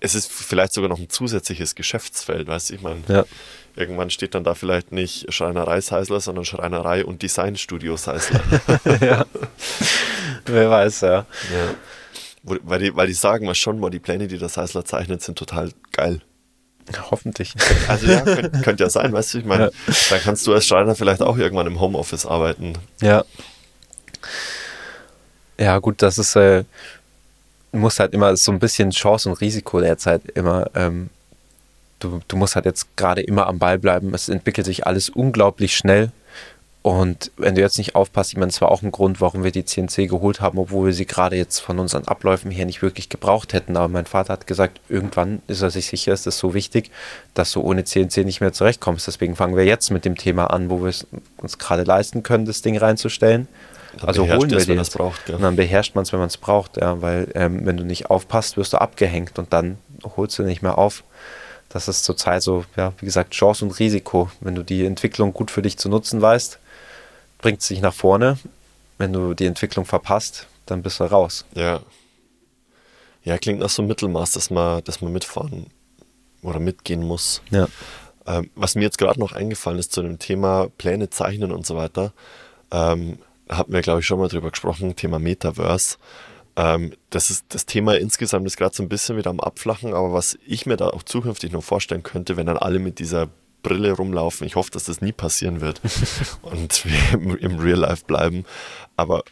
es 0.00 0.14
ist 0.14 0.32
vielleicht 0.32 0.72
sogar 0.72 0.88
noch 0.88 0.98
ein 0.98 1.10
zusätzliches 1.10 1.74
Geschäftsfeld, 1.74 2.46
weißt 2.46 2.70
du, 2.70 2.74
ich 2.74 2.80
meine. 2.82 3.02
Ja 3.08 3.24
Irgendwann 3.74 4.10
steht 4.10 4.34
dann 4.34 4.44
da 4.44 4.54
vielleicht 4.54 4.92
nicht 4.92 5.32
Schreinerei 5.32 5.80
Seisler, 5.80 6.20
sondern 6.20 6.44
Schreinerei 6.44 7.04
und 7.04 7.22
Designstudio 7.22 7.96
Seisler. 7.96 8.40
ja. 9.00 9.24
Wer 10.44 10.70
weiß, 10.70 11.00
ja. 11.02 11.26
ja. 11.52 11.74
Weil, 12.42 12.80
die, 12.80 12.94
weil 12.94 13.06
die 13.06 13.14
sagen 13.14 13.46
mal 13.46 13.54
schon 13.54 13.80
mal, 13.80 13.90
die 13.90 14.00
Pläne, 14.00 14.26
die 14.28 14.38
das 14.38 14.56
Heißler 14.56 14.84
zeichnet, 14.84 15.22
sind 15.22 15.38
total 15.38 15.70
geil. 15.92 16.20
Hoffentlich. 17.10 17.54
Also 17.88 18.08
ja, 18.08 18.20
könnte 18.22 18.60
könnt 18.62 18.80
ja 18.80 18.90
sein, 18.90 19.12
weißt 19.12 19.34
du, 19.34 19.38
ich 19.38 19.44
meine, 19.44 19.64
ja. 19.64 19.94
dann 20.10 20.20
kannst 20.20 20.46
du 20.46 20.52
als 20.52 20.66
Schreiner 20.66 20.94
vielleicht 20.94 21.22
auch 21.22 21.38
irgendwann 21.38 21.66
im 21.66 21.80
Homeoffice 21.80 22.26
arbeiten. 22.26 22.74
Ja. 23.00 23.24
Ja, 25.58 25.78
gut, 25.78 26.02
das 26.02 26.18
ist, 26.18 26.34
äh, 26.34 26.64
muss 27.70 28.00
halt 28.00 28.12
immer 28.12 28.36
so 28.36 28.50
ein 28.50 28.58
bisschen 28.58 28.90
Chance 28.90 29.28
und 29.28 29.40
Risiko 29.40 29.80
derzeit 29.80 30.22
immer. 30.34 30.70
Ähm, 30.74 31.10
du, 32.02 32.20
du 32.26 32.36
musst 32.36 32.54
halt 32.54 32.64
jetzt 32.64 32.96
gerade 32.96 33.22
immer 33.22 33.46
am 33.46 33.58
Ball 33.58 33.78
bleiben. 33.78 34.14
Es 34.14 34.28
entwickelt 34.28 34.66
sich 34.66 34.86
alles 34.86 35.08
unglaublich 35.08 35.76
schnell. 35.76 36.12
Und 36.82 37.30
wenn 37.36 37.54
du 37.54 37.60
jetzt 37.60 37.78
nicht 37.78 37.94
aufpasst, 37.94 38.32
ich 38.32 38.36
meine, 38.36 38.50
das 38.50 38.60
war 38.60 38.72
auch 38.72 38.82
ein 38.82 38.90
Grund, 38.90 39.20
warum 39.20 39.44
wir 39.44 39.52
die 39.52 39.64
CNC 39.64 40.08
geholt 40.08 40.40
haben, 40.40 40.58
obwohl 40.58 40.86
wir 40.86 40.92
sie 40.92 41.06
gerade 41.06 41.36
jetzt 41.36 41.60
von 41.60 41.78
unseren 41.78 42.08
Abläufen 42.08 42.50
her 42.50 42.66
nicht 42.66 42.82
wirklich 42.82 43.08
gebraucht 43.08 43.52
hätten. 43.52 43.76
Aber 43.76 43.86
mein 43.86 44.06
Vater 44.06 44.32
hat 44.32 44.48
gesagt, 44.48 44.80
irgendwann 44.88 45.42
ist 45.46 45.62
er 45.62 45.70
sich 45.70 45.86
sicher, 45.86 46.12
ist 46.12 46.26
das 46.26 46.38
so 46.38 46.54
wichtig, 46.54 46.90
dass 47.34 47.52
du 47.52 47.60
ohne 47.60 47.84
CNC 47.84 48.24
nicht 48.24 48.40
mehr 48.40 48.52
zurechtkommst. 48.52 49.06
Deswegen 49.06 49.36
fangen 49.36 49.56
wir 49.56 49.64
jetzt 49.64 49.90
mit 49.90 50.04
dem 50.04 50.16
Thema 50.16 50.46
an, 50.46 50.70
wo 50.70 50.82
wir 50.82 50.88
es 50.88 51.06
uns 51.36 51.58
gerade 51.58 51.84
leisten 51.84 52.24
können, 52.24 52.46
das 52.46 52.62
Ding 52.62 52.76
reinzustellen. 52.76 53.46
Dann 53.98 54.08
also 54.08 54.26
holen 54.26 54.50
wir 54.50 54.58
es, 54.58 54.68
es. 54.68 54.94
Ja. 54.94 55.34
Und 55.36 55.42
dann 55.42 55.54
beherrscht 55.54 55.94
man 55.94 56.02
es, 56.02 56.12
wenn 56.12 56.18
man 56.18 56.28
es 56.28 56.36
braucht. 56.36 56.78
Ja, 56.78 57.00
weil 57.00 57.28
ähm, 57.36 57.64
wenn 57.64 57.76
du 57.76 57.84
nicht 57.84 58.10
aufpasst, 58.10 58.56
wirst 58.56 58.72
du 58.72 58.80
abgehängt 58.80 59.38
und 59.38 59.52
dann 59.52 59.78
holst 60.16 60.36
du 60.38 60.42
nicht 60.42 60.62
mehr 60.62 60.78
auf. 60.78 61.04
Das 61.72 61.88
ist 61.88 62.04
zurzeit 62.04 62.42
so, 62.42 62.66
ja, 62.76 62.92
wie 62.98 63.06
gesagt, 63.06 63.32
Chance 63.32 63.64
und 63.64 63.78
Risiko. 63.78 64.30
Wenn 64.40 64.54
du 64.54 64.62
die 64.62 64.84
Entwicklung 64.84 65.32
gut 65.32 65.50
für 65.50 65.62
dich 65.62 65.78
zu 65.78 65.88
nutzen 65.88 66.20
weißt, 66.20 66.58
bringt 67.38 67.62
es 67.62 67.68
dich 67.68 67.80
nach 67.80 67.94
vorne. 67.94 68.38
Wenn 68.98 69.14
du 69.14 69.32
die 69.32 69.46
Entwicklung 69.46 69.86
verpasst, 69.86 70.46
dann 70.66 70.82
bist 70.82 71.00
du 71.00 71.04
raus. 71.04 71.46
Ja. 71.54 71.80
Ja, 73.24 73.38
klingt 73.38 73.60
nach 73.60 73.70
so 73.70 73.80
einem 73.80 73.88
Mittelmaß, 73.88 74.32
dass 74.32 74.50
man, 74.50 74.84
dass 74.84 75.00
man 75.00 75.12
mitfahren 75.12 75.66
oder 76.42 76.60
mitgehen 76.60 77.02
muss. 77.02 77.40
Ja. 77.50 77.68
Ähm, 78.26 78.50
was 78.54 78.74
mir 78.74 78.82
jetzt 78.82 78.98
gerade 78.98 79.18
noch 79.18 79.32
eingefallen 79.32 79.78
ist 79.78 79.92
zu 79.92 80.02
dem 80.02 80.18
Thema 80.18 80.68
Pläne 80.76 81.08
zeichnen 81.08 81.52
und 81.52 81.64
so 81.64 81.74
weiter, 81.76 82.12
ähm, 82.70 83.18
hatten 83.48 83.72
wir, 83.72 83.80
glaube 83.80 84.00
ich, 84.00 84.06
schon 84.06 84.18
mal 84.18 84.28
drüber 84.28 84.50
gesprochen, 84.50 84.94
Thema 84.94 85.18
Metaverse. 85.18 85.96
Ähm, 86.56 86.92
das 87.10 87.30
ist 87.30 87.46
das 87.48 87.66
Thema 87.66 87.96
insgesamt 87.96 88.46
ist 88.46 88.56
gerade 88.56 88.74
so 88.74 88.82
ein 88.82 88.88
bisschen 88.88 89.16
wieder 89.16 89.30
am 89.30 89.40
Abflachen, 89.40 89.94
aber 89.94 90.12
was 90.12 90.38
ich 90.46 90.66
mir 90.66 90.76
da 90.76 90.88
auch 90.88 91.02
zukünftig 91.02 91.52
noch 91.52 91.64
vorstellen 91.64 92.02
könnte, 92.02 92.36
wenn 92.36 92.46
dann 92.46 92.58
alle 92.58 92.78
mit 92.78 92.98
dieser 92.98 93.28
Brille 93.62 93.92
rumlaufen. 93.92 94.46
Ich 94.46 94.56
hoffe, 94.56 94.70
dass 94.70 94.84
das 94.84 95.00
nie 95.00 95.12
passieren 95.12 95.60
wird 95.60 95.80
und 96.42 96.84
wir 96.84 97.12
im, 97.12 97.36
im 97.36 97.58
Real 97.58 97.78
Life 97.78 98.04
bleiben. 98.06 98.44
Aber 98.96 99.22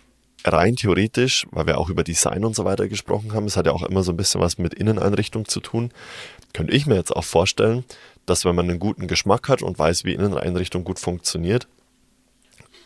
rein 0.45 0.77
theoretisch, 0.77 1.47
weil 1.51 1.67
wir 1.67 1.79
auch 1.79 1.91
über 1.91 2.05
Design 2.05 2.45
und 2.45 2.57
so 2.57 2.65
weiter 2.65 2.89
gesprochen 2.89 3.33
haben, 3.33 3.47
es 3.47 3.57
hat 3.57 3.67
ja 3.67 3.73
auch 3.73 3.83
immer 3.83 4.03
so 4.03 4.13
ein 4.13 4.17
bisschen 4.17 4.41
was 4.41 4.59
mit 4.59 4.75
Inneneinrichtung 4.75 5.47
zu 5.47 5.61
tun, 5.61 5.91
könnte 6.55 6.73
ich 6.73 6.87
mir 6.87 6.95
jetzt 6.95 7.15
auch 7.15 7.25
vorstellen, 7.25 7.85
dass 8.27 8.45
wenn 8.45 8.55
man 8.55 8.71
einen 8.71 8.79
guten 8.79 9.07
Geschmack 9.07 9.49
hat 9.49 9.63
und 9.63 9.79
weiß, 9.79 10.05
wie 10.05 10.15
Inneneinrichtung 10.15 10.85
gut 10.85 10.99
funktioniert, 10.99 11.69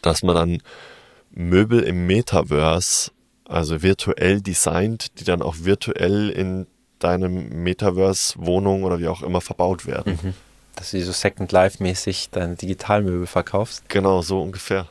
dass 0.03 0.23
man 0.23 0.35
dann 0.35 0.63
Möbel 1.31 1.83
im 1.83 2.07
Metaverse, 2.07 3.11
also 3.49 3.83
virtuell 3.83 4.41
designt, 4.41 5.21
die 5.21 5.25
dann 5.25 5.43
auch 5.43 5.57
virtuell 5.61 6.31
in 6.31 6.67
deinem 6.99 7.63
Metaverse-Wohnung 7.63 8.85
oder 8.85 8.99
wie 8.99 9.09
auch 9.09 9.23
immer 9.23 9.41
verbaut 9.41 9.87
werden. 9.87 10.19
Mhm 10.23 10.35
dass 10.77 10.91
du 10.91 11.03
so 11.03 11.13
Second 11.13 11.53
Life-mäßig 11.53 12.31
deine 12.31 12.57
Digitalmöbel 12.57 13.27
verkaufst. 13.27 13.89
Genau, 13.89 14.23
so 14.23 14.43
ungefähr. 14.43 14.87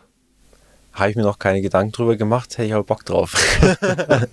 Habe 0.93 1.09
ich 1.09 1.15
mir 1.15 1.23
noch 1.23 1.39
keine 1.39 1.61
Gedanken 1.61 1.91
drüber 1.91 2.15
gemacht, 2.15 2.51
hätte 2.53 2.65
ich 2.65 2.73
aber 2.73 2.83
Bock 2.83 3.03
drauf. 3.03 3.33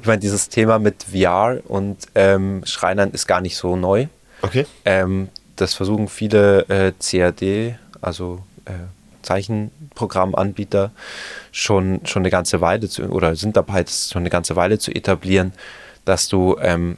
ich 0.00 0.06
meine, 0.06 0.20
dieses 0.20 0.48
Thema 0.48 0.78
mit 0.78 1.04
VR 1.04 1.60
und 1.68 1.98
ähm, 2.14 2.62
Schreinern 2.64 3.10
ist 3.10 3.26
gar 3.26 3.42
nicht 3.42 3.56
so 3.56 3.76
neu. 3.76 4.06
Okay. 4.40 4.66
Ähm, 4.84 5.28
das 5.56 5.74
versuchen 5.74 6.08
viele 6.08 6.62
äh, 6.68 6.92
CAD, 6.98 7.78
also 8.00 8.42
äh, 8.64 8.72
Zeichenprogrammanbieter, 9.22 10.90
schon, 11.50 12.00
schon 12.04 12.22
eine 12.22 12.30
ganze 12.30 12.60
Weile 12.60 12.88
zu, 12.88 13.04
oder 13.04 13.36
sind 13.36 13.56
dabei, 13.56 13.82
das 13.82 14.10
schon 14.10 14.22
eine 14.22 14.30
ganze 14.30 14.56
Weile 14.56 14.78
zu 14.78 14.90
etablieren, 14.92 15.52
dass 16.04 16.28
du 16.28 16.56
ähm, 16.60 16.96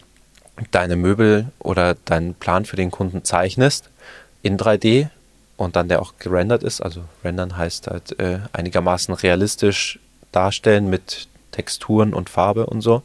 deine 0.71 0.97
Möbel 0.97 1.47
oder 1.59 1.95
deinen 1.95 2.35
Plan 2.35 2.65
für 2.65 2.77
den 2.77 2.91
Kunden 2.91 3.25
zeichnest 3.25 3.91
in 4.43 4.59
3D 4.59 5.09
und 5.57 5.77
dann 5.77 5.89
der 5.89 6.03
auch 6.03 6.15
gerendert 6.19 6.63
ist. 6.63 6.81
Also 6.81 7.03
rendern 7.23 7.57
heißt 7.57 7.89
halt 7.89 8.19
äh, 8.19 8.41
einigermaßen 8.53 9.15
realistisch 9.15 9.99
darstellen 10.33 10.91
mit 10.91 11.29
Texturen 11.53 12.15
und 12.15 12.31
Farbe 12.31 12.67
und 12.67 12.81
so. 12.81 13.03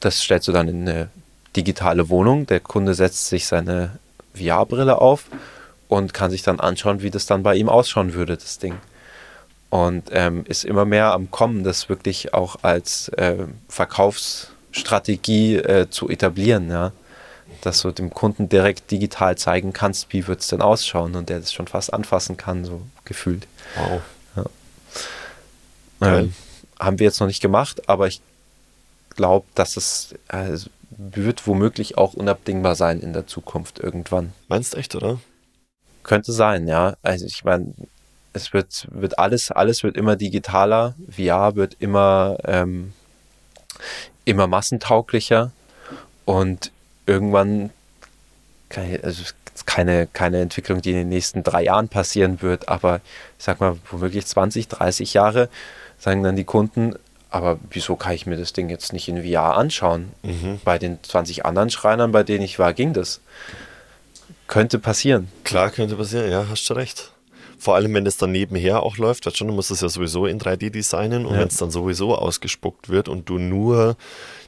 Das 0.00 0.20
stellst 0.20 0.48
du 0.48 0.52
dann 0.52 0.68
in 0.68 0.88
eine 0.88 1.08
digitale 1.56 2.08
Wohnung. 2.08 2.46
Der 2.46 2.60
Kunde 2.60 2.94
setzt 2.94 3.28
sich 3.28 3.46
seine 3.46 3.98
VR-Brille 4.34 5.00
auf 5.00 5.24
und 5.88 6.14
kann 6.14 6.30
sich 6.30 6.42
dann 6.42 6.60
anschauen, 6.60 7.02
wie 7.02 7.10
das 7.10 7.26
dann 7.26 7.42
bei 7.42 7.56
ihm 7.56 7.68
ausschauen 7.68 8.14
würde, 8.14 8.36
das 8.36 8.58
Ding. 8.58 8.76
Und 9.70 10.04
ähm, 10.12 10.44
ist 10.46 10.64
immer 10.64 10.84
mehr 10.84 11.12
am 11.12 11.30
Kommen, 11.30 11.64
das 11.64 11.88
wirklich 11.88 12.32
auch 12.34 12.56
als 12.62 13.08
äh, 13.10 13.46
Verkaufs- 13.68 14.48
Strategie 14.74 15.56
äh, 15.56 15.88
zu 15.88 16.08
etablieren, 16.08 16.68
ja. 16.68 16.92
Dass 17.60 17.82
du 17.82 17.92
dem 17.92 18.10
Kunden 18.10 18.48
direkt 18.48 18.90
digital 18.90 19.38
zeigen 19.38 19.72
kannst, 19.72 20.12
wie 20.12 20.26
wird 20.26 20.40
es 20.40 20.48
denn 20.48 20.60
ausschauen 20.60 21.14
und 21.14 21.28
der 21.28 21.38
das 21.38 21.52
schon 21.52 21.68
fast 21.68 21.94
anfassen 21.94 22.36
kann, 22.36 22.64
so 22.64 22.82
gefühlt. 23.04 23.46
Wow. 23.76 24.02
Ja. 26.00 26.18
Ähm, 26.18 26.34
haben 26.78 26.98
wir 26.98 27.04
jetzt 27.04 27.20
noch 27.20 27.28
nicht 27.28 27.40
gemacht, 27.40 27.88
aber 27.88 28.08
ich 28.08 28.20
glaube, 29.10 29.46
dass 29.54 29.76
es 29.76 30.14
äh, 30.28 30.58
wird 30.90 31.46
womöglich 31.46 31.96
auch 31.96 32.14
unabdingbar 32.14 32.74
sein 32.74 33.00
in 33.00 33.12
der 33.12 33.26
Zukunft 33.26 33.78
irgendwann. 33.78 34.32
Meinst 34.48 34.74
du 34.74 34.78
echt, 34.78 34.94
oder? 34.94 35.20
Könnte 36.04 36.32
sein, 36.32 36.68
ja. 36.68 36.94
Also 37.02 37.26
ich 37.26 37.44
meine, 37.44 37.74
es 38.32 38.52
wird, 38.52 38.86
wird 38.90 39.18
alles, 39.18 39.50
alles 39.50 39.82
wird 39.82 39.96
immer 39.96 40.16
digitaler, 40.16 40.94
VR 41.10 41.56
wird 41.56 41.76
immer 41.80 42.36
ähm, 42.44 42.92
immer 44.24 44.46
massentauglicher 44.46 45.52
und 46.24 46.70
irgendwann, 47.06 47.70
also 49.02 49.24
keine, 49.66 50.06
keine 50.06 50.40
Entwicklung, 50.40 50.82
die 50.82 50.90
in 50.90 50.96
den 50.96 51.08
nächsten 51.08 51.42
drei 51.42 51.64
Jahren 51.64 51.88
passieren 51.88 52.42
wird, 52.42 52.68
aber 52.68 53.00
ich 53.38 53.44
sag 53.44 53.60
mal, 53.60 53.76
womöglich 53.90 54.26
20, 54.26 54.68
30 54.68 55.14
Jahre, 55.14 55.48
sagen 55.98 56.22
dann 56.22 56.36
die 56.36 56.44
Kunden, 56.44 56.96
aber 57.30 57.58
wieso 57.70 57.96
kann 57.96 58.14
ich 58.14 58.26
mir 58.26 58.36
das 58.36 58.52
Ding 58.52 58.68
jetzt 58.68 58.92
nicht 58.92 59.08
in 59.08 59.24
VR 59.24 59.56
anschauen? 59.56 60.12
Mhm. 60.22 60.60
Bei 60.64 60.78
den 60.78 61.02
20 61.02 61.44
anderen 61.44 61.70
Schreinern, 61.70 62.12
bei 62.12 62.22
denen 62.22 62.44
ich 62.44 62.58
war, 62.58 62.72
ging 62.72 62.92
das. 62.92 63.20
Könnte 64.46 64.78
passieren. 64.78 65.28
Klar, 65.44 65.70
könnte 65.70 65.96
passieren, 65.96 66.30
ja, 66.30 66.46
hast 66.48 66.68
du 66.68 66.74
recht. 66.74 67.12
Vor 67.58 67.74
allem, 67.74 67.94
wenn 67.94 68.04
es 68.06 68.16
dann 68.16 68.32
nebenher 68.32 68.82
auch 68.82 68.98
läuft, 68.98 69.34
schon, 69.36 69.48
du 69.48 69.54
musst 69.54 69.70
es 69.70 69.80
ja 69.80 69.88
sowieso 69.88 70.26
in 70.26 70.38
3D 70.38 70.70
designen 70.70 71.24
und 71.24 71.34
ja. 71.34 71.40
wenn 71.40 71.48
es 71.48 71.56
dann 71.56 71.70
sowieso 71.70 72.14
ausgespuckt 72.14 72.90
wird 72.90 73.08
und 73.08 73.28
du 73.28 73.38
nur 73.38 73.96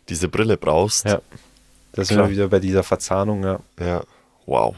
diese 0.09 0.28
Brille 0.28 0.56
brauchst. 0.56 1.06
Ja. 1.06 1.20
Das 1.93 2.09
sind 2.09 2.18
wir 2.18 2.28
wieder 2.28 2.48
bei 2.48 2.60
dieser 2.60 2.82
Verzahnung, 2.82 3.43
ja. 3.43 3.59
Ja, 3.81 4.02
wow. 4.44 4.77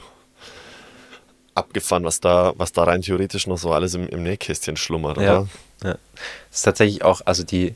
Abgefahren, 1.54 2.04
was 2.04 2.20
da, 2.20 2.52
was 2.56 2.70
da 2.70 2.84
rein 2.84 3.02
theoretisch 3.02 3.48
noch 3.48 3.58
so 3.58 3.72
alles 3.72 3.94
im, 3.94 4.06
im 4.08 4.22
Nähkästchen 4.22 4.76
schlummert, 4.76 5.16
ja. 5.16 5.40
oder? 5.40 5.48
Ja. 5.82 5.98
Das 6.50 6.58
ist 6.58 6.62
tatsächlich 6.62 7.02
auch, 7.02 7.22
also 7.24 7.42
die, 7.42 7.74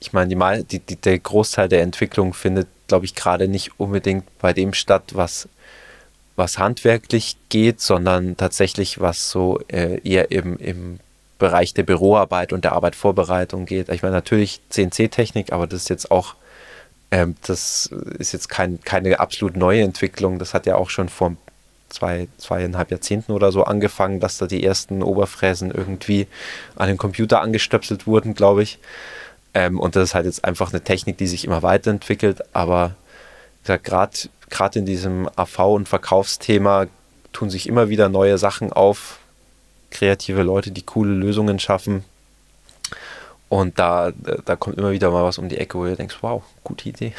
ich 0.00 0.14
meine, 0.14 0.64
die, 0.64 0.78
die, 0.78 0.96
der 0.96 1.18
Großteil 1.18 1.68
der 1.68 1.82
Entwicklung 1.82 2.32
findet, 2.32 2.68
glaube 2.88 3.04
ich, 3.04 3.14
gerade 3.14 3.48
nicht 3.48 3.78
unbedingt 3.78 4.24
bei 4.38 4.54
dem 4.54 4.72
statt, 4.72 5.10
was 5.12 5.48
was 6.36 6.58
handwerklich 6.58 7.36
geht, 7.48 7.80
sondern 7.80 8.36
tatsächlich 8.36 9.00
was 9.00 9.30
so 9.30 9.60
äh, 9.68 10.00
eher 10.08 10.30
im, 10.30 10.56
im 10.58 10.98
Bereich 11.38 11.74
der 11.74 11.82
Büroarbeit 11.84 12.52
und 12.52 12.64
der 12.64 12.72
Arbeitvorbereitung 12.72 13.66
geht. 13.66 13.88
Ich 13.88 14.02
meine, 14.02 14.14
natürlich 14.14 14.60
CNC-Technik, 14.70 15.52
aber 15.52 15.66
das 15.66 15.82
ist 15.82 15.90
jetzt 15.90 16.10
auch, 16.10 16.34
ähm, 17.10 17.36
das 17.46 17.86
ist 18.18 18.32
jetzt 18.32 18.48
kein, 18.48 18.80
keine 18.80 19.20
absolut 19.20 19.56
neue 19.56 19.82
Entwicklung. 19.82 20.38
Das 20.38 20.54
hat 20.54 20.66
ja 20.66 20.76
auch 20.76 20.90
schon 20.90 21.08
vor 21.08 21.36
zwei, 21.88 22.28
zweieinhalb 22.38 22.90
Jahrzehnten 22.90 23.32
oder 23.32 23.52
so 23.52 23.64
angefangen, 23.64 24.20
dass 24.20 24.38
da 24.38 24.46
die 24.46 24.64
ersten 24.64 25.02
Oberfräsen 25.02 25.70
irgendwie 25.70 26.26
an 26.76 26.88
den 26.88 26.96
Computer 26.96 27.40
angestöpselt 27.40 28.06
wurden, 28.06 28.34
glaube 28.34 28.62
ich. 28.62 28.78
Ähm, 29.54 29.78
und 29.78 29.94
das 29.94 30.10
ist 30.10 30.14
halt 30.14 30.26
jetzt 30.26 30.44
einfach 30.44 30.72
eine 30.72 30.82
Technik, 30.82 31.18
die 31.18 31.28
sich 31.28 31.44
immer 31.44 31.62
weiterentwickelt, 31.62 32.42
aber 32.54 32.96
gerade 33.64 34.18
gerade 34.54 34.78
in 34.78 34.86
diesem 34.86 35.28
AV- 35.36 35.74
und 35.74 35.88
Verkaufsthema 35.88 36.86
tun 37.32 37.50
sich 37.50 37.68
immer 37.68 37.88
wieder 37.88 38.08
neue 38.08 38.38
Sachen 38.38 38.72
auf. 38.72 39.18
Kreative 39.90 40.42
Leute, 40.42 40.70
die 40.70 40.82
coole 40.82 41.12
Lösungen 41.12 41.58
schaffen. 41.58 42.04
Und 43.48 43.78
da, 43.78 44.12
da 44.12 44.56
kommt 44.56 44.78
immer 44.78 44.92
wieder 44.92 45.10
mal 45.10 45.24
was 45.24 45.38
um 45.38 45.48
die 45.48 45.58
Ecke, 45.58 45.78
wo 45.78 45.84
du 45.84 45.94
denkst, 45.96 46.16
wow, 46.20 46.42
gute 46.62 46.88
Idee. 46.88 47.12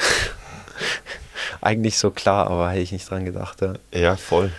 Eigentlich 1.61 1.97
so 1.97 2.09
klar, 2.09 2.47
aber 2.47 2.69
hätte 2.69 2.81
ich 2.81 2.91
nicht 2.91 3.09
dran 3.09 3.25
gedacht. 3.25 3.61
Ja, 3.61 3.75
ja 3.91 4.15
voll. 4.15 4.51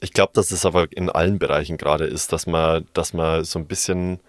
Ich 0.00 0.12
glaube, 0.12 0.32
dass 0.34 0.50
es 0.50 0.66
aber 0.66 0.86
in 0.90 1.08
allen 1.08 1.38
Bereichen 1.38 1.76
gerade 1.76 2.04
ist, 2.04 2.32
dass 2.32 2.46
man, 2.46 2.86
dass 2.94 3.12
man 3.12 3.44
so 3.44 3.58
ein 3.58 3.66
bisschen 3.66 4.20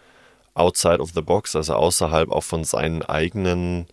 outside 0.54 1.00
of 1.00 1.12
the 1.14 1.22
box, 1.22 1.56
also 1.56 1.74
außerhalb 1.74 2.32
auch 2.32 2.44
von 2.44 2.64
seinen 2.64 3.04
eigenen 3.04 3.88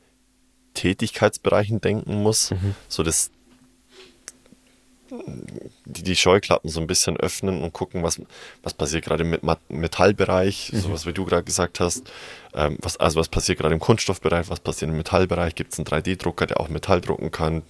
Tätigkeitsbereichen 0.75 1.81
denken 1.81 2.23
muss. 2.23 2.51
Mhm. 2.51 2.75
So 2.89 3.03
das 3.03 3.31
die, 5.85 6.03
die 6.03 6.17
Scheuklappen 6.17 6.71
so 6.71 6.81
ein 6.81 6.87
bisschen 6.87 7.17
öffnen 7.17 7.63
und 7.63 7.73
gucken, 7.73 8.03
was, 8.03 8.21
was 8.63 8.75
passiert 8.75 9.05
gerade 9.05 9.23
im 9.25 9.31
Met- 9.31 9.43
Metallbereich, 9.69 10.71
Mhm. 10.73 10.81
sowas 10.81 11.07
wie 11.07 11.13
du 11.13 11.25
gerade 11.25 11.45
gesagt 11.45 11.81
hast. 11.81 12.05
Ähm, 12.55 12.79
was, 12.81 12.97
also 12.97 13.21
was 13.21 13.29
passiert 13.29 13.59
gerade 13.59 13.75
im 13.75 13.81
Kunststoffbereich, 13.81 14.49
was 14.49 14.61
passiert 14.61 14.91
im 14.91 14.97
Metallbereich? 14.97 15.55
Gibt 15.55 15.73
es 15.73 15.79
einen 15.79 15.87
3D-Drucker, 15.87 16.47
der 16.47 16.61
auch 16.61 16.69
Metall 16.69 17.01
drucken 17.01 17.31
kann? 17.31 17.63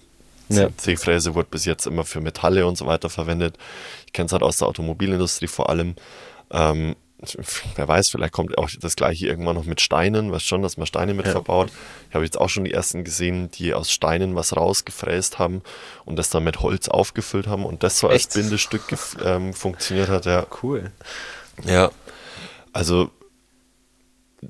Ja. 0.50 0.68
C-Fräse 0.76 1.34
wurde 1.34 1.48
bis 1.50 1.64
jetzt 1.64 1.86
immer 1.86 2.04
für 2.04 2.20
Metalle 2.20 2.66
und 2.66 2.76
so 2.76 2.86
weiter 2.86 3.08
verwendet. 3.08 3.56
Ich 4.06 4.12
kenne 4.12 4.26
es 4.26 4.32
halt 4.32 4.42
aus 4.42 4.58
der 4.58 4.68
Automobilindustrie 4.68 5.46
vor 5.46 5.70
allem. 5.70 5.94
Ähm, 6.50 6.96
wer 7.76 7.88
weiß, 7.88 8.08
vielleicht 8.08 8.32
kommt 8.32 8.56
auch 8.58 8.70
das 8.80 8.96
gleiche 8.96 9.26
irgendwann 9.26 9.56
noch 9.56 9.64
mit 9.64 9.80
Steinen, 9.80 10.32
weißt 10.32 10.46
schon, 10.46 10.62
dass 10.62 10.76
man 10.76 10.86
Steine 10.86 11.14
mit 11.14 11.26
Ja. 11.26 11.32
verbaut. 11.32 11.70
Ich 12.08 12.14
habe 12.14 12.24
jetzt 12.24 12.38
auch 12.40 12.48
schon 12.48 12.64
die 12.64 12.72
ersten 12.72 13.04
gesehen, 13.04 13.50
die 13.52 13.74
aus 13.74 13.90
Steinen 13.90 14.34
was 14.34 14.56
rausgefräst 14.56 15.38
haben 15.38 15.62
und 16.04 16.16
das 16.16 16.30
dann 16.30 16.44
mit 16.44 16.60
Holz 16.60 16.88
aufgefüllt 16.88 17.46
haben 17.46 17.64
und 17.64 17.82
das 17.82 17.98
so 17.98 18.08
als 18.08 18.24
Echt? 18.26 18.34
Bindestück 18.34 18.82
ähm, 19.24 19.52
funktioniert 19.54 20.08
hat, 20.08 20.26
ja. 20.26 20.46
Cool. 20.62 20.90
Ja, 21.64 21.90
also 22.72 23.10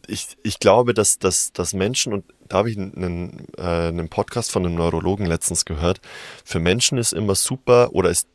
ich, 0.06 0.36
ich 0.42 0.58
glaube, 0.58 0.94
dass, 0.94 1.18
dass, 1.18 1.52
dass 1.52 1.72
Menschen, 1.72 2.12
und 2.12 2.24
da 2.48 2.58
habe 2.58 2.70
ich 2.70 2.76
einen, 2.76 3.46
äh, 3.56 3.62
einen 3.62 4.08
Podcast 4.08 4.50
von 4.50 4.64
einem 4.64 4.74
Neurologen 4.74 5.26
letztens 5.26 5.64
gehört, 5.64 6.00
für 6.44 6.58
Menschen 6.58 6.98
ist 6.98 7.12
immer 7.12 7.34
super 7.34 7.90
oder 7.92 8.10
ist 8.10 8.28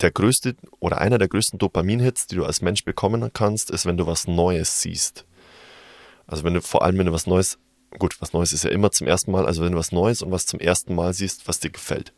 der 0.00 0.10
größte 0.10 0.56
oder 0.80 0.98
einer 0.98 1.18
der 1.18 1.28
größten 1.28 1.58
Dopamin-Hits, 1.58 2.26
die 2.28 2.36
du 2.36 2.44
als 2.44 2.62
Mensch 2.62 2.84
bekommen 2.84 3.30
kannst, 3.32 3.70
ist, 3.70 3.86
wenn 3.86 3.96
du 3.96 4.06
was 4.06 4.26
Neues 4.28 4.80
siehst. 4.80 5.24
Also 6.26 6.44
wenn 6.44 6.54
du 6.54 6.60
vor 6.60 6.82
allem, 6.82 6.98
wenn 6.98 7.06
du 7.06 7.12
was 7.12 7.26
Neues, 7.26 7.58
gut, 7.98 8.20
was 8.20 8.32
Neues 8.32 8.52
ist 8.52 8.64
ja 8.64 8.70
immer 8.70 8.90
zum 8.90 9.06
ersten 9.06 9.32
Mal, 9.32 9.46
also 9.46 9.62
wenn 9.64 9.72
du 9.72 9.78
was 9.78 9.92
Neues 9.92 10.22
und 10.22 10.30
was 10.30 10.46
zum 10.46 10.60
ersten 10.60 10.94
Mal 10.94 11.14
siehst, 11.14 11.48
was 11.48 11.60
dir 11.60 11.70
gefällt. 11.70 12.12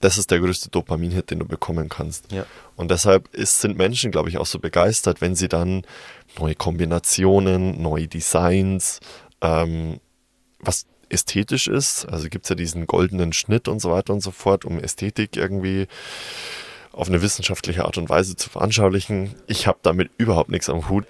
Das 0.00 0.18
ist 0.18 0.32
der 0.32 0.40
größte 0.40 0.68
Dopamin-Hit, 0.70 1.30
den 1.30 1.38
du 1.38 1.46
bekommen 1.46 1.88
kannst. 1.88 2.32
Ja. 2.32 2.44
Und 2.74 2.90
deshalb 2.90 3.32
ist, 3.32 3.60
sind 3.60 3.78
Menschen, 3.78 4.10
glaube 4.10 4.30
ich, 4.30 4.38
auch 4.38 4.46
so 4.46 4.58
begeistert, 4.58 5.20
wenn 5.20 5.36
sie 5.36 5.48
dann 5.48 5.82
neue 6.38 6.56
Kombinationen, 6.56 7.80
neue 7.80 8.08
Designs, 8.08 8.98
ähm, 9.42 10.00
was 10.58 10.86
ästhetisch 11.08 11.68
ist. 11.68 12.06
Also 12.06 12.28
gibt 12.28 12.46
es 12.46 12.48
ja 12.48 12.56
diesen 12.56 12.88
goldenen 12.88 13.32
Schnitt 13.32 13.68
und 13.68 13.80
so 13.80 13.92
weiter 13.92 14.12
und 14.12 14.22
so 14.22 14.32
fort, 14.32 14.64
um 14.64 14.80
Ästhetik 14.80 15.36
irgendwie 15.36 15.86
auf 16.92 17.08
eine 17.08 17.22
wissenschaftliche 17.22 17.84
Art 17.84 17.98
und 17.98 18.08
Weise 18.08 18.36
zu 18.36 18.50
veranschaulichen. 18.50 19.34
Ich 19.46 19.66
habe 19.66 19.78
damit 19.82 20.10
überhaupt 20.18 20.50
nichts 20.50 20.68
am 20.68 20.88
Hut. 20.88 21.06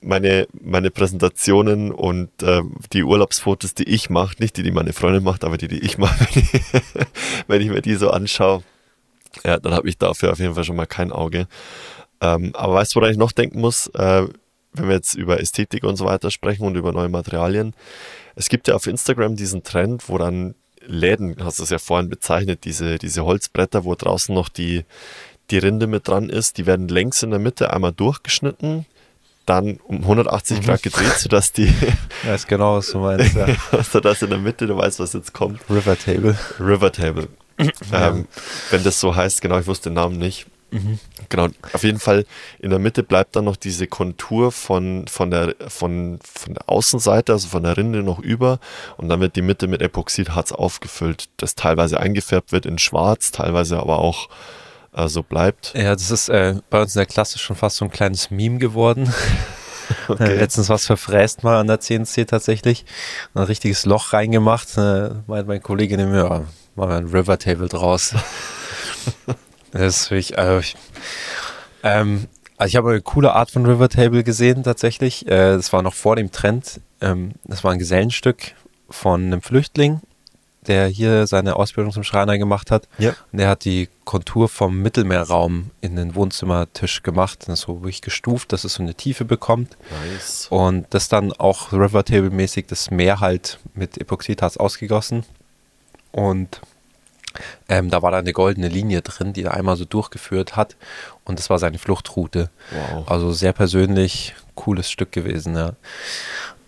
Meine, 0.00 0.46
meine 0.52 0.90
Präsentationen 0.90 1.90
und 1.90 2.30
äh, 2.42 2.62
die 2.92 3.02
Urlaubsfotos, 3.02 3.74
die 3.74 3.88
ich 3.88 4.10
mache, 4.10 4.36
nicht 4.38 4.56
die, 4.56 4.62
die 4.62 4.70
meine 4.70 4.92
Freundin 4.92 5.24
macht, 5.24 5.44
aber 5.44 5.58
die, 5.58 5.66
die 5.66 5.80
ich 5.80 5.98
mache, 5.98 6.24
wenn 6.34 6.42
ich, 6.42 6.52
wenn 7.48 7.62
ich 7.62 7.68
mir 7.68 7.82
die 7.82 7.96
so 7.96 8.10
anschaue, 8.10 8.62
ja, 9.44 9.58
dann 9.58 9.74
habe 9.74 9.88
ich 9.88 9.98
dafür 9.98 10.32
auf 10.32 10.38
jeden 10.38 10.54
Fall 10.54 10.64
schon 10.64 10.76
mal 10.76 10.86
kein 10.86 11.12
Auge. 11.12 11.48
Ähm, 12.20 12.52
aber 12.54 12.74
weißt 12.74 12.94
du, 12.94 13.00
woran 13.00 13.10
ich 13.10 13.18
noch 13.18 13.32
denken 13.32 13.60
muss, 13.60 13.88
äh, 13.88 14.26
wenn 14.72 14.88
wir 14.88 14.94
jetzt 14.94 15.14
über 15.14 15.40
Ästhetik 15.40 15.84
und 15.84 15.96
so 15.96 16.04
weiter 16.04 16.30
sprechen 16.30 16.64
und 16.64 16.76
über 16.76 16.92
neue 16.92 17.08
Materialien? 17.08 17.74
Es 18.36 18.48
gibt 18.48 18.68
ja 18.68 18.74
auf 18.74 18.86
Instagram 18.86 19.34
diesen 19.34 19.64
Trend, 19.64 20.08
wo 20.08 20.16
dann 20.18 20.54
Läden, 20.88 21.36
hast 21.40 21.58
du 21.58 21.62
es 21.62 21.70
ja 21.70 21.78
vorhin 21.78 22.08
bezeichnet, 22.08 22.64
diese, 22.64 22.98
diese 22.98 23.24
Holzbretter, 23.24 23.84
wo 23.84 23.94
draußen 23.94 24.34
noch 24.34 24.48
die, 24.48 24.84
die 25.50 25.58
Rinde 25.58 25.86
mit 25.86 26.08
dran 26.08 26.30
ist, 26.30 26.58
die 26.58 26.66
werden 26.66 26.88
längs 26.88 27.22
in 27.22 27.30
der 27.30 27.38
Mitte 27.38 27.72
einmal 27.72 27.92
durchgeschnitten, 27.92 28.86
dann 29.46 29.78
um 29.86 29.98
180 29.98 30.62
Grad 30.62 30.82
gedreht, 30.82 31.12
sodass 31.18 31.52
die, 31.52 31.72
Ja, 32.26 32.34
ist 32.34 32.48
genau, 32.48 32.76
was 32.76 32.90
du 32.90 32.98
meinst. 32.98 33.34
Ja. 33.34 33.46
sodass 33.82 34.22
in 34.22 34.30
der 34.30 34.38
Mitte, 34.38 34.66
du 34.66 34.76
weißt, 34.76 34.98
was 35.00 35.12
jetzt 35.12 35.32
kommt, 35.32 35.60
River 35.70 35.96
Table. 35.98 36.38
River 36.58 36.92
Table. 36.92 37.28
ähm, 37.92 38.26
wenn 38.70 38.84
das 38.84 39.00
so 39.00 39.14
heißt, 39.14 39.40
genau, 39.40 39.58
ich 39.58 39.66
wusste 39.66 39.90
den 39.90 39.94
Namen 39.94 40.18
nicht. 40.18 40.46
Genau, 41.28 41.48
auf 41.72 41.82
jeden 41.82 41.98
Fall 41.98 42.26
in 42.58 42.70
der 42.70 42.78
Mitte 42.78 43.02
bleibt 43.02 43.36
dann 43.36 43.46
noch 43.46 43.56
diese 43.56 43.86
Kontur 43.86 44.52
von, 44.52 45.06
von, 45.08 45.30
der, 45.30 45.54
von, 45.68 46.18
von 46.22 46.54
der 46.54 46.68
Außenseite, 46.68 47.32
also 47.32 47.48
von 47.48 47.62
der 47.62 47.76
Rinde 47.76 48.02
noch 48.02 48.18
über 48.18 48.58
und 48.98 49.08
dann 49.08 49.20
wird 49.20 49.36
die 49.36 49.42
Mitte 49.42 49.66
mit 49.66 49.80
Epoxidharz 49.80 50.52
aufgefüllt, 50.52 51.28
das 51.38 51.54
teilweise 51.54 52.00
eingefärbt 52.00 52.52
wird 52.52 52.66
in 52.66 52.78
schwarz, 52.78 53.30
teilweise 53.32 53.78
aber 53.78 53.98
auch 53.98 54.28
äh, 54.92 55.08
so 55.08 55.22
bleibt. 55.22 55.72
Ja, 55.74 55.92
das 55.92 56.10
ist 56.10 56.28
äh, 56.28 56.56
bei 56.68 56.82
uns 56.82 56.94
in 56.94 57.00
der 57.00 57.06
Klasse 57.06 57.38
schon 57.38 57.56
fast 57.56 57.76
so 57.76 57.84
ein 57.84 57.90
kleines 57.90 58.30
Meme 58.30 58.58
geworden. 58.58 59.12
Äh, 60.18 60.34
Letztens 60.34 60.68
was 60.68 60.84
verfräst 60.84 61.44
mal 61.44 61.56
an 61.58 61.66
der 61.66 61.80
CNC 61.80 62.26
tatsächlich. 62.26 62.84
Ein 63.32 63.44
richtiges 63.44 63.86
Loch 63.86 64.12
reingemacht. 64.12 64.76
Äh, 64.76 65.12
meint 65.26 65.48
mein 65.48 65.62
Kollege 65.62 65.96
neben 65.96 66.10
mir, 66.10 66.24
ja, 66.24 66.44
machen 66.76 66.90
wir 66.90 66.96
ein 66.96 67.06
River 67.06 67.38
Table 67.38 67.68
draus. 67.68 68.14
das 69.72 70.02
ist 70.02 70.10
wirklich, 70.10 70.38
also 70.38 70.60
ich, 70.60 70.76
ähm, 71.82 72.26
also 72.56 72.68
ich 72.68 72.76
habe 72.76 72.90
eine 72.90 73.00
coole 73.00 73.32
Art 73.32 73.50
von 73.50 73.66
River 73.66 73.88
Table 73.88 74.24
gesehen 74.24 74.64
tatsächlich. 74.64 75.26
Äh, 75.26 75.56
das 75.56 75.72
war 75.72 75.82
noch 75.82 75.94
vor 75.94 76.16
dem 76.16 76.32
Trend. 76.32 76.80
Ähm, 77.00 77.32
das 77.44 77.64
war 77.64 77.72
ein 77.72 77.78
Gesellenstück 77.78 78.52
von 78.90 79.24
einem 79.24 79.42
Flüchtling, 79.42 80.00
der 80.66 80.88
hier 80.88 81.26
seine 81.26 81.56
Ausbildung 81.56 81.92
zum 81.92 82.02
Schreiner 82.02 82.36
gemacht 82.36 82.70
hat. 82.70 82.88
Ja. 82.98 83.10
Und 83.32 83.38
der 83.38 83.48
hat 83.48 83.64
die 83.64 83.88
Kontur 84.04 84.48
vom 84.48 84.80
Mittelmeerraum 84.82 85.70
in 85.80 85.94
den 85.94 86.14
Wohnzimmertisch 86.14 87.02
gemacht. 87.02 87.44
Das 87.46 87.60
ist 87.60 87.66
so 87.66 87.82
wirklich 87.82 88.02
gestuft, 88.02 88.52
dass 88.52 88.64
es 88.64 88.74
so 88.74 88.82
eine 88.82 88.94
Tiefe 88.94 89.24
bekommt. 89.24 89.76
Nice. 90.12 90.48
Und 90.50 90.86
das 90.90 91.08
dann 91.08 91.32
auch 91.32 91.72
River 91.72 92.04
Table 92.04 92.30
mäßig 92.30 92.66
das 92.66 92.90
Meer 92.90 93.20
halt 93.20 93.60
mit 93.74 93.98
Epoxidharz 93.98 94.56
ausgegossen. 94.56 95.24
Und 96.10 96.60
ähm, 97.68 97.90
da 97.90 98.02
war 98.02 98.10
da 98.10 98.18
eine 98.18 98.32
goldene 98.32 98.68
Linie 98.68 99.02
drin, 99.02 99.32
die 99.32 99.44
er 99.44 99.54
einmal 99.54 99.76
so 99.76 99.84
durchgeführt 99.84 100.56
hat. 100.56 100.76
Und 101.24 101.38
das 101.38 101.50
war 101.50 101.58
seine 101.58 101.78
Fluchtroute. 101.78 102.50
Wow. 102.70 103.08
Also 103.10 103.32
sehr 103.32 103.52
persönlich, 103.52 104.34
cooles 104.54 104.90
Stück 104.90 105.12
gewesen, 105.12 105.56
ja. 105.56 105.72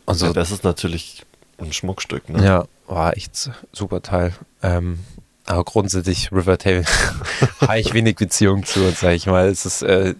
Also, 0.06 0.26
ja, 0.26 0.32
das 0.32 0.50
ist 0.50 0.64
natürlich 0.64 1.24
ein 1.58 1.72
Schmuckstück, 1.72 2.28
ne? 2.28 2.44
ja, 2.44 2.64
war 2.86 3.16
echt 3.16 3.50
super 3.72 4.02
Teil. 4.02 4.32
Ähm, 4.62 4.98
aber 5.46 5.64
grundsätzlich 5.64 6.30
River 6.32 6.58
Table 6.58 6.84
habe 7.60 7.78
ich 7.80 7.92
wenig 7.92 8.16
Beziehung 8.16 8.64
zu, 8.64 8.90
sage 8.90 9.14
ich 9.14 9.26
mal. 9.26 9.48
Es 9.48 9.66
ist, 9.66 9.82
äh, 9.82 10.14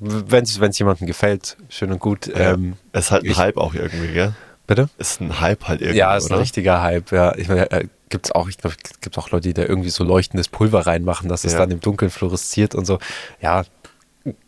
wenn 0.00 0.44
es 0.44 0.78
jemandem 0.78 1.06
gefällt, 1.06 1.56
schön 1.68 1.90
und 1.92 1.98
gut. 2.00 2.30
Ähm, 2.34 2.76
Es 2.92 3.06
ist 3.06 3.10
halt 3.10 3.24
ein 3.24 3.30
ich- 3.30 3.38
Hype 3.38 3.56
auch 3.56 3.74
irgendwie, 3.74 4.12
gell? 4.12 4.34
bitte? 4.66 4.88
Ist 4.98 5.20
ein 5.20 5.40
Hype 5.40 5.68
halt 5.68 5.80
irgendwie, 5.80 5.98
Ja, 5.98 6.16
ist 6.16 6.26
oder? 6.26 6.36
ein 6.36 6.40
richtiger 6.40 6.82
Hype, 6.82 7.12
ja. 7.12 7.34
Ich 7.36 7.48
meine, 7.48 7.70
äh, 8.14 8.16
gibt's 8.16 8.32
auch, 8.32 8.48
ich 8.48 8.58
glaube, 8.58 8.76
gibt 9.00 9.18
auch 9.18 9.30
Leute, 9.30 9.48
die 9.48 9.54
da 9.54 9.62
irgendwie 9.62 9.90
so 9.90 10.04
leuchtendes 10.04 10.48
Pulver 10.48 10.86
reinmachen, 10.86 11.28
dass 11.28 11.44
es 11.44 11.52
Ja. 11.52 11.58
dann 11.60 11.70
im 11.70 11.80
Dunkeln 11.80 12.10
fluoresziert 12.10 12.74
und 12.74 12.84
so. 12.86 12.98
Ja, 13.40 13.64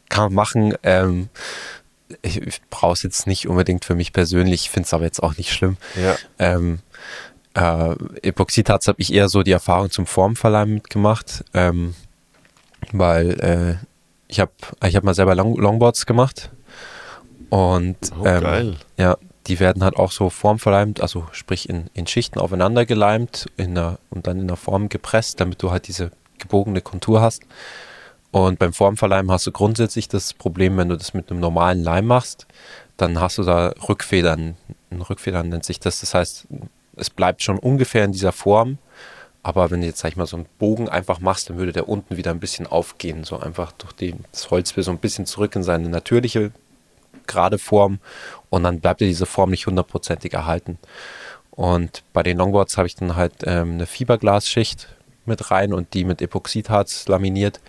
kann 0.08 0.24
man 0.24 0.34
machen. 0.34 0.74
Ähm, 0.82 1.28
ich 2.22 2.40
ich 2.40 2.60
brauche 2.70 2.92
es 2.92 3.02
jetzt 3.02 3.26
nicht 3.26 3.48
unbedingt 3.48 3.84
für 3.84 3.94
mich 3.96 4.12
persönlich, 4.12 4.70
finde 4.70 4.86
es 4.86 4.94
aber 4.94 5.04
jetzt 5.04 5.22
auch 5.22 5.36
nicht 5.36 5.52
schlimm. 5.52 5.76
Ja. 6.00 6.16
Ähm, 6.38 6.78
äh, 7.54 7.94
Epoxidharz 8.22 8.86
habe 8.86 9.00
ich 9.00 9.12
eher 9.12 9.28
so 9.28 9.42
die 9.42 9.50
Erfahrung 9.52 9.90
zum 9.90 10.06
Formverleihen 10.06 10.74
mitgemacht, 10.74 11.44
ähm, 11.54 11.94
weil 12.92 13.30
äh, 13.40 13.84
ich 14.28 14.38
habe 14.40 14.52
ich 14.86 14.94
hab 14.94 15.02
mal 15.04 15.14
selber 15.14 15.34
Long 15.34 15.56
Longboards 15.56 16.06
gemacht 16.06 16.50
und 17.50 17.96
Oh, 18.20 18.24
ähm, 18.26 18.40
geil. 18.42 18.76
ja, 18.98 19.16
die 19.46 19.60
werden 19.60 19.84
halt 19.84 19.96
auch 19.96 20.12
so 20.12 20.30
formverleimt, 20.30 21.00
also 21.00 21.26
sprich 21.32 21.68
in, 21.68 21.86
in 21.94 22.06
Schichten 22.06 22.38
aufeinander 22.38 22.84
geleimt 22.84 23.46
in 23.56 23.74
der, 23.74 23.98
und 24.10 24.26
dann 24.26 24.40
in 24.40 24.48
der 24.48 24.56
Form 24.56 24.88
gepresst, 24.88 25.40
damit 25.40 25.62
du 25.62 25.70
halt 25.70 25.88
diese 25.88 26.10
gebogene 26.38 26.80
Kontur 26.80 27.20
hast. 27.20 27.42
Und 28.32 28.58
beim 28.58 28.72
Formverleimen 28.72 29.30
hast 29.30 29.46
du 29.46 29.52
grundsätzlich 29.52 30.08
das 30.08 30.34
Problem, 30.34 30.76
wenn 30.76 30.88
du 30.88 30.96
das 30.96 31.14
mit 31.14 31.30
einem 31.30 31.40
normalen 31.40 31.82
Leim 31.82 32.06
machst, 32.06 32.46
dann 32.96 33.20
hast 33.20 33.38
du 33.38 33.44
da 33.44 33.72
Rückfedern. 33.88 34.56
Ein 34.90 35.00
Rückfedern 35.00 35.48
nennt 35.48 35.64
sich 35.64 35.80
das. 35.80 36.00
Das 36.00 36.14
heißt, 36.14 36.46
es 36.96 37.10
bleibt 37.10 37.42
schon 37.42 37.58
ungefähr 37.58 38.04
in 38.04 38.12
dieser 38.12 38.32
Form. 38.32 38.78
Aber 39.42 39.70
wenn 39.70 39.80
du 39.80 39.86
jetzt, 39.86 40.00
sag 40.00 40.10
ich 40.10 40.16
mal, 40.16 40.26
so 40.26 40.36
einen 40.36 40.46
Bogen 40.58 40.88
einfach 40.88 41.20
machst, 41.20 41.48
dann 41.48 41.56
würde 41.56 41.72
der 41.72 41.88
unten 41.88 42.16
wieder 42.16 42.32
ein 42.32 42.40
bisschen 42.40 42.66
aufgehen. 42.66 43.22
So 43.22 43.38
einfach 43.38 43.72
durch 43.72 44.14
das 44.32 44.50
Holz 44.50 44.76
will 44.76 44.82
so 44.82 44.90
ein 44.90 44.98
bisschen 44.98 45.24
zurück 45.24 45.54
in 45.54 45.62
seine 45.62 45.88
natürliche 45.88 46.50
gerade 47.26 47.58
Form 47.58 47.98
und 48.50 48.62
dann 48.62 48.80
bleibt 48.80 49.00
dir 49.00 49.06
diese 49.06 49.26
Form 49.26 49.50
nicht 49.50 49.66
hundertprozentig 49.66 50.32
erhalten. 50.32 50.78
Und 51.50 52.02
bei 52.12 52.22
den 52.22 52.36
Longboards 52.36 52.76
habe 52.76 52.86
ich 52.86 52.94
dann 52.94 53.16
halt 53.16 53.32
ähm, 53.44 53.74
eine 53.74 53.86
Fiberglasschicht 53.86 54.88
mit 55.24 55.50
rein 55.50 55.72
und 55.72 55.94
die 55.94 56.04
mit 56.04 56.20
Epoxidharz 56.22 57.08
laminiert. 57.08 57.60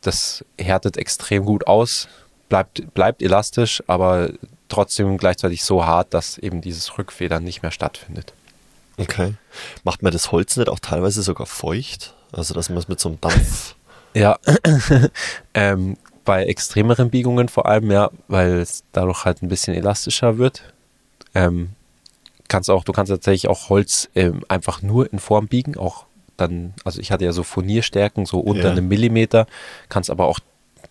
Das 0.00 0.44
härtet 0.58 0.96
extrem 0.96 1.44
gut 1.44 1.66
aus, 1.66 2.08
bleibt, 2.48 2.94
bleibt 2.94 3.22
elastisch, 3.22 3.82
aber 3.86 4.30
trotzdem 4.68 5.18
gleichzeitig 5.18 5.64
so 5.64 5.84
hart, 5.84 6.14
dass 6.14 6.38
eben 6.38 6.60
dieses 6.60 6.96
Rückfedern 6.98 7.44
nicht 7.44 7.62
mehr 7.62 7.70
stattfindet. 7.70 8.32
Okay. 8.98 9.34
Macht 9.84 10.02
man 10.02 10.12
das 10.12 10.32
Holz 10.32 10.56
nicht 10.56 10.68
auch 10.68 10.80
teilweise 10.80 11.22
sogar 11.22 11.46
feucht? 11.46 12.14
Also, 12.32 12.54
dass 12.54 12.68
man 12.68 12.78
es 12.78 12.88
mit 12.88 12.98
so 12.98 13.10
einem 13.10 13.20
Dampf. 13.20 13.74
Ja, 14.14 14.38
ähm, 15.54 15.98
bei 16.26 16.44
extremeren 16.44 17.08
Biegungen 17.08 17.48
vor 17.48 17.64
allem, 17.64 17.90
ja, 17.90 18.10
weil 18.28 18.56
es 18.58 18.84
dadurch 18.92 19.24
halt 19.24 19.42
ein 19.42 19.48
bisschen 19.48 19.74
elastischer 19.74 20.36
wird. 20.36 20.62
Ähm, 21.34 21.70
kannst 22.48 22.68
auch, 22.70 22.84
du 22.84 22.92
kannst 22.92 23.10
tatsächlich 23.10 23.48
auch 23.48 23.70
Holz 23.70 24.10
ähm, 24.14 24.44
einfach 24.48 24.82
nur 24.82 25.10
in 25.10 25.18
Form 25.18 25.48
biegen, 25.48 25.78
auch 25.78 26.04
dann, 26.36 26.74
also 26.84 27.00
ich 27.00 27.10
hatte 27.10 27.24
ja 27.24 27.32
so 27.32 27.42
Furnierstärken, 27.42 28.26
so 28.26 28.40
unter 28.40 28.66
Ja. 28.66 28.70
einem 28.72 28.88
Millimeter, 28.88 29.46
kannst 29.88 30.10
aber 30.10 30.26
auch 30.26 30.38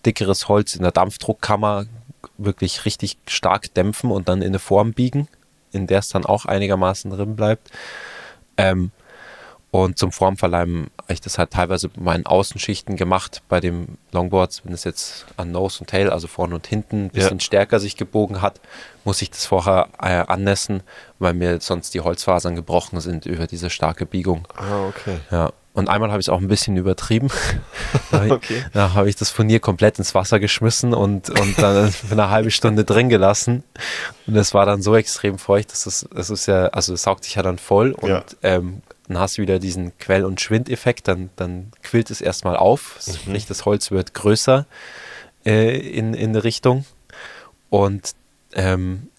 dickeres 0.06 0.48
Holz 0.48 0.76
in 0.76 0.82
der 0.82 0.92
Dampfdruckkammer 0.92 1.86
wirklich 2.38 2.86
richtig 2.86 3.18
stark 3.28 3.74
dämpfen 3.76 4.12
und 4.12 4.28
dann 4.28 4.42
in 4.42 4.48
eine 4.50 4.60
Form 4.60 4.94
biegen, 4.94 5.28
in 5.72 5.88
der 5.88 6.00
es 6.00 6.10
dann 6.10 6.26
auch 6.26 6.46
einigermaßen 6.46 7.12
drin 7.12 7.36
bleibt. 7.36 7.70
Ähm, 8.58 8.92
und 9.72 10.00
zum 10.00 10.12
Formverleimen 10.12 10.88
ich 11.14 11.22
das 11.22 11.38
halt 11.38 11.52
teilweise 11.52 11.90
bei 11.90 12.02
meinen 12.02 12.26
Außenschichten 12.26 12.96
gemacht, 12.96 13.42
bei 13.50 13.60
dem 13.60 13.98
Longboards, 14.12 14.66
wenn 14.66 14.74
es 14.74 14.84
jetzt 14.84 15.26
an 15.38 15.52
Nose 15.52 15.80
und 15.82 15.90
Tail, 15.90 16.10
also 16.10 16.28
vorne 16.28 16.56
und 16.56 16.66
hinten, 16.68 17.06
ein 17.06 17.10
bisschen 17.10 17.40
stärker 17.40 17.80
sich 17.80 17.96
gebogen 17.98 18.42
hat, 18.42 18.60
muss 19.04 19.22
ich 19.22 19.30
das 19.30 19.46
vorher 19.46 19.90
äh, 20.02 20.24
annässen, 20.28 20.82
weil 21.20 21.34
mir 21.34 21.60
sonst 21.62 21.94
die 21.94 22.02
Holzfasern 22.02 22.56
gebrochen 22.56 23.00
sind 23.02 23.26
über 23.26 23.46
diese 23.48 23.70
starke 23.70 24.06
Biegung. 24.06 24.48
Ah, 24.58 24.88
okay. 24.88 25.18
Ja. 25.32 25.52
Und 25.74 25.90
einmal 25.90 26.10
habe 26.10 26.22
ich 26.22 26.28
es 26.28 26.30
auch 26.30 26.40
ein 26.40 26.48
bisschen 26.48 26.78
übertrieben. 26.78 27.28
da 28.12 28.18
habe 28.18 28.28
ich, 28.28 28.32
Okay. 28.32 28.66
da 28.74 28.94
habe 28.94 29.10
ich 29.10 29.18
das 29.18 29.30
Furnier 29.30 29.60
komplett 29.60 30.00
ins 30.00 30.16
Wasser 30.16 30.40
geschmissen 30.40 30.94
und, 30.94 31.30
und 31.30 31.58
dann 31.62 31.92
für 31.92 32.12
eine 32.14 32.30
halbe 32.30 32.50
Stunde 32.50 32.86
drin 32.86 33.10
gelassen. 33.10 33.64
Und 34.26 34.38
es 34.38 34.54
war 34.54 34.66
dann 34.66 34.82
so 34.82 34.96
extrem 34.96 35.38
feucht, 35.38 35.72
dass 35.74 35.86
es, 35.86 36.08
es 36.16 36.30
ist 36.30 36.46
ja, 36.46 36.68
also 36.68 36.94
es 36.94 37.04
saugt 37.04 37.26
sich 37.26 37.36
ja 37.36 37.44
dann 37.44 37.58
voll 37.60 37.92
und 37.92 38.10
Ja. 38.10 38.24
ähm, 38.42 38.82
dann 39.08 39.20
hast 39.20 39.38
du 39.38 39.42
wieder 39.44 39.60
diesen 39.60 39.98
Quell- 39.98 40.26
und 40.26 40.42
Schwindeffekt, 40.42 41.08
dann, 41.08 41.30
dann 41.36 41.72
quillt 41.84 42.10
es 42.12 42.22
erstmal 42.22 42.58
auf, 42.58 43.00
sprich 43.02 43.46
das 43.46 43.66
Holz 43.66 43.92
wird 43.92 44.14
größer 44.14 44.66
äh, 45.46 45.78
in, 45.78 46.14
in 46.14 46.34
der 46.34 46.44
Richtung. 46.44 46.86
Und 47.70 48.14
ähm, 48.54 49.10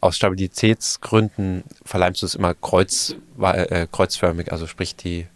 aus 0.00 0.16
Stabilitätsgründen 0.16 1.64
verleimst 1.84 2.22
du 2.22 2.26
es 2.26 2.34
immer 2.34 2.54
kreuz, 2.54 3.16
äh, 3.40 3.86
kreuzförmig, 3.90 4.52
also 4.52 4.66
sprich 4.66 4.94
die, 4.94 5.26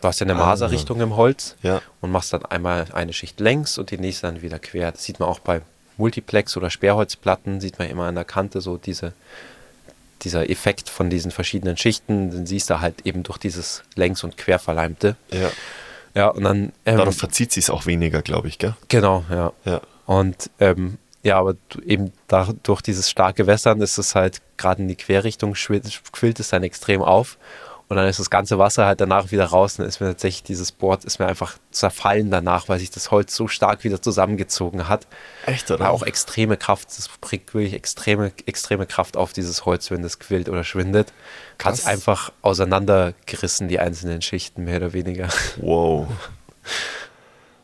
du 0.00 0.08
hast 0.08 0.20
ja 0.20 0.26
eine 0.26 0.34
Ah. 0.34 0.46
Maserrichtung 0.46 1.00
im 1.00 1.16
Holz 1.16 1.56
Ja. 1.62 1.80
und 2.00 2.10
machst 2.10 2.32
dann 2.32 2.44
einmal 2.44 2.86
eine 2.92 3.12
Schicht 3.12 3.38
längs 3.40 3.78
und 3.78 3.90
die 3.90 3.98
nächste 3.98 4.26
dann 4.26 4.42
wieder 4.42 4.58
quer. 4.58 4.90
Das 4.92 5.04
sieht 5.04 5.20
man 5.20 5.28
auch 5.28 5.38
bei 5.38 5.62
Multiplex 5.98 6.56
oder 6.56 6.70
Sperrholzplatten, 6.70 7.60
sieht 7.60 7.78
man 7.78 7.88
immer 7.88 8.04
an 8.06 8.14
der 8.14 8.24
Kante 8.24 8.60
so 8.60 8.76
diese, 8.78 9.12
dieser 10.24 10.48
Effekt 10.50 10.88
von 10.88 11.10
diesen 11.10 11.30
verschiedenen 11.30 11.76
Schichten, 11.76 12.30
den 12.30 12.46
siehst 12.46 12.70
du 12.70 12.80
halt 12.80 13.06
eben 13.06 13.22
durch 13.22 13.38
dieses 13.38 13.82
längs- 13.94 14.24
und 14.24 14.36
querverleimte. 14.36 15.16
Ja. 15.32 15.50
Ja, 16.14 16.28
und 16.28 16.42
dann 16.42 16.72
ähm, 16.86 16.96
Darum 16.96 17.12
verzieht 17.12 17.52
sich 17.52 17.70
auch 17.70 17.86
weniger, 17.86 18.20
glaube 18.22 18.48
ich, 18.48 18.58
gell? 18.58 18.74
Genau, 18.88 19.24
ja. 19.30 19.52
Ja. 19.64 19.80
Und 20.06 20.50
ähm, 20.58 20.98
ja, 21.22 21.38
aber 21.38 21.54
eben 21.84 22.12
da, 22.26 22.48
durch 22.62 22.80
dieses 22.80 23.10
starke 23.10 23.46
Wässern 23.46 23.80
ist 23.80 23.98
es 23.98 24.14
halt 24.14 24.40
gerade 24.56 24.82
in 24.82 24.88
die 24.88 24.96
Querrichtung 24.96 25.52
quillt 25.54 26.40
es 26.40 26.48
dann 26.48 26.62
extrem 26.62 27.02
auf. 27.02 27.38
Und 27.90 27.96
dann 27.96 28.06
ist 28.06 28.20
das 28.20 28.30
ganze 28.30 28.56
Wasser 28.56 28.86
halt 28.86 29.00
danach 29.00 29.32
wieder 29.32 29.46
raus. 29.46 29.74
Dann 29.74 29.84
ist 29.84 30.00
mir 30.00 30.06
tatsächlich 30.06 30.44
dieses 30.44 30.70
Board 30.70 31.04
ist 31.04 31.18
mir 31.18 31.26
einfach 31.26 31.58
zerfallen 31.72 32.30
danach, 32.30 32.68
weil 32.68 32.78
sich 32.78 32.92
das 32.92 33.10
Holz 33.10 33.34
so 33.34 33.48
stark 33.48 33.82
wieder 33.82 34.00
zusammengezogen 34.00 34.86
hat. 34.86 35.08
Echt, 35.44 35.68
Da 35.70 35.88
auch 35.88 36.04
extreme 36.04 36.56
Kraft, 36.56 36.96
das 36.96 37.08
bringt 37.20 37.52
wirklich 37.52 37.74
extreme, 37.74 38.30
extreme 38.46 38.86
Kraft 38.86 39.16
auf 39.16 39.32
dieses 39.32 39.66
Holz, 39.66 39.90
wenn 39.90 40.02
das 40.02 40.20
quillt 40.20 40.48
oder 40.48 40.62
schwindet. 40.62 41.12
Ganz 41.58 41.80
Krass. 41.80 41.86
einfach 41.92 42.32
auseinandergerissen, 42.42 43.66
die 43.66 43.80
einzelnen 43.80 44.22
Schichten, 44.22 44.66
mehr 44.66 44.76
oder 44.76 44.92
weniger. 44.92 45.28
Wow. 45.56 46.06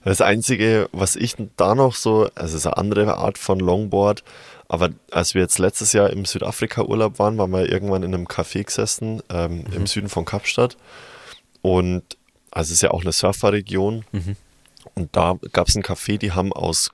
Das 0.03 0.21
Einzige, 0.21 0.89
was 0.91 1.15
ich 1.15 1.37
da 1.57 1.77
noch 1.77 1.95
so, 1.95 2.31
also 2.35 2.57
es 2.57 2.65
ist 2.65 2.67
eine 2.67 2.79
andere 2.79 3.17
Art 3.17 3.39
von 3.39 3.61
Longboard, 3.61 4.25
aber 4.69 4.91
als 5.11 5.35
wir 5.35 5.43
jetzt 5.43 5.59
letztes 5.59 5.93
Jahr 5.93 6.11
im 6.11 6.25
Südafrika-Urlaub 6.25 7.19
waren, 7.19 7.39
waren 7.39 7.51
wir 7.51 7.71
irgendwann 7.71 8.03
in 8.03 8.15
einem 8.15 8.27
Café 8.27 8.65
gesessen, 8.65 9.23
ähm, 9.31 9.65
im 9.75 9.87
Süden 9.87 10.09
von 10.09 10.25
Kapstadt. 10.25 10.77
Und 11.63 12.03
also 12.51 12.69
es 12.69 12.73
ist 12.73 12.83
ja 12.83 12.91
auch 12.91 13.03
eine 13.03 13.13
Surferregion. 13.13 14.05
Und 14.95 15.15
da 15.15 15.37
gab 15.53 15.69
es 15.69 15.77
ein 15.77 15.83
Café, 15.83 16.19
die 16.19 16.33
haben 16.33 16.53
aus 16.53 16.91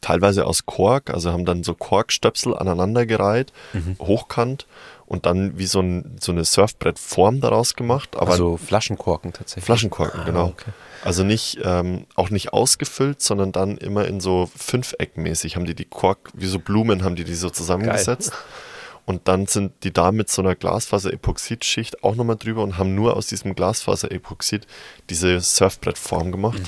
teilweise 0.00 0.46
aus 0.46 0.66
Kork, 0.66 1.10
also 1.10 1.32
haben 1.32 1.44
dann 1.44 1.62
so 1.62 1.74
Korkstöpsel 1.74 2.56
aneinandergereiht, 2.56 3.52
hochkant 4.00 4.66
und 5.12 5.26
dann 5.26 5.58
wie 5.58 5.66
so, 5.66 5.80
ein, 5.80 6.16
so 6.18 6.32
eine 6.32 6.42
Surfbrettform 6.42 7.42
daraus 7.42 7.74
gemacht. 7.74 8.16
Aber 8.16 8.32
also 8.32 8.56
Flaschenkorken 8.56 9.34
tatsächlich. 9.34 9.66
Flaschenkorken, 9.66 10.20
Ah, 10.20 10.24
genau. 10.24 10.46
okay. 10.46 10.70
Also 11.04 11.22
nicht, 11.22 11.58
ähm, 11.62 12.06
auch 12.14 12.30
nicht 12.30 12.54
ausgefüllt, 12.54 13.20
sondern 13.20 13.52
dann 13.52 13.76
immer 13.76 14.06
in 14.06 14.20
so 14.20 14.48
Fünfeckmäßig 14.56 15.56
haben 15.56 15.66
die 15.66 15.74
die 15.74 15.84
Kork, 15.84 16.30
wie 16.32 16.46
so 16.46 16.58
Blumen 16.58 17.04
haben 17.04 17.14
die 17.14 17.24
die 17.24 17.34
so 17.34 17.50
zusammengesetzt. 17.50 18.32
Und 19.04 19.28
dann 19.28 19.46
sind 19.46 19.72
die 19.84 19.92
da 19.92 20.12
mit 20.12 20.30
so 20.30 20.40
einer 20.40 20.54
Glasfaser-Epoxid-Schicht 20.54 22.02
auch 22.04 22.14
nochmal 22.14 22.36
drüber 22.36 22.62
und 22.62 22.78
haben 22.78 22.94
nur 22.94 23.16
aus 23.16 23.26
diesem 23.26 23.54
Glasfaser-Epoxid 23.56 24.66
diese 25.10 25.40
Surfbrettform 25.40 26.30
gemacht. 26.30 26.62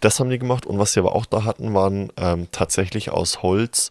Das 0.00 0.18
haben 0.18 0.30
die 0.30 0.38
gemacht. 0.38 0.64
Und 0.64 0.78
was 0.78 0.94
sie 0.94 1.00
aber 1.00 1.14
auch 1.14 1.26
da 1.26 1.44
hatten, 1.44 1.74
waren 1.74 2.10
ähm, 2.16 2.48
tatsächlich 2.52 3.10
aus 3.10 3.42
Holz 3.42 3.90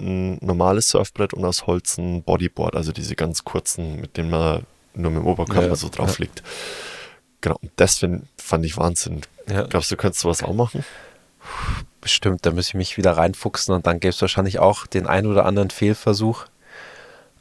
ein 0.00 0.38
normales 0.40 0.88
Surfbrett 0.88 1.32
und 1.34 1.44
aus 1.44 1.66
Holz 1.66 1.98
ein 1.98 2.22
Bodyboard, 2.22 2.74
also 2.76 2.92
diese 2.92 3.14
ganz 3.14 3.44
kurzen, 3.44 4.00
mit 4.00 4.16
denen 4.16 4.30
man 4.30 4.64
nur 4.94 5.10
mit 5.10 5.22
dem 5.22 5.26
Oberkörper 5.26 5.68
Ja, 5.68 5.76
so 5.76 5.88
drauf 5.88 6.18
ja. 6.18 6.24
liegt. 6.24 6.42
Genau, 7.40 7.56
und 7.62 7.70
das 7.76 7.98
find, 7.98 8.26
fand 8.36 8.64
ich 8.64 8.76
Wahnsinn. 8.76 9.22
Ja. 9.48 9.62
Glaubst 9.64 9.90
du, 9.90 9.96
könntest 9.96 10.22
sowas 10.22 10.42
auch 10.42 10.54
machen? 10.54 10.84
Bestimmt, 12.00 12.44
da 12.46 12.50
muss 12.50 12.68
ich 12.68 12.74
mich 12.74 12.96
wieder 12.96 13.16
reinfuchsen 13.16 13.74
und 13.74 13.86
dann 13.86 14.00
gäbe 14.00 14.10
es 14.10 14.20
wahrscheinlich 14.20 14.58
auch 14.58 14.86
den 14.86 15.06
ein 15.06 15.26
oder 15.26 15.44
anderen 15.46 15.70
Fehlversuch. 15.70 16.46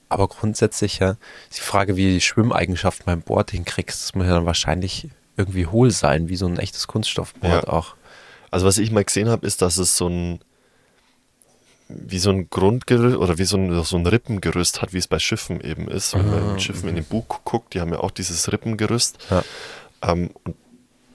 Aber 0.10 0.28
grundsätzlich 0.28 1.00
ja, 1.00 1.12
ist 1.50 1.58
die 1.60 1.62
Frage, 1.64 1.96
wie 1.96 2.08
du 2.08 2.14
die 2.14 2.22
Schwimmeigenschaften 2.22 3.06
beim 3.06 3.22
Board 3.22 3.52
hinkriegst, 3.52 4.04
das 4.04 4.14
muss 4.16 4.28
ja 4.28 4.34
dann 4.34 4.46
wahrscheinlich 4.46 5.08
irgendwie 5.38 5.68
hohl 5.68 5.90
sein, 5.92 6.30
wie 6.30 6.36
so 6.36 6.48
ein 6.48 6.60
echtes 6.60 6.88
Kunststoffboard 6.88 7.64
Ja. 7.66 7.70
auch. 7.70 7.96
Also 8.52 8.66
was 8.66 8.78
ich 8.78 8.92
mal 8.92 9.06
gesehen 9.06 9.30
habe, 9.30 9.48
ist, 9.48 9.62
dass 9.62 9.78
es 9.78 9.96
so 9.96 10.08
ein 10.10 10.40
wie 11.96 12.20
so 12.20 12.30
ein 12.30 12.50
Grundgerüst 12.50 13.18
oder 13.18 13.38
wie 13.38 13.44
so 13.44 13.58
ein, 13.58 13.84
so 13.84 13.98
ein 13.98 14.06
Rippengerüst 14.06 14.82
hat, 14.82 14.94
wie 14.94 14.98
es 14.98 15.08
bei 15.08 15.20
Schiffen 15.20 15.62
eben 15.62 15.88
ist. 15.88 16.14
Wenn 16.14 16.30
man 16.30 16.54
mit 16.54 16.62
Schiffen 16.62 16.90
in 16.90 16.96
den 16.96 17.06
Bug 17.06 17.42
guckt, 17.44 17.74
die 17.74 17.82
haben 17.82 17.92
ja 17.92 18.00
auch 18.00 18.12
dieses 18.12 18.52
Rippengerüst. 18.52 19.18
Ja. 19.30 19.44
Ähm, 20.02 20.32
und 20.44 20.56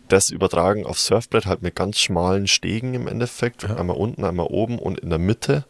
das 0.08 0.30
übertragen 0.30 0.86
auf 0.86 1.00
Surfbrett 1.00 1.46
halt 1.46 1.62
mit 1.62 1.74
ganz 1.74 1.98
schmalen 1.98 2.46
Stegen 2.46 2.94
im 2.94 3.08
Endeffekt. 3.08 3.64
Einmal 3.64 3.96
unten, 3.96 4.24
einmal 4.24 4.46
oben 4.46 4.78
und 4.78 5.00
in 5.00 5.10
der 5.10 5.18
Mitte, 5.18 5.64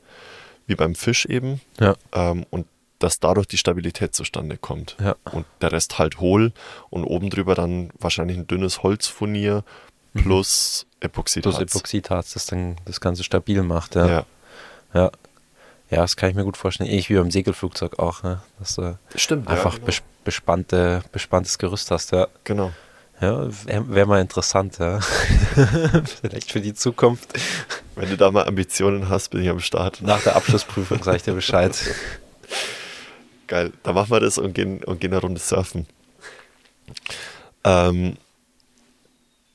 wie 0.66 0.74
beim 0.74 0.94
Fisch 0.94 1.26
eben. 1.26 1.60
Ja. 1.80 1.96
Ähm, 2.12 2.44
und 2.50 2.66
dass 2.98 3.20
dadurch 3.20 3.46
die 3.46 3.58
Stabilität 3.58 4.14
zustande 4.14 4.56
kommt. 4.56 4.96
Ja. 5.00 5.16
Und 5.32 5.46
der 5.60 5.72
Rest 5.72 5.98
halt 5.98 6.20
hohl 6.20 6.52
und 6.90 7.04
oben 7.04 7.30
drüber 7.30 7.54
dann 7.54 7.90
wahrscheinlich 7.98 8.36
ein 8.36 8.46
dünnes 8.46 8.82
Holzfurnier 8.82 9.64
plus 10.14 10.86
Epoxidharz. 11.00 11.56
Plus 11.56 11.70
Epoxidharz, 11.70 12.32
das 12.32 12.46
dann 12.46 12.76
das 12.84 13.00
Ganze 13.00 13.22
stabil 13.22 13.62
macht. 13.62 13.94
Ja. 13.94 14.06
Ja. 14.06 14.26
Ja. 14.94 15.10
Ja, 15.88 15.98
das 15.98 16.16
kann 16.16 16.30
ich 16.30 16.34
mir 16.34 16.42
gut 16.42 16.56
vorstellen. 16.56 16.90
Ähnlich 16.90 17.10
wie 17.10 17.14
beim 17.14 17.30
Segelflugzeug 17.30 17.98
auch, 18.00 18.22
ne? 18.24 18.42
dass 18.58 18.74
du 18.74 18.98
Stimmt. 19.14 19.46
einfach 19.46 19.74
ja, 19.74 19.78
genau. 19.78 19.86
bes 19.86 20.02
bespannte, 20.24 21.04
bespanntes 21.12 21.58
Gerüst 21.58 21.92
hast. 21.92 22.10
Ja. 22.10 22.26
genau. 22.42 22.72
Ja, 23.20 23.48
wäre 23.64 23.94
wär 23.94 24.06
mal 24.06 24.20
interessant, 24.20 24.78
ja. 24.78 25.00
Vielleicht 26.20 26.50
für 26.50 26.60
die 26.60 26.74
Zukunft. 26.74 27.32
Wenn 27.94 28.10
du 28.10 28.16
da 28.16 28.30
mal 28.30 28.46
Ambitionen 28.46 29.08
hast, 29.08 29.30
bin 29.30 29.42
ich 29.42 29.48
am 29.48 29.60
Start. 29.60 30.02
Nach 30.02 30.20
der 30.22 30.36
Abschlussprüfung 30.36 31.02
sage 31.02 31.18
ich 31.18 31.22
dir 31.22 31.32
Bescheid. 31.32 31.72
Geil. 33.46 33.72
Dann 33.84 33.94
machen 33.94 34.10
wir 34.10 34.20
das 34.20 34.36
und 34.36 34.52
gehen, 34.52 34.82
und 34.82 35.00
gehen 35.00 35.12
eine 35.12 35.22
Runde 35.22 35.40
surfen. 35.40 35.86
Ähm, 37.64 38.16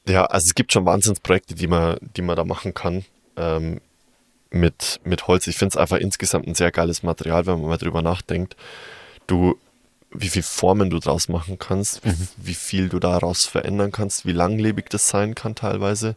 ja, 0.07 0.25
also 0.25 0.45
es 0.45 0.55
gibt 0.55 0.71
schon 0.71 0.85
Wahnsinnsprojekte, 0.85 1.53
die 1.53 1.67
man, 1.67 1.97
die 1.99 2.21
man 2.21 2.37
da 2.37 2.45
machen 2.45 2.73
kann 2.73 3.05
ähm, 3.35 3.81
mit, 4.51 4.99
mit 5.03 5.27
Holz. 5.27 5.47
Ich 5.47 5.57
finde 5.57 5.73
es 5.73 5.77
einfach 5.77 5.97
insgesamt 5.97 6.47
ein 6.47 6.55
sehr 6.55 6.71
geiles 6.71 7.03
Material, 7.03 7.45
wenn 7.45 7.59
man 7.59 7.69
mal 7.69 7.77
drüber 7.77 8.01
nachdenkt. 8.01 8.55
Du, 9.25 9.57
wie 10.11 10.29
viel 10.29 10.43
Formen 10.43 10.89
du 10.89 10.99
draus 10.99 11.29
machen 11.29 11.57
kannst, 11.57 12.05
wie, 12.05 12.13
wie 12.37 12.53
viel 12.53 12.89
du 12.89 12.99
daraus 12.99 13.45
verändern 13.45 13.91
kannst, 13.91 14.25
wie 14.25 14.33
langlebig 14.33 14.89
das 14.89 15.07
sein 15.07 15.35
kann 15.35 15.55
teilweise, 15.55 16.15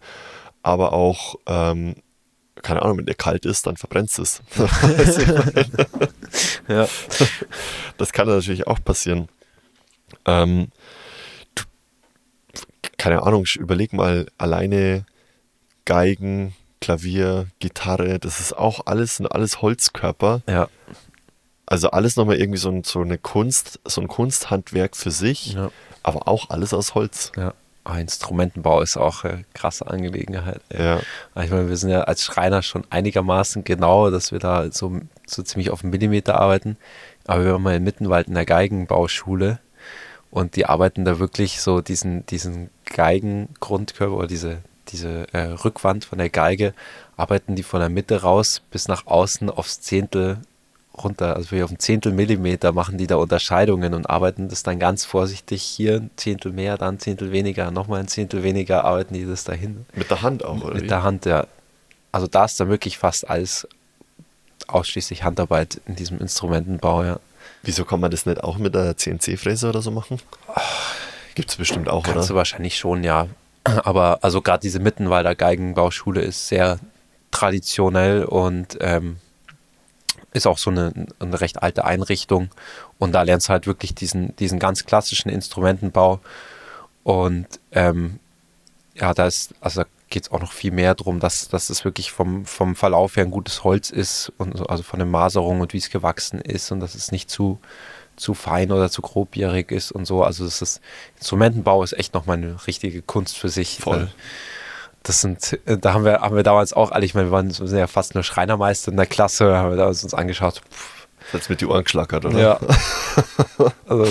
aber 0.63 0.93
auch, 0.93 1.37
ähm, 1.47 1.95
keine 2.63 2.83
Ahnung, 2.83 2.99
wenn 2.99 3.07
der 3.07 3.15
kalt 3.15 3.47
ist, 3.47 3.67
dann 3.67 3.77
verbrennst 3.77 4.19
du 4.19 4.23
es. 4.23 4.43
Ja. 6.67 6.89
Das 7.99 8.13
kann 8.13 8.27
natürlich 8.27 8.67
auch 8.67 8.83
passieren. 8.83 9.29
Ähm, 10.25 10.69
du, 11.55 11.63
keine 12.97 13.23
Ahnung, 13.23 13.45
überleg 13.57 13.93
mal, 13.93 14.27
alleine 14.39 15.05
Geigen, 15.85 16.55
Klavier, 16.85 17.47
Gitarre, 17.61 18.19
das 18.19 18.41
ist 18.41 18.57
auch 18.57 18.83
alles, 18.87 19.17
sind 19.17 19.27
alles 19.27 19.63
Holzkörper. 19.63 20.43
Ja. 20.47 20.69
Also 21.67 21.91
alles 21.91 22.17
nochmal 22.17 22.37
irgendwie 22.37 22.59
so, 22.59 22.69
ein, 22.69 22.85
so 22.85 23.01
eine 23.01 23.17
Kunst, 23.17 23.81
so 23.87 24.03
ein 24.03 24.09
Kunsthandwerk 24.09 24.95
für 24.97 25.11
sich, 25.11 25.55
Ja. 25.55 25.71
aber 26.03 26.29
auch 26.29 26.51
alles 26.51 26.75
aus 26.75 26.95
Holz. 26.95 27.33
ja. 27.37 27.55
Ah, 27.87 27.99
Instrumentenbau 27.99 28.81
ist 28.81 28.97
auch 28.97 29.25
eine 29.25 29.45
krasse 29.53 29.87
Angelegenheit. 29.87 30.63
Ja, 30.73 31.01
Ich 31.43 31.51
meine, 31.51 31.69
wir 31.69 31.77
sind 31.77 31.91
ja 31.91 32.01
als 32.05 32.25
Schreiner 32.25 32.63
schon 32.63 32.85
einigermaßen 32.89 33.63
genau, 33.63 34.11
dass 34.11 34.33
wir 34.33 34.39
da 34.39 34.73
so, 34.73 35.01
so 35.27 35.43
ziemlich 35.43 35.69
auf 35.69 35.83
den 35.83 35.91
Millimeter 35.91 36.41
arbeiten. 36.41 36.79
Aber 37.27 37.45
wir 37.45 37.53
waren 37.53 37.63
mal 37.63 37.75
in 37.77 37.85
Mittenwald 37.85 38.29
in 38.29 38.35
der 38.35 38.47
Geigenbauschule 38.47 39.59
und 40.31 40.57
die 40.57 40.65
arbeiten 40.65 41.05
da 41.05 41.19
wirklich 41.19 41.61
so 41.61 41.83
diesen, 41.83 42.25
diesen 42.25 42.71
Geigengrundkörper 42.87 44.17
oder 44.17 44.27
diese, 44.29 44.59
diese 44.89 45.33
äh, 45.33 45.53
Rückwand 45.65 46.05
von 46.05 46.19
der 46.19 46.31
Geige, 46.31 46.75
arbeiten 47.17 47.55
die 47.55 47.63
von 47.63 47.81
der 47.81 47.89
Mitte 47.89 48.23
raus 48.23 48.63
bis 48.71 48.89
nach 48.89 49.07
außen 49.07 49.51
aufs 49.51 49.81
Zehntel 49.81 50.39
runter, 50.97 51.37
also 51.37 51.57
auf 51.63 51.71
ein 51.71 51.79
Zehntel 51.79 52.13
Millimeter 52.13 52.73
machen 52.73 52.99
die 52.99 53.07
da 53.07 53.17
Unterscheidungen 53.17 53.95
und 53.95 54.09
arbeiten 54.09 54.49
das 54.49 54.63
dann 54.63 54.79
ganz 54.79 55.05
vorsichtig 55.05 55.63
hier 55.63 55.97
ein 55.97 56.11
Zehntel 56.17 56.53
mehr, 56.53 56.79
dann 56.79 56.97
ein 56.97 57.01
Zehntel 57.01 57.33
weniger, 57.33 57.71
nochmal 57.71 58.01
ein 58.01 58.09
Zehntel 58.09 58.43
weniger, 58.43 58.85
arbeiten 58.85 59.15
die 59.15 59.27
das 59.27 59.45
dahin. 59.45 59.87
Mit 59.95 60.11
der 60.11 60.23
Hand 60.23 60.45
auch, 60.45 60.63
oder? 60.63 60.75
Mit 60.75 60.85
wie? 60.85 60.89
der 60.89 61.03
Hand, 61.03 61.27
ja. 61.27 61.47
Also 62.13 62.27
da 62.27 62.45
ist 62.45 62.61
dann 62.61 62.69
wirklich 62.69 62.99
fast 62.99 63.29
alles 63.29 63.67
ausschließlich 64.69 65.25
Handarbeit 65.25 65.81
in 65.87 65.97
diesem 65.97 66.19
Instrumentenbau, 66.19 67.03
ja. 67.03 67.19
Wieso 67.63 67.85
kann 67.85 68.01
man 68.01 68.11
das 68.11 68.27
nicht 68.27 68.43
auch 68.45 68.59
mit 68.59 68.75
der 68.75 68.97
CNC-Fräse 68.97 69.69
oder 69.69 69.83
so 69.83 69.91
machen? 69.91 70.21
Gibt 71.35 71.51
es 71.51 71.57
bestimmt 71.57 71.89
auch, 71.89 72.05
Kannst 72.05 72.29
du 72.29 72.35
oder? 72.35 72.39
wahrscheinlich 72.39 72.77
schon, 72.77 73.03
ja. 73.03 73.27
Aber 73.65 74.19
also 74.23 74.43
gerade 74.43 74.61
diese 74.61 74.79
Mittenwalder 74.79 75.35
Geigenbauschule 75.35 76.21
ist 76.21 76.49
sehr 76.49 76.79
traditionell 77.31 78.25
und 78.25 78.79
ähm, 78.81 79.17
ist 80.33 80.47
auch 80.47 80.59
so 80.59 80.71
eine, 80.71 80.93
eine 81.19 81.41
recht 81.41 81.63
alte 81.63 81.85
Einrichtung. 81.85 82.51
Und 82.99 83.13
da 83.13 83.23
lernst 83.23 83.49
du 83.49 83.53
halt 83.53 83.67
wirklich 83.67 83.95
diesen, 83.95 84.37
diesen 84.37 84.59
ganz 84.59 84.85
klassischen 84.85 85.31
Instrumentenbau. 85.31 86.21
Und 87.05 87.47
ähm, 87.73 88.19
ja, 88.95 89.15
da 89.15 89.27
ist, 89.27 89.55
also 89.61 89.85
geht 90.11 90.25
es 90.25 90.33
auch 90.33 90.41
noch 90.41 90.53
viel 90.53 90.71
mehr 90.71 90.95
darum, 90.95 91.21
dass, 91.21 91.49
dass 91.49 91.71
es 91.71 91.85
wirklich 91.85 92.13
vom, 92.13 92.45
vom 92.47 92.77
Verlauf 92.77 93.17
her 93.17 93.25
ein 93.25 93.31
gutes 93.31 93.65
Holz 93.65 93.91
ist 93.91 94.33
und 94.39 94.57
so, 94.57 94.67
also 94.67 94.83
von 94.83 94.99
der 94.99 95.07
Maserung 95.07 95.61
und 95.61 95.73
wie 95.73 95.79
es 95.79 95.91
gewachsen 95.91 96.41
ist 96.41 96.71
und 96.71 96.81
dass 96.81 96.95
es 96.95 97.11
nicht 97.11 97.31
zu, 97.31 97.59
zu 98.17 98.35
fein 98.35 98.73
oder 98.73 98.91
zu 98.91 99.03
grobjährig 99.03 99.71
ist 99.71 99.93
und 99.93 100.07
so. 100.07 100.23
Also 100.23 100.45
das 100.45 100.63
ist, 100.63 100.81
Instrumentenbau 101.17 101.83
ist 101.83 101.93
echt 101.93 102.15
nochmal 102.15 102.37
eine 102.37 102.57
richtige 102.67 103.03
Kunst 103.03 103.37
für 103.37 103.49
sich. 103.49 103.79
Voll. 103.81 104.11
Das 105.03 105.21
sind, 105.21 105.59
äh, 105.67 105.77
da 105.77 105.93
haben 105.93 106.05
wir, 106.05 106.21
haben 106.21 106.37
wir 106.37 106.43
damals 106.43 106.73
auch 106.73 106.91
alle, 106.91 107.05
ich 107.05 107.15
meine, 107.15 107.29
wir 107.29 107.33
waren 107.33 107.49
wir 107.49 107.69
sind 107.69 107.79
ja 107.79 107.87
fast 107.87 108.15
nur 108.15 108.25
Schreinermeister 108.25 108.91
in 108.91 108.97
der 108.97 109.07
Klasse, 109.07 109.57
haben 109.57 109.71
wir 109.71 109.77
damals 109.77 110.03
uns 110.03 110.15
angeschaut. 110.15 110.63
Pff, 110.71 111.05
Jetzt 111.33 111.51
mit 111.51 111.61
die 111.61 111.67
Ohren 111.67 111.85
geschlackert, 111.85 112.25
oder? 112.25 112.39
ja. 112.39 112.61
also 113.89 114.05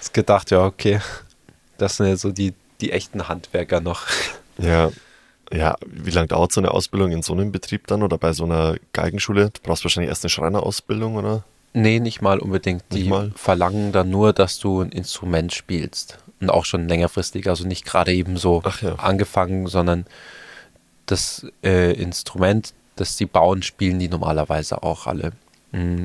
ist 0.00 0.12
gedacht, 0.12 0.50
ja, 0.50 0.64
okay. 0.64 1.00
Das 1.78 1.96
sind 1.96 2.06
ja 2.06 2.16
so 2.16 2.32
die, 2.32 2.54
die 2.80 2.92
echten 2.92 3.28
Handwerker 3.28 3.80
noch. 3.80 4.06
Ja. 4.58 4.90
Ja, 5.52 5.76
wie 5.86 6.10
lange 6.10 6.26
dauert 6.26 6.52
so 6.52 6.60
eine 6.60 6.72
Ausbildung 6.72 7.12
in 7.12 7.22
so 7.22 7.32
einem 7.32 7.52
Betrieb 7.52 7.86
dann 7.86 8.02
oder 8.02 8.18
bei 8.18 8.32
so 8.32 8.44
einer 8.44 8.76
Geigenschule? 8.92 9.50
Du 9.50 9.60
brauchst 9.62 9.84
wahrscheinlich 9.84 10.08
erst 10.08 10.24
eine 10.24 10.30
Schreinerausbildung, 10.30 11.14
oder? 11.14 11.44
Nee, 11.78 12.00
nicht 12.00 12.22
mal 12.22 12.38
unbedingt. 12.38 12.84
Die 12.90 13.00
Nicht 13.00 13.10
mal? 13.10 13.32
verlangen 13.36 13.92
dann 13.92 14.08
nur, 14.08 14.32
dass 14.32 14.58
du 14.58 14.80
ein 14.80 14.88
Instrument 14.88 15.52
spielst. 15.52 16.16
Und 16.40 16.48
auch 16.48 16.64
schon 16.64 16.88
längerfristig, 16.88 17.50
also 17.50 17.66
nicht 17.66 17.84
gerade 17.84 18.14
eben 18.14 18.38
so 18.38 18.62
ja. 18.80 18.94
angefangen, 18.94 19.66
sondern 19.66 20.06
das 21.04 21.46
äh, 21.62 21.92
Instrument, 21.92 22.72
das 22.96 23.18
sie 23.18 23.26
bauen, 23.26 23.62
spielen 23.62 23.98
die 23.98 24.08
normalerweise 24.08 24.82
auch 24.82 25.06
alle. 25.06 25.32
Mm. 25.72 26.04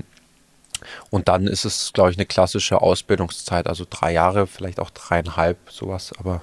Und 1.09 1.29
dann 1.29 1.47
ist 1.47 1.63
es, 1.63 1.93
glaube 1.93 2.11
ich, 2.11 2.17
eine 2.17 2.25
klassische 2.25 2.81
Ausbildungszeit, 2.81 3.67
also 3.67 3.85
drei 3.89 4.11
Jahre, 4.11 4.47
vielleicht 4.47 4.81
auch 4.81 4.89
dreieinhalb, 4.89 5.57
sowas, 5.69 6.11
aber 6.17 6.41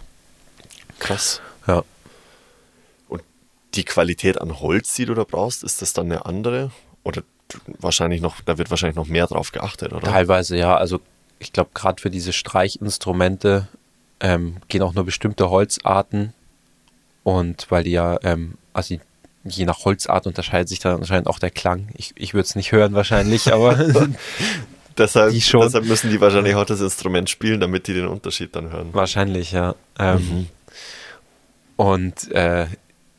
Krass. 1.01 1.43
ja. 1.67 1.85
Und 3.11 3.23
die 3.75 3.85
Qualität 3.85 4.41
an 4.41 4.59
Holz, 4.61 4.95
die 4.95 5.05
du 5.05 5.13
da 5.13 5.25
brauchst, 5.25 5.65
ist 5.65 5.83
das 5.83 5.93
dann 5.93 6.07
eine 6.07 6.25
andere? 6.25 6.71
Oder 7.05 7.25
wahrscheinlich 7.79 8.21
noch, 8.21 8.41
da 8.43 8.59
wird 8.59 8.71
wahrscheinlich 8.71 8.97
noch 8.97 9.07
mehr 9.09 9.27
drauf 9.27 9.53
geachtet, 9.53 9.93
oder? 9.93 10.09
Teilweise 10.09 10.57
ja, 10.57 10.77
also 10.77 11.01
ich 11.39 11.53
glaube, 11.53 11.71
gerade 11.75 12.01
für 12.01 12.11
diese 12.11 12.33
Streichinstrumente 12.33 13.69
ähm, 14.21 14.57
gehen 14.69 14.83
auch 14.83 14.95
nur 14.95 15.05
bestimmte 15.05 15.51
Holzarten 15.51 16.33
und 17.23 17.67
weil 17.71 17.85
die 17.85 17.93
ja, 17.93 18.19
ähm, 18.23 18.55
also 18.73 18.97
je 19.45 19.65
nach 19.65 19.85
Holzart 19.85 20.27
unterscheidet 20.27 20.69
sich 20.69 20.81
dann 20.81 20.97
anscheinend 20.97 21.29
auch 21.29 21.39
der 21.39 21.51
Klang. 21.51 21.89
Ich, 21.95 22.13
ich 22.17 22.35
würde 22.35 22.45
es 22.45 22.57
nicht 22.57 22.73
hören 22.73 22.95
wahrscheinlich, 22.95 23.53
aber 23.53 23.77
Deshalb, 24.99 25.33
deshalb 25.33 25.85
müssen 25.85 26.11
die 26.11 26.21
wahrscheinlich 26.21 26.57
auch 26.57 26.65
das 26.65 26.81
Instrument 26.81 27.31
spielen, 27.31 27.61
damit 27.61 27.87
die 27.87 27.95
den 27.95 28.09
Unterschied 28.09 28.57
dann 28.57 28.73
hören. 28.73 28.89
wahrscheinlich, 28.93 29.53
ja. 29.53 29.77
Ähm, 29.99 30.19
Mhm. 30.19 30.47
Und 31.77 32.33
äh, 32.33 32.67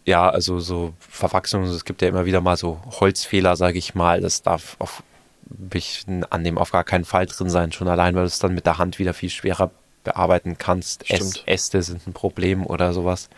ja, 0.09 0.27
also 0.29 0.59
so 0.59 0.93
Verwachsungen, 0.99 1.69
es 1.69 1.85
gibt 1.85 2.01
ja 2.01 2.07
immer 2.07 2.25
wieder 2.25 2.41
mal 2.41 2.57
so 2.57 2.81
Holzfehler, 2.99 3.55
sage 3.55 3.77
ich 3.77 3.93
mal. 3.95 4.21
Das 4.21 4.41
darf 4.41 4.75
auf, 4.79 5.03
ich 5.73 6.05
annehmen, 6.31 6.57
auf 6.57 6.71
gar 6.71 6.83
keinen 6.83 7.05
Fall 7.05 7.27
drin 7.27 7.49
sein, 7.49 7.71
schon 7.71 7.87
allein, 7.87 8.15
weil 8.15 8.23
du 8.23 8.27
es 8.27 8.39
dann 8.39 8.53
mit 8.55 8.65
der 8.65 8.77
Hand 8.79 8.99
wieder 8.99 9.13
viel 9.13 9.29
schwerer 9.29 9.71
bearbeiten 10.03 10.57
kannst. 10.57 11.05
Stimmt. 11.05 11.43
Äste 11.45 11.81
sind 11.83 12.07
ein 12.07 12.13
Problem 12.13 12.65
oder 12.65 12.91
sowas. 12.93 13.29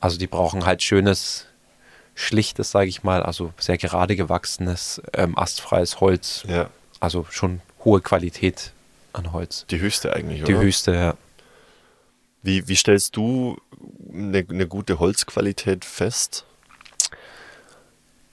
Also 0.00 0.18
die 0.18 0.26
brauchen 0.28 0.64
halt 0.64 0.82
schönes, 0.82 1.46
schlichtes, 2.14 2.70
sage 2.70 2.88
ich 2.88 3.02
mal, 3.02 3.22
also 3.22 3.52
sehr 3.58 3.78
gerade 3.78 4.14
gewachsenes, 4.14 5.02
ähm, 5.14 5.36
astfreies 5.36 6.00
Holz. 6.00 6.44
Ja, 6.46 6.70
Also 7.00 7.26
schon 7.30 7.60
hohe 7.84 8.00
Qualität 8.00 8.72
an 9.12 9.32
Holz. 9.32 9.64
die 9.70 9.80
höchste 9.80 10.12
eigentlich, 10.14 10.44
Die 10.44 10.54
oder? 10.54 10.62
höchste, 10.62 10.94
ja. 10.94 11.14
Wie, 12.42 12.68
wie 12.68 12.76
stellst 12.76 13.16
du 13.16 13.56
eine, 14.12 14.44
eine 14.48 14.66
gute 14.66 14.98
Holzqualität 14.98 15.84
fest? 15.84 16.44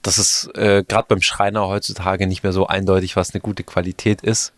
das 0.05 0.19
ist 0.19 0.55
äh, 0.55 0.83
gerade 0.87 1.07
beim 1.07 1.21
Schreiner 1.21 1.67
heutzutage 1.67 2.27
nicht 2.27 2.43
mehr 2.43 2.51
so 2.51 2.67
eindeutig, 2.67 3.15
was 3.15 3.33
eine 3.33 3.41
gute 3.41 3.63
Qualität 3.63 4.21
ist. 4.21 4.53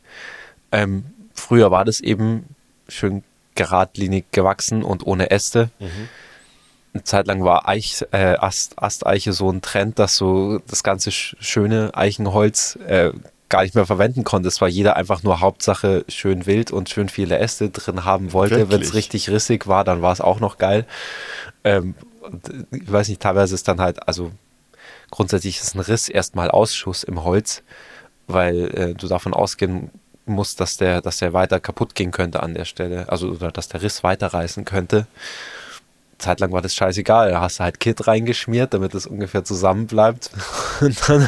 Ähm, 0.74 1.06
früher 1.34 1.72
war 1.72 1.86
das 1.86 2.02
eben 2.02 2.56
schön 2.90 3.24
geradlinig 3.56 4.26
gewachsen 4.32 4.84
und 4.84 5.08
ohne 5.08 5.32
Äste. 5.32 5.70
Eine 6.94 7.04
Zeit 7.04 7.28
lang 7.28 7.46
war 7.46 7.68
Eich, 7.68 8.04
äh, 8.12 8.36
Ast, 8.36 8.82
Asteiche 8.82 9.32
so 9.32 9.50
ein 9.50 9.62
Trend, 9.62 10.00
dass 10.00 10.18
so 10.18 10.60
das 10.68 10.84
ganze 10.84 11.12
sch 11.12 11.38
schöne 11.40 11.92
Eichenholz 11.94 12.78
äh, 12.86 13.12
gar 13.50 13.64
nicht 13.64 13.76
mehr 13.76 13.86
verwenden 13.86 14.24
konnte. 14.24 14.48
Es 14.48 14.62
war 14.62 14.68
jeder 14.68 14.96
einfach 14.98 15.24
nur 15.24 15.40
Hauptsache 15.40 16.06
schön 16.08 16.46
wild 16.46 16.72
und 16.72 16.90
schön 16.90 17.10
viele 17.10 17.40
Äste 17.40 17.70
drin 17.70 18.04
haben 18.04 18.34
wollte. 18.34 18.70
Wenn 18.70 18.82
es 18.82 18.94
richtig 18.94 19.30
rissig 19.30 19.68
war, 19.68 19.84
dann 19.84 20.02
war 20.02 20.12
es 20.12 20.22
auch 20.22 20.40
noch 20.40 20.58
geil. 20.58 20.86
Ähm, 21.64 21.96
äh, 22.24 22.78
ich 22.78 22.92
weiß 22.92 23.08
nicht, 23.10 23.22
teilweise 23.22 23.56
ist 23.56 23.68
dann 23.68 23.80
halt, 23.80 24.08
also 24.08 24.32
grundsätzlich 25.12 25.60
ist 25.60 25.76
ein 25.76 25.80
Riss 25.80 26.10
erstmal 26.10 26.52
Ausschuss 26.52 27.04
im 27.04 27.24
Holz, 27.24 27.64
weil 28.28 28.70
äh, 28.76 28.94
du 28.94 29.08
davon 29.08 29.34
ausgehen 29.34 29.92
musst, 30.26 30.60
dass 30.60 30.78
der, 30.78 31.02
dass 31.02 31.18
der 31.18 31.34
weiter 31.34 31.60
kaputt 31.60 31.96
gehen 31.96 32.12
könnte 32.12 32.44
an 32.44 32.54
der 32.54 32.66
Stelle, 32.66 33.10
also 33.10 33.30
oder 33.30 33.52
dass 33.52 33.70
der 33.70 33.82
Riss 33.82 34.04
weiterreißen 34.04 34.66
könnte. 34.66 35.08
Zeitlang 36.18 36.52
war 36.52 36.62
das 36.62 36.74
scheißegal, 36.74 37.30
da 37.32 37.42
hast 37.42 37.60
du 37.60 37.64
halt 37.64 37.80
Kit 37.80 38.08
reingeschmiert, 38.08 38.74
damit 38.74 38.96
es 38.96 39.06
ungefähr 39.06 39.44
zusammen 39.44 39.86
bleibt. 39.88 40.32
Und 40.82 41.10
dann, 41.10 41.28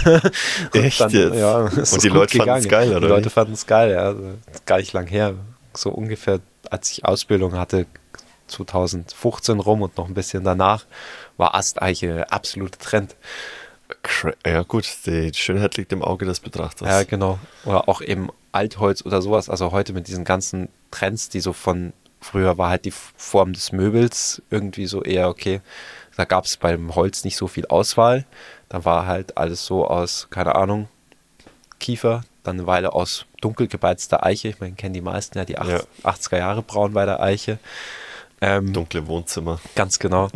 und 0.73 0.83
Echt 0.83 0.99
dann, 1.01 1.09
jetzt? 1.11 1.35
Ja, 1.35 1.57
Und 1.57 1.77
es 1.77 1.91
die 1.97 2.09
Leute 2.09 2.37
fanden's 2.37 2.63
gegangen. 2.63 2.89
geil, 2.89 2.89
oder 2.91 3.07
Die? 3.07 3.13
Leute 3.13 3.29
fanden 3.29 3.53
es 3.53 3.65
geil, 3.65 3.91
ja. 3.91 3.99
Also, 4.03 4.21
gar 4.65 4.77
nicht 4.77 4.93
lang 4.93 5.07
her. 5.07 5.33
So 5.75 5.89
ungefähr, 5.91 6.39
als 6.69 6.91
ich 6.91 7.05
Ausbildung 7.05 7.53
hatte, 7.53 7.85
2015 8.47 9.59
rum 9.59 9.81
und 9.81 9.97
noch 9.97 10.07
ein 10.07 10.13
bisschen 10.13 10.43
danach, 10.43 10.85
war 11.37 11.55
Asteiche 11.55 12.31
absolute 12.31 12.77
Trend. 12.79 13.15
Ja 14.45 14.63
gut, 14.63 14.87
die 15.05 15.31
Schönheit 15.33 15.77
liegt 15.77 15.91
im 15.93 16.03
Auge 16.03 16.25
des 16.25 16.39
Betrachters. 16.39 16.87
Ja, 16.87 17.03
genau. 17.03 17.39
Oder 17.65 17.89
auch 17.89 18.01
eben 18.01 18.29
Altholz 18.51 19.03
oder 19.05 19.21
sowas. 19.21 19.49
Also 19.49 19.71
heute 19.71 19.93
mit 19.93 20.07
diesen 20.07 20.25
ganzen 20.25 20.69
Trends, 20.91 21.29
die 21.29 21.39
so 21.39 21.53
von 21.53 21.93
früher 22.21 22.57
war 22.57 22.69
halt 22.69 22.85
die 22.85 22.91
Form 22.91 23.53
des 23.53 23.71
Möbels 23.71 24.41
irgendwie 24.49 24.85
so 24.87 25.03
eher 25.03 25.29
okay. 25.29 25.61
Da 26.17 26.25
gab 26.25 26.45
es 26.45 26.57
beim 26.57 26.95
Holz 26.95 27.23
nicht 27.23 27.37
so 27.37 27.47
viel 27.47 27.65
Auswahl. 27.67 28.25
Da 28.67 28.83
war 28.85 29.05
halt 29.07 29.37
alles 29.37 29.65
so 29.65 29.87
aus, 29.87 30.27
keine 30.29 30.55
Ahnung, 30.55 30.89
Kiefer, 31.79 32.23
dann 32.43 32.57
eine 32.57 32.67
Weile 32.67 32.93
aus 32.93 33.25
dunkel 33.41 33.67
gebeizter 33.67 34.25
Eiche. 34.25 34.49
Ich 34.49 34.59
meine, 34.59 34.75
kennen 34.75 34.93
die 34.93 35.01
meisten 35.01 35.37
ja 35.37 35.45
die 35.45 35.57
acht- 35.57 35.69
Ja. 35.69 35.79
80er 36.03 36.37
Jahre 36.37 36.61
braun 36.61 36.93
bei 36.93 37.05
der 37.05 37.21
Eiche. 37.21 37.57
Ähm, 38.41 38.73
Dunkle 38.73 39.07
Wohnzimmer. 39.07 39.59
Ganz 39.75 39.99
genau. 39.99 40.29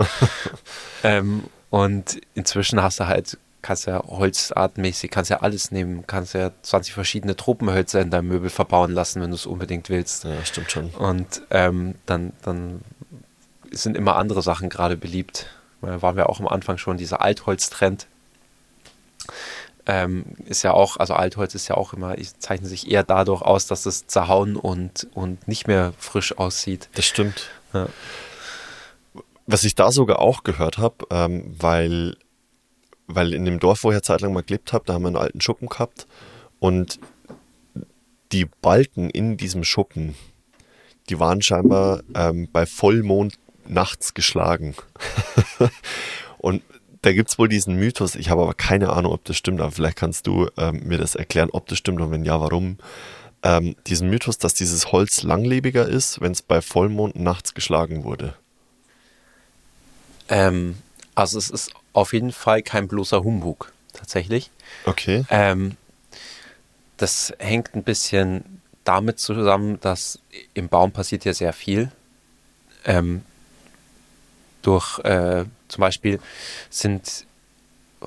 ähm, 1.04 1.44
und 1.70 2.22
inzwischen 2.34 2.82
hast 2.82 3.00
du 3.00 3.08
halt, 3.08 3.38
kannst 3.64 3.88
ja 3.88 4.04
holzartmäßig, 4.06 5.10
kannst 5.10 5.32
ja 5.32 5.38
alles 5.42 5.72
nehmen, 5.72 6.06
kannst 6.06 6.36
ja 6.36 6.52
20 6.62 6.94
verschiedene 6.94 7.36
Tropenhölzer 7.36 8.02
in 8.02 8.12
deinem 8.12 8.28
Möbel 8.28 8.52
verbauen 8.52 8.92
lassen, 8.92 9.22
wenn 9.22 9.32
du 9.32 9.36
es 9.36 9.48
unbedingt 9.48 9.90
willst. 9.90 10.26
Ja, 10.26 10.46
stimmt 10.46 10.72
schon. 10.72 10.90
Und 10.92 11.42
ähm, 11.50 11.96
dann, 12.06 12.34
dann 12.44 12.82
sind 13.72 13.98
immer 13.98 14.18
andere 14.18 14.44
Sachen 14.44 14.70
gerade 14.70 14.96
beliebt. 14.98 15.48
Da 15.82 16.02
waren 16.04 16.16
wir 16.16 16.30
auch 16.30 16.40
am 16.40 16.48
Anfang 16.48 16.78
schon, 16.78 16.98
dieser 16.98 17.22
Altholz-Trend. 17.22 18.06
Ähm, 19.86 20.24
ist 20.46 20.64
ja 20.64 20.72
auch, 20.72 20.96
also 20.98 21.14
Altholz 21.14 21.56
ist 21.56 21.68
ja 21.68 21.76
auch 21.76 21.92
immer, 21.94 22.18
ich- 22.18 22.38
zeichnet 22.40 22.70
sich 22.70 22.90
eher 22.90 23.04
dadurch 23.04 23.42
aus, 23.42 23.68
dass 23.68 23.86
es 23.86 24.08
zerhauen 24.08 24.56
und, 24.56 25.08
und 25.14 25.46
nicht 25.48 25.68
mehr 25.68 25.94
frisch 25.98 26.38
aussieht. 26.38 26.88
Das 26.96 27.06
stimmt. 27.06 27.50
Ja. 27.74 27.88
Was 29.46 29.66
ich 29.66 29.76
da 29.76 29.92
sogar 29.92 30.20
auch 30.20 30.44
gehört 30.44 30.78
habe, 30.78 31.06
ähm, 31.10 31.54
weil, 31.60 32.16
weil 33.08 33.34
in 33.34 33.46
dem 33.46 33.60
Dorf, 33.60 33.84
wo 33.84 33.92
ich 33.92 33.96
ja 33.96 34.02
zeitlang 34.02 34.34
mal 34.34 34.44
gelebt 34.44 34.74
habe, 34.74 34.86
da 34.86 34.94
haben 34.94 35.04
wir 35.04 35.08
einen 35.08 35.18
alten 35.18 35.42
Schuppen 35.42 35.68
gehabt 35.68 36.08
und 36.60 37.00
die 38.32 38.46
Balken 38.46 39.10
in 39.10 39.38
diesem 39.38 39.64
Schuppen, 39.64 40.16
die 41.10 41.20
waren 41.20 41.42
scheinbar 41.42 42.02
ähm, 42.16 42.50
bei 42.52 42.66
Vollmond 42.66 43.38
nachts 43.68 44.14
geschlagen. 44.14 44.76
und 46.38 46.64
da 47.02 47.12
gibt 47.12 47.30
es 47.30 47.38
wohl 47.38 47.50
diesen 47.50 47.76
Mythos, 47.76 48.16
ich 48.16 48.30
habe 48.30 48.42
aber 48.42 48.54
keine 48.54 48.92
Ahnung, 48.92 49.12
ob 49.12 49.26
das 49.26 49.38
stimmt, 49.38 49.62
aber 49.62 49.72
vielleicht 49.72 49.98
kannst 49.98 50.26
du 50.26 50.50
ähm, 50.58 50.82
mir 50.86 50.98
das 50.98 51.16
erklären, 51.16 51.50
ob 51.52 51.68
das 51.68 51.78
stimmt 51.78 52.02
und 52.02 52.12
wenn 52.12 52.26
ja, 52.26 52.40
warum. 52.40 52.78
Ähm, 53.44 53.76
diesen 53.88 54.10
Mythos, 54.10 54.38
dass 54.38 54.54
dieses 54.54 54.94
Holz 54.94 55.22
langlebiger 55.22 55.86
ist, 55.86 56.22
wenn 56.22 56.32
es 56.32 56.42
bei 56.42 56.62
Vollmond 56.62 57.18
nachts 57.18 57.54
geschlagen 57.54 58.06
wurde. 58.06 58.36
Ähm, 60.30 60.78
also 61.14 61.38
es 61.38 61.50
ist 61.50 61.74
auf 61.94 62.14
jeden 62.14 62.32
Fall 62.32 62.62
kein 62.62 62.88
bloßer 62.88 63.24
Humbug, 63.24 63.72
tatsächlich. 63.94 64.52
Okay. 64.86 65.26
Ähm, 65.30 65.78
das 66.98 67.34
hängt 67.40 67.76
ein 67.76 67.84
bisschen 67.84 68.62
damit 68.84 69.20
zusammen, 69.20 69.80
dass 69.80 70.20
im 70.54 70.68
Baum 70.70 70.92
passiert 70.92 71.26
ja 71.26 71.34
sehr 71.34 71.54
viel. 71.54 71.92
Ähm, 72.86 73.24
durch 74.62 75.00
äh, 75.00 75.46
zum 75.68 75.82
Beispiel 75.82 76.20
sind 76.70 77.26
äh, 78.02 78.06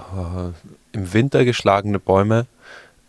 im 0.93 1.13
Winter 1.13 1.45
geschlagene 1.45 1.99
Bäume, 1.99 2.47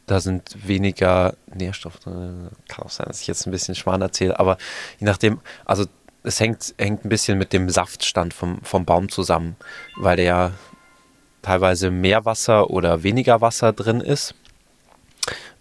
da 0.05 0.21
sind 0.21 0.67
weniger 0.67 1.35
Nährstoffe 1.53 1.99
drin. 1.99 2.49
Kann 2.67 2.85
auch 2.85 2.89
sein, 2.89 3.07
dass 3.07 3.21
ich 3.21 3.27
jetzt 3.27 3.45
ein 3.45 3.51
bisschen 3.51 3.75
Schwan 3.75 4.01
erzähle, 4.01 4.39
aber 4.39 4.57
je 4.99 5.05
nachdem, 5.05 5.39
also 5.65 5.85
es 6.27 6.39
hängt, 6.39 6.75
hängt 6.77 7.05
ein 7.05 7.09
bisschen 7.09 7.37
mit 7.37 7.53
dem 7.53 7.69
Saftstand 7.69 8.33
vom, 8.33 8.61
vom 8.61 8.85
Baum 8.85 9.09
zusammen, 9.09 9.55
weil 9.95 10.17
der 10.17 10.25
ja 10.25 10.51
teilweise 11.41 11.91
mehr 11.91 12.25
Wasser 12.25 12.69
oder 12.69 13.03
weniger 13.03 13.41
Wasser 13.41 13.73
drin 13.73 14.01
ist. 14.01 14.35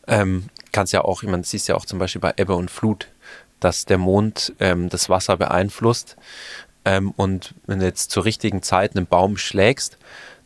Ähm, 0.06 0.48
kannst 0.72 0.92
ja 0.92 1.02
auch, 1.02 1.22
man 1.22 1.44
sieht 1.44 1.66
ja 1.68 1.76
auch 1.76 1.86
zum 1.86 1.98
Beispiel 1.98 2.20
bei 2.20 2.34
Ebbe 2.36 2.54
und 2.54 2.70
Flut, 2.70 3.08
dass 3.60 3.86
der 3.86 3.98
Mond 3.98 4.52
ähm, 4.60 4.88
das 4.88 5.08
Wasser 5.08 5.36
beeinflusst. 5.36 6.16
Ähm, 6.84 7.12
und 7.16 7.54
wenn 7.66 7.80
du 7.80 7.86
jetzt 7.86 8.10
zur 8.10 8.24
richtigen 8.24 8.62
Zeit 8.62 8.96
einen 8.96 9.06
Baum 9.06 9.36
schlägst, 9.36 9.96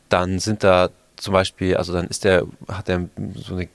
dann 0.08 0.38
sind 0.38 0.64
da 0.64 0.90
zum 1.16 1.34
Beispiel, 1.34 1.76
also 1.76 1.92
dann 1.92 2.06
ist 2.06 2.24
der, 2.24 2.46
hat 2.68 2.88
er 2.88 3.08
so 3.34 3.54
eine 3.54 3.68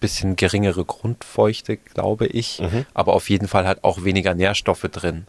bisschen 0.00 0.34
geringere 0.36 0.84
Grundfeuchte, 0.84 1.76
glaube 1.76 2.26
ich, 2.26 2.60
mhm. 2.60 2.86
aber 2.94 3.12
auf 3.12 3.28
jeden 3.28 3.48
Fall 3.48 3.66
halt 3.66 3.84
auch 3.84 4.02
weniger 4.02 4.34
Nährstoffe 4.34 4.88
drin. 4.90 5.26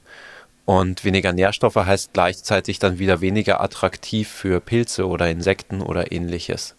Und 0.66 1.04
weniger 1.04 1.34
Nährstoffe 1.34 1.76
heißt 1.76 2.14
gleichzeitig 2.14 2.80
dann 2.80 3.00
wieder 3.00 3.22
weniger 3.22 3.62
attraktiv 3.62 4.30
für 4.30 4.60
Pilze 4.60 5.08
oder 5.08 5.30
Insekten 5.30 5.82
oder 5.82 6.12
ähnliches. 6.12 6.76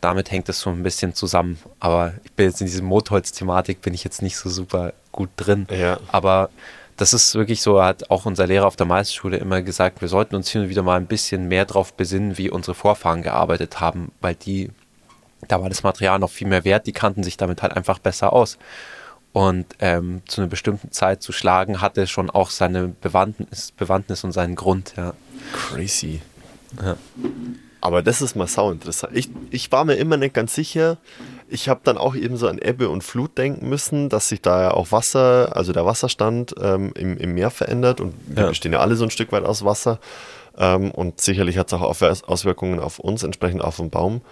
Damit 0.00 0.30
hängt 0.30 0.48
es 0.48 0.60
so 0.60 0.70
ein 0.70 0.82
bisschen 0.82 1.14
zusammen. 1.14 1.58
Aber 1.78 2.14
ich 2.24 2.32
bin 2.32 2.46
jetzt 2.46 2.60
in 2.60 2.66
diesem 2.66 2.86
Motholz-Thematik 2.86 3.82
bin 3.82 3.94
ich 3.94 4.02
jetzt 4.02 4.22
nicht 4.22 4.36
so 4.36 4.48
super 4.48 4.94
gut 5.12 5.30
drin. 5.36 5.66
Ja. 5.70 6.00
Aber 6.08 6.50
das 6.96 7.12
ist 7.12 7.34
wirklich 7.34 7.62
so, 7.62 7.82
hat 7.82 8.10
auch 8.10 8.26
unser 8.26 8.46
Lehrer 8.46 8.66
auf 8.66 8.76
der 8.76 8.86
Meisterschule 8.86 9.36
immer 9.36 9.62
gesagt, 9.62 10.00
wir 10.00 10.08
sollten 10.08 10.34
uns 10.34 10.50
hier 10.50 10.62
und 10.62 10.68
wieder 10.68 10.82
mal 10.82 10.96
ein 10.96 11.06
bisschen 11.06 11.48
mehr 11.48 11.64
darauf 11.64 11.94
besinnen, 11.94 12.38
wie 12.38 12.50
unsere 12.50 12.74
Vorfahren 12.74 13.22
gearbeitet 13.22 13.80
haben, 13.80 14.12
weil 14.20 14.34
die, 14.34 14.70
da 15.48 15.60
war 15.60 15.68
das 15.68 15.82
Material 15.82 16.18
noch 16.18 16.30
viel 16.30 16.48
mehr 16.48 16.64
wert, 16.64 16.86
die 16.86 16.92
kannten 16.92 17.22
sich 17.22 17.36
damit 17.36 17.62
halt 17.62 17.76
einfach 17.76 17.98
besser 17.98 18.32
aus. 18.32 18.58
Und 19.32 19.66
ähm, 19.78 20.22
zu 20.26 20.42
einer 20.42 20.48
bestimmten 20.48 20.92
Zeit 20.92 21.22
zu 21.22 21.32
schlagen, 21.32 21.80
hatte 21.80 22.06
schon 22.06 22.28
auch 22.28 22.50
seine 22.50 22.88
Bewandtnis, 22.88 23.72
Bewandtnis 23.72 24.24
und 24.24 24.32
seinen 24.32 24.56
Grund, 24.56 24.94
ja. 24.96 25.14
Crazy. 25.52 26.20
Ja. 26.82 26.96
Aber 27.80 28.02
das 28.02 28.22
ist 28.22 28.36
mal 28.36 28.46
sau 28.46 28.70
interessant. 28.70 29.16
Ich, 29.16 29.30
ich 29.50 29.72
war 29.72 29.84
mir 29.84 29.94
immer 29.94 30.16
nicht 30.16 30.34
ganz 30.34 30.54
sicher, 30.54 30.98
ich 31.48 31.68
habe 31.68 31.80
dann 31.84 31.98
auch 31.98 32.14
eben 32.14 32.36
so 32.36 32.48
an 32.48 32.58
Ebbe 32.58 32.88
und 32.88 33.02
Flut 33.04 33.36
denken 33.36 33.68
müssen, 33.68 34.08
dass 34.08 34.28
sich 34.28 34.40
da 34.40 34.62
ja 34.62 34.70
auch 34.70 34.90
Wasser, 34.90 35.54
also 35.54 35.72
der 35.72 35.84
Wasserstand 35.84 36.54
ähm, 36.60 36.92
im, 36.96 37.18
im 37.18 37.34
Meer 37.34 37.50
verändert 37.50 38.00
und 38.00 38.14
wir 38.26 38.46
bestehen 38.46 38.72
ja 38.72 38.80
alle 38.80 38.96
so 38.96 39.04
ein 39.04 39.10
Stück 39.10 39.32
weit 39.32 39.44
aus 39.44 39.64
Wasser. 39.64 39.98
Ähm, 40.56 40.90
und 40.90 41.20
sicherlich 41.20 41.58
hat 41.58 41.66
es 41.66 41.74
auch 41.74 41.82
Auswirkungen 41.82 42.78
auf 42.78 42.98
uns, 42.98 43.22
entsprechend 43.22 43.62
auf 43.62 43.76
den 43.76 43.90
Baum. 43.90 44.22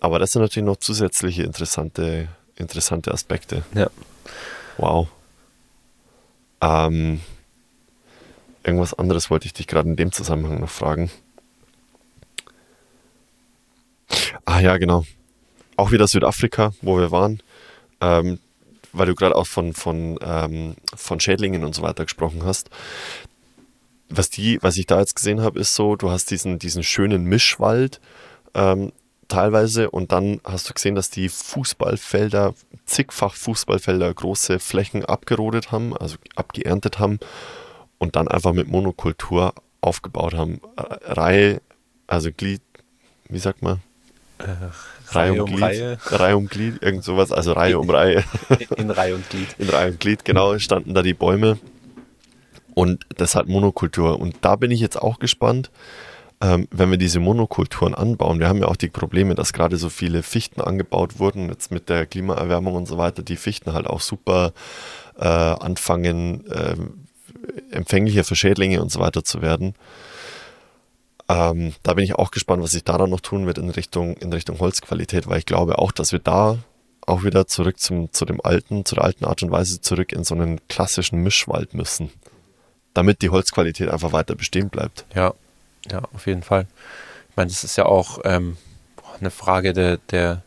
Aber 0.00 0.18
das 0.18 0.32
sind 0.32 0.42
natürlich 0.42 0.66
noch 0.66 0.76
zusätzliche 0.76 1.44
interessante, 1.44 2.28
interessante 2.58 3.12
Aspekte. 3.12 3.64
Ja. 3.74 3.90
Wow. 4.76 5.08
Ähm, 6.60 7.20
irgendwas 8.64 8.94
anderes 8.94 9.30
wollte 9.30 9.46
ich 9.46 9.52
dich 9.52 9.66
gerade 9.66 9.88
in 9.88 9.96
dem 9.96 10.12
Zusammenhang 10.12 10.60
noch 10.60 10.70
fragen. 10.70 11.10
Ah 14.44 14.60
ja, 14.60 14.76
genau 14.78 15.04
auch 15.78 15.92
wieder 15.92 16.08
Südafrika, 16.08 16.72
wo 16.82 16.98
wir 16.98 17.10
waren, 17.10 17.40
ähm, 18.00 18.40
weil 18.92 19.06
du 19.06 19.14
gerade 19.14 19.36
auch 19.36 19.46
von, 19.46 19.72
von, 19.72 20.18
ähm, 20.20 20.74
von 20.94 21.20
Schädlingen 21.20 21.64
und 21.64 21.74
so 21.74 21.82
weiter 21.82 22.04
gesprochen 22.04 22.44
hast. 22.44 22.68
Was, 24.10 24.28
die, 24.28 24.58
was 24.60 24.76
ich 24.76 24.86
da 24.86 24.98
jetzt 24.98 25.14
gesehen 25.14 25.40
habe, 25.40 25.60
ist 25.60 25.74
so, 25.74 25.94
du 25.94 26.10
hast 26.10 26.30
diesen, 26.30 26.58
diesen 26.58 26.82
schönen 26.82 27.24
Mischwald 27.24 28.00
ähm, 28.54 28.92
teilweise 29.28 29.90
und 29.90 30.12
dann 30.12 30.40
hast 30.44 30.68
du 30.68 30.74
gesehen, 30.74 30.94
dass 30.94 31.10
die 31.10 31.28
Fußballfelder, 31.28 32.54
zigfach 32.86 33.34
Fußballfelder, 33.34 34.12
große 34.12 34.58
Flächen 34.58 35.04
abgerodet 35.04 35.70
haben, 35.70 35.96
also 35.96 36.16
abgeerntet 36.34 36.98
haben 36.98 37.18
und 37.98 38.16
dann 38.16 38.28
einfach 38.28 38.52
mit 38.52 38.68
Monokultur 38.68 39.54
aufgebaut 39.80 40.34
haben. 40.34 40.60
Reihe, 40.76 41.60
also 42.06 42.30
Glied, 42.32 42.62
wie 43.28 43.38
sagt 43.38 43.62
man? 43.62 43.80
Äh, 44.38 44.44
Reihe, 45.10 45.32
Reihe 45.32 45.42
um 45.42 45.50
Glied, 45.50 45.62
Reihe. 45.62 45.98
Reihe 46.06 46.36
um 46.36 46.46
Glied, 46.48 46.82
irgend 46.82 47.04
sowas, 47.04 47.32
also 47.32 47.52
Reihe 47.52 47.78
um 47.78 47.90
Reihe. 47.90 48.24
In 48.76 48.90
Reihe 48.90 49.14
und 49.14 49.28
Glied. 49.30 49.54
In 49.58 49.68
Reihe 49.68 49.90
und 49.90 50.00
Glied, 50.00 50.24
genau, 50.24 50.58
standen 50.58 50.94
da 50.94 51.02
die 51.02 51.14
Bäume. 51.14 51.58
Und 52.74 53.04
das 53.16 53.34
hat 53.34 53.48
Monokultur. 53.48 54.20
Und 54.20 54.36
da 54.42 54.54
bin 54.54 54.70
ich 54.70 54.80
jetzt 54.80 55.00
auch 55.00 55.18
gespannt, 55.18 55.70
ähm, 56.40 56.68
wenn 56.70 56.90
wir 56.90 56.98
diese 56.98 57.20
Monokulturen 57.20 57.94
anbauen. 57.94 58.38
Wir 58.38 58.48
haben 58.48 58.60
ja 58.60 58.68
auch 58.68 58.76
die 58.76 58.88
Probleme, 58.88 59.34
dass 59.34 59.52
gerade 59.52 59.76
so 59.76 59.88
viele 59.88 60.22
Fichten 60.22 60.60
angebaut 60.60 61.18
wurden, 61.18 61.48
jetzt 61.48 61.72
mit 61.72 61.88
der 61.88 62.06
Klimaerwärmung 62.06 62.74
und 62.74 62.86
so 62.86 62.96
weiter, 62.96 63.22
die 63.22 63.36
Fichten 63.36 63.72
halt 63.72 63.86
auch 63.86 64.00
super 64.00 64.52
äh, 65.18 65.26
anfangen, 65.26 66.46
äh, 66.46 66.76
empfänglicher 67.70 68.24
für 68.24 68.36
Schädlinge 68.36 68.80
und 68.80 68.92
so 68.92 69.00
weiter 69.00 69.24
zu 69.24 69.42
werden. 69.42 69.74
Ähm, 71.28 71.74
da 71.82 71.94
bin 71.94 72.04
ich 72.04 72.14
auch 72.14 72.30
gespannt, 72.30 72.62
was 72.62 72.70
sich 72.70 72.84
da 72.84 72.96
dann 72.96 73.10
noch 73.10 73.20
tun 73.20 73.46
wird 73.46 73.58
in 73.58 73.68
Richtung, 73.70 74.16
in 74.16 74.32
Richtung 74.32 74.60
Holzqualität, 74.60 75.26
weil 75.26 75.38
ich 75.38 75.46
glaube 75.46 75.78
auch, 75.78 75.92
dass 75.92 76.12
wir 76.12 76.20
da 76.20 76.58
auch 77.04 77.24
wieder 77.24 77.46
zurück 77.46 77.80
zum, 77.80 78.12
zu 78.12 78.24
dem 78.24 78.40
alten, 78.40 78.84
zu 78.84 78.94
der 78.94 79.04
alten 79.04 79.24
Art 79.24 79.42
und 79.42 79.50
Weise 79.50 79.80
zurück 79.80 80.12
in 80.12 80.24
so 80.24 80.34
einen 80.34 80.60
klassischen 80.68 81.22
Mischwald 81.22 81.74
müssen. 81.74 82.10
Damit 82.94 83.22
die 83.22 83.30
Holzqualität 83.30 83.88
einfach 83.88 84.12
weiter 84.12 84.34
bestehen 84.34 84.68
bleibt. 84.68 85.04
Ja, 85.14 85.34
ja, 85.90 86.02
auf 86.12 86.26
jeden 86.26 86.42
Fall. 86.42 86.66
Ich 87.30 87.36
meine, 87.36 87.48
das 87.50 87.64
ist 87.64 87.76
ja 87.76 87.86
auch 87.86 88.20
ähm, 88.24 88.56
eine 89.20 89.30
Frage 89.30 89.72
der, 89.72 89.98
der, 90.10 90.42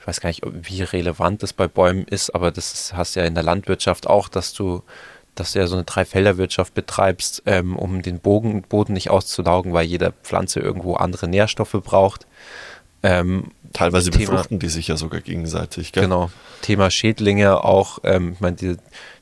ich 0.00 0.06
weiß 0.06 0.20
gar 0.20 0.28
nicht, 0.28 0.42
wie 0.44 0.82
relevant 0.82 1.42
das 1.42 1.52
bei 1.52 1.68
Bäumen 1.68 2.04
ist, 2.06 2.34
aber 2.34 2.50
das 2.50 2.72
ist, 2.72 2.94
hast 2.94 3.14
ja 3.14 3.24
in 3.24 3.34
der 3.34 3.44
Landwirtschaft 3.44 4.06
auch, 4.06 4.28
dass 4.28 4.52
du 4.52 4.82
dass 5.38 5.52
du 5.52 5.60
ja 5.60 5.66
so 5.66 5.76
eine 5.76 5.84
Dreifelderwirtschaft 5.84 6.74
betreibst, 6.74 7.42
ähm, 7.46 7.76
um 7.76 8.02
den 8.02 8.18
Bogen, 8.18 8.62
Boden 8.62 8.92
nicht 8.92 9.10
auszulaugen, 9.10 9.72
weil 9.72 9.86
jede 9.86 10.12
Pflanze 10.24 10.60
irgendwo 10.60 10.94
andere 10.94 11.28
Nährstoffe 11.28 11.76
braucht. 11.84 12.26
Ähm, 13.02 13.52
Teilweise 13.72 14.10
Thema, 14.10 14.32
befruchten 14.32 14.58
die 14.58 14.68
sich 14.68 14.88
ja 14.88 14.96
sogar 14.96 15.20
gegenseitig. 15.20 15.92
Gell? 15.92 16.04
Genau. 16.04 16.30
Thema 16.62 16.90
Schädlinge 16.90 17.62
auch. 17.62 18.00
Ähm, 18.02 18.32
ich 18.32 18.40
meine, 18.40 18.56
die, 18.56 18.76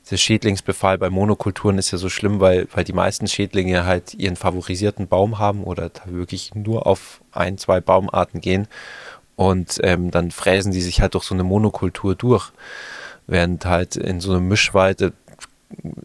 der 0.09 0.17
Schädlingsbefall 0.17 0.97
bei 0.97 1.09
Monokulturen 1.09 1.77
ist 1.77 1.91
ja 1.91 1.97
so 1.97 2.09
schlimm, 2.09 2.39
weil, 2.39 2.67
weil 2.73 2.83
die 2.83 2.93
meisten 2.93 3.27
Schädlinge 3.27 3.85
halt 3.85 4.13
ihren 4.13 4.35
favorisierten 4.35 5.07
Baum 5.07 5.39
haben 5.39 5.63
oder 5.63 5.91
wirklich 6.05 6.55
nur 6.55 6.87
auf 6.87 7.21
ein, 7.31 7.57
zwei 7.57 7.81
Baumarten 7.81 8.41
gehen. 8.41 8.67
Und 9.35 9.79
ähm, 9.83 10.09
dann 10.11 10.31
fräsen 10.31 10.71
die 10.71 10.81
sich 10.81 11.01
halt 11.01 11.13
durch 11.13 11.25
so 11.25 11.35
eine 11.35 11.43
Monokultur 11.43 12.15
durch. 12.15 12.51
Während 13.27 13.65
halt 13.65 13.95
in 13.95 14.19
so 14.19 14.31
einem 14.31 14.47
Mischwald 14.47 15.13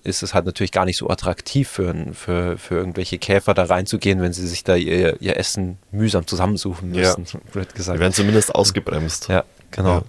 ist 0.03 0.23
es 0.23 0.35
halt 0.35 0.45
natürlich 0.45 0.73
gar 0.73 0.85
nicht 0.85 0.97
so 0.97 1.09
attraktiv 1.09 1.69
für, 1.69 1.95
für, 2.13 2.59
für 2.59 2.75
irgendwelche 2.75 3.19
Käfer 3.19 3.55
da 3.55 3.65
reinzugehen, 3.65 4.21
wenn 4.21 4.33
sie 4.33 4.47
sich 4.47 4.65
da 4.65 4.75
ihr, 4.75 5.21
ihr 5.23 5.37
Essen 5.37 5.79
mühsam 5.93 6.27
zusammensuchen 6.27 6.91
müssen, 6.91 7.27
ja. 7.33 7.55
wird 7.55 7.75
gesagt. 7.75 7.97
Die 7.97 8.01
werden 8.01 8.13
zumindest 8.13 8.55
ausgebremst. 8.55 9.29
Ja, 9.29 9.45
genau. 9.71 9.99
Ja. 9.99 10.03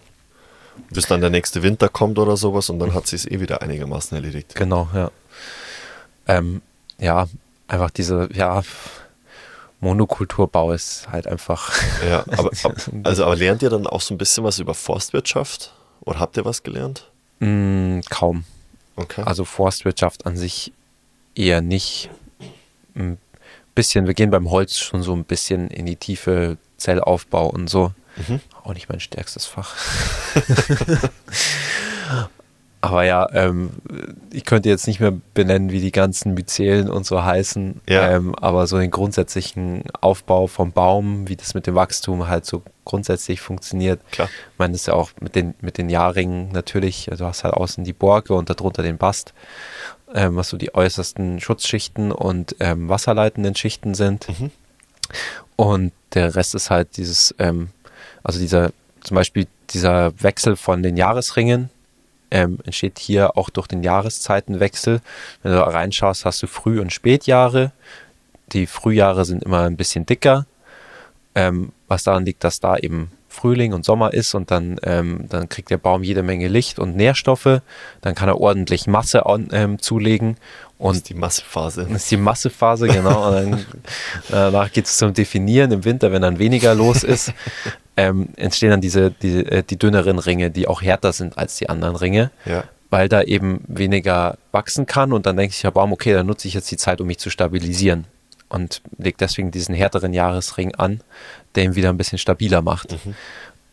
Bis 0.90 1.08
dann 1.08 1.22
der 1.22 1.30
nächste 1.30 1.64
Winter 1.64 1.90
kommt 1.90 2.20
oder 2.20 2.38
sowas 2.38 2.70
und 2.70 2.80
dann 2.80 2.94
hat 2.94 3.08
sie 3.08 3.16
es 3.16 3.26
eh 3.26 3.40
wieder 3.40 3.62
einigermaßen 3.62 4.16
erledigt. 4.16 4.56
Genau, 4.56 4.88
ja. 4.94 5.12
Ähm, 6.28 6.62
ja, 7.00 7.28
einfach 7.68 7.90
diese, 7.90 8.30
ja, 8.34 8.64
Monokulturbau 9.80 10.72
ist 10.72 11.10
halt 11.12 11.28
einfach. 11.28 11.72
Ja, 12.08 12.24
aber, 12.38 12.52
also 13.04 13.26
aber 13.26 13.36
lernt 13.36 13.62
ihr 13.62 13.70
dann 13.70 13.86
auch 13.86 14.02
so 14.02 14.14
ein 14.14 14.18
bisschen 14.18 14.44
was 14.44 14.60
über 14.60 14.74
Forstwirtschaft? 14.74 15.74
Oder 16.02 16.20
habt 16.20 16.38
ihr 16.38 16.45
was 16.45 16.64
gelernt? 16.64 17.10
Mm, 17.40 18.00
kaum. 18.10 18.45
Okay. 18.95 19.24
Also 19.26 19.45
Forstwirtschaft 19.45 20.26
an 20.26 20.38
sich 20.38 20.72
eher 21.36 21.62
nicht. 21.62 22.10
Ein 22.95 23.18
bisschen, 23.76 24.08
wir 24.08 24.14
gehen 24.14 24.30
beim 24.30 24.50
Holz 24.50 24.78
schon 24.78 25.04
so 25.04 25.14
ein 25.14 25.26
bisschen 25.26 25.70
in 25.70 25.86
die 25.86 25.95
tiefe 25.95 26.58
Zellaufbau 26.78 27.48
und 27.48 27.70
so. 27.70 27.91
Mhm. 28.28 28.40
Auch 28.64 28.73
nicht 28.73 28.90
mein 28.90 28.99
stärkstes 28.99 29.45
Fach. 29.45 29.76
Aber 32.84 33.03
ja, 33.03 33.30
ähm, 33.31 33.69
ich 34.30 34.44
könnte 34.44 34.68
jetzt 34.68 34.88
nicht 34.88 34.99
mehr 34.99 35.14
benennen, 35.34 35.72
wie 35.72 35.80
die 35.80 35.94
ganzen 35.94 36.34
Myzelen 36.34 36.90
und 36.90 37.06
so 37.06 37.23
heißen. 37.23 37.80
Ja. 37.88 38.11
Ähm, 38.11 38.35
aber 38.35 38.68
so 38.68 38.77
den 38.77 38.91
grundsätzlichen 38.91 39.85
Aufbau 40.02 40.48
vom 40.48 40.73
Baum, 40.73 41.30
wie 41.30 41.38
das 41.38 41.53
mit 41.53 41.65
dem 41.65 41.76
Wachstum 41.76 42.27
halt 42.27 42.45
so 42.45 42.61
grundsätzlich 42.84 43.40
funktioniert. 43.40 44.02
Klar. 44.11 44.27
Ich 44.27 44.60
meine, 44.60 44.73
das 44.73 44.81
ist 44.81 44.88
ja 44.88 44.95
auch 44.95 45.11
mit 45.22 45.35
den, 45.35 45.53
mit 45.61 45.77
den 45.77 45.90
Jahrringen 45.90 46.52
natürlich. 46.52 47.10
Also 47.10 47.23
du 47.23 47.30
hast 47.30 47.45
halt 47.45 47.53
außen 47.53 47.85
die 47.85 47.94
Borke 47.94 48.34
und 48.34 48.49
darunter 48.49 48.84
den 48.84 48.98
Bast, 48.98 49.34
ähm, 50.14 50.35
was 50.35 50.49
so 50.49 50.57
die 50.57 50.76
äußersten 50.76 51.40
Schutzschichten 51.40 52.11
und 52.11 52.57
ähm, 52.60 52.90
wasserleitenden 52.90 53.56
Schichten 53.56 53.94
sind. 53.94 54.27
Mhm. 54.27 54.52
Und 55.56 55.94
der 56.15 56.35
Rest 56.35 56.53
ist 56.53 56.69
halt 56.69 56.98
dieses, 56.98 57.34
ähm, 57.40 57.69
also 58.24 58.40
dieser, 58.40 58.72
zum 59.02 59.16
Beispiel 59.16 59.48
dieser 59.70 60.14
Wechsel 60.22 60.56
von 60.56 60.84
den 60.84 60.98
Jahresringen, 60.98 61.70
ähm, 62.32 62.60
entsteht 62.66 62.98
hier 62.98 63.38
auch 63.38 63.50
durch 63.50 63.68
den 63.68 63.84
Jahreszeitenwechsel. 63.84 65.02
Wenn 65.44 65.52
du 65.52 65.58
da 65.58 65.66
reinschaust, 65.66 66.26
hast 66.26 66.41
du 66.41 66.48
Früh- 66.48 66.82
und 66.82 66.91
Spätjahre. 66.91 67.72
Die 68.54 68.66
Frühjahre 68.66 69.24
sind 69.26 69.44
immer 69.44 69.62
ein 69.64 69.78
bisschen 69.78 70.06
dicker, 70.06 70.45
ähm, 71.36 71.72
was 71.88 72.04
daran 72.04 72.26
liegt, 72.26 72.44
dass 72.44 72.60
da 72.60 72.78
eben 72.78 73.12
Frühling 73.34 73.74
und 73.74 73.84
Sommer 73.84 74.14
ist 74.14 74.36
und 74.36 74.52
dann, 74.52 74.80
ähm, 74.84 75.26
dann 75.30 75.50
kriegt 75.50 75.72
der 75.72 75.78
Baum 75.78 76.04
jede 76.04 76.22
Menge 76.22 76.48
Licht 76.48 76.78
und 76.78 76.95
Nährstoffe. 76.95 77.62
Dann 78.02 78.16
kann 78.16 78.30
er 78.30 78.40
ordentlich 78.40 78.86
Masse 78.86 79.26
an, 79.26 79.50
ähm, 79.52 79.80
zulegen. 79.80 80.38
Das 80.78 80.88
Und 80.88 80.95
ist 80.98 81.10
die 81.10 81.14
Massephase. 81.16 81.88
das 81.90 82.04
ist 82.04 82.12
die 82.12 82.18
Massephase, 82.18 82.88
genau. 82.88 83.28
Und 83.30 83.36
dann, 83.36 83.66
danach 84.30 84.72
geht 84.72 84.86
es 84.86 84.98
zum 84.98 85.14
Definieren 85.14 85.72
im 85.72 85.84
Winter, 85.84 86.12
wenn 86.12 86.22
dann 86.22 86.40
weniger 86.40 86.76
los 86.76 87.04
ist. 87.04 87.34
Ähm, 87.95 88.30
entstehen 88.38 88.72
dann 88.72 88.82
diese, 88.82 89.11
die, 89.11 89.45
äh, 89.45 89.64
die 89.64 89.78
dünneren 89.78 90.18
Ringe, 90.20 90.49
die 90.49 90.68
auch 90.68 90.82
härter 90.82 91.14
sind 91.14 91.38
als 91.38 91.57
die 91.57 91.70
anderen 91.70 91.95
Ringe, 91.95 92.32
Ja. 92.45 92.64
weil 92.90 93.07
da 93.07 93.22
eben 93.22 93.64
weniger 93.68 94.38
wachsen 94.52 94.86
kann. 94.88 95.14
Und 95.14 95.26
dann 95.28 95.38
denke 95.38 95.53
ich, 95.56 95.61
ja, 95.64 95.70
Baum, 95.70 95.94
okay, 95.94 96.14
dann 96.14 96.26
nutze 96.26 96.48
ich 96.48 96.53
jetzt 96.56 96.72
die 96.72 96.78
Zeit, 96.78 97.02
um 97.02 97.07
mich 97.07 97.20
zu 97.20 97.30
stabilisieren. 97.30 98.06
Und 98.49 98.82
lege 98.98 99.18
deswegen 99.20 99.52
diesen 99.52 99.74
härteren 99.76 100.14
Jahresring 100.14 100.76
an, 100.76 101.02
der 101.56 101.64
ihn 101.65 101.76
wieder 101.76 101.90
ein 101.90 101.98
bisschen 101.98 102.18
stabiler 102.20 102.61
macht. 102.61 102.95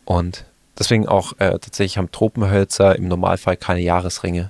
Und 0.05 0.45
deswegen 0.77 1.07
auch 1.07 1.33
äh, 1.33 1.51
tatsächlich 1.59 1.97
haben 1.97 2.11
Tropenhölzer 2.11 2.95
im 2.95 3.07
Normalfall 3.07 3.57
keine 3.57 3.81
Jahresringe. 3.81 4.49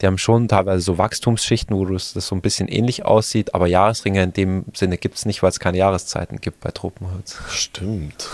Die 0.00 0.06
haben 0.06 0.18
schon 0.18 0.48
teilweise 0.48 0.82
so 0.82 0.98
Wachstumsschichten, 0.98 1.76
wo 1.76 1.84
das 1.86 2.12
so 2.12 2.34
ein 2.34 2.40
bisschen 2.40 2.66
ähnlich 2.66 3.04
aussieht, 3.04 3.54
aber 3.54 3.68
Jahresringe 3.68 4.20
in 4.22 4.32
dem 4.32 4.64
Sinne 4.74 4.98
gibt 4.98 5.16
es 5.16 5.26
nicht, 5.26 5.44
weil 5.44 5.50
es 5.50 5.60
keine 5.60 5.78
Jahreszeiten 5.78 6.40
gibt 6.40 6.60
bei 6.60 6.70
Tropenholz. 6.72 7.38
Stimmt. 7.50 8.28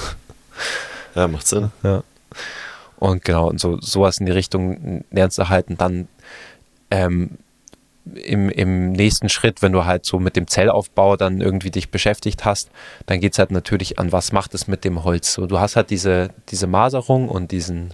Ja, 1.15 1.27
macht 1.27 1.49
Sinn. 1.49 1.73
Ja. 1.83 2.05
Und 2.99 3.25
genau, 3.25 3.49
und 3.49 3.59
so 3.59 3.81
sowas 3.81 4.19
in 4.19 4.27
die 4.27 4.33
Richtung 4.33 5.05
lernst 5.11 5.39
du 5.39 5.49
halt 5.49 5.69
und 5.69 5.81
dann 5.81 6.07
ähm, 6.91 7.39
im, 8.15 8.49
im 8.51 8.93
nächsten 8.93 9.29
Schritt, 9.29 9.63
wenn 9.63 9.73
du 9.73 9.85
halt 9.85 10.05
so 10.05 10.19
mit 10.19 10.37
dem 10.37 10.47
Zellaufbau 10.47 11.17
dann 11.17 11.41
irgendwie 11.41 11.71
dich 11.71 11.91
beschäftigt 11.91 12.45
hast, 12.45 12.71
dann 13.07 13.21
geht 13.21 13.33
es 13.33 13.39
halt 13.39 13.51
natürlich 13.51 13.99
an, 13.99 14.13
was 14.13 14.33
macht 14.33 14.55
es 14.55 14.69
mit 14.69 14.85
dem 14.85 15.05
Holz. 15.05 15.33
So, 15.33 15.47
du 15.47 15.59
hast 15.59 15.77
halt 15.77 15.91
diese, 15.91 16.31
diese 16.51 16.67
Maserung 16.67 17.29
und 17.29 17.53
diesen 17.53 17.93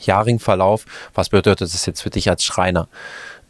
Jahrringverlauf. 0.00 0.84
Was 1.14 1.30
bedeutet 1.30 1.72
das 1.72 1.86
jetzt 1.86 2.02
für 2.02 2.10
dich 2.10 2.28
als 2.28 2.44
Schreiner? 2.44 2.88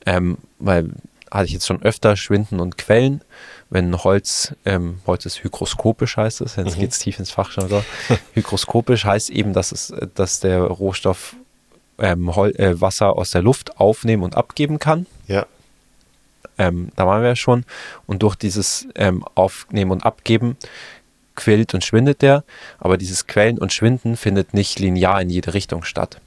Ähm, 0.06 0.38
weil 0.58 0.90
hatte 1.30 1.44
ich 1.44 1.52
jetzt 1.52 1.66
schon 1.66 1.82
öfter 1.82 2.16
Schwinden 2.16 2.60
und 2.60 2.78
Quellen. 2.78 3.22
Wenn 3.70 4.02
Holz, 4.02 4.54
ähm, 4.64 5.00
Holz 5.06 5.26
ist 5.26 5.44
hygroskopisch 5.44 6.16
heißt 6.16 6.40
es, 6.40 6.56
jetzt 6.56 6.76
Mhm. 6.76 6.80
geht's 6.80 6.98
tief 7.00 7.18
ins 7.18 7.30
Fachjargon. 7.30 7.84
hygroskopisch 8.34 9.04
heißt 9.04 9.30
eben, 9.30 9.52
dass, 9.52 9.72
es, 9.72 9.92
dass 10.14 10.40
der 10.40 10.62
Rohstoff 10.62 11.36
ähm, 11.98 12.34
Hol 12.34 12.50
äh, 12.56 12.80
Wasser 12.80 13.16
aus 13.16 13.30
der 13.32 13.42
Luft 13.42 13.78
aufnehmen 13.78 14.22
und 14.22 14.36
abgeben 14.36 14.78
kann. 14.78 15.06
Ja. 15.26 15.44
Ähm, 16.56 16.90
da 16.96 17.06
waren 17.06 17.22
wir 17.22 17.28
ja 17.30 17.36
schon. 17.36 17.64
Und 18.06 18.22
durch 18.22 18.36
dieses 18.36 18.88
ähm, 18.94 19.24
Aufnehmen 19.34 19.90
und 19.90 20.04
Abgeben 20.06 20.56
quillt 21.34 21.74
und 21.74 21.84
schwindet 21.84 22.22
der. 22.22 22.44
Aber 22.78 22.96
dieses 22.96 23.26
Quellen 23.26 23.58
und 23.58 23.72
Schwinden 23.72 24.16
findet 24.16 24.54
nicht 24.54 24.78
linear 24.78 25.20
in 25.20 25.30
jede 25.30 25.54
Richtung 25.54 25.84
statt. 25.84 26.20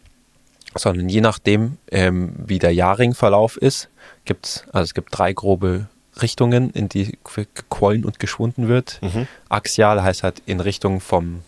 Sondern 0.76 1.10
je 1.10 1.22
nachdem, 1.22 1.78
ähm, 1.92 2.34
wie 2.38 2.60
der 2.60 2.74
Jahrringverlauf 2.74 3.58
ist, 3.58 3.90
gibt 4.26 4.66
also 4.72 4.84
es 4.84 4.94
gibt 4.94 5.10
drei 5.18 5.34
grobe 5.34 5.88
Richtungen, 6.22 6.70
in 6.72 6.90
die 6.90 7.18
qu- 7.24 7.48
gequollen 7.54 8.06
und 8.06 8.20
geschwunden 8.20 8.68
wird. 8.68 9.00
Mhm. 9.02 9.28
Axial 9.50 10.02
heißt 10.04 10.24
halt 10.24 10.42
in 10.46 10.60
Richtung 10.60 11.00
vom, 11.00 11.42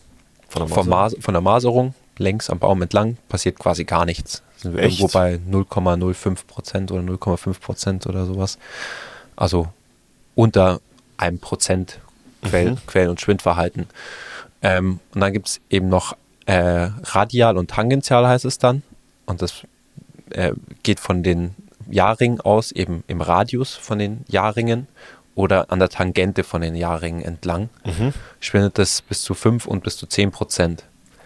Von 0.49 0.67
der 0.67 0.75
vom 0.75 0.87
Masse. 0.89 1.15
Mas 1.17 1.23
von 1.25 1.33
der 1.33 1.41
Maserung, 1.41 1.93
längs 2.17 2.49
am 2.49 2.59
Baum 2.59 2.81
entlang, 2.81 3.17
passiert 3.29 3.57
quasi 3.59 3.83
gar 3.85 4.05
nichts. 4.05 4.41
Sind 4.57 4.75
wir 4.75 4.83
Echt? 4.83 4.99
irgendwo 4.99 5.17
bei 5.17 5.39
0,05 5.49 6.45
Prozent 6.47 6.91
oder 6.91 7.01
0,5 7.01 7.59
Prozent 7.59 8.07
oder 8.07 8.25
sowas. 8.25 8.57
Also 9.35 9.67
unter 10.35 10.79
einem 11.17 11.39
Prozent 11.39 11.99
Quell, 12.43 12.71
Mhm. 12.71 12.77
Quellen- 12.87 13.09
und 13.09 13.21
Schwindverhalten. 13.21 13.87
Ähm, 14.61 14.99
und 15.13 15.21
dann 15.21 15.31
gibt 15.33 15.47
es 15.47 15.61
eben 15.69 15.87
noch 15.89 16.15
äh, 16.45 16.89
radial 17.03 17.57
und 17.57 17.69
tangential 17.71 18.27
heißt 18.27 18.43
es 18.45 18.57
dann. 18.57 18.83
Und 19.25 19.41
das 19.41 19.61
äh, 20.31 20.51
geht 20.83 20.99
von 20.99 21.23
den 21.23 21.55
Jahrringen 21.93 22.41
aus, 22.41 22.71
eben 22.71 23.03
im 23.07 23.21
Radius 23.21 23.75
von 23.75 23.99
den 23.99 24.25
Jahrringen 24.27 24.87
oder 25.35 25.71
an 25.71 25.79
der 25.79 25.89
Tangente 25.89 26.43
von 26.43 26.61
den 26.61 26.75
Jahrringen 26.75 27.21
entlang. 27.21 27.69
Mhm. 27.85 28.13
Schwindet 28.39 28.77
das 28.77 29.01
bis 29.01 29.21
zu 29.21 29.33
5 29.33 29.65
und 29.65 29.83
bis 29.83 29.97
zu 29.97 30.05
10 30.05 30.31
Prozent. 30.31 30.83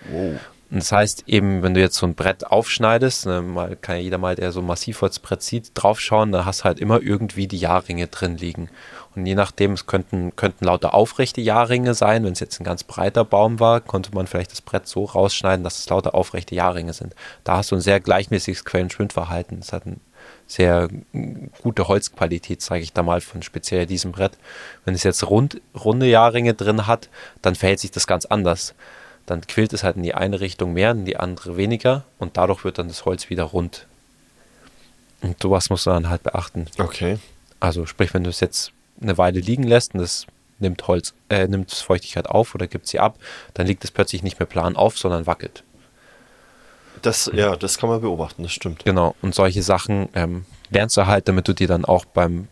Wow. 0.10 0.40
Und 0.70 0.80
das 0.80 0.92
heißt 0.92 1.24
eben, 1.28 1.64
wenn 1.64 1.74
du 1.74 1.80
jetzt 1.80 1.96
so 1.96 2.06
ein 2.06 2.16
Brett 2.16 2.46
aufschneidest, 2.46 3.26
ne, 3.26 3.42
mal 3.42 3.78
kann 3.78 3.96
ja 3.96 4.02
jeder 4.02 4.18
mal, 4.18 4.36
der 4.36 4.52
so 4.52 4.60
ein 4.60 4.66
Massivholzbrett 4.66 5.42
sieht, 5.42 5.72
draufschauen, 5.74 6.34
da 6.34 6.44
hast 6.44 6.62
du 6.62 6.64
halt 6.66 6.80
immer 6.80 7.02
irgendwie 7.02 7.48
die 7.48 7.58
Jahrringe 7.58 8.08
drin 8.08 8.36
liegen. 8.36 8.70
Und 9.16 9.26
je 9.26 9.36
nachdem, 9.36 9.74
es 9.74 9.88
könnten, 9.88 10.36
könnten 10.36 10.66
lauter 10.66 10.94
aufrechte 10.94 11.40
Jahrringe 11.40 11.94
sein. 11.94 12.26
Wenn 12.26 12.34
es 12.34 12.42
jetzt 12.42 12.60
ein 12.60 12.66
ganz 12.66 12.84
breiter 12.84 13.24
Baum 13.24 13.62
war, 13.62 13.80
konnte 13.80 14.14
man 14.14 14.28
vielleicht 14.28 14.52
das 14.52 14.62
Brett 14.62 14.88
so 14.88 15.06
rausschneiden, 15.06 15.64
dass 15.64 15.80
es 15.80 15.90
lauter 15.90 16.14
aufrechte 16.14 16.54
Jahrringe 16.54 16.94
sind. 16.94 17.16
Da 17.46 17.58
hast 17.58 17.72
du 17.72 17.76
ein 17.76 17.82
sehr 17.82 18.02
gleichmäßiges 18.02 18.66
Quellen-Schwindverhalten. 18.66 19.60
Es 19.60 19.72
hat 19.72 19.86
eine 19.86 19.96
sehr 20.48 20.88
gute 21.62 21.88
Holzqualität, 21.88 22.62
sage 22.62 22.82
ich 22.82 22.94
da 22.94 23.04
mal, 23.04 23.22
von 23.22 23.44
speziell 23.44 23.86
diesem 23.86 24.14
Brett. 24.14 24.38
Wenn 24.86 24.94
es 24.94 25.04
jetzt 25.04 25.30
rund, 25.30 25.62
runde 25.76 26.08
Jahrringe 26.08 26.54
drin 26.54 26.88
hat, 26.88 27.10
dann 27.42 27.56
verhält 27.56 27.80
sich 27.80 27.92
das 27.92 28.08
ganz 28.08 28.26
anders 28.26 28.74
dann 29.28 29.42
quillt 29.46 29.74
es 29.74 29.84
halt 29.84 29.98
in 29.98 30.04
die 30.04 30.16
eine 30.16 30.40
Richtung 30.40 30.74
mehr, 30.74 30.92
in 30.92 31.06
die 31.06 31.18
andere 31.18 31.58
weniger 31.58 32.06
und 32.18 32.38
dadurch 32.38 32.64
wird 32.64 32.80
dann 32.80 32.88
das 32.88 33.06
Holz 33.06 33.30
wieder 33.30 33.44
rund. 33.44 33.86
Und 35.22 35.40
sowas 35.42 35.70
musst 35.70 35.86
du 35.86 35.92
dann 35.92 36.10
halt 36.10 36.24
beachten. 36.24 36.68
Okay. 36.80 37.20
Also 37.60 37.86
sprich, 37.86 38.14
wenn 38.14 38.24
du 38.24 38.30
es 38.30 38.40
jetzt 38.40 38.72
eine 39.02 39.18
Weile 39.18 39.40
liegen 39.40 39.64
lässt 39.64 39.94
und 39.94 40.00
es 40.00 40.26
nimmt 40.60 40.88
Holz, 40.88 41.14
äh, 41.30 41.48
nimmt 41.48 41.72
Feuchtigkeit 41.72 42.28
auf 42.28 42.56
oder 42.56 42.68
gibt 42.68 42.88
sie 42.88 43.00
ab, 43.00 43.18
dann 43.54 43.68
liegt 43.68 43.84
es 43.84 43.92
plötzlich 43.92 44.24
nicht 44.24 44.40
mehr 44.40 44.48
plan 44.48 44.76
auf, 44.76 44.98
sondern 44.98 45.28
wackelt. 45.28 45.64
Das, 47.02 47.30
ja, 47.34 47.56
das 47.56 47.78
kann 47.78 47.90
man 47.90 48.02
beobachten, 48.02 48.44
das 48.44 48.52
stimmt. 48.52 48.86
Genau. 48.86 49.16
Und 49.22 49.36
solche 49.36 49.62
Sachen 49.62 50.10
ähm, 50.14 50.46
lernst 50.70 50.98
du 50.98 51.06
halt, 51.06 51.28
damit 51.28 51.48
du 51.48 51.54
dir 51.54 51.68
dann 51.68 51.86
auch 51.86 52.06
beim 52.06 52.48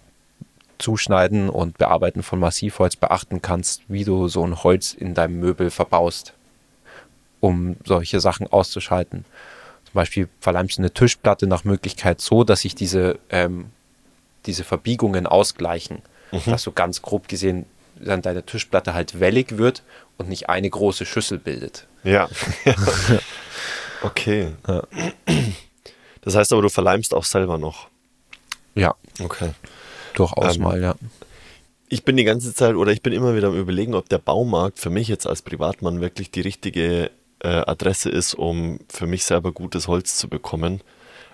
Zuschneiden 0.77 1.49
und 1.49 1.77
Bearbeiten 1.77 2.23
von 2.23 2.39
Massivholz 2.39 2.95
beachten 2.95 3.41
kannst, 3.41 3.84
wie 3.88 4.03
du 4.03 4.27
so 4.27 4.45
ein 4.45 4.63
Holz 4.63 4.93
in 4.93 5.13
deinem 5.13 5.39
Möbel 5.39 5.72
verbaust, 5.72 6.34
um 7.39 7.77
solche 7.85 8.19
Sachen 8.19 8.47
auszuschalten. 8.47 9.26
Zum 9.85 9.93
Beispiel 9.93 10.27
verleimst 10.41 10.77
du 10.77 10.81
eine 10.81 10.91
Tischplatte 10.91 11.47
nach 11.47 11.63
Möglichkeit 11.63 12.19
so, 12.19 12.43
dass 12.43 12.61
sich 12.61 12.76
diese, 12.76 13.19
ähm, 13.30 13.67
diese 14.45 14.63
Verbiegungen 14.63 15.27
ausgleichen. 15.27 16.01
Dass 16.45 16.63
so 16.63 16.73
ganz 16.73 17.01
grob 17.01 17.30
gesehen 17.30 17.65
dann 17.97 18.22
deine 18.22 18.43
Tischplatte 18.43 18.93
halt 18.93 19.22
wellig 19.22 19.57
wird 19.57 19.84
und 20.17 20.27
nicht 20.27 20.49
eine 20.49 20.69
große 20.69 21.05
Schüssel 21.05 21.38
bildet. 21.38 21.88
Ja. 22.03 22.27
okay. 24.03 24.53
Das 26.22 26.35
heißt 26.35 26.51
aber, 26.53 26.61
du 26.61 26.69
verleimst 26.69 27.13
auch 27.13 27.23
selber 27.23 27.57
noch. 27.57 27.88
Ja, 28.73 28.95
Okay. 29.22 29.51
durchaus 30.15 30.57
Ähm, 30.57 30.63
mal, 30.63 30.81
ja. 30.81 30.95
Ich 31.88 32.03
bin 32.03 32.17
die 32.17 32.23
ganze 32.23 32.53
Zeit 32.53 32.76
oder 32.76 32.91
ich 32.91 33.01
bin 33.01 33.13
immer 33.13 33.35
wieder 33.35 33.47
am 33.49 33.57
Überlegen, 33.57 33.93
ob 33.93 34.09
der 34.09 34.17
Baumarkt 34.17 34.80
für 34.80 34.89
mich 34.89 35.07
jetzt 35.07 35.27
als 35.27 35.41
Privatmann 35.41 36.01
wirklich 36.01 36.31
die 36.31 36.41
richtige 36.41 37.11
äh, 37.39 37.47
Adresse 37.47 38.09
ist, 38.09 38.34
um 38.34 38.80
für 38.89 39.05
mich 39.07 39.23
selber 39.23 39.51
gutes 39.51 39.88
Holz 39.88 40.17
zu 40.17 40.27
bekommen. 40.27 40.81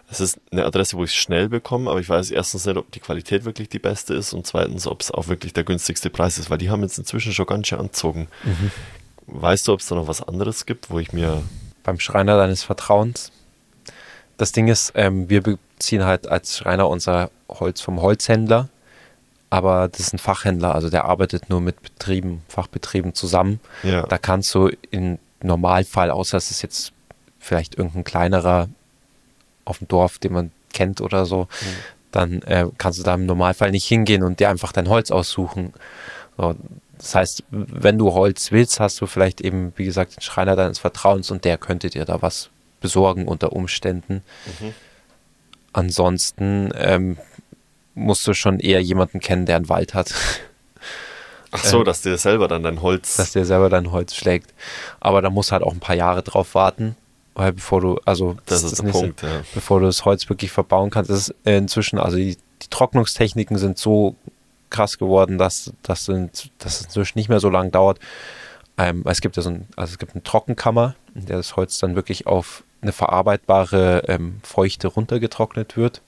Es 0.09 0.19
ist 0.19 0.39
eine 0.51 0.65
Adresse, 0.65 0.97
wo 0.97 1.05
ich 1.05 1.11
es 1.11 1.15
schnell 1.15 1.47
bekomme, 1.47 1.89
aber 1.89 2.01
ich 2.01 2.09
weiß 2.09 2.31
erstens 2.31 2.65
nicht, 2.65 2.75
ob 2.75 2.91
die 2.91 2.99
Qualität 2.99 3.45
wirklich 3.45 3.69
die 3.69 3.79
beste 3.79 4.13
ist 4.13 4.33
und 4.33 4.45
zweitens, 4.45 4.85
ob 4.85 4.99
es 5.01 5.09
auch 5.09 5.29
wirklich 5.29 5.53
der 5.53 5.63
günstigste 5.63 6.09
Preis 6.09 6.38
ist, 6.38 6.49
weil 6.49 6.57
die 6.57 6.69
haben 6.69 6.81
jetzt 6.81 6.97
inzwischen 6.97 7.31
schon 7.31 7.45
ganz 7.45 7.67
schön 7.67 7.79
anzogen. 7.79 8.27
Weißt 9.27 9.67
du, 9.69 9.73
ob 9.73 9.79
es 9.79 9.88
da 9.88 9.95
noch 9.95 10.07
was 10.09 10.21
anderes 10.21 10.65
gibt, 10.65 10.89
wo 10.89 10.99
ich 10.99 11.13
mir. 11.13 11.41
Beim 11.83 11.99
Schreiner 11.99 12.37
deines 12.37 12.63
Vertrauens. 12.63 13.31
Das 14.37 14.51
Ding 14.51 14.67
ist, 14.67 14.93
ähm, 14.95 15.29
wir 15.29 15.41
beziehen 15.43 16.05
halt 16.05 16.27
als 16.27 16.57
Schreiner 16.57 16.89
unser 16.89 17.29
Holz 17.49 17.81
vom 17.81 18.01
Holzhändler, 18.01 18.69
aber 19.49 19.87
das 19.89 19.99
ist 19.99 20.13
ein 20.13 20.19
Fachhändler, 20.19 20.73
also 20.73 20.89
der 20.89 21.05
arbeitet 21.05 21.49
nur 21.49 21.61
mit 21.61 21.81
Betrieben, 21.81 22.41
Fachbetrieben 22.47 23.13
zusammen. 23.13 23.59
Ja. 23.83 24.03
Da 24.03 24.17
kannst 24.17 24.53
du 24.55 24.69
im 24.89 25.19
Normalfall, 25.43 26.09
außer 26.09 26.37
es 26.37 26.51
ist 26.51 26.61
jetzt 26.61 26.93
vielleicht 27.39 27.75
irgendein 27.77 28.03
kleinerer 28.03 28.69
auf 29.65 29.79
dem 29.79 29.87
Dorf, 29.87 30.19
den 30.19 30.33
man 30.33 30.51
kennt 30.73 31.01
oder 31.01 31.25
so, 31.25 31.47
dann 32.11 32.41
äh, 32.43 32.67
kannst 32.77 32.99
du 32.99 33.03
da 33.03 33.13
im 33.15 33.25
Normalfall 33.25 33.71
nicht 33.71 33.85
hingehen 33.85 34.23
und 34.23 34.39
dir 34.39 34.49
einfach 34.49 34.71
dein 34.71 34.89
Holz 34.89 35.11
aussuchen. 35.11 35.73
So, 36.37 36.55
das 37.01 37.15
heißt, 37.15 37.43
wenn 37.49 37.97
du 37.97 38.13
Holz 38.13 38.51
willst, 38.51 38.79
hast 38.79 39.01
du 39.01 39.07
vielleicht 39.07 39.41
eben, 39.41 39.73
wie 39.75 39.85
gesagt, 39.85 40.15
den 40.17 40.21
Schreiner 40.21 40.55
deines 40.55 40.79
Vertrauens 40.79 41.31
und 41.31 41.43
der 41.45 41.57
könnte 41.57 41.89
dir 41.89 42.05
da 42.05 42.21
was 42.21 42.49
besorgen 42.79 43.27
unter 43.27 43.53
Umständen. 43.53 44.23
Ansonsten 45.73 46.71
ähm, 46.75 47.17
musst 47.95 48.27
du 48.27 48.33
schon 48.33 48.59
eher 48.59 48.81
jemanden 48.81 49.19
kennen, 49.19 49.45
der 49.45 49.55
einen 49.57 49.69
Wald 49.69 49.93
hat. 49.93 50.13
Ach 51.51 51.63
so, 51.63 51.79
Ähm, 51.79 51.85
dass 51.85 52.01
dir 52.01 52.17
selber 52.17 52.47
dann 52.47 52.63
dein 52.63 52.81
Holz. 52.81 53.17
dass 53.17 53.31
der 53.33 53.45
selber 53.45 53.69
dein 53.69 53.91
Holz 53.91 54.15
schlägt. 54.15 54.53
Aber 54.99 55.21
da 55.21 55.29
musst 55.29 55.51
halt 55.51 55.63
auch 55.63 55.73
ein 55.73 55.79
paar 55.79 55.95
Jahre 55.95 56.23
drauf 56.23 56.55
warten, 56.55 56.95
weil 57.35 57.53
bevor 57.53 57.81
du, 57.81 57.99
also 58.05 58.37
das 58.45 58.63
ist 58.63 58.81
der 58.81 58.91
so- 58.91 58.99
Punkt, 58.99 59.21
ja. 59.21 59.41
bevor 59.53 59.79
du 59.79 59.85
das 59.85 60.05
Holz 60.05 60.29
wirklich 60.29 60.51
verbauen 60.51 60.89
kannst, 60.89 61.09
das 61.09 61.29
ist 61.29 61.35
inzwischen, 61.45 61.99
also 61.99 62.17
die, 62.17 62.37
die 62.61 62.67
Trocknungstechniken 62.69 63.57
sind 63.57 63.77
so 63.77 64.15
krass 64.72 64.98
geworden, 64.98 65.38
dass, 65.38 65.72
sind, 65.93 66.52
dass 66.60 66.80
es 66.80 66.85
inzwischen 66.85 67.18
nicht 67.18 67.30
mehr 67.30 67.39
so 67.39 67.49
lange 67.49 67.69
dauert. 67.69 67.99
Ähm, 68.77 69.03
es 69.06 69.22
gibt 69.22 69.38
ja 69.38 69.43
so 69.43 69.49
ein, 69.52 69.68
also 69.76 69.91
es 69.91 69.99
gibt 69.99 70.14
eine 70.14 70.23
Trockenkammer, 70.23 70.95
in 71.14 71.26
der 71.26 71.38
das 71.38 71.56
Holz 71.56 71.77
dann 71.80 71.95
wirklich 71.95 72.26
auf 72.26 72.64
eine 72.81 72.91
verarbeitbare 72.91 74.03
ähm, 74.07 74.39
Feuchte 74.43 74.88
runtergetrocknet 74.88 75.77
wird. 75.77 76.02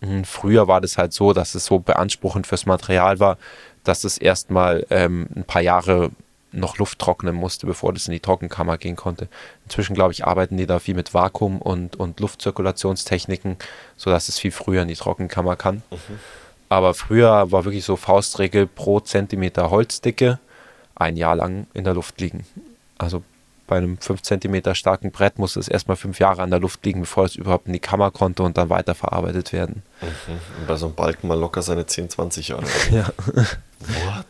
Mhm, 0.00 0.24
Früher 0.24 0.68
war 0.68 0.80
das 0.80 0.98
halt 0.98 1.12
so, 1.12 1.32
dass 1.32 1.54
es 1.54 1.64
so 1.64 1.78
beanspruchend 1.78 2.46
fürs 2.46 2.66
Material 2.66 3.18
war, 3.20 3.38
dass 3.82 4.04
es 4.04 4.18
erstmal 4.18 4.86
ähm, 4.90 5.28
ein 5.34 5.44
paar 5.44 5.62
Jahre 5.62 6.10
noch 6.52 6.78
Luft 6.78 7.00
trocknen 7.00 7.34
musste, 7.34 7.66
bevor 7.66 7.92
das 7.92 8.06
in 8.06 8.12
die 8.12 8.20
Trockenkammer 8.20 8.78
gehen 8.78 8.96
konnte. 8.96 9.28
Inzwischen, 9.64 9.94
glaube 9.94 10.12
ich, 10.12 10.24
arbeiten 10.24 10.56
die 10.56 10.66
da 10.66 10.78
viel 10.78 10.94
mit 10.94 11.12
Vakuum 11.12 11.60
und, 11.60 11.96
und 11.96 12.20
Luftzirkulationstechniken, 12.20 13.56
sodass 13.96 14.28
es 14.28 14.38
viel 14.38 14.52
früher 14.52 14.82
in 14.82 14.88
die 14.88 14.94
Trockenkammer 14.94 15.56
kann. 15.56 15.82
Aber 16.74 16.92
früher 16.92 17.52
war 17.52 17.64
wirklich 17.64 17.84
so 17.84 17.94
Faustregel 17.94 18.66
pro 18.66 18.98
Zentimeter 18.98 19.70
Holzdicke 19.70 20.40
ein 20.96 21.16
Jahr 21.16 21.36
lang 21.36 21.68
in 21.72 21.84
der 21.84 21.94
Luft 21.94 22.20
liegen. 22.20 22.44
Also 22.98 23.22
bei 23.68 23.76
einem 23.76 23.96
5 23.96 24.22
Zentimeter 24.22 24.74
starken 24.74 25.12
Brett 25.12 25.38
musste 25.38 25.60
es 25.60 25.68
erstmal 25.68 25.96
fünf 25.96 26.18
Jahre 26.18 26.42
an 26.42 26.50
der 26.50 26.58
Luft 26.58 26.84
liegen, 26.84 27.02
bevor 27.02 27.26
es 27.26 27.36
überhaupt 27.36 27.68
in 27.68 27.74
die 27.74 27.78
Kammer 27.78 28.10
konnte 28.10 28.42
und 28.42 28.58
dann 28.58 28.70
weiterverarbeitet 28.70 29.52
werden. 29.52 29.84
Und 30.00 30.66
bei 30.66 30.74
so 30.74 30.86
einem 30.86 30.96
Balken 30.96 31.28
mal 31.28 31.38
locker 31.38 31.62
seine 31.62 31.86
10, 31.86 32.10
20 32.10 32.48
Jahre. 32.48 32.64
Ja. 32.90 33.06
What? 33.36 34.26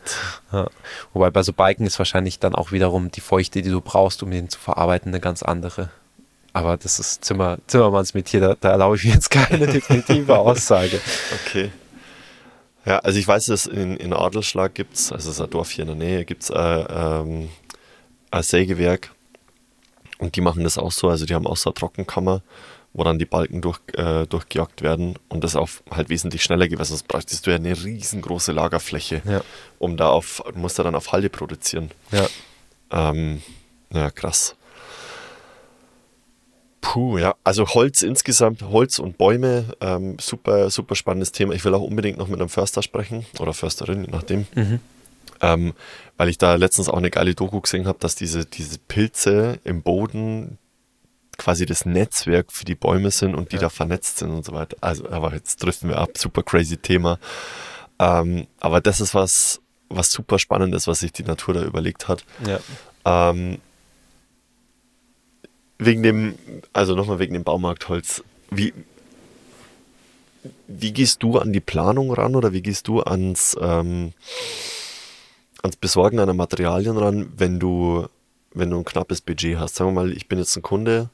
Ja. 0.51 0.67
Wobei 1.13 1.31
bei 1.31 1.41
so 1.41 1.51
Balken 1.51 1.87
ist 1.87 1.97
wahrscheinlich 1.97 2.37
dann 2.37 2.53
auch 2.53 2.71
wiederum 2.71 3.09
die 3.09 3.21
Feuchte, 3.21 3.63
die 3.63 3.71
du 3.71 3.81
brauchst, 3.81 4.21
um 4.21 4.29
den 4.29 4.49
zu 4.49 4.59
verarbeiten, 4.59 5.11
eine 5.11 5.19
ganz 5.19 5.41
andere. 5.41 5.89
Aber 6.53 6.77
das 6.77 6.99
ist 6.99 7.25
Zimmer, 7.25 7.57
Zimmermannsmetier, 7.65 8.39
da, 8.39 8.55
da 8.59 8.69
erlaube 8.69 8.97
ich 8.97 9.05
mir 9.05 9.13
jetzt 9.13 9.31
keine 9.31 9.65
definitive 9.65 10.37
Aussage. 10.37 11.01
Okay. 11.47 11.71
Ja, 12.85 12.99
also 12.99 13.17
ich 13.19 13.27
weiß, 13.27 13.47
dass 13.47 13.65
in, 13.65 13.97
in 13.97 14.13
Adelsschlag 14.13 14.73
gibt 14.75 14.93
es, 14.95 15.11
also 15.11 15.29
es 15.29 15.35
ist 15.37 15.41
ein 15.41 15.49
Dorf 15.49 15.71
hier 15.71 15.83
in 15.83 15.87
der 15.87 16.07
Nähe, 16.07 16.25
gibt 16.25 16.43
es 16.43 16.49
äh, 16.51 16.55
ähm, 16.57 17.49
ein 18.31 18.43
Sägewerk 18.43 19.11
und 20.19 20.35
die 20.35 20.41
machen 20.41 20.63
das 20.63 20.77
auch 20.77 20.91
so, 20.91 21.09
also 21.09 21.25
die 21.25 21.33
haben 21.33 21.47
auch 21.47 21.57
so 21.57 21.69
eine 21.71 21.73
Trockenkammer, 21.75 22.41
wo 22.93 23.03
dann 23.03 23.17
die 23.19 23.25
Balken 23.25 23.61
durch, 23.61 23.79
äh, 23.93 24.25
durchgejagt 24.27 24.81
werden 24.83 25.17
und 25.29 25.43
das 25.43 25.55
auch 25.55 25.67
halt 25.89 26.09
wesentlich 26.09 26.43
schneller 26.43 26.67
geht, 26.67 26.77
weil 26.77 26.85
sonst 26.85 27.07
bräuchtest 27.07 27.45
du 27.45 27.49
ja 27.51 27.55
eine 27.57 27.71
riesengroße 27.83 28.51
Lagerfläche, 28.51 29.21
Ja. 29.25 29.41
um 29.79 29.97
da 29.97 30.09
auf, 30.09 30.43
du 30.53 30.59
musst 30.59 30.77
da 30.79 30.83
dann 30.83 30.95
auf 30.95 31.11
Halde 31.11 31.29
produzieren. 31.29 31.89
Ja. 32.11 32.27
Ähm, 32.91 33.41
ja, 33.91 34.11
krass. 34.11 34.55
Puh, 36.85 37.17
ja. 37.17 37.35
Also 37.43 37.67
Holz 37.67 38.03
insgesamt, 38.03 38.61
Holz 38.61 38.99
und 38.99 39.17
Bäume, 39.17 39.75
ähm, 39.81 40.17
super, 40.19 40.69
super 40.69 40.93
spannendes 40.95 41.31
Thema. 41.31 41.53
Ich 41.53 41.65
will 41.65 41.73
auch 41.73 41.81
unbedingt 41.81 42.17
noch 42.19 42.27
mit 42.27 42.39
einem 42.39 42.49
Förster 42.49 42.83
sprechen 42.83 43.25
oder 43.39 43.53
Försterin, 43.53 44.05
je 44.05 44.11
nachdem. 44.11 44.45
Mhm. 44.53 44.79
Ähm, 45.41 45.73
weil 46.17 46.29
ich 46.29 46.37
da 46.37 46.55
letztens 46.55 46.87
auch 46.87 46.97
eine 46.97 47.09
geile 47.09 47.33
Doku 47.33 47.59
gesehen 47.59 47.87
habe, 47.87 47.97
dass 47.99 48.15
diese, 48.15 48.45
diese 48.45 48.77
Pilze 48.77 49.59
im 49.63 49.81
Boden 49.81 50.59
quasi 51.37 51.65
das 51.65 51.85
Netzwerk 51.85 52.51
für 52.51 52.65
die 52.65 52.75
Bäume 52.75 53.09
sind 53.11 53.33
und 53.35 53.51
die 53.51 53.55
Ja. 53.55 53.63
da 53.63 53.69
vernetzt 53.69 54.19
sind 54.19 54.29
und 54.29 54.45
so 54.45 54.53
weiter. 54.53 54.77
Also, 54.79 55.09
aber 55.09 55.33
jetzt 55.33 55.63
driften 55.63 55.89
wir 55.89 55.97
ab, 55.97 56.11
super 56.17 56.43
crazy 56.43 56.77
Thema. 56.77 57.17
Ähm, 57.99 58.45
aber 58.59 58.79
das 58.79 59.01
ist 59.01 59.13
was, 59.15 59.59
was 59.89 60.11
super 60.11 60.37
spannend 60.39 60.73
ist, 60.75 60.87
was 60.87 60.99
sich 60.99 61.11
die 61.11 61.23
Natur 61.23 61.55
da 61.55 61.63
überlegt 61.63 62.07
hat. 62.07 62.23
Ja. 62.47 62.59
Ähm, 63.31 63.57
wegen 65.77 66.03
dem, 66.03 66.35
also 66.73 66.95
nochmal 66.95 67.19
wegen 67.19 67.33
dem 67.33 67.43
Baumarktholz. 67.43 68.23
Wie, 68.49 68.73
wie 70.67 70.93
gehst 70.93 71.23
du 71.23 71.37
an 71.37 71.53
die 71.53 71.59
Planung 71.59 72.11
ran 72.13 72.35
oder 72.35 72.53
wie 72.53 72.61
gehst 72.61 72.87
du 72.87 73.01
ans, 73.01 73.55
ähm, 73.59 74.13
ans 75.61 75.75
Besorgen 75.75 76.17
deiner 76.17 76.33
Materialien 76.33 76.97
ran, 76.97 77.31
wenn 77.37 77.59
du, 77.59 78.07
wenn 78.53 78.69
du 78.69 78.77
ein 78.77 78.85
knappes 78.85 79.21
Budget 79.21 79.57
hast? 79.57 79.75
Sagen 79.75 79.89
wir 79.89 80.01
mal, 80.03 80.11
ich 80.11 80.27
bin 80.27 80.39
jetzt 80.39 80.55
ein 80.55 80.61
Kunde 80.61 81.09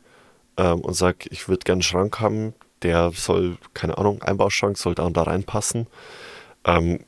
ähm, 0.57 0.81
und 0.81 0.93
sag, 0.93 1.25
ich 1.31 1.47
würde 1.47 1.63
gerne 1.63 1.77
einen 1.77 1.83
Schrank 1.83 2.19
haben, 2.19 2.53
der 2.83 3.11
soll, 3.11 3.57
keine 3.73 3.97
Ahnung, 3.97 4.21
Einbauschrank 4.21 4.77
soll 4.77 4.95
da 4.95 5.03
und 5.03 5.17
da 5.17 5.23
reinpassen. 5.23 5.87
Ähm, 6.65 6.99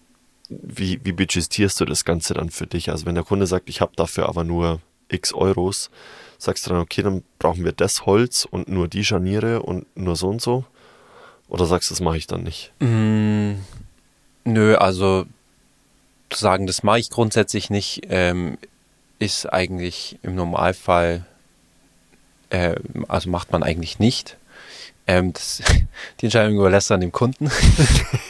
wie, 0.50 1.00
wie 1.04 1.14
budgetierst 1.14 1.80
du 1.80 1.86
das 1.86 2.06
Ganze 2.06 2.34
dann 2.34 2.50
für 2.50 2.68
dich? 2.68 2.90
Also 2.90 3.06
wenn 3.06 3.16
der 3.16 3.24
Kunde 3.24 3.48
sagt, 3.48 3.70
ich 3.70 3.82
habe 3.82 3.94
dafür 3.96 4.30
aber 4.30 4.44
nur 4.44 4.82
x 5.10 5.34
Euros, 5.34 5.90
sagst 6.44 6.66
du 6.66 6.72
dann, 6.72 6.80
okay, 6.80 7.02
dann 7.02 7.24
brauchen 7.40 7.64
wir 7.64 7.72
das 7.72 8.06
Holz 8.06 8.46
und 8.50 8.68
nur 8.68 8.88
die 8.88 9.06
Scharniere 9.06 9.62
und 9.62 9.86
nur 9.96 10.16
so 10.16 10.30
und 10.30 10.42
so? 10.42 10.66
Oder 11.48 11.66
sagst 11.66 11.90
du, 11.90 11.94
das 11.94 12.02
mache 12.02 12.18
ich 12.18 12.28
dann 12.28 12.44
nicht? 12.44 12.72
Mm, 12.80 13.54
nö, 14.44 14.76
also 14.76 15.26
zu 16.30 16.40
sagen, 16.40 16.68
das 16.68 16.84
mache 16.84 17.00
ich 17.00 17.10
grundsätzlich 17.10 17.70
nicht, 17.70 18.02
ähm, 18.10 18.58
ist 19.20 19.46
eigentlich 19.52 20.18
im 20.24 20.36
Normalfall, 20.36 21.26
äh, 22.50 22.76
also 23.08 23.30
macht 23.30 23.52
man 23.52 23.64
eigentlich 23.64 24.00
nicht. 24.00 24.38
Ähm, 25.06 25.34
das, 25.34 25.62
die 26.20 26.26
Entscheidung 26.26 26.56
überlässt 26.56 26.90
dann 26.90 27.02
dem 27.02 27.12
Kunden. 27.12 27.52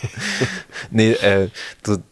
nee, 0.92 1.12
äh, 1.14 1.50
du, 1.84 2.04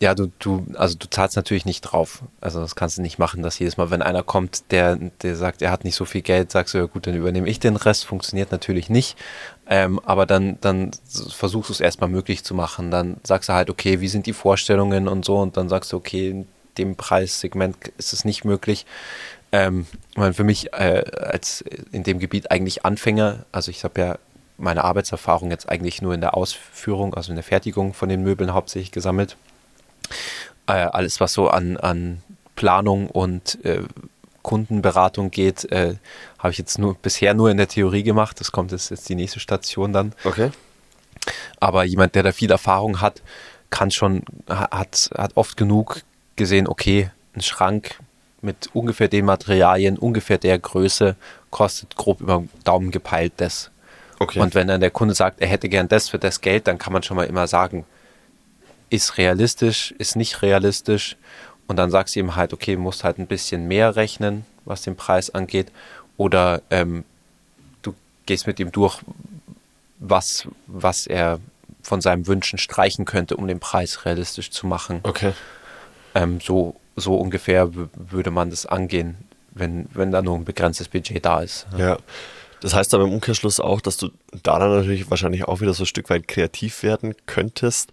ja, 0.00 0.14
du, 0.14 0.30
du, 0.38 0.64
also 0.74 0.96
du 0.96 1.10
zahlst 1.10 1.34
natürlich 1.34 1.64
nicht 1.64 1.80
drauf. 1.80 2.22
Also 2.40 2.60
das 2.60 2.76
kannst 2.76 2.98
du 2.98 3.02
nicht 3.02 3.18
machen, 3.18 3.42
dass 3.42 3.58
jedes 3.58 3.76
Mal, 3.76 3.90
wenn 3.90 4.00
einer 4.00 4.22
kommt, 4.22 4.70
der, 4.70 4.96
der 4.96 5.34
sagt, 5.34 5.60
er 5.60 5.72
hat 5.72 5.82
nicht 5.82 5.96
so 5.96 6.04
viel 6.04 6.22
Geld, 6.22 6.52
sagst 6.52 6.74
du, 6.74 6.78
ja 6.78 6.84
gut, 6.84 7.08
dann 7.08 7.16
übernehme 7.16 7.48
ich 7.48 7.58
den 7.58 7.74
Rest. 7.74 8.04
Funktioniert 8.04 8.52
natürlich 8.52 8.90
nicht. 8.90 9.16
Ähm, 9.66 9.98
aber 10.04 10.24
dann, 10.24 10.58
dann 10.60 10.92
versuchst 11.30 11.70
du 11.70 11.72
es 11.72 11.80
erstmal 11.80 12.08
möglich 12.08 12.44
zu 12.44 12.54
machen. 12.54 12.92
Dann 12.92 13.16
sagst 13.24 13.48
du 13.48 13.54
halt, 13.54 13.70
okay, 13.70 14.00
wie 14.00 14.08
sind 14.08 14.26
die 14.26 14.32
Vorstellungen 14.32 15.08
und 15.08 15.24
so, 15.24 15.38
und 15.38 15.56
dann 15.56 15.68
sagst 15.68 15.92
du, 15.92 15.96
okay, 15.96 16.30
in 16.30 16.48
dem 16.78 16.94
Preissegment 16.94 17.76
ist 17.98 18.12
es 18.12 18.24
nicht 18.24 18.44
möglich. 18.44 18.86
Ähm, 19.50 19.86
ich 20.12 20.16
meine, 20.16 20.34
für 20.34 20.44
mich 20.44 20.72
äh, 20.74 21.02
als 21.16 21.64
in 21.90 22.04
dem 22.04 22.20
Gebiet 22.20 22.52
eigentlich 22.52 22.84
Anfänger, 22.84 23.46
also 23.50 23.72
ich 23.72 23.82
habe 23.82 24.00
ja 24.00 24.18
meine 24.58 24.84
Arbeitserfahrung 24.84 25.50
jetzt 25.50 25.68
eigentlich 25.68 26.02
nur 26.02 26.14
in 26.14 26.20
der 26.20 26.36
Ausführung, 26.36 27.14
also 27.14 27.30
in 27.32 27.36
der 27.36 27.44
Fertigung 27.44 27.94
von 27.94 28.08
den 28.08 28.22
Möbeln 28.22 28.52
hauptsächlich 28.52 28.92
gesammelt. 28.92 29.36
Äh, 30.66 30.72
alles, 30.72 31.20
was 31.20 31.32
so 31.32 31.48
an, 31.48 31.76
an 31.76 32.22
Planung 32.56 33.08
und 33.08 33.64
äh, 33.64 33.82
Kundenberatung 34.42 35.30
geht, 35.30 35.70
äh, 35.72 35.94
habe 36.38 36.52
ich 36.52 36.58
jetzt 36.58 36.78
nur 36.78 36.94
bisher 36.94 37.34
nur 37.34 37.50
in 37.50 37.56
der 37.56 37.68
Theorie 37.68 38.02
gemacht. 38.02 38.40
Das 38.40 38.52
kommt 38.52 38.72
jetzt, 38.72 38.90
jetzt 38.90 39.08
die 39.08 39.14
nächste 39.14 39.40
Station 39.40 39.92
dann. 39.92 40.12
Okay. 40.24 40.50
Aber 41.60 41.84
jemand, 41.84 42.14
der 42.14 42.22
da 42.22 42.32
viel 42.32 42.50
Erfahrung 42.50 43.00
hat, 43.00 43.22
kann 43.70 43.90
schon, 43.90 44.22
hat, 44.48 45.10
hat 45.16 45.32
oft 45.36 45.56
genug 45.56 46.02
gesehen, 46.36 46.66
okay, 46.66 47.10
ein 47.34 47.42
Schrank 47.42 47.98
mit 48.40 48.70
ungefähr 48.72 49.08
den 49.08 49.24
Materialien, 49.24 49.98
ungefähr 49.98 50.38
der 50.38 50.58
Größe, 50.58 51.16
kostet 51.50 51.96
grob 51.96 52.20
über 52.20 52.38
den 52.38 52.50
Daumen 52.64 52.90
gepeilt 52.90 53.32
das. 53.38 53.70
Okay. 54.18 54.40
Und 54.40 54.54
wenn 54.54 54.68
dann 54.68 54.80
der 54.80 54.90
Kunde 54.90 55.14
sagt, 55.14 55.40
er 55.40 55.48
hätte 55.48 55.68
gern 55.68 55.88
das 55.88 56.08
für 56.08 56.18
das 56.18 56.40
Geld, 56.40 56.66
dann 56.66 56.78
kann 56.78 56.92
man 56.92 57.02
schon 57.02 57.16
mal 57.16 57.26
immer 57.26 57.46
sagen, 57.46 57.84
ist 58.90 59.18
realistisch, 59.18 59.94
ist 59.98 60.16
nicht 60.16 60.42
realistisch. 60.42 61.16
Und 61.66 61.76
dann 61.76 61.90
sagst 61.90 62.16
du 62.16 62.20
ihm 62.20 62.34
halt, 62.34 62.52
okay, 62.52 62.74
du 62.76 62.80
musst 62.80 63.04
halt 63.04 63.18
ein 63.18 63.26
bisschen 63.26 63.68
mehr 63.68 63.96
rechnen, 63.96 64.46
was 64.64 64.82
den 64.82 64.96
Preis 64.96 65.30
angeht. 65.30 65.70
Oder 66.16 66.62
ähm, 66.70 67.04
du 67.82 67.94
gehst 68.26 68.46
mit 68.46 68.58
ihm 68.58 68.72
durch, 68.72 69.00
was, 69.98 70.48
was 70.66 71.06
er 71.06 71.40
von 71.82 72.00
seinen 72.00 72.26
Wünschen 72.26 72.58
streichen 72.58 73.04
könnte, 73.04 73.36
um 73.36 73.46
den 73.46 73.60
Preis 73.60 74.04
realistisch 74.04 74.50
zu 74.50 74.66
machen. 74.66 75.00
okay. 75.02 75.32
Ähm, 76.14 76.40
so, 76.40 76.74
so 76.96 77.16
ungefähr 77.16 77.70
würde 77.74 78.30
man 78.30 78.48
das 78.48 78.64
angehen, 78.64 79.16
wenn, 79.52 79.86
wenn 79.92 80.10
da 80.10 80.22
nur 80.22 80.36
ein 80.36 80.44
begrenztes 80.44 80.88
Budget 80.88 81.24
da 81.24 81.40
ist. 81.40 81.66
Ja. 81.76 81.98
Das 82.60 82.74
heißt 82.74 82.94
aber 82.94 83.04
im 83.04 83.12
Umkehrschluss 83.12 83.60
auch, 83.60 83.80
dass 83.80 83.98
du 83.98 84.10
daran 84.42 84.70
natürlich 84.70 85.10
wahrscheinlich 85.10 85.44
auch 85.44 85.60
wieder 85.60 85.74
so 85.74 85.84
ein 85.84 85.86
Stück 85.86 86.10
weit 86.10 86.26
kreativ 86.26 86.82
werden 86.82 87.14
könntest. 87.26 87.92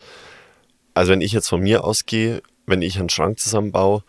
Also 0.96 1.12
wenn 1.12 1.22
ich 1.22 1.32
jetzt 1.32 1.48
von 1.50 1.62
mir 1.62 1.84
ausgehe, 1.84 2.42
wenn 2.66 2.82
ich 2.82 2.98
einen 2.98 3.10
Schrank 3.10 3.38
zusammenbaue, 3.40 4.04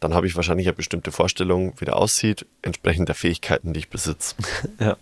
dann 0.00 0.12
habe 0.12 0.26
ich 0.26 0.36
wahrscheinlich 0.36 0.66
eine 0.66 0.74
bestimmte 0.76 1.12
Vorstellung, 1.12 1.72
wie 1.80 1.86
der 1.86 1.96
aussieht, 1.96 2.44
entsprechend 2.60 3.08
der 3.08 3.14
Fähigkeiten, 3.14 3.72
die 3.72 3.80
ich 3.80 3.88
besitze. 3.88 4.34
Ja. 4.78 4.96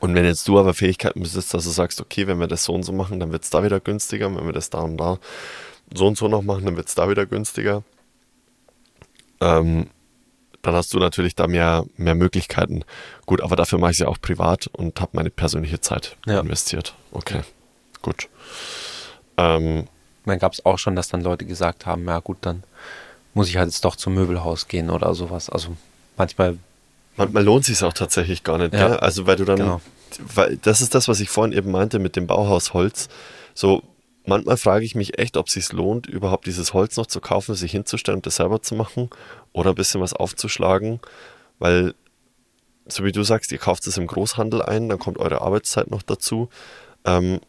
Und 0.00 0.14
wenn 0.14 0.26
jetzt 0.26 0.46
du 0.48 0.58
aber 0.58 0.74
Fähigkeiten 0.74 1.22
besitzt, 1.22 1.54
dass 1.54 1.64
du 1.64 1.70
sagst, 1.70 1.98
okay, 1.98 2.26
wenn 2.26 2.38
wir 2.38 2.46
das 2.46 2.64
so 2.64 2.74
und 2.74 2.82
so 2.82 2.92
machen, 2.92 3.20
dann 3.20 3.32
wird 3.32 3.44
es 3.44 3.48
da 3.48 3.62
wieder 3.64 3.80
günstiger. 3.80 4.26
Und 4.26 4.36
wenn 4.36 4.44
wir 4.44 4.52
das 4.52 4.68
da 4.68 4.80
und 4.80 4.98
da 4.98 5.18
so 5.94 6.06
und 6.06 6.18
so 6.18 6.28
noch 6.28 6.42
machen, 6.42 6.66
dann 6.66 6.76
wird 6.76 6.88
es 6.88 6.94
da 6.94 7.08
wieder 7.08 7.24
günstiger. 7.24 7.82
Ähm, 9.40 9.86
dann 10.60 10.74
hast 10.74 10.92
du 10.92 10.98
natürlich 10.98 11.34
da 11.36 11.46
mehr, 11.46 11.86
mehr 11.96 12.14
Möglichkeiten. 12.14 12.84
Gut, 13.24 13.40
aber 13.40 13.56
dafür 13.56 13.78
mache 13.78 13.92
ich 13.92 13.96
es 13.96 14.00
ja 14.00 14.08
auch 14.08 14.20
privat 14.20 14.66
und 14.66 15.00
habe 15.00 15.12
meine 15.14 15.30
persönliche 15.30 15.80
Zeit 15.80 16.18
Ja. 16.26 16.40
investiert. 16.40 16.94
Okay, 17.12 17.40
gut. 18.02 18.28
Ähm, 19.38 19.88
Dann 20.26 20.38
gab 20.38 20.52
es 20.52 20.64
auch 20.64 20.78
schon, 20.78 20.96
dass 20.96 21.08
dann 21.08 21.22
Leute 21.22 21.44
gesagt 21.44 21.86
haben, 21.86 22.06
ja 22.06 22.18
gut, 22.20 22.38
dann 22.42 22.62
muss 23.34 23.48
ich 23.48 23.56
halt 23.56 23.68
jetzt 23.68 23.84
doch 23.84 23.96
zum 23.96 24.14
Möbelhaus 24.14 24.68
gehen 24.68 24.90
oder 24.90 25.14
sowas. 25.14 25.50
Also 25.50 25.76
manchmal, 26.16 26.56
manchmal 27.16 27.44
lohnt 27.44 27.62
es 27.62 27.78
sich 27.78 27.82
auch 27.86 27.92
tatsächlich 27.92 28.42
gar 28.44 28.58
nicht. 28.58 28.72
Ja. 28.72 28.88
Gell? 28.88 28.96
Also 28.98 29.26
weil 29.26 29.36
du 29.36 29.44
dann, 29.44 29.56
Genau. 29.58 29.80
weil 30.34 30.56
das 30.58 30.80
ist 30.80 30.94
das, 30.94 31.08
was 31.08 31.20
ich 31.20 31.28
vorhin 31.28 31.52
eben 31.56 31.70
meinte 31.70 31.98
mit 31.98 32.16
dem 32.16 32.26
Bauhausholz. 32.26 33.08
So 33.54 33.82
manchmal 34.26 34.56
frage 34.56 34.84
ich 34.84 34.94
mich 34.94 35.18
echt, 35.18 35.36
ob 35.36 35.48
es 35.48 35.54
sich 35.54 35.72
lohnt, 35.72 36.06
überhaupt 36.06 36.46
dieses 36.46 36.72
Holz 36.72 36.96
noch 36.96 37.06
zu 37.06 37.20
kaufen, 37.20 37.54
sich 37.54 37.72
hinzustellen 37.72 38.18
und 38.18 38.26
das 38.26 38.36
selber 38.36 38.62
zu 38.62 38.74
machen 38.74 39.10
oder 39.52 39.70
ein 39.70 39.76
bisschen 39.76 40.00
was 40.00 40.12
aufzuschlagen, 40.14 41.00
weil 41.58 41.94
so 42.86 43.04
wie 43.04 43.12
du 43.12 43.22
sagst, 43.22 43.50
ihr 43.52 43.58
kauft 43.58 43.86
es 43.86 43.96
im 43.96 44.06
Großhandel 44.06 44.62
ein, 44.62 44.88
dann 44.88 44.98
kommt 44.98 45.18
eure 45.18 45.40
Arbeitszeit 45.40 45.90
noch 45.90 46.02
dazu. 46.02 46.48
Ähm, 47.06 47.40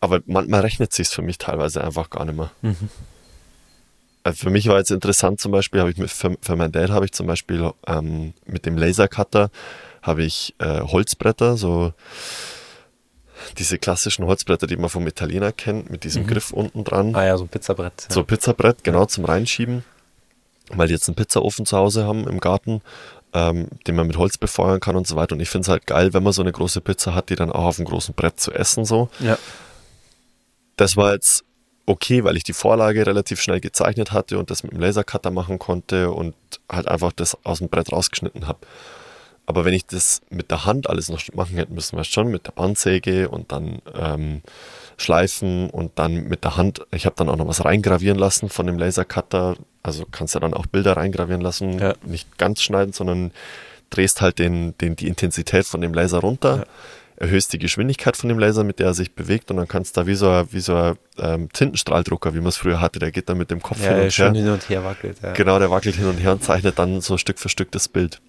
aber 0.00 0.20
manchmal 0.26 0.60
rechnet 0.60 0.92
sich 0.92 1.08
für 1.08 1.22
mich 1.22 1.38
teilweise 1.38 1.82
einfach 1.82 2.10
gar 2.10 2.24
nicht 2.24 2.36
mehr. 2.36 2.50
Also 4.24 4.44
für 4.44 4.50
mich 4.50 4.68
war 4.68 4.78
jetzt 4.78 4.90
interessant 4.90 5.40
zum 5.40 5.52
Beispiel, 5.52 5.80
habe 5.80 5.90
ich 5.90 5.96
mit, 5.96 6.10
für, 6.10 6.36
für 6.40 6.56
meinen 6.56 6.72
Dad 6.72 6.90
habe 6.90 7.04
ich 7.04 7.12
zum 7.12 7.26
Beispiel 7.26 7.70
ähm, 7.86 8.34
mit 8.46 8.66
dem 8.66 8.76
Lasercutter 8.76 9.50
habe 10.02 10.22
ich 10.22 10.54
äh, 10.58 10.80
Holzbretter, 10.80 11.56
so 11.56 11.92
diese 13.56 13.78
klassischen 13.78 14.26
Holzbretter, 14.26 14.66
die 14.66 14.76
man 14.76 14.90
vom 14.90 15.06
Italiener 15.06 15.52
kennt, 15.52 15.90
mit 15.90 16.04
diesem 16.04 16.26
Griff 16.26 16.52
unten 16.52 16.84
dran. 16.84 17.14
ah 17.14 17.24
ja, 17.24 17.36
so 17.36 17.44
ein 17.44 17.48
Pizzabrett. 17.48 18.06
Ja. 18.08 18.14
So 18.14 18.24
Pizzabrett, 18.24 18.84
genau 18.84 19.06
zum 19.06 19.24
Reinschieben, 19.24 19.84
weil 20.70 20.88
die 20.88 20.94
jetzt 20.94 21.08
einen 21.08 21.14
Pizzaofen 21.16 21.66
zu 21.66 21.76
Hause 21.76 22.04
haben 22.04 22.26
im 22.26 22.40
Garten, 22.40 22.82
ähm, 23.32 23.68
den 23.86 23.96
man 23.96 24.06
mit 24.06 24.16
Holz 24.16 24.38
befeuern 24.38 24.80
kann 24.80 24.96
und 24.96 25.06
so 25.06 25.16
weiter. 25.16 25.34
Und 25.34 25.40
ich 25.40 25.50
finde 25.50 25.62
es 25.66 25.68
halt 25.68 25.86
geil, 25.86 26.14
wenn 26.14 26.22
man 26.22 26.32
so 26.32 26.42
eine 26.42 26.52
große 26.52 26.80
Pizza 26.80 27.14
hat, 27.14 27.30
die 27.30 27.36
dann 27.36 27.52
auch 27.52 27.64
auf 27.64 27.78
einem 27.78 27.86
großen 27.88 28.14
Brett 28.14 28.40
zu 28.40 28.52
essen 28.52 28.84
so. 28.84 29.08
ja. 29.20 29.38
Das 30.78 30.96
war 30.96 31.12
jetzt 31.12 31.44
okay, 31.84 32.24
weil 32.24 32.36
ich 32.36 32.44
die 32.44 32.52
Vorlage 32.52 33.06
relativ 33.06 33.40
schnell 33.40 33.60
gezeichnet 33.60 34.12
hatte 34.12 34.38
und 34.38 34.50
das 34.50 34.62
mit 34.62 34.72
dem 34.72 34.80
Lasercutter 34.80 35.30
machen 35.30 35.58
konnte 35.58 36.10
und 36.10 36.34
halt 36.70 36.88
einfach 36.88 37.12
das 37.12 37.36
aus 37.44 37.58
dem 37.58 37.68
Brett 37.68 37.92
rausgeschnitten 37.92 38.46
habe. 38.46 38.60
Aber 39.46 39.64
wenn 39.64 39.72
ich 39.72 39.86
das 39.86 40.20
mit 40.28 40.50
der 40.50 40.66
Hand 40.66 40.90
alles 40.90 41.08
noch 41.08 41.20
machen 41.32 41.56
hätte 41.56 41.72
müssen, 41.72 41.96
weißt 41.96 42.10
du 42.10 42.12
schon, 42.12 42.30
mit 42.30 42.46
der 42.46 42.52
Bandsäge 42.52 43.30
und 43.30 43.50
dann 43.50 43.80
ähm, 43.94 44.42
schleifen 44.98 45.70
und 45.70 45.92
dann 45.98 46.24
mit 46.28 46.44
der 46.44 46.58
Hand, 46.58 46.82
ich 46.90 47.06
habe 47.06 47.16
dann 47.16 47.30
auch 47.30 47.36
noch 47.36 47.48
was 47.48 47.64
reingravieren 47.64 48.18
lassen 48.18 48.50
von 48.50 48.66
dem 48.66 48.78
Lasercutter, 48.78 49.56
also 49.82 50.04
kannst 50.10 50.34
ja 50.34 50.40
dann 50.40 50.52
auch 50.52 50.66
Bilder 50.66 50.98
reingravieren 50.98 51.40
lassen, 51.40 51.78
Ja. 51.78 51.94
nicht 52.04 52.36
ganz 52.36 52.60
schneiden, 52.62 52.92
sondern 52.92 53.30
drehst 53.88 54.20
halt 54.20 54.38
den, 54.38 54.76
den, 54.78 54.96
die 54.96 55.08
Intensität 55.08 55.64
von 55.64 55.80
dem 55.80 55.94
Laser 55.94 56.18
runter, 56.18 56.56
Ja. 56.58 56.64
Erhöhst 57.20 57.52
die 57.52 57.58
Geschwindigkeit 57.58 58.16
von 58.16 58.28
dem 58.28 58.38
Laser, 58.38 58.62
mit 58.62 58.78
der 58.78 58.86
er 58.88 58.94
sich 58.94 59.12
bewegt 59.12 59.50
und 59.50 59.56
dann 59.56 59.66
kannst 59.66 59.96
du 59.96 60.00
da 60.00 60.06
wie 60.06 60.14
so 60.14 60.30
ein, 60.30 60.46
wie 60.52 60.60
so 60.60 60.74
ein 60.76 60.96
ähm, 61.18 61.52
Tintenstrahldrucker, 61.52 62.32
wie 62.32 62.38
man 62.38 62.48
es 62.48 62.56
früher 62.56 62.80
hatte, 62.80 63.00
der 63.00 63.10
geht 63.10 63.28
dann 63.28 63.38
mit 63.38 63.50
dem 63.50 63.60
Kopf 63.60 63.80
hin 63.80 63.96
Ja, 63.96 64.02
und 64.02 64.12
schön 64.12 64.34
her. 64.34 64.44
hin 64.44 64.52
und 64.52 64.68
her 64.68 64.84
wackelt. 64.84 65.18
Ja. 65.22 65.32
Genau, 65.32 65.58
der 65.58 65.70
wackelt 65.70 65.96
hin 65.96 66.06
und 66.06 66.18
her 66.18 66.32
und 66.32 66.44
zeichnet 66.44 66.78
dann 66.78 67.00
so 67.00 67.18
Stück 67.18 67.38
für 67.40 67.48
Stück 67.48 67.72
das 67.72 67.88
Bild. 67.88 68.20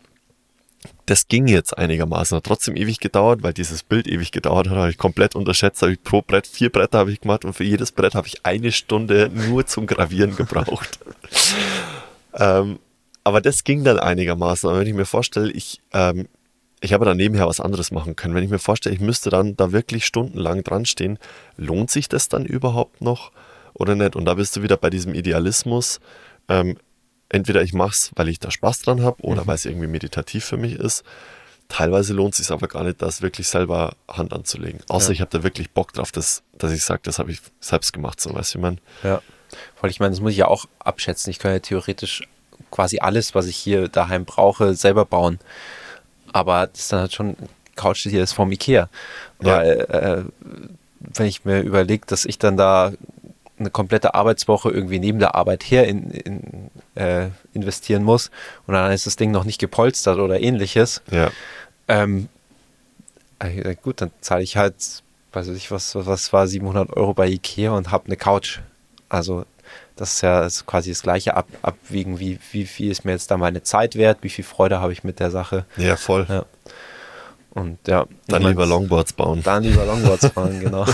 Das 1.05 1.27
ging 1.27 1.47
jetzt 1.47 1.77
einigermaßen, 1.77 2.37
hat 2.37 2.45
trotzdem 2.45 2.75
ewig 2.75 2.99
gedauert, 2.99 3.43
weil 3.43 3.53
dieses 3.53 3.83
Bild 3.83 4.07
ewig 4.07 4.31
gedauert 4.31 4.69
hat, 4.69 4.77
habe 4.77 4.89
ich 4.89 4.97
komplett 4.97 5.35
unterschätzt, 5.35 5.81
habe 5.81 5.91
ich 5.91 6.01
pro 6.01 6.21
Brett 6.21 6.47
vier 6.47 6.71
Bretter 6.71 6.99
habe 6.99 7.11
ich 7.11 7.21
gemacht 7.21 7.45
und 7.45 7.53
für 7.53 7.65
jedes 7.65 7.91
Brett 7.91 8.15
habe 8.15 8.27
ich 8.27 8.45
eine 8.45 8.71
Stunde 8.71 9.29
nur 9.33 9.65
zum 9.65 9.85
Gravieren 9.87 10.35
gebraucht. 10.35 10.99
ähm, 12.33 12.79
aber 13.23 13.41
das 13.41 13.63
ging 13.63 13.83
dann 13.83 13.99
einigermaßen. 13.99 14.69
Aber 14.69 14.79
wenn 14.79 14.87
ich 14.87 14.93
mir 14.93 15.05
vorstelle, 15.05 15.51
ich, 15.51 15.81
ähm, 15.93 16.27
ich 16.81 16.93
habe 16.93 17.05
dann 17.05 17.17
nebenher 17.17 17.47
was 17.47 17.59
anderes 17.59 17.91
machen 17.91 18.15
können. 18.15 18.35
Wenn 18.35 18.43
ich 18.43 18.49
mir 18.49 18.59
vorstelle, 18.59 18.95
ich 18.95 19.01
müsste 19.01 19.29
dann 19.29 19.57
da 19.57 19.71
wirklich 19.71 20.05
stundenlang 20.05 20.63
dran 20.63 20.85
stehen, 20.85 21.19
lohnt 21.57 21.91
sich 21.91 22.07
das 22.09 22.29
dann 22.29 22.45
überhaupt 22.45 23.01
noch 23.01 23.31
oder 23.73 23.95
nicht? 23.95 24.15
Und 24.15 24.25
da 24.25 24.35
bist 24.35 24.55
du 24.55 24.63
wieder 24.63 24.77
bei 24.77 24.89
diesem 24.89 25.13
Idealismus. 25.13 25.99
Ähm, 26.47 26.77
entweder 27.29 27.61
ich 27.61 27.73
mache 27.73 27.91
es, 27.91 28.11
weil 28.15 28.29
ich 28.29 28.39
da 28.39 28.49
Spaß 28.49 28.81
dran 28.81 29.01
habe 29.03 29.21
oder 29.23 29.45
weil 29.45 29.55
es 29.55 29.65
irgendwie 29.65 29.87
meditativ 29.87 30.45
für 30.45 30.57
mich 30.57 30.73
ist. 30.73 31.03
Teilweise 31.67 32.13
lohnt 32.13 32.33
es 32.33 32.39
sich 32.39 32.51
aber 32.51 32.67
gar 32.67 32.83
nicht, 32.83 33.01
das 33.01 33.21
wirklich 33.21 33.47
selber 33.47 33.93
Hand 34.09 34.33
anzulegen. 34.33 34.81
Außer 34.87 35.09
Ja. 35.09 35.13
ich 35.13 35.21
habe 35.21 35.29
da 35.29 35.43
wirklich 35.43 35.69
Bock 35.69 35.93
drauf, 35.93 36.11
dass, 36.11 36.41
dass 36.57 36.71
ich 36.71 36.83
sage, 36.83 37.01
das 37.03 37.19
habe 37.19 37.31
ich 37.31 37.39
selbst 37.59 37.93
gemacht, 37.93 38.19
so 38.19 38.33
weißt 38.33 38.55
du, 38.55 38.57
wie 38.57 38.61
man. 38.63 38.81
Ja. 39.03 39.21
Weil 39.79 39.91
ich 39.91 39.99
meine, 39.99 40.11
das 40.11 40.21
muss 40.21 40.31
ich 40.31 40.37
ja 40.37 40.47
auch 40.47 40.65
abschätzen. 40.79 41.29
Ich 41.29 41.37
kann 41.39 41.51
ja 41.51 41.59
theoretisch 41.59 42.23
quasi 42.71 42.99
alles, 42.99 43.35
was 43.35 43.45
ich 43.45 43.55
hier 43.55 43.87
daheim 43.87 44.25
brauche, 44.25 44.73
selber 44.73 45.05
bauen. 45.05 45.39
Aber 46.33 46.67
das 46.67 46.81
ist 46.81 46.93
dann 46.93 47.01
halt 47.01 47.13
schon, 47.13 47.35
Couch 47.75 48.03
hier 48.03 48.23
ist 48.23 48.33
vom 48.33 48.51
Ikea. 48.51 48.89
Ja. 49.41 49.57
Weil, 49.57 49.69
äh, 49.89 50.23
wenn 50.99 51.25
ich 51.25 51.45
mir 51.45 51.61
überlege, 51.61 52.05
dass 52.05 52.25
ich 52.25 52.39
dann 52.39 52.57
da 52.57 52.91
eine 53.57 53.69
komplette 53.69 54.15
Arbeitswoche 54.15 54.69
irgendwie 54.69 54.99
neben 54.99 55.19
der 55.19 55.35
Arbeit 55.35 55.63
her 55.63 55.87
in, 55.87 56.11
in, 56.11 56.71
äh, 56.95 57.27
investieren 57.53 58.03
muss 58.03 58.31
und 58.67 58.73
dann 58.73 58.91
ist 58.91 59.05
das 59.05 59.17
Ding 59.17 59.31
noch 59.31 59.43
nicht 59.43 59.59
gepolstert 59.59 60.17
oder 60.19 60.39
ähnliches, 60.39 61.01
Ja, 61.11 61.31
ähm, 61.89 62.29
äh, 63.39 63.75
gut, 63.75 64.01
dann 64.01 64.11
zahle 64.21 64.43
ich 64.43 64.55
halt, 64.55 64.75
weiß 65.33 65.47
ich 65.49 65.71
was, 65.71 65.95
was 65.95 66.31
war 66.31 66.47
700 66.47 66.95
Euro 66.95 67.13
bei 67.13 67.27
Ikea 67.27 67.71
und 67.71 67.91
habe 67.91 68.05
eine 68.05 68.15
Couch. 68.15 68.59
Also 69.09 69.45
das 69.99 70.13
ist 70.13 70.21
ja 70.21 70.45
ist 70.45 70.65
quasi 70.65 70.91
das 70.91 71.01
gleiche 71.01 71.35
Ab 71.35 71.47
Abwiegen, 71.61 72.19
wie, 72.19 72.39
wie 72.51 72.65
viel 72.65 72.89
ist 72.89 73.03
mir 73.03 73.11
jetzt 73.11 73.29
da 73.31 73.37
meine 73.37 73.63
Zeit 73.63 73.95
wert, 73.95 74.19
wie 74.21 74.29
viel 74.29 74.45
Freude 74.45 74.79
habe 74.79 74.93
ich 74.93 75.03
mit 75.03 75.19
der 75.19 75.29
Sache. 75.29 75.65
ja, 75.75 75.97
voll. 75.97 76.25
Ja. 76.29 76.45
Und 77.51 77.79
ja, 77.87 78.05
Dann 78.27 78.43
lieber 78.43 78.65
Longboards 78.65 79.13
bauen. 79.13 79.41
Dann 79.43 79.63
lieber 79.63 79.85
Longboards 79.85 80.27
fahren, 80.27 80.59
genau. 80.61 80.85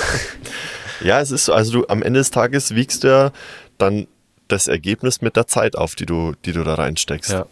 Ja, 1.01 1.19
es 1.19 1.29
ist 1.29 1.45
so, 1.45 1.53
also 1.53 1.81
du 1.81 1.87
am 1.87 2.01
Ende 2.01 2.19
des 2.19 2.31
Tages 2.31 2.73
wiegst 2.73 3.03
du 3.03 3.09
ja 3.09 3.31
dann 3.77 4.07
das 4.47 4.67
Ergebnis 4.67 5.21
mit 5.21 5.35
der 5.35 5.47
Zeit 5.47 5.77
auf, 5.77 5.95
die 5.95 6.05
du, 6.05 6.33
die 6.45 6.53
du 6.53 6.63
da 6.63 6.75
reinsteckst. 6.75 7.31
ja, 7.31 7.45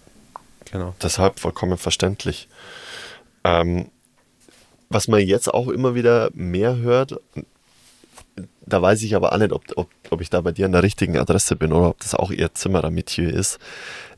genau. 0.72 0.96
Deshalb 1.02 1.40
vollkommen 1.40 1.78
verständlich. 1.78 2.48
Ähm, 3.44 3.90
was 4.90 5.08
man 5.08 5.20
jetzt 5.20 5.54
auch 5.54 5.68
immer 5.68 5.94
wieder 5.94 6.30
mehr 6.34 6.78
hört, 6.78 7.20
da 8.66 8.82
weiß 8.82 9.02
ich 9.04 9.16
aber 9.16 9.34
auch 9.34 9.38
nicht, 9.38 9.52
ob, 9.52 9.64
ob, 9.76 9.90
ob 10.10 10.22
ich 10.22 10.30
da 10.30 10.42
bei 10.42 10.52
dir 10.52 10.66
an 10.66 10.72
der 10.72 10.84
richtigen 10.84 11.18
Adresse 11.18 11.56
bin 11.56 11.72
oder 11.74 11.90
ob 11.90 12.00
das 12.00 12.16
auch 12.16 12.32
eher 12.32 12.54
Zimmerer-Metier 12.54 13.32
ist, 13.34 13.60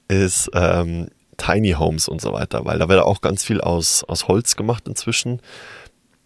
ist 0.07 0.49
ähm, 0.53 1.09
Tiny 1.37 1.71
Homes 1.71 2.07
und 2.07 2.21
so 2.21 2.31
weiter, 2.33 2.65
weil 2.65 2.79
da 2.79 2.87
wird 2.87 3.01
auch 3.01 3.21
ganz 3.21 3.43
viel 3.43 3.59
aus, 3.61 4.03
aus 4.03 4.27
Holz 4.27 4.55
gemacht 4.55 4.87
inzwischen. 4.87 5.41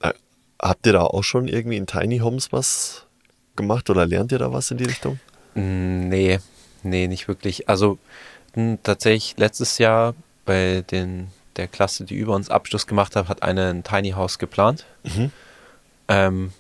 Äh, 0.02 0.14
habt 0.62 0.86
ihr 0.86 0.94
da 0.94 1.02
auch 1.02 1.24
schon 1.24 1.48
irgendwie 1.48 1.78
in 1.78 1.88
Tiny 1.88 2.20
Homes 2.20 2.52
was 2.52 3.06
gemacht 3.56 3.90
oder 3.90 4.06
lernt 4.06 4.32
ihr 4.32 4.40
da 4.40 4.54
was 4.54 4.70
in 4.72 4.78
die 4.78 4.86
Richtung? 4.86 5.20
Mm, 5.56 6.10
Nee, 6.10 6.40
nee, 6.84 7.08
nicht 7.08 7.28
wirklich. 7.28 7.68
Also 7.70 7.98
mh, 8.56 8.78
tatsächlich 8.84 9.36
letztes 9.38 9.78
Jahr 9.80 10.14
bei 10.46 10.84
den, 10.92 11.28
der 11.56 11.68
Klasse, 11.68 12.04
die 12.06 12.16
über 12.16 12.36
uns 12.36 12.50
Abschluss 12.50 12.86
gemacht 12.88 13.16
hat, 13.16 13.30
hat 13.30 13.44
eine 13.44 13.70
ein 13.70 13.84
Tiny 13.84 14.12
House 14.12 14.38
geplant. 14.40 14.86
Mhm. 15.04 15.32
Ähm, 16.08 16.54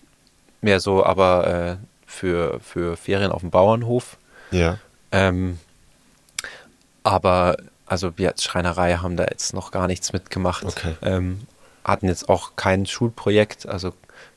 mehr 0.61 0.79
so 0.79 1.05
aber 1.05 1.47
äh, 1.47 1.85
für, 2.05 2.59
für 2.59 2.97
Ferien 2.97 3.31
auf 3.31 3.41
dem 3.41 3.51
Bauernhof. 3.51 4.17
Ja. 4.51 4.77
Ähm, 5.11 5.59
aber 7.03 7.57
also 7.85 8.17
wir 8.17 8.29
als 8.29 8.43
Schreinerei 8.43 8.95
haben 8.95 9.17
da 9.17 9.25
jetzt 9.25 9.53
noch 9.53 9.71
gar 9.71 9.87
nichts 9.87 10.13
mitgemacht. 10.13 10.65
Okay. 10.65 10.95
Ähm, 11.01 11.41
hatten 11.83 12.07
jetzt 12.07 12.29
auch 12.29 12.55
kein 12.55 12.85
Schulprojekt. 12.85 13.67
Also 13.67 13.93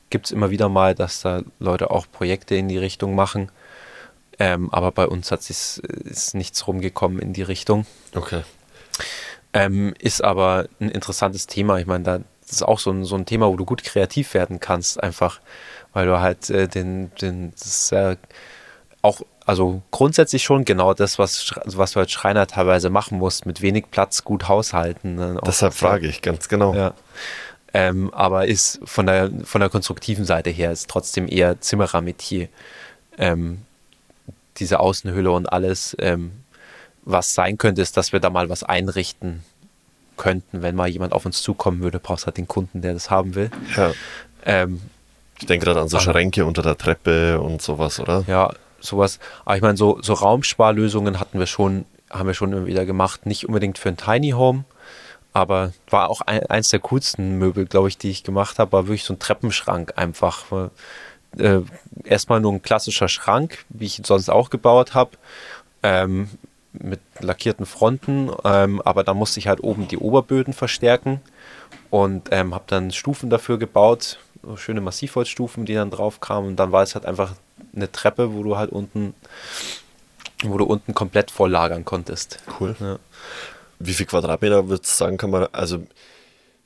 gibt 0.09 0.25
es 0.27 0.31
immer 0.31 0.49
wieder 0.49 0.69
mal, 0.69 0.95
dass 0.95 1.21
da 1.21 1.41
Leute 1.59 1.91
auch 1.91 2.07
Projekte 2.11 2.55
in 2.55 2.67
die 2.67 2.77
Richtung 2.77 3.15
machen. 3.15 3.51
Ähm, 4.39 4.71
aber 4.71 4.91
bei 4.91 5.07
uns 5.07 5.31
hat 5.31 5.43
sich 5.43 5.83
ist 5.83 6.33
nichts 6.33 6.65
rumgekommen 6.67 7.19
in 7.19 7.33
die 7.33 7.43
Richtung. 7.43 7.85
Okay. 8.15 8.41
Ähm, 9.53 9.93
ist 9.99 10.23
aber 10.23 10.67
ein 10.79 10.89
interessantes 10.89 11.45
Thema. 11.45 11.77
Ich 11.77 11.85
meine, 11.85 12.03
da 12.03 12.19
das 12.43 12.51
ist 12.51 12.63
auch 12.63 12.79
so 12.79 12.91
ein, 12.91 13.05
so 13.05 13.15
ein 13.15 13.25
Thema, 13.25 13.47
wo 13.47 13.55
du 13.55 13.65
gut 13.65 13.83
kreativ 13.83 14.33
werden 14.33 14.59
kannst, 14.59 15.01
einfach, 15.01 15.39
weil 15.93 16.07
du 16.07 16.19
halt 16.19 16.49
äh, 16.49 16.67
den, 16.67 17.11
den, 17.21 17.51
das 17.51 17.65
ist 17.65 17.91
ja 17.91 18.15
auch, 19.01 19.21
also 19.45 19.81
grundsätzlich 19.91 20.43
schon 20.43 20.65
genau 20.65 20.93
das, 20.93 21.19
was, 21.19 21.53
was 21.65 21.91
du 21.91 21.99
als 21.99 22.11
Schreiner 22.11 22.47
teilweise 22.47 22.89
machen 22.89 23.17
musst, 23.17 23.45
mit 23.45 23.61
wenig 23.61 23.85
Platz 23.91 24.23
gut 24.23 24.47
haushalten. 24.47 25.15
Ne? 25.15 25.39
Deshalb 25.45 25.73
frage 25.73 26.07
ich, 26.07 26.21
ganz 26.21 26.49
genau. 26.49 26.73
Ja. 26.73 26.93
Ähm, 27.73 28.13
aber 28.13 28.47
ist 28.47 28.79
von 28.83 29.07
der, 29.07 29.31
von 29.43 29.59
der 29.59 29.69
konstruktiven 29.69 30.25
Seite 30.25 30.49
her 30.51 30.71
ist 30.71 30.89
trotzdem 30.89 31.27
eher 31.27 31.59
Zimmerermetier. 31.59 32.47
Ähm, 33.17 33.61
diese 34.57 34.79
Außenhülle 34.79 35.31
und 35.31 35.51
alles, 35.51 35.95
ähm, 35.99 36.31
was 37.03 37.33
sein 37.33 37.57
könnte, 37.57 37.81
ist, 37.81 37.97
dass 37.97 38.13
wir 38.13 38.19
da 38.19 38.29
mal 38.29 38.49
was 38.49 38.63
einrichten 38.63 39.43
könnten, 40.15 40.61
wenn 40.61 40.75
mal 40.75 40.87
jemand 40.87 41.13
auf 41.13 41.25
uns 41.25 41.41
zukommen 41.41 41.81
würde, 41.81 41.99
brauchst 41.99 42.27
halt 42.27 42.37
den 42.37 42.47
Kunden, 42.47 42.81
der 42.81 42.93
das 42.93 43.09
haben 43.09 43.33
will. 43.33 43.49
Ja. 43.75 43.91
Ähm, 44.45 44.79
Ich 45.39 45.45
denke 45.45 45.65
gerade 45.65 45.81
an 45.81 45.87
so 45.87 45.99
Schränke 45.99 46.45
unter 46.45 46.61
der 46.61 46.77
Treppe 46.77 47.41
und 47.41 47.61
sowas, 47.61 47.99
oder? 47.99 48.23
ja, 48.27 48.51
sowas. 48.79 49.19
Aber 49.45 49.55
ich 49.55 49.61
meine, 49.61 49.77
so, 49.77 49.99
so 50.01 50.13
Raumsparlösungen 50.13 51.19
hatten 51.19 51.39
wir 51.39 51.47
schon, 51.47 51.85
haben 52.09 52.27
wir 52.27 52.33
schon 52.33 52.53
immer 52.53 52.65
wieder 52.65 52.85
gemacht. 52.85 53.25
Nicht 53.25 53.47
unbedingt 53.47 53.77
für 53.77 53.89
ein 53.89 53.97
Tiny 53.97 54.31
Home, 54.31 54.65
aber 55.33 55.73
war 55.89 56.09
auch 56.09 56.21
ein, 56.21 56.45
eins 56.47 56.69
der 56.69 56.79
coolsten 56.79 57.37
Möbel, 57.37 57.65
glaube 57.65 57.87
ich, 57.87 57.97
die 57.97 58.11
ich 58.11 58.23
gemacht 58.23 58.59
habe, 58.59 58.71
war 58.71 58.87
wirklich 58.87 59.03
so 59.03 59.13
ein 59.13 59.19
Treppenschrank 59.19 59.93
einfach. 59.95 60.45
Äh, 61.37 61.61
erstmal 62.03 62.39
nur 62.41 62.53
ein 62.53 62.61
klassischer 62.61 63.07
Schrank, 63.07 63.65
wie 63.69 63.85
ich 63.85 63.97
ihn 63.97 64.05
sonst 64.05 64.29
auch 64.29 64.51
gebaut 64.51 64.93
habe. 64.93 65.11
Ähm, 65.81 66.29
mit 66.73 66.99
lackierten 67.19 67.65
Fronten, 67.65 68.31
ähm, 68.43 68.81
aber 68.81 69.03
da 69.03 69.13
musste 69.13 69.39
ich 69.39 69.47
halt 69.47 69.63
oben 69.63 69.87
die 69.87 69.97
Oberböden 69.97 70.53
verstärken 70.53 71.21
und 71.91 72.29
ähm, 72.31 72.53
habe 72.55 72.63
dann 72.67 72.91
Stufen 72.91 73.29
dafür 73.29 73.59
gebaut, 73.59 74.17
so 74.43 74.57
schöne 74.57 74.81
Massivholzstufen, 74.81 75.65
die 75.65 75.73
dann 75.73 75.89
drauf 75.89 76.19
kamen 76.19 76.49
und 76.49 76.55
dann 76.57 76.71
war 76.71 76.83
es 76.83 76.95
halt 76.95 77.05
einfach 77.05 77.33
eine 77.75 77.91
Treppe, 77.91 78.33
wo 78.33 78.43
du 78.43 78.57
halt 78.57 78.71
unten, 78.71 79.13
wo 80.43 80.57
du 80.57 80.65
unten 80.65 80.93
komplett 80.93 81.31
voll 81.31 81.49
lagern 81.49 81.85
konntest. 81.85 82.39
Cool. 82.59 82.75
Ja. 82.79 82.99
Wie 83.79 83.93
viel 83.93 84.05
Quadratmeter 84.05 84.67
würdest 84.67 84.93
du 84.93 84.97
sagen, 84.97 85.17
kann 85.17 85.29
man, 85.29 85.47
also 85.51 85.85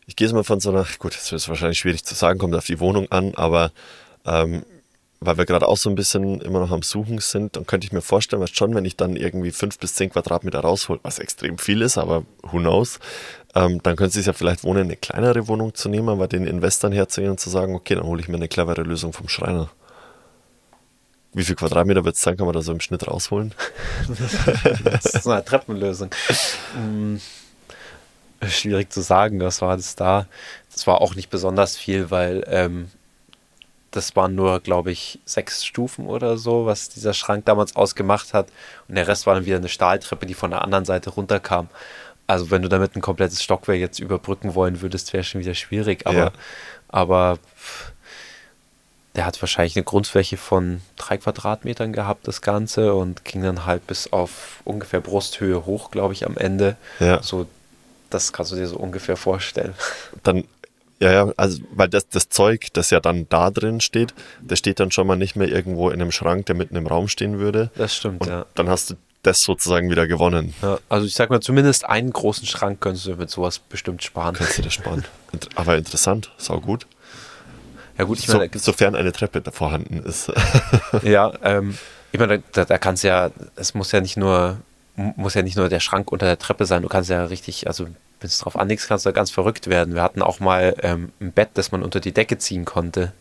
ich 0.06 0.16
gehe 0.16 0.28
jetzt 0.28 0.34
mal 0.34 0.44
von 0.44 0.60
so 0.60 0.70
einer, 0.70 0.86
gut, 1.00 1.14
das 1.16 1.32
ist 1.32 1.50
wahrscheinlich 1.50 1.80
schwierig 1.80 2.04
zu 2.04 2.16
sagen, 2.16 2.40
kommt 2.40 2.56
auf 2.56 2.66
die 2.66 2.80
Wohnung 2.80 3.12
an, 3.12 3.36
aber 3.36 3.72
ähm, 4.26 4.64
weil 5.20 5.38
wir 5.38 5.46
gerade 5.46 5.68
auch 5.68 5.78
so 5.78 5.90
ein 5.90 5.96
bisschen 5.96 6.42
immer 6.42 6.60
noch 6.60 6.72
am 6.72 6.84
Suchen 6.84 7.20
sind, 7.20 7.56
dann 7.56 7.66
könnte 7.66 7.86
ich 7.86 7.92
mir 7.92 8.02
vorstellen, 8.02 8.42
was 8.42 8.52
schon, 8.52 8.76
wenn 8.76 8.86
ich 8.86 8.96
dann 8.96 9.16
irgendwie 9.16 9.52
fünf 9.52 9.80
bis 9.80 9.96
zehn 9.96 10.10
Quadratmeter 10.12 10.60
raushol, 10.60 11.00
was 11.04 11.20
extrem 11.20 11.58
viel 11.58 11.82
ist, 11.82 11.98
aber 11.98 12.24
who 12.44 12.60
knows, 12.60 13.00
ähm, 13.56 13.82
dann 13.82 13.96
könnte 13.96 14.10
es 14.10 14.14
sich 14.14 14.28
ja 14.28 14.34
vielleicht 14.34 14.64
wohnen, 14.64 14.84
eine 14.84 14.96
kleinere 14.96 15.48
Wohnung 15.48 15.74
zu 15.74 15.90
nehmen, 15.90 16.10
aber 16.10 16.28
den 16.28 16.46
Investoren 16.46 16.94
herzugehen 16.94 17.32
und 17.32 17.40
zu 17.40 17.50
sagen, 17.50 17.76
okay, 17.76 17.96
dann 17.96 18.06
hole 18.06 18.22
ich 18.22 18.28
mir 18.28 18.36
eine 18.36 18.48
clevere 18.48 18.84
Lösung 18.84 19.14
vom 19.14 19.28
Schreiner. 19.28 19.70
Wie 21.34 21.44
viel 21.44 21.56
Quadratmeter 21.56 22.06
wird 22.06 22.16
es 22.16 22.22
sein, 22.22 22.38
kann 22.38 22.46
man 22.46 22.54
da 22.54 22.62
so 22.62 22.72
im 22.72 22.80
Schnitt 22.80 23.08
rausholen? 23.08 23.54
Das 24.84 25.06
ist 25.06 25.24
so 25.24 25.32
eine 25.32 25.44
Treppenlösung. 25.44 26.10
Hm, 26.74 27.20
schwierig 28.48 28.92
zu 28.92 29.02
sagen, 29.02 29.40
was 29.40 29.62
war 29.62 29.76
das 29.76 29.96
da? 29.96 30.28
Das 30.74 30.88
war 30.88 31.02
auch 31.02 31.16
nicht 31.16 31.30
besonders 31.30 31.76
viel, 31.76 32.12
weil 32.12 32.44
ähm, 32.48 32.90
das 33.92 34.16
waren 34.16 34.36
nur, 34.36 34.60
glaube 34.60 34.92
ich, 34.92 35.20
sechs 35.26 35.66
Stufen 35.66 36.08
oder 36.08 36.38
so, 36.38 36.66
was 36.66 36.90
dieser 36.90 37.14
Schrank 37.14 37.46
damals 37.46 37.76
ausgemacht 37.76 38.34
hat. 38.34 38.48
Und 38.88 38.96
der 38.96 39.08
Rest 39.08 39.26
war 39.26 39.36
dann 39.36 39.46
wieder 39.46 39.58
eine 39.58 39.70
Stahltreppe, 39.70 40.26
die 40.26 40.34
von 40.34 40.52
der 40.52 40.62
anderen 40.62 40.86
Seite 40.86 41.10
runterkam. 41.12 41.70
Also 42.28 42.52
wenn 42.52 42.62
du 42.62 42.68
damit 42.70 42.96
ein 42.96 43.02
komplettes 43.02 43.42
Stockwerk 43.42 43.80
jetzt 43.80 44.00
überbrücken 44.00 44.54
wollen 44.56 44.82
würdest, 44.82 45.14
wäre 45.14 45.24
schon 45.24 45.40
wieder 45.42 45.54
schwierig. 45.56 46.06
Aber, 46.06 46.18
Ja. 46.18 46.32
aber 46.90 47.40
der 49.16 49.26
hat 49.26 49.42
wahrscheinlich 49.42 49.76
eine 49.76 49.84
Grundfläche 49.86 50.38
von 50.38 50.82
drei 50.96 51.18
Quadratmetern 51.18 51.92
gehabt, 51.94 52.28
das 52.28 52.42
Ganze, 52.42 52.94
und 52.94 53.26
ging 53.26 53.42
dann 53.42 53.66
halt 53.66 53.88
bis 53.88 54.12
auf 54.14 54.60
ungefähr 54.64 55.00
Brusthöhe 55.02 55.66
hoch, 55.66 55.90
glaube 55.90 56.14
ich, 56.14 56.26
am 56.26 56.38
Ende. 56.38 56.76
Ja. 57.00 57.24
So, 57.24 57.48
das 58.10 58.32
kannst 58.32 58.52
du 58.52 58.56
dir 58.58 58.68
so 58.68 58.78
ungefähr 58.78 59.18
vorstellen. 59.18 59.74
dann, 60.24 60.44
ja, 61.00 61.12
ja, 61.12 61.34
also, 61.38 61.62
weil 61.72 61.88
das, 61.90 62.08
das 62.10 62.30
Zeug, 62.30 62.68
das 62.74 62.90
ja 62.90 63.00
dann 63.00 63.28
da 63.30 63.52
drin 63.52 63.82
steht, 63.82 64.14
das 64.42 64.60
steht 64.60 64.80
dann 64.80 64.92
schon 64.92 65.06
mal 65.08 65.16
nicht 65.16 65.36
mehr 65.36 65.48
irgendwo 65.48 65.90
in 65.90 66.02
einem 66.02 66.12
Schrank, 66.12 66.48
der 66.48 66.56
mitten 66.56 66.76
im 66.76 66.88
Raum 66.88 67.08
stehen 67.08 67.38
würde. 67.40 67.70
Das 67.76 67.96
stimmt, 67.96 68.22
Und 68.22 68.30
ja. 68.30 68.46
dann 68.56 68.68
hast 68.70 68.90
du 68.92 68.96
das 69.24 69.42
sozusagen 69.42 69.90
wieder 69.92 70.08
gewonnen. 70.08 70.54
ja. 70.62 70.80
Also 70.90 71.06
ich 71.06 71.14
sag 71.16 71.30
mal, 71.30 71.42
zumindest 71.42 71.86
einen 71.86 72.12
großen 72.12 72.48
Schrank 72.48 72.80
könntest 72.82 73.06
du 73.08 73.16
mit 73.16 73.30
sowas 73.30 73.60
bestimmt 73.60 74.04
sparen. 74.04 74.36
Kannst 74.36 74.58
du 74.58 74.62
das 74.62 74.74
sparen. 74.74 75.04
Aber 75.56 75.78
interessant, 75.78 76.32
sau 76.38 76.60
gut. 76.62 76.88
Ja 77.98 78.06
gut, 78.06 78.20
ich 78.20 78.28
meine, 78.28 78.50
sofern 78.56 78.96
eine 78.96 79.12
Treppe 79.12 79.42
da 79.42 79.52
vorhanden 79.52 80.00
ist. 80.04 80.32
Ja, 81.04 81.34
ähm, 81.44 81.78
ich 82.12 82.20
meine, 82.20 82.42
da, 82.54 82.64
da 82.66 82.78
kannst 82.78 83.04
ja, 83.04 83.32
es 83.56 83.74
muss 83.74 83.92
ja 83.92 84.00
nicht 84.02 84.18
nur, 84.18 84.58
mu- 84.96 85.14
muss 85.18 85.34
ja 85.34 85.42
nicht 85.42 85.58
nur 85.58 85.68
der 85.68 85.80
Schrank 85.80 86.12
unter 86.12 86.26
der 86.28 86.40
Treppe 86.40 86.66
sein, 86.66 86.82
du 86.84 86.88
kannst 86.88 87.10
ja 87.10 87.26
richtig, 87.26 87.68
also 87.68 87.88
wenn 88.20 88.28
es 88.28 88.40
drauf 88.40 88.58
anlegst, 88.58 88.88
kannst 88.88 89.06
du 89.06 89.10
da 89.10 89.14
ganz 89.14 89.32
verrückt 89.32 89.68
werden. 89.68 89.96
Wir 89.96 90.04
hatten 90.04 90.22
auch 90.22 90.40
mal 90.40 90.76
ähm, 90.82 91.12
ein 91.20 91.32
Bett, 91.32 91.50
das 91.54 91.72
man 91.72 91.84
unter 91.84 92.00
die 92.00 92.14
Decke 92.14 92.38
ziehen 92.38 92.66
konnte, 92.66 93.14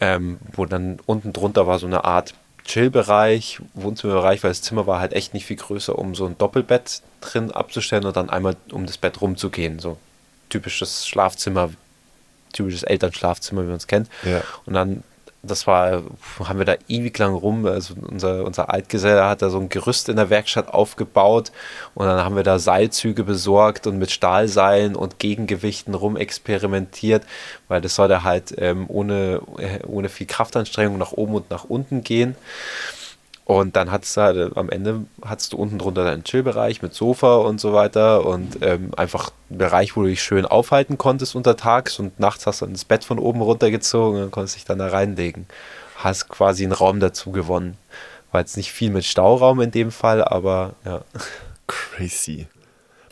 ähm, 0.00 0.38
wo 0.52 0.66
dann 0.66 1.00
unten 1.06 1.32
drunter 1.32 1.66
war 1.66 1.78
so 1.78 1.86
eine 1.86 2.04
Art 2.04 2.34
Chillbereich, 2.64 3.60
Wohnzimmerbereich, 3.74 4.42
weil 4.42 4.50
das 4.50 4.62
Zimmer 4.62 4.86
war 4.86 4.98
halt 4.98 5.12
echt 5.12 5.34
nicht 5.34 5.44
viel 5.46 5.56
größer, 5.56 5.98
um 5.98 6.14
so 6.14 6.26
ein 6.26 6.38
Doppelbett 6.38 7.02
drin 7.20 7.50
abzustellen 7.50 8.04
und 8.04 8.16
dann 8.16 8.30
einmal 8.30 8.56
um 8.72 8.86
das 8.86 8.96
Bett 8.96 9.20
rumzugehen. 9.20 9.78
So 9.78 9.98
typisches 10.48 11.06
Schlafzimmer, 11.06 11.70
typisches 12.52 12.82
Elternschlafzimmer, 12.82 13.62
wie 13.62 13.68
man 13.68 13.76
es 13.76 13.86
kennt. 13.86 14.08
Ja. 14.24 14.42
Und 14.64 14.74
dann, 14.74 15.02
das 15.46 15.66
war, 15.66 16.02
haben 16.42 16.58
wir 16.58 16.64
da 16.64 16.76
ewig 16.88 17.16
lang 17.18 17.34
rum, 17.34 17.66
also 17.66 17.94
unser, 18.08 18.44
unser 18.44 18.70
Altgeselle 18.70 19.24
hat 19.24 19.42
da 19.42 19.50
so 19.50 19.58
ein 19.58 19.68
Gerüst 19.68 20.08
in 20.08 20.16
der 20.16 20.30
Werkstatt 20.30 20.68
aufgebaut 20.68 21.52
und 21.94 22.06
dann 22.06 22.24
haben 22.24 22.36
wir 22.36 22.42
da 22.42 22.58
Seilzüge 22.58 23.24
besorgt 23.24 23.86
und 23.86 23.98
mit 23.98 24.10
Stahlseilen 24.10 24.96
und 24.96 25.18
Gegengewichten 25.18 25.94
rumexperimentiert, 25.94 27.24
weil 27.68 27.80
das 27.80 27.94
sollte 27.94 28.24
halt 28.24 28.54
ähm, 28.58 28.86
ohne, 28.88 29.40
äh, 29.58 29.84
ohne 29.86 30.08
viel 30.08 30.26
Kraftanstrengung 30.26 30.98
nach 30.98 31.12
oben 31.12 31.34
und 31.34 31.50
nach 31.50 31.64
unten 31.64 32.02
gehen. 32.02 32.36
Und 33.44 33.76
dann 33.76 33.90
hat's 33.90 34.14
da, 34.14 34.32
äh, 34.32 34.50
am 34.54 34.70
Ende 34.70 35.04
hattest 35.22 35.52
du 35.52 35.58
unten 35.58 35.78
drunter 35.78 36.04
deinen 36.04 36.24
Chillbereich 36.24 36.80
mit 36.80 36.94
Sofa 36.94 37.36
und 37.36 37.60
so 37.60 37.74
weiter 37.74 38.24
und 38.24 38.58
ähm, 38.62 38.92
einfach 38.96 39.32
einen 39.50 39.58
Bereich, 39.58 39.96
wo 39.96 40.02
du 40.02 40.08
dich 40.08 40.22
schön 40.22 40.46
aufhalten 40.46 40.96
konntest 40.96 41.34
untertags 41.34 41.98
und 41.98 42.18
nachts 42.18 42.46
hast 42.46 42.62
du 42.62 42.66
das 42.66 42.86
Bett 42.86 43.04
von 43.04 43.18
oben 43.18 43.42
runtergezogen 43.42 44.22
und 44.22 44.30
konntest 44.30 44.56
dich 44.56 44.64
dann 44.64 44.78
da 44.78 44.88
reinlegen. 44.88 45.46
Hast 45.96 46.28
quasi 46.28 46.64
einen 46.64 46.72
Raum 46.72 47.00
dazu 47.00 47.32
gewonnen. 47.32 47.76
War 48.32 48.40
jetzt 48.40 48.56
nicht 48.56 48.72
viel 48.72 48.90
mit 48.90 49.04
Stauraum 49.04 49.60
in 49.60 49.70
dem 49.70 49.90
Fall, 49.90 50.24
aber 50.24 50.74
ja. 50.84 51.02
Crazy. 51.66 52.46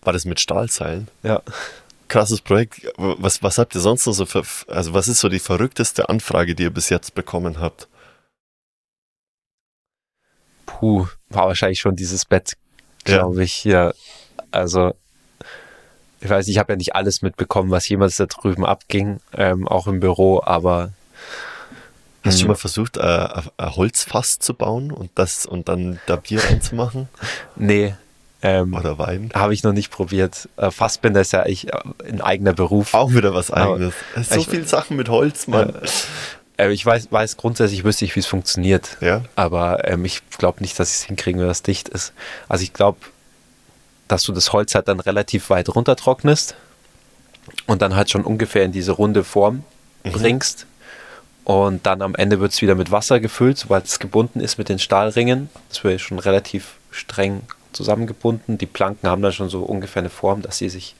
War 0.03 0.13
das 0.13 0.25
mit 0.25 0.41
Stahlseilen? 0.41 1.09
Ja. 1.23 1.43
Krasses 2.09 2.41
Projekt. 2.41 2.93
Was, 2.97 3.43
was 3.43 3.59
habt 3.59 3.75
ihr 3.75 3.81
sonst 3.81 4.07
noch 4.07 4.15
so 4.15 4.27
für, 4.27 4.43
also 4.67 4.95
was 4.95 5.09
ist 5.09 5.21
so 5.21 5.29
die 5.29 5.39
verrückteste 5.39 6.09
Anfrage, 6.09 6.55
die 6.55 6.65
ihr 6.65 6.71
bis 6.71 6.89
jetzt 6.89 7.15
bekommen 7.15 7.61
habt? 7.61 7.87
Puh, 10.83 11.07
war 11.29 11.47
wahrscheinlich 11.47 11.79
schon 11.79 11.95
dieses 11.95 12.25
Bett, 12.25 12.55
glaube 13.05 13.45
ich, 13.45 13.63
ja. 13.63 13.93
Also, 14.51 14.97
ich 16.21 16.29
weiß, 16.29 16.49
ich 16.49 16.59
habe 16.59 16.73
ja 16.73 16.77
nicht 16.77 16.97
alles 16.97 17.23
mitbekommen, 17.23 17.71
was 17.71 17.89
jemals 17.89 18.17
da 18.17 18.27
drüben 18.27 18.67
abging, 18.67 19.21
ähm, 19.33 19.69
auch 19.69 19.87
im 19.87 20.01
Büro, 20.01 20.43
aber 20.45 20.91
Hast 22.25 22.35
du 22.37 22.41
schon 22.41 22.47
Mhm. 22.49 22.53
mal 22.53 22.57
versucht, 22.57 22.97
äh, 22.97 23.01
ein 23.01 23.43
ein 23.59 23.77
Holzfass 23.77 24.41
zu 24.41 24.55
bauen 24.55 24.91
und 24.91 25.11
das 25.15 25.47
und 25.47 25.69
dann 25.69 26.01
da 26.07 26.17
Bier 26.17 26.41
reinzumachen? 26.51 27.09
nee, 27.55 27.95
ähm, 28.43 28.75
Oder 28.75 28.99
Wein? 28.99 29.31
habe 29.35 29.55
ich 29.55 29.63
noch 29.63 29.73
nicht 29.73 29.91
probiert. 29.93 30.49
Äh, 30.57 30.73
Fassbinder 30.73 31.21
ist 31.21 31.33
ja 31.33 31.47
ich, 31.47 31.73
äh, 31.73 31.79
ein 32.09 32.21
eigener 32.21 32.55
Beruf. 32.55 32.95
Auch 32.95 33.13
wieder 33.13 33.35
was 33.35 33.53
Aber- 33.53 33.75
eigenes. 33.75 33.95
so 34.29 34.37
ich- 34.41 34.49
viele 34.49 34.67
Sachen 34.67 34.97
mit 34.97 35.09
Holz, 35.09 35.47
Mann. 35.47 35.77
Äh, 35.77 35.89
ich 36.71 36.85
weiß, 36.85 37.11
weiß 37.11 37.37
grundsätzlich, 37.37 37.85
wüsste 37.85 38.05
ich, 38.05 38.15
wie 38.15 38.21
es 38.21 38.27
funktioniert. 38.27 38.97
Ja. 39.01 39.23
Aber 39.37 39.89
ähm, 39.89 40.05
ich 40.05 40.23
glaube 40.39 40.61
nicht, 40.61 40.79
dass 40.79 40.91
ich 40.91 40.97
es 40.97 41.03
hinkriegen, 41.03 41.41
wenn 41.41 41.49
das 41.49 41.63
dicht 41.63 41.89
ist. 41.89 42.13
Also 42.49 42.63
ich 42.63 42.73
glaube, 42.73 42.99
dass 44.09 44.23
du 44.25 44.33
das 44.33 44.53
Holz 44.53 44.75
halt 44.75 44.89
dann 44.89 45.01
relativ 45.01 45.51
weit 45.51 45.69
runtertrocknest 45.69 46.55
und 47.67 47.83
dann 47.83 47.97
halt 47.97 48.11
schon 48.11 48.25
ungefähr 48.25 48.65
in 48.65 48.73
diese 48.73 48.93
runde 48.93 49.25
Form 49.25 49.65
bringst. 50.05 50.67
Und 51.45 51.87
dann 51.87 52.03
am 52.03 52.15
Ende 52.15 52.39
wird 52.39 52.53
es 52.53 52.63
wieder 52.63 52.75
mit 52.75 52.91
Wasser 52.91 53.19
gefüllt, 53.19 53.59
sobald 53.59 53.87
es 53.87 53.99
gebunden 53.99 54.41
ist 54.41 54.59
mit 54.59 54.69
den 54.69 54.79
Stahlringen. 54.79 55.49
Das 55.69 55.83
wird 55.83 56.01
schon 56.01 56.19
relativ 56.19 56.75
streng 56.91 57.43
zusammengebunden. 57.73 58.59
Die 58.59 58.67
Planken 58.67 59.09
haben 59.09 59.23
dann 59.23 59.33
schon 59.33 59.49
so 59.49 59.63
ungefähr 59.63 60.03
eine 60.03 60.11
Form, 60.11 60.43
dass 60.43 60.59
sie 60.59 60.69
sich, 60.69 60.95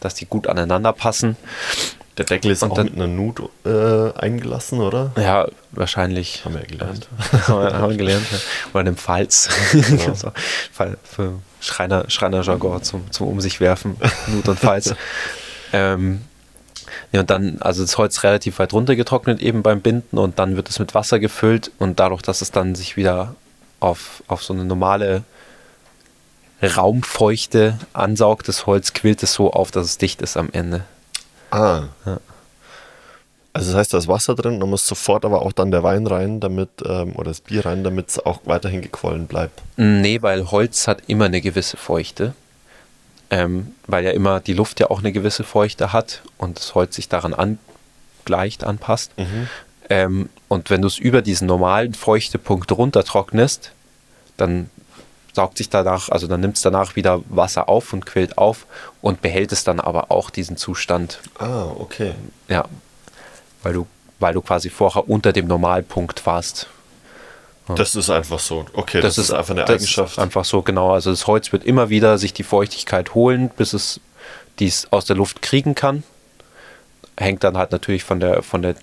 dass 0.00 0.14
die 0.14 0.26
gut 0.26 0.46
aneinander 0.46 0.92
passen. 0.92 1.36
Der 2.18 2.26
Deckel 2.26 2.50
ist 2.50 2.62
Und 2.62 2.72
auch 2.72 2.76
dann- 2.76 2.86
mit 2.86 2.94
einer 2.96 3.06
Nut 3.06 3.40
äh, 3.64 4.12
eingelassen, 4.18 4.80
oder? 4.80 5.12
Ja, 5.16 5.48
wahrscheinlich. 5.70 6.44
Haben 6.44 6.54
wir 6.54 6.60
ja 6.60 6.66
gelernt. 6.66 7.08
haben, 7.48 7.90
wir, 7.90 7.96
gelernt. 7.96 8.26
Ja. 8.30 8.38
Oder 8.72 8.80
einem 8.80 8.96
so, 10.14 10.32
Fall 10.72 10.98
für 11.04 11.34
Schreiner, 11.60 12.10
Schreinerjargon 12.10 12.82
zum, 12.82 13.10
zum 13.10 13.28
Um 13.28 13.40
sich 13.40 13.60
werfen. 13.60 13.96
Nut 14.26 14.46
und 14.48 14.58
Pfalz. 14.58 14.94
ähm, 15.72 16.20
ja, 17.12 17.20
und 17.20 17.30
dann, 17.30 17.56
also 17.60 17.82
das 17.82 17.96
Holz 17.96 18.22
relativ 18.24 18.58
weit 18.58 18.74
runtergetrocknet 18.74 19.40
eben 19.40 19.62
beim 19.62 19.80
Binden 19.80 20.18
und 20.18 20.38
dann 20.38 20.56
wird 20.56 20.68
es 20.68 20.78
mit 20.78 20.94
Wasser 20.94 21.18
gefüllt 21.18 21.70
und 21.78 21.98
dadurch, 21.98 22.20
dass 22.20 22.42
es 22.42 22.50
dann 22.50 22.74
sich 22.74 22.96
wieder 22.98 23.34
auf, 23.80 24.22
auf 24.28 24.42
so 24.42 24.52
eine 24.52 24.64
normale 24.64 25.24
Raumfeuchte 26.62 27.78
ansaugt, 27.92 28.48
das 28.48 28.66
Holz 28.66 28.92
quillt 28.92 29.22
es 29.22 29.32
so 29.32 29.52
auf, 29.52 29.70
dass 29.70 29.86
es 29.86 29.98
dicht 29.98 30.22
ist 30.22 30.36
am 30.36 30.48
Ende. 30.52 30.84
Ah. 31.52 31.84
Ja. 32.04 32.18
Also 33.52 33.72
das 33.72 33.78
heißt, 33.80 33.92
da 33.94 33.98
ist 33.98 34.08
Wasser 34.08 34.34
drin, 34.34 34.58
da 34.60 34.66
muss 34.66 34.86
sofort 34.86 35.24
aber 35.26 35.42
auch 35.42 35.52
dann 35.52 35.70
der 35.70 35.82
Wein 35.82 36.06
rein, 36.06 36.40
damit, 36.40 36.70
ähm, 36.86 37.14
oder 37.16 37.30
das 37.30 37.42
Bier 37.42 37.66
rein, 37.66 37.84
damit 37.84 38.08
es 38.08 38.18
auch 38.18 38.40
weiterhin 38.46 38.80
gequollen 38.80 39.26
bleibt. 39.26 39.60
Nee, 39.76 40.22
weil 40.22 40.50
Holz 40.50 40.88
hat 40.88 41.02
immer 41.06 41.26
eine 41.26 41.40
gewisse 41.42 41.76
Feuchte. 41.76 42.34
ähm, 43.32 43.74
weil 43.86 44.04
ja 44.04 44.10
immer 44.10 44.40
die 44.40 44.52
Luft 44.52 44.78
ja 44.78 44.90
auch 44.90 44.98
eine 44.98 45.10
gewisse 45.10 45.42
Feuchte 45.42 45.92
hat 45.94 46.20
und 46.36 46.58
das 46.58 46.74
Holz 46.74 46.94
sich 46.96 47.08
daran 47.08 47.32
angleicht, 47.34 48.62
anpasst. 48.62 49.10
Mhm. 49.18 49.48
Ähm, 49.88 50.28
und 50.48 50.68
wenn 50.68 50.82
du 50.82 50.88
es 50.88 50.98
über 50.98 51.22
diesen 51.22 51.46
normalen 51.46 51.94
Feuchtepunkt 51.94 52.70
runtertrocknest, 52.72 53.72
dann 54.36 54.68
saugt 55.32 55.56
sich 55.56 55.70
danach, 55.70 56.08
also 56.10 56.26
dann 56.26 56.40
nimmt 56.40 56.56
es 56.56 56.62
danach 56.62 56.96
wieder 56.96 57.22
Wasser 57.28 57.68
auf 57.68 57.92
und 57.92 58.04
quillt 58.04 58.38
auf 58.38 58.66
und 59.00 59.22
behält 59.22 59.52
es 59.52 59.64
dann 59.64 59.80
aber 59.80 60.10
auch 60.10 60.30
diesen 60.30 60.56
Zustand. 60.56 61.20
Ah, 61.38 61.66
okay. 61.78 62.14
Ja, 62.48 62.66
weil 63.62 63.72
du, 63.72 63.86
weil 64.18 64.34
du 64.34 64.42
quasi 64.42 64.70
vorher 64.70 65.08
unter 65.08 65.32
dem 65.32 65.46
Normalpunkt 65.46 66.26
warst. 66.26 66.68
Das 67.76 67.94
ist 67.94 68.10
einfach 68.10 68.38
so. 68.38 68.66
Okay, 68.72 69.00
das, 69.00 69.18
ist 69.18 69.30
einfach 69.30 69.52
eine 69.52 69.62
das 69.62 69.70
Eigenschaft. 69.70 70.12
Ist 70.12 70.18
einfach 70.18 70.44
so, 70.44 70.62
genau. 70.62 70.92
Also 70.92 71.10
das 71.10 71.26
Holz 71.26 71.52
wird 71.52 71.64
immer 71.64 71.88
wieder 71.88 72.18
sich 72.18 72.34
die 72.34 72.42
Feuchtigkeit 72.42 73.14
holen, 73.14 73.50
bis 73.56 73.72
es 73.72 74.00
dies 74.58 74.88
aus 74.90 75.04
der 75.04 75.16
Luft 75.16 75.42
kriegen 75.42 75.74
kann. 75.74 76.02
Hängt 77.16 77.44
dann 77.44 77.56
halt 77.56 77.72
natürlich 77.72 78.04
von 78.04 78.20
der, 78.20 78.42
von 78.42 78.62
der 78.62 78.74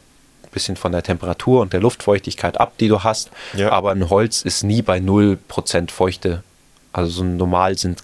bisschen 0.52 0.76
von 0.76 0.92
der 0.92 1.04
Temperatur 1.04 1.62
und 1.62 1.74
der 1.74 1.80
Luftfeuchtigkeit 1.80 2.60
ab, 2.60 2.74
die 2.80 2.88
du 2.88 3.04
hast. 3.04 3.30
Ja. 3.54 3.72
Aber 3.72 3.92
ein 3.92 4.10
Holz 4.10 4.42
ist 4.42 4.64
nie 4.64 4.82
bei 4.82 4.98
0% 4.98 5.92
Feuchte. 5.92 6.44
Also 6.92 7.10
so 7.12 7.24
normal 7.24 7.78
sind 7.78 8.04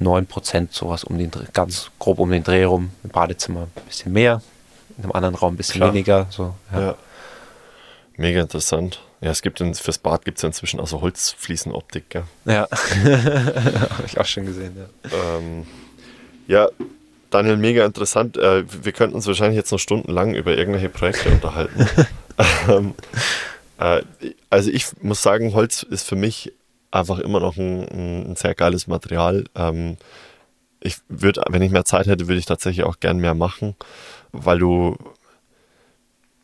9% 0.00 0.68
sowas 0.70 1.04
um 1.04 1.18
den 1.18 1.30
ganz 1.52 1.90
grob 1.98 2.18
um 2.18 2.30
den 2.30 2.42
Dreh 2.42 2.64
rum. 2.64 2.90
Im 3.04 3.10
Badezimmer 3.10 3.62
ein 3.62 3.82
bisschen 3.86 4.12
mehr, 4.12 4.42
in 4.96 5.04
einem 5.04 5.12
anderen 5.12 5.34
Raum 5.34 5.54
ein 5.54 5.56
bisschen 5.56 5.80
Klar. 5.80 5.92
weniger. 5.92 6.26
So, 6.30 6.54
ja. 6.72 6.80
Ja. 6.80 6.94
Mega 8.16 8.40
interessant. 8.40 9.00
Ja, 9.20 9.30
es 9.30 9.42
gibt 9.42 9.60
in, 9.60 9.74
fürs 9.74 9.98
Bad 9.98 10.24
gibt 10.24 10.38
es 10.38 10.42
ja 10.42 10.48
inzwischen 10.48 10.80
auch 10.80 10.86
so 10.86 11.00
Holzfliesenoptik, 11.02 12.08
gell? 12.08 12.24
Ja, 12.46 12.66
habe 13.04 14.04
ich 14.06 14.18
auch 14.18 14.24
schon 14.24 14.46
gesehen. 14.46 14.76
Ja. 14.76 15.36
Ähm, 15.36 15.66
ja, 16.46 16.68
Daniel, 17.30 17.56
mega 17.56 17.84
interessant. 17.86 18.36
Äh, 18.36 18.64
wir 18.84 18.92
könnten 18.92 19.16
uns 19.16 19.26
wahrscheinlich 19.26 19.56
jetzt 19.56 19.72
noch 19.72 19.78
stundenlang 19.78 20.34
über 20.34 20.56
irgendwelche 20.56 20.88
Projekte 20.88 21.28
unterhalten. 21.32 21.86
ähm, 22.68 22.94
äh, 23.78 24.02
also 24.50 24.70
ich 24.70 24.86
muss 25.02 25.22
sagen, 25.22 25.54
Holz 25.54 25.82
ist 25.82 26.08
für 26.08 26.16
mich 26.16 26.52
einfach 26.90 27.18
immer 27.18 27.40
noch 27.40 27.56
ein, 27.56 28.30
ein 28.30 28.36
sehr 28.36 28.54
geiles 28.54 28.86
Material. 28.86 29.44
Ähm, 29.54 29.96
ich 30.80 30.96
würde, 31.08 31.42
wenn 31.48 31.62
ich 31.62 31.70
mehr 31.70 31.84
Zeit 31.84 32.06
hätte, 32.06 32.26
würde 32.26 32.38
ich 32.38 32.46
tatsächlich 32.46 32.84
auch 32.84 33.00
gern 33.00 33.18
mehr 33.18 33.34
machen, 33.34 33.76
weil 34.32 34.58
du, 34.58 34.96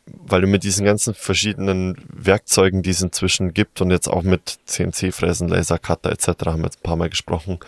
weil 0.05 0.41
du 0.41 0.47
mit 0.47 0.63
diesen 0.63 0.85
ganzen 0.85 1.13
verschiedenen 1.13 1.97
Werkzeugen, 2.07 2.83
die 2.83 2.91
es 2.91 3.01
inzwischen 3.01 3.53
gibt 3.53 3.81
und 3.81 3.91
jetzt 3.91 4.07
auch 4.07 4.23
mit 4.23 4.59
CNC-Fräsen, 4.65 5.49
Lasercutter 5.49 6.11
etc. 6.11 6.27
haben 6.45 6.61
wir 6.61 6.65
jetzt 6.65 6.79
ein 6.79 6.83
paar 6.83 6.95
Mal 6.95 7.09
gesprochen, 7.09 7.59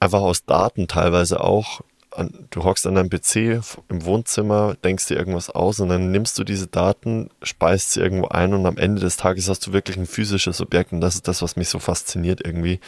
einfach 0.00 0.20
aus 0.20 0.44
Daten 0.44 0.86
teilweise 0.86 1.42
auch. 1.42 1.80
An, 2.18 2.46
du 2.50 2.64
hockst 2.64 2.86
an 2.86 2.96
deinem 2.96 3.10
PC 3.10 3.62
im 3.88 4.04
Wohnzimmer, 4.04 4.76
denkst 4.82 5.06
dir 5.06 5.16
irgendwas 5.16 5.50
aus 5.50 5.80
und 5.80 5.88
dann 5.88 6.10
nimmst 6.10 6.38
du 6.38 6.44
diese 6.44 6.66
Daten, 6.66 7.30
speist 7.42 7.92
sie 7.92 8.00
irgendwo 8.00 8.28
ein 8.28 8.54
und 8.54 8.66
am 8.66 8.76
Ende 8.76 9.00
des 9.00 9.16
Tages 9.16 9.48
hast 9.48 9.66
du 9.66 9.72
wirklich 9.72 9.96
ein 9.96 10.06
physisches 10.06 10.60
Objekt 10.60 10.92
und 10.92 11.00
das 11.00 11.14
ist 11.14 11.28
das, 11.28 11.42
was 11.42 11.56
mich 11.56 11.68
so 11.68 11.78
fasziniert 11.78 12.44
irgendwie. 12.44 12.80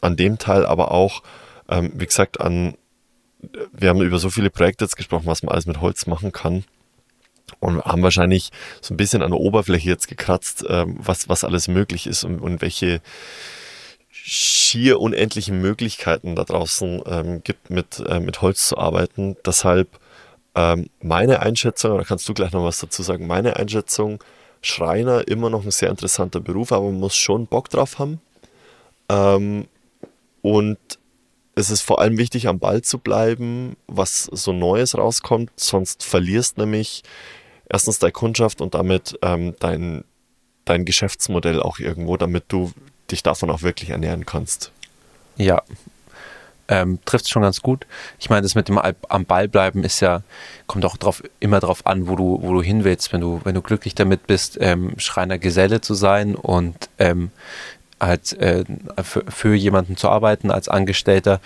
An 0.00 0.16
dem 0.16 0.38
Teil 0.38 0.66
aber 0.66 0.90
auch, 0.90 1.22
ähm, 1.68 1.92
wie 1.94 2.06
gesagt, 2.06 2.40
an, 2.40 2.74
wir 3.72 3.90
haben 3.90 4.00
über 4.00 4.18
so 4.18 4.30
viele 4.30 4.50
Projekte 4.50 4.84
jetzt 4.84 4.96
gesprochen, 4.96 5.26
was 5.26 5.42
man 5.42 5.52
alles 5.52 5.66
mit 5.66 5.80
Holz 5.80 6.06
machen 6.06 6.32
kann 6.32 6.64
und 7.60 7.82
haben 7.84 8.02
wahrscheinlich 8.02 8.50
so 8.80 8.94
ein 8.94 8.96
bisschen 8.96 9.22
an 9.22 9.30
der 9.30 9.40
Oberfläche 9.40 9.88
jetzt 9.88 10.08
gekratzt, 10.08 10.64
ähm, 10.68 10.96
was, 10.98 11.28
was 11.28 11.44
alles 11.44 11.68
möglich 11.68 12.06
ist 12.06 12.24
und, 12.24 12.40
und 12.40 12.62
welche 12.62 13.00
schier 14.28 15.00
unendlichen 15.00 15.58
Möglichkeiten 15.62 16.36
da 16.36 16.44
draußen 16.44 17.02
ähm, 17.06 17.42
gibt, 17.42 17.70
mit, 17.70 18.00
äh, 18.06 18.20
mit 18.20 18.42
Holz 18.42 18.68
zu 18.68 18.76
arbeiten. 18.76 19.36
Deshalb 19.46 19.88
ähm, 20.54 20.90
meine 21.00 21.40
Einschätzung, 21.40 21.92
oder 21.92 22.04
kannst 22.04 22.28
du 22.28 22.34
gleich 22.34 22.52
noch 22.52 22.62
was 22.62 22.78
dazu 22.78 23.02
sagen, 23.02 23.26
meine 23.26 23.56
Einschätzung, 23.56 24.22
Schreiner 24.60 25.26
immer 25.28 25.48
noch 25.48 25.64
ein 25.64 25.70
sehr 25.70 25.88
interessanter 25.88 26.40
Beruf, 26.40 26.72
aber 26.72 26.86
man 26.86 27.00
muss 27.00 27.16
schon 27.16 27.46
Bock 27.46 27.70
drauf 27.70 27.98
haben. 27.98 28.20
Ähm, 29.08 29.66
und 30.42 30.78
es 31.54 31.70
ist 31.70 31.80
vor 31.80 32.00
allem 32.00 32.18
wichtig, 32.18 32.48
am 32.48 32.58
Ball 32.58 32.82
zu 32.82 32.98
bleiben, 32.98 33.76
was 33.86 34.24
so 34.24 34.52
Neues 34.52 34.98
rauskommt, 34.98 35.52
sonst 35.56 36.04
verlierst 36.04 36.58
nämlich 36.58 37.02
erstens 37.66 37.98
deine 37.98 38.12
Kundschaft 38.12 38.60
und 38.60 38.74
damit 38.74 39.18
ähm, 39.22 39.54
dein, 39.58 40.04
dein 40.66 40.84
Geschäftsmodell 40.84 41.62
auch 41.62 41.78
irgendwo, 41.78 42.18
damit 42.18 42.44
du 42.48 42.72
dich 43.10 43.22
davon 43.22 43.50
auch 43.50 43.62
wirklich 43.62 43.90
ernähren 43.90 44.26
kannst. 44.26 44.72
Ja, 45.36 45.62
ähm, 46.68 46.98
trifft 47.06 47.28
schon 47.28 47.42
ganz 47.42 47.62
gut. 47.62 47.86
Ich 48.18 48.28
meine, 48.28 48.42
das 48.42 48.54
mit 48.54 48.68
dem 48.68 48.78
am 48.78 49.24
Ball 49.24 49.48
bleiben 49.48 49.84
ist 49.84 50.00
ja, 50.00 50.22
kommt 50.66 50.84
auch 50.84 50.98
drauf, 50.98 51.22
immer 51.40 51.60
drauf 51.60 51.86
an, 51.86 52.08
wo 52.08 52.14
du, 52.14 52.40
wo 52.42 52.52
du 52.52 52.62
hin 52.62 52.84
willst. 52.84 53.12
Wenn 53.12 53.22
du, 53.22 53.40
wenn 53.44 53.54
du 53.54 53.62
glücklich 53.62 53.94
damit 53.94 54.26
bist, 54.26 54.58
ähm, 54.60 54.92
Schreiner 54.98 55.38
Geselle 55.38 55.80
zu 55.80 55.94
sein 55.94 56.34
und 56.34 56.90
ähm, 56.98 57.30
halt 58.00 58.34
äh, 58.34 58.64
für, 59.02 59.24
für 59.28 59.54
jemanden 59.54 59.96
zu 59.96 60.10
arbeiten 60.10 60.50
als 60.50 60.68
Angestellter, 60.68 61.40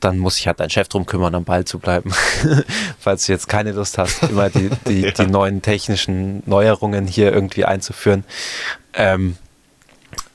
dann 0.00 0.18
muss 0.18 0.36
sich 0.36 0.46
halt 0.46 0.60
dein 0.60 0.70
Chef 0.70 0.88
drum 0.88 1.06
kümmern, 1.06 1.34
am 1.34 1.44
Ball 1.44 1.64
zu 1.64 1.78
bleiben. 1.78 2.12
Falls 2.98 3.26
du 3.26 3.32
jetzt 3.32 3.48
keine 3.48 3.72
Lust 3.72 3.98
hast, 3.98 4.22
immer 4.24 4.48
die, 4.50 4.70
die, 4.88 5.00
Ja. 5.04 5.10
die 5.10 5.26
neuen 5.26 5.60
technischen 5.62 6.42
Neuerungen 6.46 7.06
hier 7.06 7.32
irgendwie 7.32 7.64
einzuführen. 7.64 8.24
Ähm, 8.94 9.36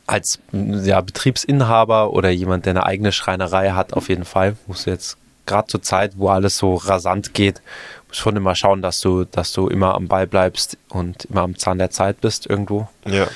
als 0.10 0.40
ja, 0.52 1.02
Betriebsinhaber 1.02 2.12
oder 2.14 2.30
jemand, 2.30 2.66
der 2.66 2.72
eine 2.72 2.86
eigene 2.86 3.12
Schreinerei 3.12 3.72
hat, 3.72 3.94
auf 3.94 4.10
jeden 4.10 4.26
Fall, 4.26 4.56
musst 4.66 4.88
du 4.88 4.90
jetzt 4.90 5.18
gerade 5.46 5.68
zur 5.68 5.84
Zeit, 5.84 6.14
wo 6.18 6.30
alles 6.30 6.58
so 6.58 6.76
rasant 6.76 7.34
geht, 7.36 7.62
musst 8.08 8.20
schon 8.20 8.36
immer 8.36 8.56
schauen, 8.56 8.82
dass 8.82 9.02
du, 9.02 9.26
dass 9.26 9.54
du 9.54 9.68
immer 9.68 9.94
am 9.94 10.08
Ball 10.08 10.26
bleibst 10.26 10.78
und 10.90 11.26
immer 11.26 11.42
am 11.42 11.58
Zahn 11.58 11.78
der 11.78 11.92
Zeit 11.92 12.22
bist 12.22 12.48
irgendwo. 12.48 12.88
Ja, 13.06 13.28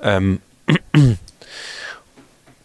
Ähm, 0.00 0.40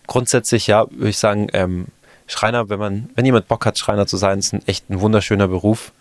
grundsätzlich, 0.07 0.67
ja, 0.67 0.85
würde 0.91 1.09
ich 1.09 1.17
sagen, 1.17 1.47
ähm, 1.53 1.87
Schreiner, 2.27 2.69
wenn 2.69 2.79
man, 2.79 3.09
wenn 3.15 3.25
jemand 3.25 3.47
Bock 3.47 3.65
hat, 3.65 3.77
Schreiner 3.77 4.07
zu 4.07 4.17
sein, 4.17 4.39
ist 4.39 4.53
ein 4.53 4.61
echt 4.67 4.89
ein 4.89 5.01
wunderschöner 5.01 5.47
Beruf. 5.47 5.91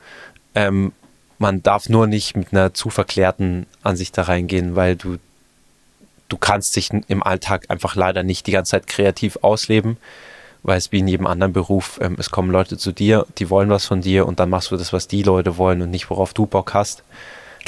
Ähm, 0.54 0.92
man 1.38 1.62
darf 1.62 1.88
nur 1.88 2.06
nicht 2.06 2.36
mit 2.36 2.52
einer 2.52 2.74
zu 2.74 2.90
verklärten 2.90 3.66
Ansicht 3.82 4.16
da 4.16 4.22
reingehen, 4.22 4.76
weil 4.76 4.96
du, 4.96 5.18
du 6.35 6.39
kannst 6.39 6.74
dich 6.74 6.90
im 6.90 7.23
Alltag 7.23 7.66
einfach 7.69 7.94
leider 7.94 8.24
nicht 8.24 8.48
die 8.48 8.51
ganze 8.51 8.73
Zeit 8.73 8.89
kreativ 8.89 9.39
ausleben, 9.43 9.98
weil 10.65 10.77
es 10.77 10.90
wie 10.90 10.98
in 10.98 11.06
jedem 11.06 11.28
anderen 11.28 11.52
Beruf, 11.52 12.01
ähm, 12.02 12.16
es 12.19 12.31
kommen 12.31 12.51
Leute 12.51 12.77
zu 12.77 12.90
dir, 12.90 13.24
die 13.39 13.51
wollen 13.51 13.70
was 13.70 13.86
von 13.86 14.01
dir 14.01 14.27
und 14.27 14.40
dann 14.40 14.51
machst 14.51 14.73
du 14.73 14.77
das, 14.77 14.93
was 14.93 15.06
die 15.06 15.23
Leute 15.23 15.59
wollen 15.59 15.81
und 15.81 15.90
nicht, 15.90 16.11
worauf 16.11 16.35
du 16.35 16.47
Bock 16.47 16.74
hast. 16.74 17.05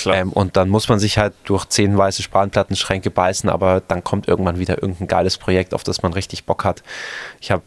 Ähm, 0.05 0.33
und 0.33 0.57
dann 0.57 0.69
muss 0.69 0.89
man 0.89 0.99
sich 0.99 1.17
halt 1.17 1.33
durch 1.45 1.65
zehn 1.67 1.97
weiße 1.97 2.25
Spanplattenschränke 2.25 3.11
beißen, 3.11 3.49
aber 3.49 3.83
dann 3.87 4.03
kommt 4.03 4.27
irgendwann 4.27 4.59
wieder 4.59 4.83
irgendein 4.83 5.07
geiles 5.07 5.39
Projekt, 5.39 5.73
auf 5.73 5.85
das 5.85 6.03
man 6.03 6.13
richtig 6.13 6.45
Bock 6.45 6.65
hat. 6.65 6.83
Ich 7.41 7.53
habe 7.53 7.63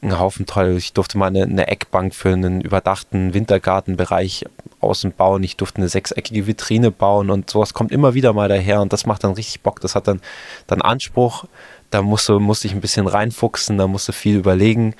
einen 0.00 0.18
Haufen 0.18 0.46
toll. 0.46 0.76
Ich 0.76 0.92
durfte 0.92 1.18
mal 1.18 1.26
eine, 1.26 1.42
eine 1.42 1.68
Eckbank 1.68 2.14
für 2.14 2.32
einen 2.32 2.60
überdachten 2.60 3.34
Wintergartenbereich 3.34 4.44
außen 4.80 5.12
bauen. 5.12 5.42
Ich 5.42 5.56
durfte 5.56 5.78
eine 5.78 5.88
sechseckige 5.88 6.46
Vitrine 6.46 6.90
bauen 6.90 7.30
und 7.30 7.50
sowas 7.50 7.74
kommt 7.74 7.90
immer 7.90 8.14
wieder 8.14 8.32
mal 8.32 8.48
daher 8.48 8.80
und 8.80 8.92
das 8.92 9.06
macht 9.06 9.24
dann 9.24 9.32
richtig 9.32 9.60
Bock. 9.60 9.80
Das 9.80 9.94
hat 9.94 10.06
dann, 10.06 10.20
dann 10.66 10.82
Anspruch. 10.82 11.44
Da 11.90 12.02
musst 12.02 12.28
du, 12.28 12.38
musst 12.38 12.64
dich 12.64 12.72
ein 12.72 12.80
bisschen 12.80 13.06
reinfuchsen, 13.06 13.78
da 13.78 13.86
musst 13.86 14.08
du 14.08 14.12
viel 14.12 14.36
überlegen. 14.36 14.94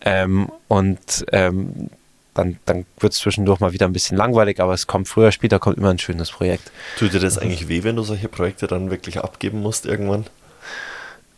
Ähm, 0.00 0.50
und 0.68 1.26
ähm, 1.32 1.90
dann, 2.34 2.58
dann 2.64 2.86
wird 2.98 3.12
es 3.12 3.18
zwischendurch 3.18 3.60
mal 3.60 3.72
wieder 3.72 3.86
ein 3.86 3.92
bisschen 3.92 4.16
langweilig, 4.16 4.60
aber 4.60 4.72
es 4.72 4.86
kommt 4.86 5.08
früher, 5.08 5.32
später 5.32 5.58
kommt 5.58 5.76
immer 5.76 5.90
ein 5.90 5.98
schönes 5.98 6.30
Projekt. 6.30 6.70
Tut 6.98 7.12
dir 7.12 7.20
das 7.20 7.38
eigentlich 7.38 7.68
weh, 7.68 7.84
wenn 7.84 7.96
du 7.96 8.02
solche 8.02 8.28
Projekte 8.28 8.66
dann 8.66 8.90
wirklich 8.90 9.18
abgeben 9.18 9.60
musst 9.60 9.84
irgendwann? 9.84 10.26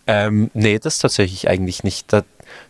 Ähm, 0.07 0.51
nee, 0.55 0.79
das 0.79 0.99
tatsächlich 0.99 1.49
eigentlich 1.49 1.83
nicht. 1.83 2.13
Da, 2.13 2.23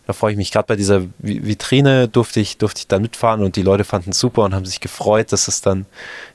da 0.07 0.13
freue 0.13 0.31
ich 0.31 0.37
mich 0.37 0.51
gerade 0.51 0.67
bei 0.67 0.75
dieser 0.75 0.99
Vi- 1.21 1.45
Vitrine 1.45 2.07
durfte 2.07 2.39
ich, 2.39 2.57
durfte 2.57 2.79
ich 2.79 2.87
da 2.87 2.99
mitfahren 2.99 3.43
und 3.43 3.55
die 3.55 3.61
Leute 3.63 3.83
fanden 3.83 4.11
es 4.11 4.19
super 4.19 4.43
und 4.43 4.53
haben 4.55 4.65
sich 4.65 4.79
gefreut, 4.79 5.31
dass 5.31 5.47
es 5.47 5.61
dann 5.61 5.85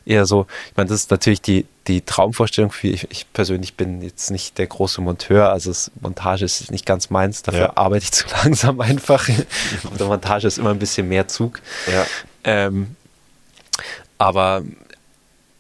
eher 0.05 0.27
so, 0.27 0.47
ich 0.71 0.77
meine, 0.77 0.89
das 0.89 1.01
ist 1.01 1.11
natürlich 1.11 1.41
die, 1.43 1.67
die 1.87 2.01
Traumvorstellung 2.03 2.71
für 2.73 2.89
ich, 2.89 3.07
ich 3.11 3.33
persönlich 3.33 3.75
bin 3.75 4.03
jetzt 4.03 4.31
nicht 4.31 4.59
der 4.59 4.67
große 4.67 5.01
Monteur, 5.01 5.51
also 5.51 5.73
Montage 6.01 6.45
ist 6.45 6.71
nicht 6.71 6.87
ganz 6.87 7.11
meins, 7.11 7.43
dafür 7.43 7.61
Ja. 7.61 7.77
arbeite 7.77 8.05
ich 8.05 8.13
zu 8.13 8.27
langsam 8.45 8.81
einfach. 8.81 9.29
und 9.29 9.99
der 10.01 10.07
Montage 10.07 10.47
ist 10.47 10.59
immer 10.59 10.71
ein 10.71 10.79
bisschen 10.79 11.09
mehr 11.09 11.29
Zug. 11.29 11.61
Ja. 11.93 12.07
Ähm, 12.45 12.97
aber 14.19 14.63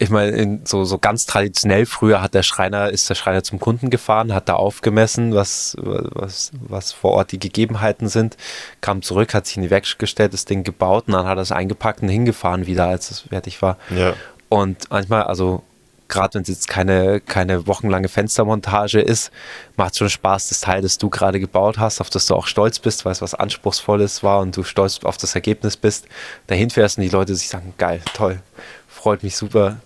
ich 0.01 0.09
meine, 0.09 0.31
in 0.31 0.65
so, 0.65 0.85
so 0.85 0.97
ganz 0.97 1.27
traditionell 1.27 1.85
früher 1.85 2.23
hat 2.23 2.33
der 2.33 2.43
Schreiner, 2.43 2.89
ist 2.89 3.11
der 3.11 3.15
Schreiner 3.15 3.43
zum 3.43 3.61
Kunden 3.61 3.91
gefahren, 3.91 4.33
hat 4.33 4.49
da 4.49 4.55
aufgemessen, 4.55 5.35
was, 5.35 5.77
was, 5.79 6.53
was 6.59 6.93
vor 6.93 7.13
Ort 7.13 7.33
die 7.33 7.39
Gegebenheiten 7.39 8.09
sind, 8.09 8.39
kam 8.81 9.03
zurück, 9.03 9.35
hat 9.35 9.47
sich 9.47 9.59
in 9.59 9.63
die 9.63 9.69
Werkstatt 9.69 9.99
gestellt, 9.99 10.33
das 10.33 10.47
Ding 10.47 10.65
gebaut 10.65 11.05
und 11.07 11.13
dann 11.13 11.27
hat 11.27 11.37
er 11.37 11.43
es 11.43 11.53
eingepackt 11.53 12.01
und 12.01 12.09
hingefahren 12.09 12.67
wieder, 12.67 12.87
als 12.87 13.11
es 13.11 13.21
fertig 13.21 13.61
war. 13.61 13.77
Ja. 13.95 14.15
Und 14.49 14.87
manchmal, 14.89 15.25
also 15.25 15.63
gerade 16.09 16.33
wenn 16.35 16.43
es 16.43 16.49
jetzt 16.49 16.67
keine, 16.67 17.21
keine 17.21 17.67
wochenlange 17.67 18.09
Fenstermontage 18.09 19.03
ist, 19.03 19.31
macht 19.77 19.99
schon 19.99 20.09
Spaß, 20.09 20.49
das 20.49 20.63
Teil, 20.63 20.81
das 20.81 20.97
du 20.97 21.11
gerade 21.11 21.41
gebaut 21.41 21.79
hast, 21.79 22.01
auf 22.01 22.09
das 22.09 22.27
du 22.27 22.35
auch 22.35 22.47
stolz 22.47 22.79
bist, 22.79 23.05
weil 23.05 23.13
es 23.13 23.21
was 23.21 23.35
Anspruchsvolles 23.35 24.23
war 24.23 24.41
und 24.41 24.57
du 24.57 24.63
stolz 24.63 25.01
auf 25.05 25.19
das 25.19 25.35
Ergebnis 25.35 25.77
bist, 25.77 26.07
dahin 26.47 26.71
fährst 26.71 26.97
und 26.97 27.05
die 27.05 27.11
Leute 27.11 27.35
sich 27.35 27.49
sagen, 27.49 27.75
geil, 27.77 28.01
toll, 28.15 28.41
freut 28.89 29.23
mich 29.23 29.37
super, 29.37 29.77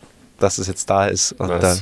dass 0.45 0.59
es 0.59 0.67
jetzt 0.67 0.89
da 0.91 1.07
ist. 1.07 1.33
Und 1.33 1.49
Nice. 1.49 1.61
dann, 1.61 1.79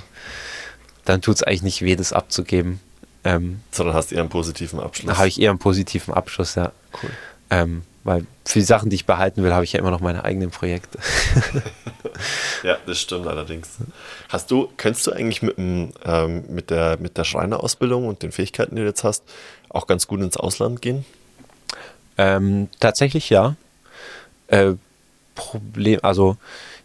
dann 1.04 1.22
tut 1.22 1.36
es 1.36 1.42
eigentlich 1.42 1.62
nicht 1.62 1.82
weh, 1.82 1.96
das 1.96 2.12
abzugeben. 2.12 2.80
Ähm, 3.24 3.60
Sondern 3.70 3.94
hast 3.94 4.12
eher 4.12 4.20
einen 4.20 4.30
positiven 4.30 4.80
Abschluss. 4.80 5.16
habe 5.16 5.28
ich 5.28 5.40
eher 5.40 5.50
einen 5.50 5.58
positiven 5.58 6.14
Abschluss, 6.14 6.54
ja. 6.54 6.72
Cool. 7.02 7.10
Ähm, 7.50 7.82
weil 8.04 8.26
für 8.44 8.58
die 8.58 8.64
Sachen, 8.64 8.90
die 8.90 8.96
ich 8.96 9.06
behalten 9.06 9.44
will, 9.44 9.52
habe 9.52 9.64
ich 9.64 9.72
ja 9.72 9.78
immer 9.78 9.90
noch 9.90 10.00
meine 10.00 10.24
eigenen 10.24 10.50
Projekte. 10.50 10.98
Ja, 12.62 12.76
das 12.86 13.00
stimmt 13.00 13.26
allerdings. 13.26 13.70
Hast 14.28 14.50
du, 14.50 14.68
könntest 14.76 15.06
du 15.06 15.12
eigentlich 15.12 15.42
mit, 15.42 15.56
dem, 15.56 15.92
ähm, 16.04 16.44
mit, 16.48 16.70
der, 16.70 16.98
mit 16.98 17.16
der 17.16 17.24
Schreinerausbildung 17.24 18.06
und 18.06 18.22
den 18.22 18.30
Fähigkeiten, 18.32 18.76
die 18.76 18.82
du 18.82 18.88
jetzt 18.88 19.02
hast, 19.02 19.24
auch 19.68 19.86
ganz 19.86 20.06
gut 20.06 20.20
ins 20.20 20.36
Ausland 20.36 20.80
gehen? 20.82 21.04
Ähm, 22.18 22.68
tatsächlich 22.78 23.30
ja. 23.30 23.56
Äh, 24.48 24.74
Problem, 25.34 25.98
also 26.02 26.36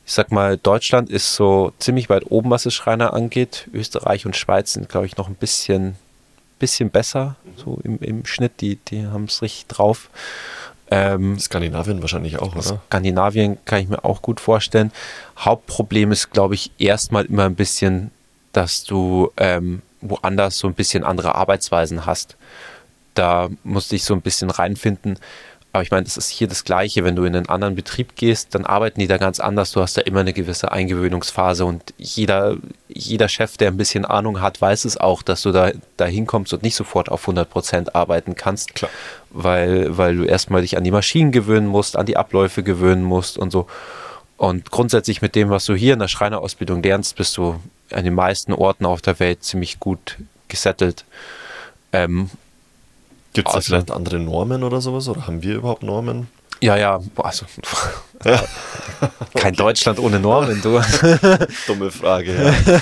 ich 0.07 0.13
sag 0.13 0.31
mal, 0.31 0.57
Deutschland 0.57 1.09
ist 1.09 1.35
so 1.35 1.73
ziemlich 1.79 2.09
weit 2.09 2.31
oben, 2.31 2.49
was 2.49 2.65
es 2.65 2.73
Schreiner 2.73 3.13
angeht. 3.13 3.67
Österreich 3.73 4.25
und 4.25 4.37
Schweiz 4.37 4.71
sind, 4.71 4.87
glaube 4.87 5.05
ich, 5.05 5.17
noch 5.17 5.27
ein 5.27 5.35
bisschen, 5.35 5.97
bisschen 6.59 6.89
besser, 6.89 7.35
so 7.57 7.77
im, 7.83 7.99
im 7.99 8.25
Schnitt. 8.25 8.61
Die, 8.61 8.77
die 8.77 9.05
haben 9.05 9.25
es 9.25 9.41
richtig 9.41 9.67
drauf. 9.67 10.09
Ähm, 10.89 11.37
Skandinavien 11.37 11.99
wahrscheinlich 11.99 12.39
auch, 12.39 12.55
oder? 12.55 12.81
Skandinavien 12.87 13.57
kann 13.65 13.81
ich 13.81 13.89
mir 13.89 14.05
auch 14.05 14.21
gut 14.21 14.39
vorstellen. 14.39 14.93
Hauptproblem 15.37 16.13
ist, 16.13 16.31
glaube 16.31 16.55
ich, 16.55 16.71
erstmal 16.77 17.25
immer 17.25 17.43
ein 17.43 17.55
bisschen, 17.55 18.11
dass 18.53 18.85
du 18.85 19.33
ähm, 19.35 19.81
woanders 19.99 20.57
so 20.57 20.67
ein 20.67 20.73
bisschen 20.73 21.03
andere 21.03 21.35
Arbeitsweisen 21.35 22.05
hast. 22.05 22.37
Da 23.13 23.49
musste 23.65 23.97
ich 23.97 24.05
so 24.05 24.13
ein 24.13 24.21
bisschen 24.21 24.51
reinfinden. 24.51 25.19
Aber 25.73 25.83
ich 25.83 25.91
meine, 25.91 26.05
das 26.05 26.17
ist 26.17 26.29
hier 26.29 26.47
das 26.47 26.63
Gleiche. 26.63 27.03
Wenn 27.03 27.15
du 27.15 27.23
in 27.25 27.35
einen 27.35 27.49
anderen 27.49 27.75
Betrieb 27.75 28.15
gehst, 28.15 28.55
dann 28.55 28.65
arbeiten 28.65 28.99
die 28.99 29.07
da 29.07 29.17
ganz 29.17 29.39
anders. 29.39 29.71
Du 29.71 29.81
hast 29.81 29.97
da 29.97 30.01
immer 30.01 30.21
eine 30.21 30.33
gewisse 30.33 30.71
Eingewöhnungsphase 30.71 31.65
und 31.65 31.93
jeder, 31.97 32.55
jeder 32.87 33.29
Chef, 33.29 33.57
der 33.57 33.67
ein 33.67 33.77
bisschen 33.77 34.05
Ahnung 34.05 34.41
hat, 34.41 34.59
weiß 34.59 34.85
es 34.85 34.97
auch, 34.97 35.21
dass 35.21 35.41
du 35.43 35.51
da, 35.51 35.71
da 35.97 36.05
hinkommst 36.05 36.53
und 36.53 36.63
nicht 36.63 36.75
sofort 36.75 37.09
auf 37.09 37.21
100 37.21 37.49
Prozent 37.49 37.95
arbeiten 37.95 38.35
kannst. 38.35 38.75
Klar. 38.75 38.89
Weil, 39.29 39.97
weil 39.97 40.15
du 40.15 40.23
erstmal 40.23 40.61
dich 40.61 40.77
an 40.77 40.83
die 40.83 40.91
Maschinen 40.91 41.31
gewöhnen 41.31 41.67
musst, 41.67 41.97
an 41.97 42.05
die 42.05 42.17
Abläufe 42.17 42.63
gewöhnen 42.63 43.03
musst 43.03 43.37
und 43.37 43.51
so. 43.51 43.67
Und 44.37 44.71
grundsätzlich 44.71 45.21
mit 45.21 45.35
dem, 45.35 45.49
was 45.49 45.65
du 45.65 45.75
hier 45.75 45.93
in 45.93 45.99
der 45.99 46.07
Schreinerausbildung 46.07 46.81
lernst, 46.81 47.15
bist 47.17 47.37
du 47.37 47.59
an 47.91 48.03
den 48.03 48.13
meisten 48.15 48.53
Orten 48.53 48.85
auf 48.85 49.01
der 49.01 49.19
Welt 49.19 49.43
ziemlich 49.43 49.79
gut 49.79 50.17
gesettelt. 50.47 51.05
Ähm, 51.91 52.29
Gibt 53.37 53.47
es 53.49 53.53
da 53.53 53.57
Also- 53.57 53.67
vielleicht 53.69 53.91
andere 53.91 54.19
Normen 54.19 54.63
oder 54.63 54.81
sowas? 54.81 55.07
Oder 55.07 55.27
haben 55.27 55.41
wir 55.43 55.55
überhaupt 55.55 55.83
Normen? 55.83 56.27
ja, 56.59 56.75
ja, 56.75 56.99
also 57.17 57.45
kein 59.35 59.53
Deutschland 59.55 59.99
ohne 59.99 60.19
Normen, 60.19 60.59
du. 60.61 60.81
Dumme 61.67 61.91
Frage, 61.91 62.33
ja. 62.35 62.79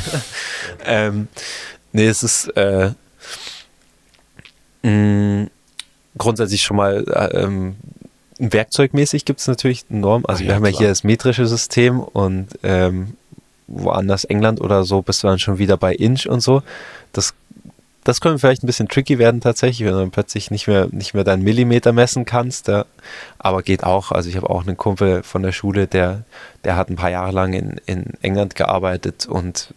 ähm, 0.86 1.28
nee, 1.92 2.08
es 2.08 2.24
ist 2.24 2.48
äh, 2.56 2.92
mh, 4.84 5.48
grundsätzlich 6.18 6.62
schon 6.62 6.78
mal 6.78 7.04
äh, 7.10 7.38
ähm, 7.44 7.76
werkzeugmäßig 8.40 9.26
gibt 9.26 9.40
es 9.42 9.48
natürlich 9.48 9.86
eine 9.90 10.00
Norm. 10.00 10.24
Also 10.26 10.40
Ah, 10.40 10.46
wir 10.46 10.50
ja, 10.50 10.56
haben 10.56 10.66
ja 10.66 10.72
klar. 10.72 10.80
hier 10.80 10.88
das 10.90 11.04
metrische 11.04 11.46
System 11.46 12.00
und 12.00 12.48
ähm, 12.64 13.16
woanders 13.68 14.24
England 14.26 14.62
oder 14.62 14.84
so 14.84 15.02
bist 15.02 15.24
du 15.24 15.28
dann 15.28 15.40
schon 15.40 15.58
wieder 15.58 15.78
bei 15.78 15.94
Inch 15.94 16.28
und 16.28 16.42
so. 16.42 16.62
Das 17.14 17.34
das 18.06 18.22
könnte 18.22 18.40
vielleicht 18.40 18.64
ein 18.64 18.68
bisschen 18.68 18.88
tricky 18.88 19.18
werden 19.20 19.42
tatsächlich, 19.42 19.86
wenn 19.86 19.94
du 19.94 20.00
dann 20.00 20.12
plötzlich 20.12 20.52
nicht 20.52 20.68
mehr, 20.68 20.88
nicht 20.92 21.16
mehr 21.16 21.24
deinen 21.24 21.44
Millimeter 21.44 21.92
messen 21.92 22.24
kannst. 22.24 22.68
Ja. 22.68 22.86
Aber 23.40 23.64
geht 23.64 23.84
auch. 23.84 24.12
Also 24.12 24.30
ich 24.30 24.38
habe 24.38 24.50
auch 24.50 24.62
einen 24.66 24.78
Kumpel 24.78 25.24
von 25.24 25.42
der 25.42 25.52
Schule, 25.52 25.88
der, 25.88 26.24
der 26.64 26.76
hat 26.78 26.90
ein 26.90 26.96
paar 26.96 27.10
Jahre 27.10 27.32
lang 27.32 27.54
in, 27.54 27.82
in 27.88 28.14
England 28.22 28.56
gearbeitet 28.56 29.26
und 29.26 29.74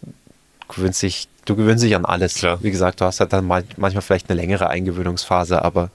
gewöhnst 0.69 1.01
dich, 1.01 1.27
du 1.45 1.55
gewöhnst 1.55 1.83
dich 1.83 1.95
an 1.95 2.05
alles. 2.05 2.35
Klar. 2.35 2.59
Wie 2.61 2.69
gesagt, 2.69 3.01
du 3.01 3.05
hast 3.05 3.19
halt 3.19 3.33
dann 3.33 3.45
man- 3.45 3.63
manchmal 3.77 4.03
vielleicht 4.03 4.29
eine 4.29 4.39
längere 4.39 4.69
Eingewöhnungsphase, 4.69 5.65
aber, 5.65 5.89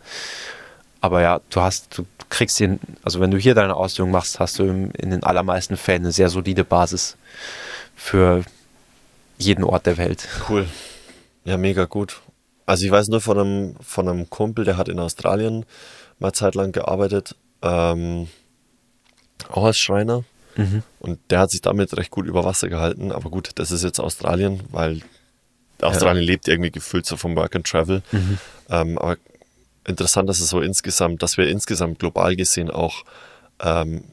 aber 1.01 1.23
ja, 1.23 1.40
du 1.51 1.61
hast, 1.61 1.97
du 1.97 2.05
kriegst 2.31 2.59
den, 2.59 2.81
also 3.05 3.20
wenn 3.20 3.31
du 3.31 3.39
hier 3.39 3.55
deine 3.55 3.77
Ausbildung 3.77 4.11
machst, 4.11 4.40
hast 4.40 4.59
du 4.59 4.65
in 4.65 5.11
den 5.11 5.23
allermeisten 5.23 5.77
Fällen 5.77 6.02
eine 6.02 6.11
sehr 6.12 6.31
solide 6.31 6.65
Basis 6.65 7.16
für 7.94 8.43
jeden 9.39 9.62
Ort 9.62 9.86
der 9.86 9.98
Welt. 9.98 10.27
Cool. 10.48 10.66
Ja, 11.44 11.59
mega 11.59 11.85
gut. 11.85 12.20
Also 12.66 12.86
ich 12.86 12.91
weiß 12.91 13.09
nur 13.09 13.20
von 13.20 13.39
einem, 13.39 13.77
von 13.81 14.09
einem 14.09 14.31
Kumpel, 14.31 14.65
der 14.65 14.77
hat 14.77 14.89
in 14.89 14.99
Australien 14.99 15.66
mal 16.19 16.32
zeitlang 16.32 16.73
gearbeitet, 16.73 17.36
ähm, 17.62 18.28
auch 19.51 19.65
als 19.65 19.78
Schreiner. 19.78 20.24
Und 21.01 21.19
der 21.31 21.41
hat 21.41 21.51
sich 21.51 21.61
damit 21.62 21.97
recht 21.97 22.11
gut 22.11 22.27
über 22.27 22.45
Wasser 22.45 22.69
gehalten. 22.69 23.11
Aber 23.12 23.28
gut, 23.28 23.51
das 23.57 23.70
ist 23.73 23.82
jetzt 23.82 23.99
Australien, 23.99 24.62
weil 24.70 25.01
Australien 25.82 26.24
lebt 26.24 26.47
irgendwie 26.49 26.70
gefühlt 26.70 27.05
so 27.07 27.16
vom 27.16 27.35
Work 27.36 27.57
and 27.57 27.66
Travel. 27.66 28.03
Ähm, 28.70 28.97
aber 28.99 29.16
interessant, 29.86 30.28
dass 30.28 30.41
es 30.41 30.49
so 30.49 30.61
insgesamt, 30.61 31.23
dass 31.23 31.36
wir 31.36 31.49
insgesamt 31.49 31.99
global 31.99 32.36
gesehen 32.36 32.70
auch 32.70 33.05
ähm, 33.61 34.05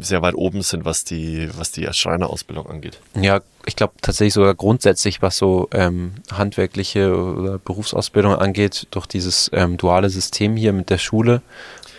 sehr 0.00 0.22
weit 0.22 0.34
oben 0.34 0.62
sind, 0.62 0.84
was 0.84 1.04
die, 1.04 1.48
was 1.56 1.72
die 1.72 1.86
Schreinerausbildung 1.90 2.66
angeht. 2.68 2.98
Ja, 3.20 3.40
ich 3.66 3.76
glaube 3.76 3.94
tatsächlich 4.00 4.34
sogar 4.34 4.54
grundsätzlich, 4.54 5.22
was 5.22 5.36
so 5.36 5.68
ähm, 5.72 6.14
handwerkliche 6.32 7.14
oder 7.14 7.58
Berufsausbildung 7.58 8.34
angeht, 8.34 8.86
durch 8.90 9.06
dieses 9.06 9.50
ähm, 9.52 9.76
duale 9.76 10.10
System 10.10 10.56
hier 10.56 10.72
mit 10.72 10.90
der 10.90 10.98
Schule. 10.98 11.42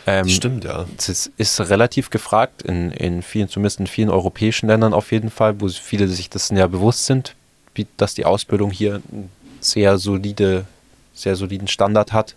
Ähm, 0.08 0.28
Stimmt, 0.28 0.64
ja. 0.64 0.86
Es 0.98 1.10
ist, 1.10 1.32
ist 1.38 1.60
relativ 1.62 2.10
gefragt 2.10 2.64
in, 2.64 2.92
in 2.92 3.22
vielen, 3.22 3.50
zumindest 3.50 3.80
in 3.80 3.88
vielen 3.88 4.10
europäischen 4.10 4.68
Ländern 4.68 4.94
auf 4.94 5.12
jeden 5.12 5.30
Fall, 5.30 5.62
wo 5.62 5.68
viele 5.68 6.08
sich 6.08 6.30
dessen 6.30 6.58
ja 6.58 6.68
bewusst 6.68 7.06
sind, 7.06 7.36
wie, 7.76 7.88
dass 7.98 8.16
die 8.16 8.26
Ausbildung 8.26 8.72
hier 8.72 8.96
einen 9.12 9.30
sehr 9.60 9.98
solide, 9.98 10.66
sehr 11.14 11.36
soliden 11.36 11.68
Standard 11.68 12.14
hat. 12.14 12.36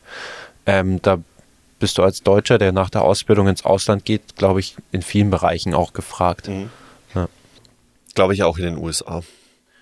Ähm, 0.66 1.00
da 1.00 1.18
bist 1.78 1.98
du 1.98 2.02
als 2.02 2.22
Deutscher, 2.22 2.58
der 2.58 2.72
nach 2.72 2.90
der 2.90 3.02
Ausbildung 3.02 3.48
ins 3.48 3.64
Ausland 3.64 4.04
geht, 4.04 4.36
glaube 4.36 4.60
ich, 4.60 4.76
in 4.92 5.02
vielen 5.02 5.30
Bereichen 5.30 5.74
auch 5.74 5.92
gefragt. 5.92 6.48
Mhm. 6.48 6.70
Ja. 7.14 7.28
Glaube 8.14 8.34
ich 8.34 8.42
auch 8.42 8.56
in 8.58 8.64
den 8.64 8.78
USA. 8.78 9.22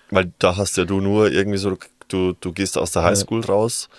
Weil 0.09 0.31
da 0.39 0.57
hast 0.57 0.77
ja 0.77 0.85
du 0.85 0.99
nur 1.01 1.31
irgendwie 1.31 1.57
so, 1.57 1.77
du, 2.07 2.33
du 2.39 2.51
gehst 2.51 2.77
aus 2.77 2.91
der 2.91 3.03
Highschool 3.03 3.43
raus 3.45 3.89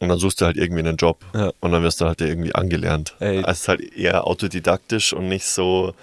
und 0.00 0.08
dann 0.08 0.18
suchst 0.18 0.40
du 0.40 0.46
halt 0.46 0.56
irgendwie 0.56 0.80
einen 0.80 0.96
Job 0.96 1.24
Ja. 1.34 1.52
und 1.60 1.72
dann 1.72 1.82
wirst 1.82 2.00
du 2.00 2.06
halt 2.06 2.20
irgendwie 2.20 2.54
angelernt. 2.54 3.14
Ey. 3.20 3.38
Also 3.38 3.50
es 3.50 3.60
ist 3.60 3.68
halt 3.68 3.96
eher 3.96 4.26
autodidaktisch 4.26 5.12
und 5.12 5.28
nicht 5.28 5.46
so 5.46 5.94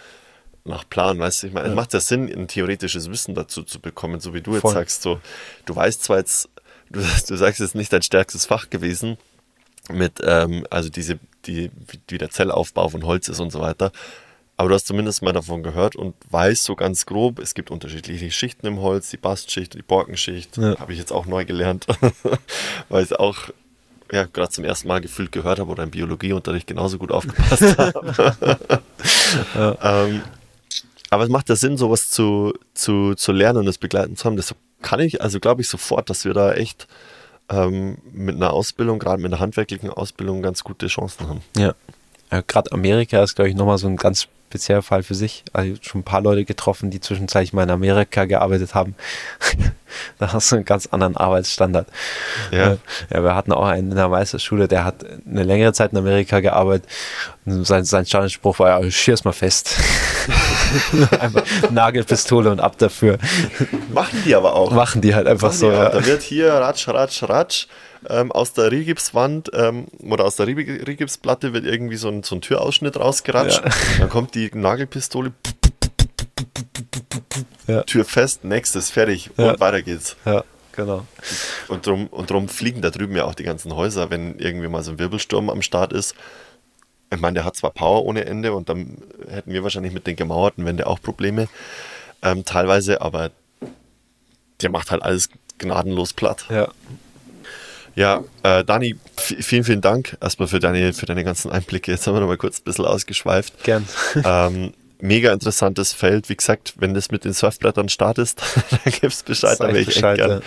nach 0.65 0.87
Plan, 0.89 1.17
weißt 1.19 1.43
du? 1.43 1.47
Ich 1.47 1.53
meine, 1.53 1.69
es 1.69 1.75
macht 1.75 1.93
ja 1.93 1.99
Sinn, 1.99 2.31
ein 2.31 2.47
theoretisches 2.47 3.09
Wissen 3.09 3.33
dazu 3.35 3.63
zu 3.63 3.79
bekommen, 3.79 4.19
so 4.19 4.33
wie 4.33 4.41
du 4.41 4.51
jetzt 4.53 4.61
Voll. 4.61 4.73
sagst. 4.73 5.01
So, 5.01 5.19
du 5.65 5.75
weißt 5.75 6.03
zwar 6.03 6.17
jetzt, 6.19 6.49
du, 6.91 6.99
du 7.27 7.35
sagst 7.35 7.59
jetzt 7.59 7.75
nicht 7.75 7.91
dein 7.91 8.01
stärkstes 8.03 8.45
Fach 8.45 8.69
gewesen, 8.69 9.17
mit, 9.91 10.13
ähm, 10.23 10.65
also 10.69 10.89
diese, 10.89 11.19
die, 11.45 11.71
wie 12.07 12.17
der 12.17 12.29
Zellaufbau 12.29 12.89
von 12.89 13.03
Holz 13.05 13.27
ist 13.27 13.39
und 13.39 13.51
so 13.51 13.59
weiter. 13.61 13.91
Aber 14.57 14.69
du 14.69 14.75
hast 14.75 14.87
zumindest 14.87 15.21
mal 15.21 15.31
davon 15.31 15.63
gehört 15.63 15.95
und 15.95 16.15
weißt 16.31 16.65
so 16.65 16.75
ganz 16.75 17.05
grob, 17.05 17.39
es 17.39 17.53
gibt 17.53 17.71
unterschiedliche 17.71 18.29
Schichten 18.29 18.67
im 18.67 18.81
Holz, 18.81 19.09
die 19.09 19.15
Bastschicht, 19.17 19.73
die 19.73 19.81
Borkenschicht, 19.81 20.57
Ja. 20.57 20.77
habe 20.79 20.91
ich 20.91 20.99
jetzt 20.99 21.13
auch 21.13 21.25
neu 21.27 21.45
gelernt, 21.45 21.87
weil 22.89 23.03
ich 23.03 23.11
es 23.11 23.17
auch 23.17 23.37
ja, 24.11 24.25
gerade 24.25 24.49
zum 24.49 24.65
ersten 24.65 24.87
Mal 24.87 24.99
gefühlt 25.01 25.31
gehört 25.31 25.59
habe 25.59 25.71
oder 25.71 25.83
im 25.83 25.91
Biologieunterricht 25.91 26.67
genauso 26.67 26.97
gut 26.97 27.11
aufgepasst 27.11 27.77
habe. 27.77 28.81
ähm, 29.55 30.21
aber 31.09 31.23
es 31.23 31.29
macht 31.29 31.49
ja 31.49 31.55
Sinn, 31.55 31.77
sowas 31.77 32.09
zu, 32.09 32.53
zu, 32.73 33.15
zu 33.15 33.31
lernen 33.31 33.59
und 33.59 33.65
das 33.65 33.77
begleiten 33.77 34.15
zu 34.15 34.25
haben. 34.25 34.35
Deshalb 34.35 34.57
kann 34.81 34.99
ich, 34.99 35.21
also 35.21 35.39
glaube 35.39 35.61
ich 35.61 35.69
sofort, 35.69 36.09
dass 36.09 36.25
wir 36.25 36.33
da 36.33 36.53
echt 36.53 36.87
ähm, 37.49 37.97
mit 38.11 38.35
einer 38.35 38.53
Ausbildung, 38.53 38.99
gerade 38.99 39.21
mit 39.21 39.31
einer 39.31 39.39
handwerklichen 39.39 39.89
Ausbildung, 39.89 40.41
ganz 40.41 40.63
gute 40.63 40.87
Chancen 40.87 41.27
haben. 41.27 41.41
Ja. 41.57 41.73
ja 42.31 42.41
Gerade 42.41 42.71
Amerika 42.71 43.23
ist, 43.23 43.35
glaube 43.35 43.49
ich, 43.49 43.55
nochmal 43.55 43.77
so 43.77 43.87
ein 43.87 43.97
ganz 43.97 44.27
spezieller 44.49 44.81
Fall 44.81 45.03
für 45.03 45.13
sich. 45.13 45.43
Also 45.53 45.75
schon 45.81 46.01
ein 46.01 46.03
paar 46.03 46.21
Leute 46.21 46.43
getroffen, 46.43 46.89
die 46.89 46.99
zwischenzeitlich 46.99 47.53
mal 47.53 47.63
in 47.63 47.69
Amerika 47.69 48.25
gearbeitet 48.25 48.73
haben. 48.73 48.95
da 50.17 50.33
hast 50.33 50.51
du 50.51 50.55
einen 50.55 50.65
ganz 50.65 50.87
anderen 50.87 51.15
Arbeitsstandard. 51.15 51.87
Ja. 52.51 52.73
Äh, 52.73 52.77
ja, 53.13 53.23
wir 53.23 53.35
hatten 53.35 53.51
auch 53.51 53.67
einen 53.67 53.91
in 53.91 53.95
der 53.95 54.09
Meisterschule, 54.09 54.67
der 54.67 54.85
hat 54.85 55.05
eine 55.05 55.43
längere 55.43 55.73
Zeit 55.73 55.91
in 55.91 55.99
Amerika 55.99 56.39
gearbeitet. 56.39 56.89
Und 57.45 57.65
sein, 57.65 57.85
sein 57.85 58.07
Standardspruch 58.07 58.57
war 58.57 58.81
ja, 58.81 58.91
schier's 58.91 59.23
mal 59.23 59.33
fest. 59.33 59.75
Nagelpistole 61.71 62.51
und 62.51 62.59
ab 62.59 62.77
dafür. 62.77 63.17
Machen 63.93 64.21
die 64.25 64.35
aber 64.35 64.55
auch. 64.55 64.71
Machen 64.71 65.01
die 65.01 65.15
halt 65.15 65.27
einfach 65.27 65.49
Machen 65.49 65.57
so. 65.59 65.71
Ja. 65.71 65.89
Da 65.89 66.05
wird 66.05 66.21
hier 66.21 66.53
ratsch, 66.53 66.87
ratsch, 66.87 67.23
ratsch 67.23 67.67
ähm, 68.07 68.31
aus 68.31 68.53
der 68.53 68.71
Rigipswand 68.71 69.51
ähm, 69.53 69.87
oder 70.09 70.25
aus 70.25 70.35
der 70.37 70.47
Rig- 70.47 70.87
Rigipsplatte 70.87 71.53
wird 71.53 71.65
irgendwie 71.65 71.97
so 71.97 72.07
ein, 72.09 72.23
so 72.23 72.35
ein 72.35 72.41
Türausschnitt 72.41 72.97
rausgeratscht. 72.97 73.61
Ja. 73.63 73.71
Dann 73.99 74.09
kommt 74.09 74.35
die 74.35 74.49
Nagelpistole 74.53 75.33
Ja. 77.67 77.83
Tür 77.83 78.05
fest, 78.05 78.43
nächstes, 78.43 78.89
fertig 78.89 79.29
Ja. 79.37 79.51
und 79.51 79.59
weiter 79.59 79.81
geht's. 79.81 80.15
Ja, 80.25 80.43
genau. 80.75 81.05
Und 81.67 81.85
drum, 81.85 82.07
und 82.07 82.29
drum 82.31 82.49
fliegen 82.49 82.81
da 82.81 82.89
drüben 82.89 83.15
ja 83.15 83.25
auch 83.25 83.35
die 83.35 83.43
ganzen 83.43 83.75
Häuser, 83.75 84.09
wenn 84.09 84.39
irgendwie 84.39 84.67
mal 84.67 84.81
so 84.81 84.91
ein 84.91 84.99
Wirbelsturm 84.99 85.49
am 85.49 85.61
Start 85.61 85.93
ist. 85.93 86.15
Ich 87.11 87.19
meine, 87.19 87.35
der 87.35 87.45
hat 87.45 87.55
zwar 87.55 87.71
Power 87.71 88.05
ohne 88.05 88.25
Ende 88.25 88.53
und 88.53 88.69
dann 88.69 88.97
hätten 89.27 89.51
wir 89.51 89.63
wahrscheinlich 89.63 89.93
mit 89.93 90.05
den 90.05 90.15
gemauerten 90.15 90.65
Wände 90.65 90.87
auch 90.87 91.01
Probleme 91.01 91.47
ähm, 92.21 92.45
teilweise, 92.45 93.01
aber 93.01 93.31
der 94.61 94.69
macht 94.69 94.91
halt 94.91 95.01
alles 95.01 95.29
gnadenlos 95.57 96.13
platt. 96.13 96.45
Ja. 96.49 96.69
Ja, 97.95 98.23
äh, 98.43 98.63
Dani, 98.63 98.95
vielen, 99.17 99.63
vielen 99.63 99.81
Dank 99.81 100.15
erstmal 100.21 100.47
für 100.47 100.59
deine, 100.59 100.93
für 100.93 101.05
deine 101.05 101.23
ganzen 101.23 101.51
Einblicke. 101.51 101.91
Jetzt 101.91 102.07
haben 102.07 102.13
wir 102.13 102.21
noch 102.21 102.27
mal 102.27 102.37
kurz 102.37 102.59
ein 102.59 102.63
bisschen 102.63 102.85
ausgeschweift. 102.85 103.63
Gern. 103.63 103.85
ähm, 104.23 104.73
mega 105.01 105.33
interessantes 105.33 105.91
Feld. 105.91 106.29
Wie 106.29 106.35
gesagt, 106.35 106.75
wenn 106.77 106.93
das 106.93 107.11
mit 107.11 107.25
den 107.25 107.33
Surfbrettern 107.33 107.89
startest, 107.89 108.41
dann 108.69 108.93
gibst 109.01 109.25
Bescheid, 109.25 109.59
da 109.59 109.67
wäre 109.67 109.79
ich 109.79 109.87
echt 109.87 109.97
Bescheid, 109.97 110.17
gern 110.17 110.41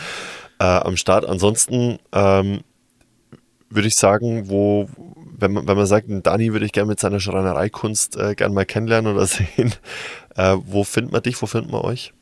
äh, 0.60 0.64
am 0.64 0.96
Start. 0.96 1.26
Ansonsten 1.26 1.98
ähm, 2.12 2.60
würde 3.68 3.88
ich 3.88 3.96
sagen, 3.96 4.48
wo, 4.48 4.88
wenn 5.42 5.52
man, 5.52 5.68
wenn 5.68 5.76
man 5.76 5.86
sagt, 5.86 6.06
Dani 6.08 6.52
würde 6.52 6.64
ich 6.64 6.72
gerne 6.72 6.88
mit 6.88 7.00
seiner 7.00 7.20
Schreinereikunst 7.20 8.16
äh, 8.16 8.34
gern 8.34 8.54
mal 8.54 8.64
kennenlernen 8.64 9.14
oder 9.14 9.26
sehen, 9.26 9.74
äh, 10.36 10.56
wo 10.64 10.84
findet 10.84 11.12
man 11.12 11.22
dich, 11.22 11.40
wo 11.42 11.46
findet 11.46 11.70
man 11.70 11.82
euch? 11.82 12.12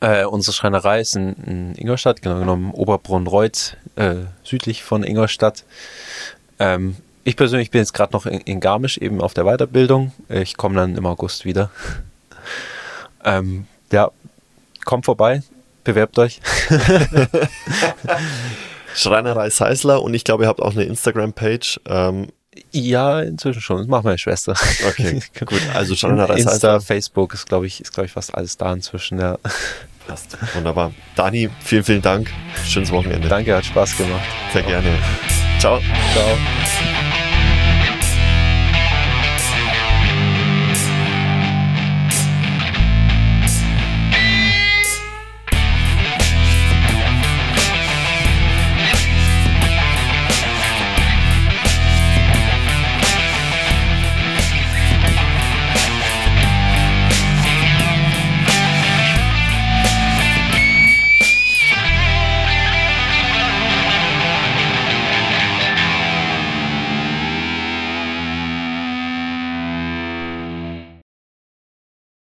Äh, 0.00 0.24
unsere 0.24 0.54
Schreinerei 0.54 1.00
ist 1.00 1.16
in, 1.16 1.34
in 1.44 1.74
Ingolstadt, 1.74 2.22
genau 2.22 2.38
genommen 2.38 2.70
Oberbrunn-Reuth, 2.70 3.76
äh, 3.96 4.16
südlich 4.44 4.82
von 4.82 5.02
Ingolstadt. 5.02 5.64
Ähm, 6.58 6.96
ich 7.24 7.36
persönlich 7.36 7.70
bin 7.70 7.80
jetzt 7.80 7.94
gerade 7.94 8.12
noch 8.12 8.26
in, 8.26 8.40
in 8.40 8.60
Garmisch 8.60 8.98
eben 8.98 9.20
auf 9.20 9.34
der 9.34 9.44
Weiterbildung. 9.44 10.12
Ich 10.28 10.56
komme 10.56 10.76
dann 10.76 10.96
im 10.96 11.06
August 11.06 11.44
wieder. 11.44 11.70
ähm, 13.24 13.66
ja, 13.90 14.10
kommt 14.84 15.06
vorbei, 15.06 15.42
bewerbt 15.82 16.18
euch. 16.18 16.40
Schreinerei 18.94 19.50
Seisler 19.50 20.02
und 20.02 20.14
ich 20.14 20.24
glaube, 20.24 20.44
ihr 20.44 20.48
habt 20.48 20.62
auch 20.62 20.72
eine 20.72 20.84
Instagram-Page. 20.84 21.80
Ähm, 21.86 22.28
Ja, 22.72 23.20
inzwischen 23.20 23.60
schon. 23.60 23.78
Das 23.78 23.86
macht 23.86 24.04
meine 24.04 24.18
Schwester. 24.18 24.54
okay, 24.88 25.20
gut. 25.44 25.60
Also 25.74 25.94
Schreinerei 25.94 26.34
Insta, 26.36 26.50
Seisler. 26.52 26.80
Facebook 26.80 27.34
ist, 27.34 27.46
glaube 27.48 27.66
ich, 27.66 27.80
ist, 27.80 27.92
glaube 27.92 28.06
ich, 28.06 28.12
fast 28.12 28.34
alles 28.34 28.56
da 28.56 28.72
inzwischen, 28.72 29.18
ja. 29.18 29.38
Passt. 30.06 30.36
Wunderbar. 30.54 30.92
Dani, 31.16 31.50
vielen, 31.64 31.84
vielen 31.84 32.02
Dank. 32.02 32.30
Schönes 32.64 32.90
Wochenende. 32.92 33.28
Danke, 33.28 33.56
hat 33.56 33.64
Spaß 33.64 33.96
gemacht. 33.96 34.22
Sehr 34.52 34.62
gerne. 34.62 34.88
Ciao. 35.58 35.80
Ciao. 36.12 36.85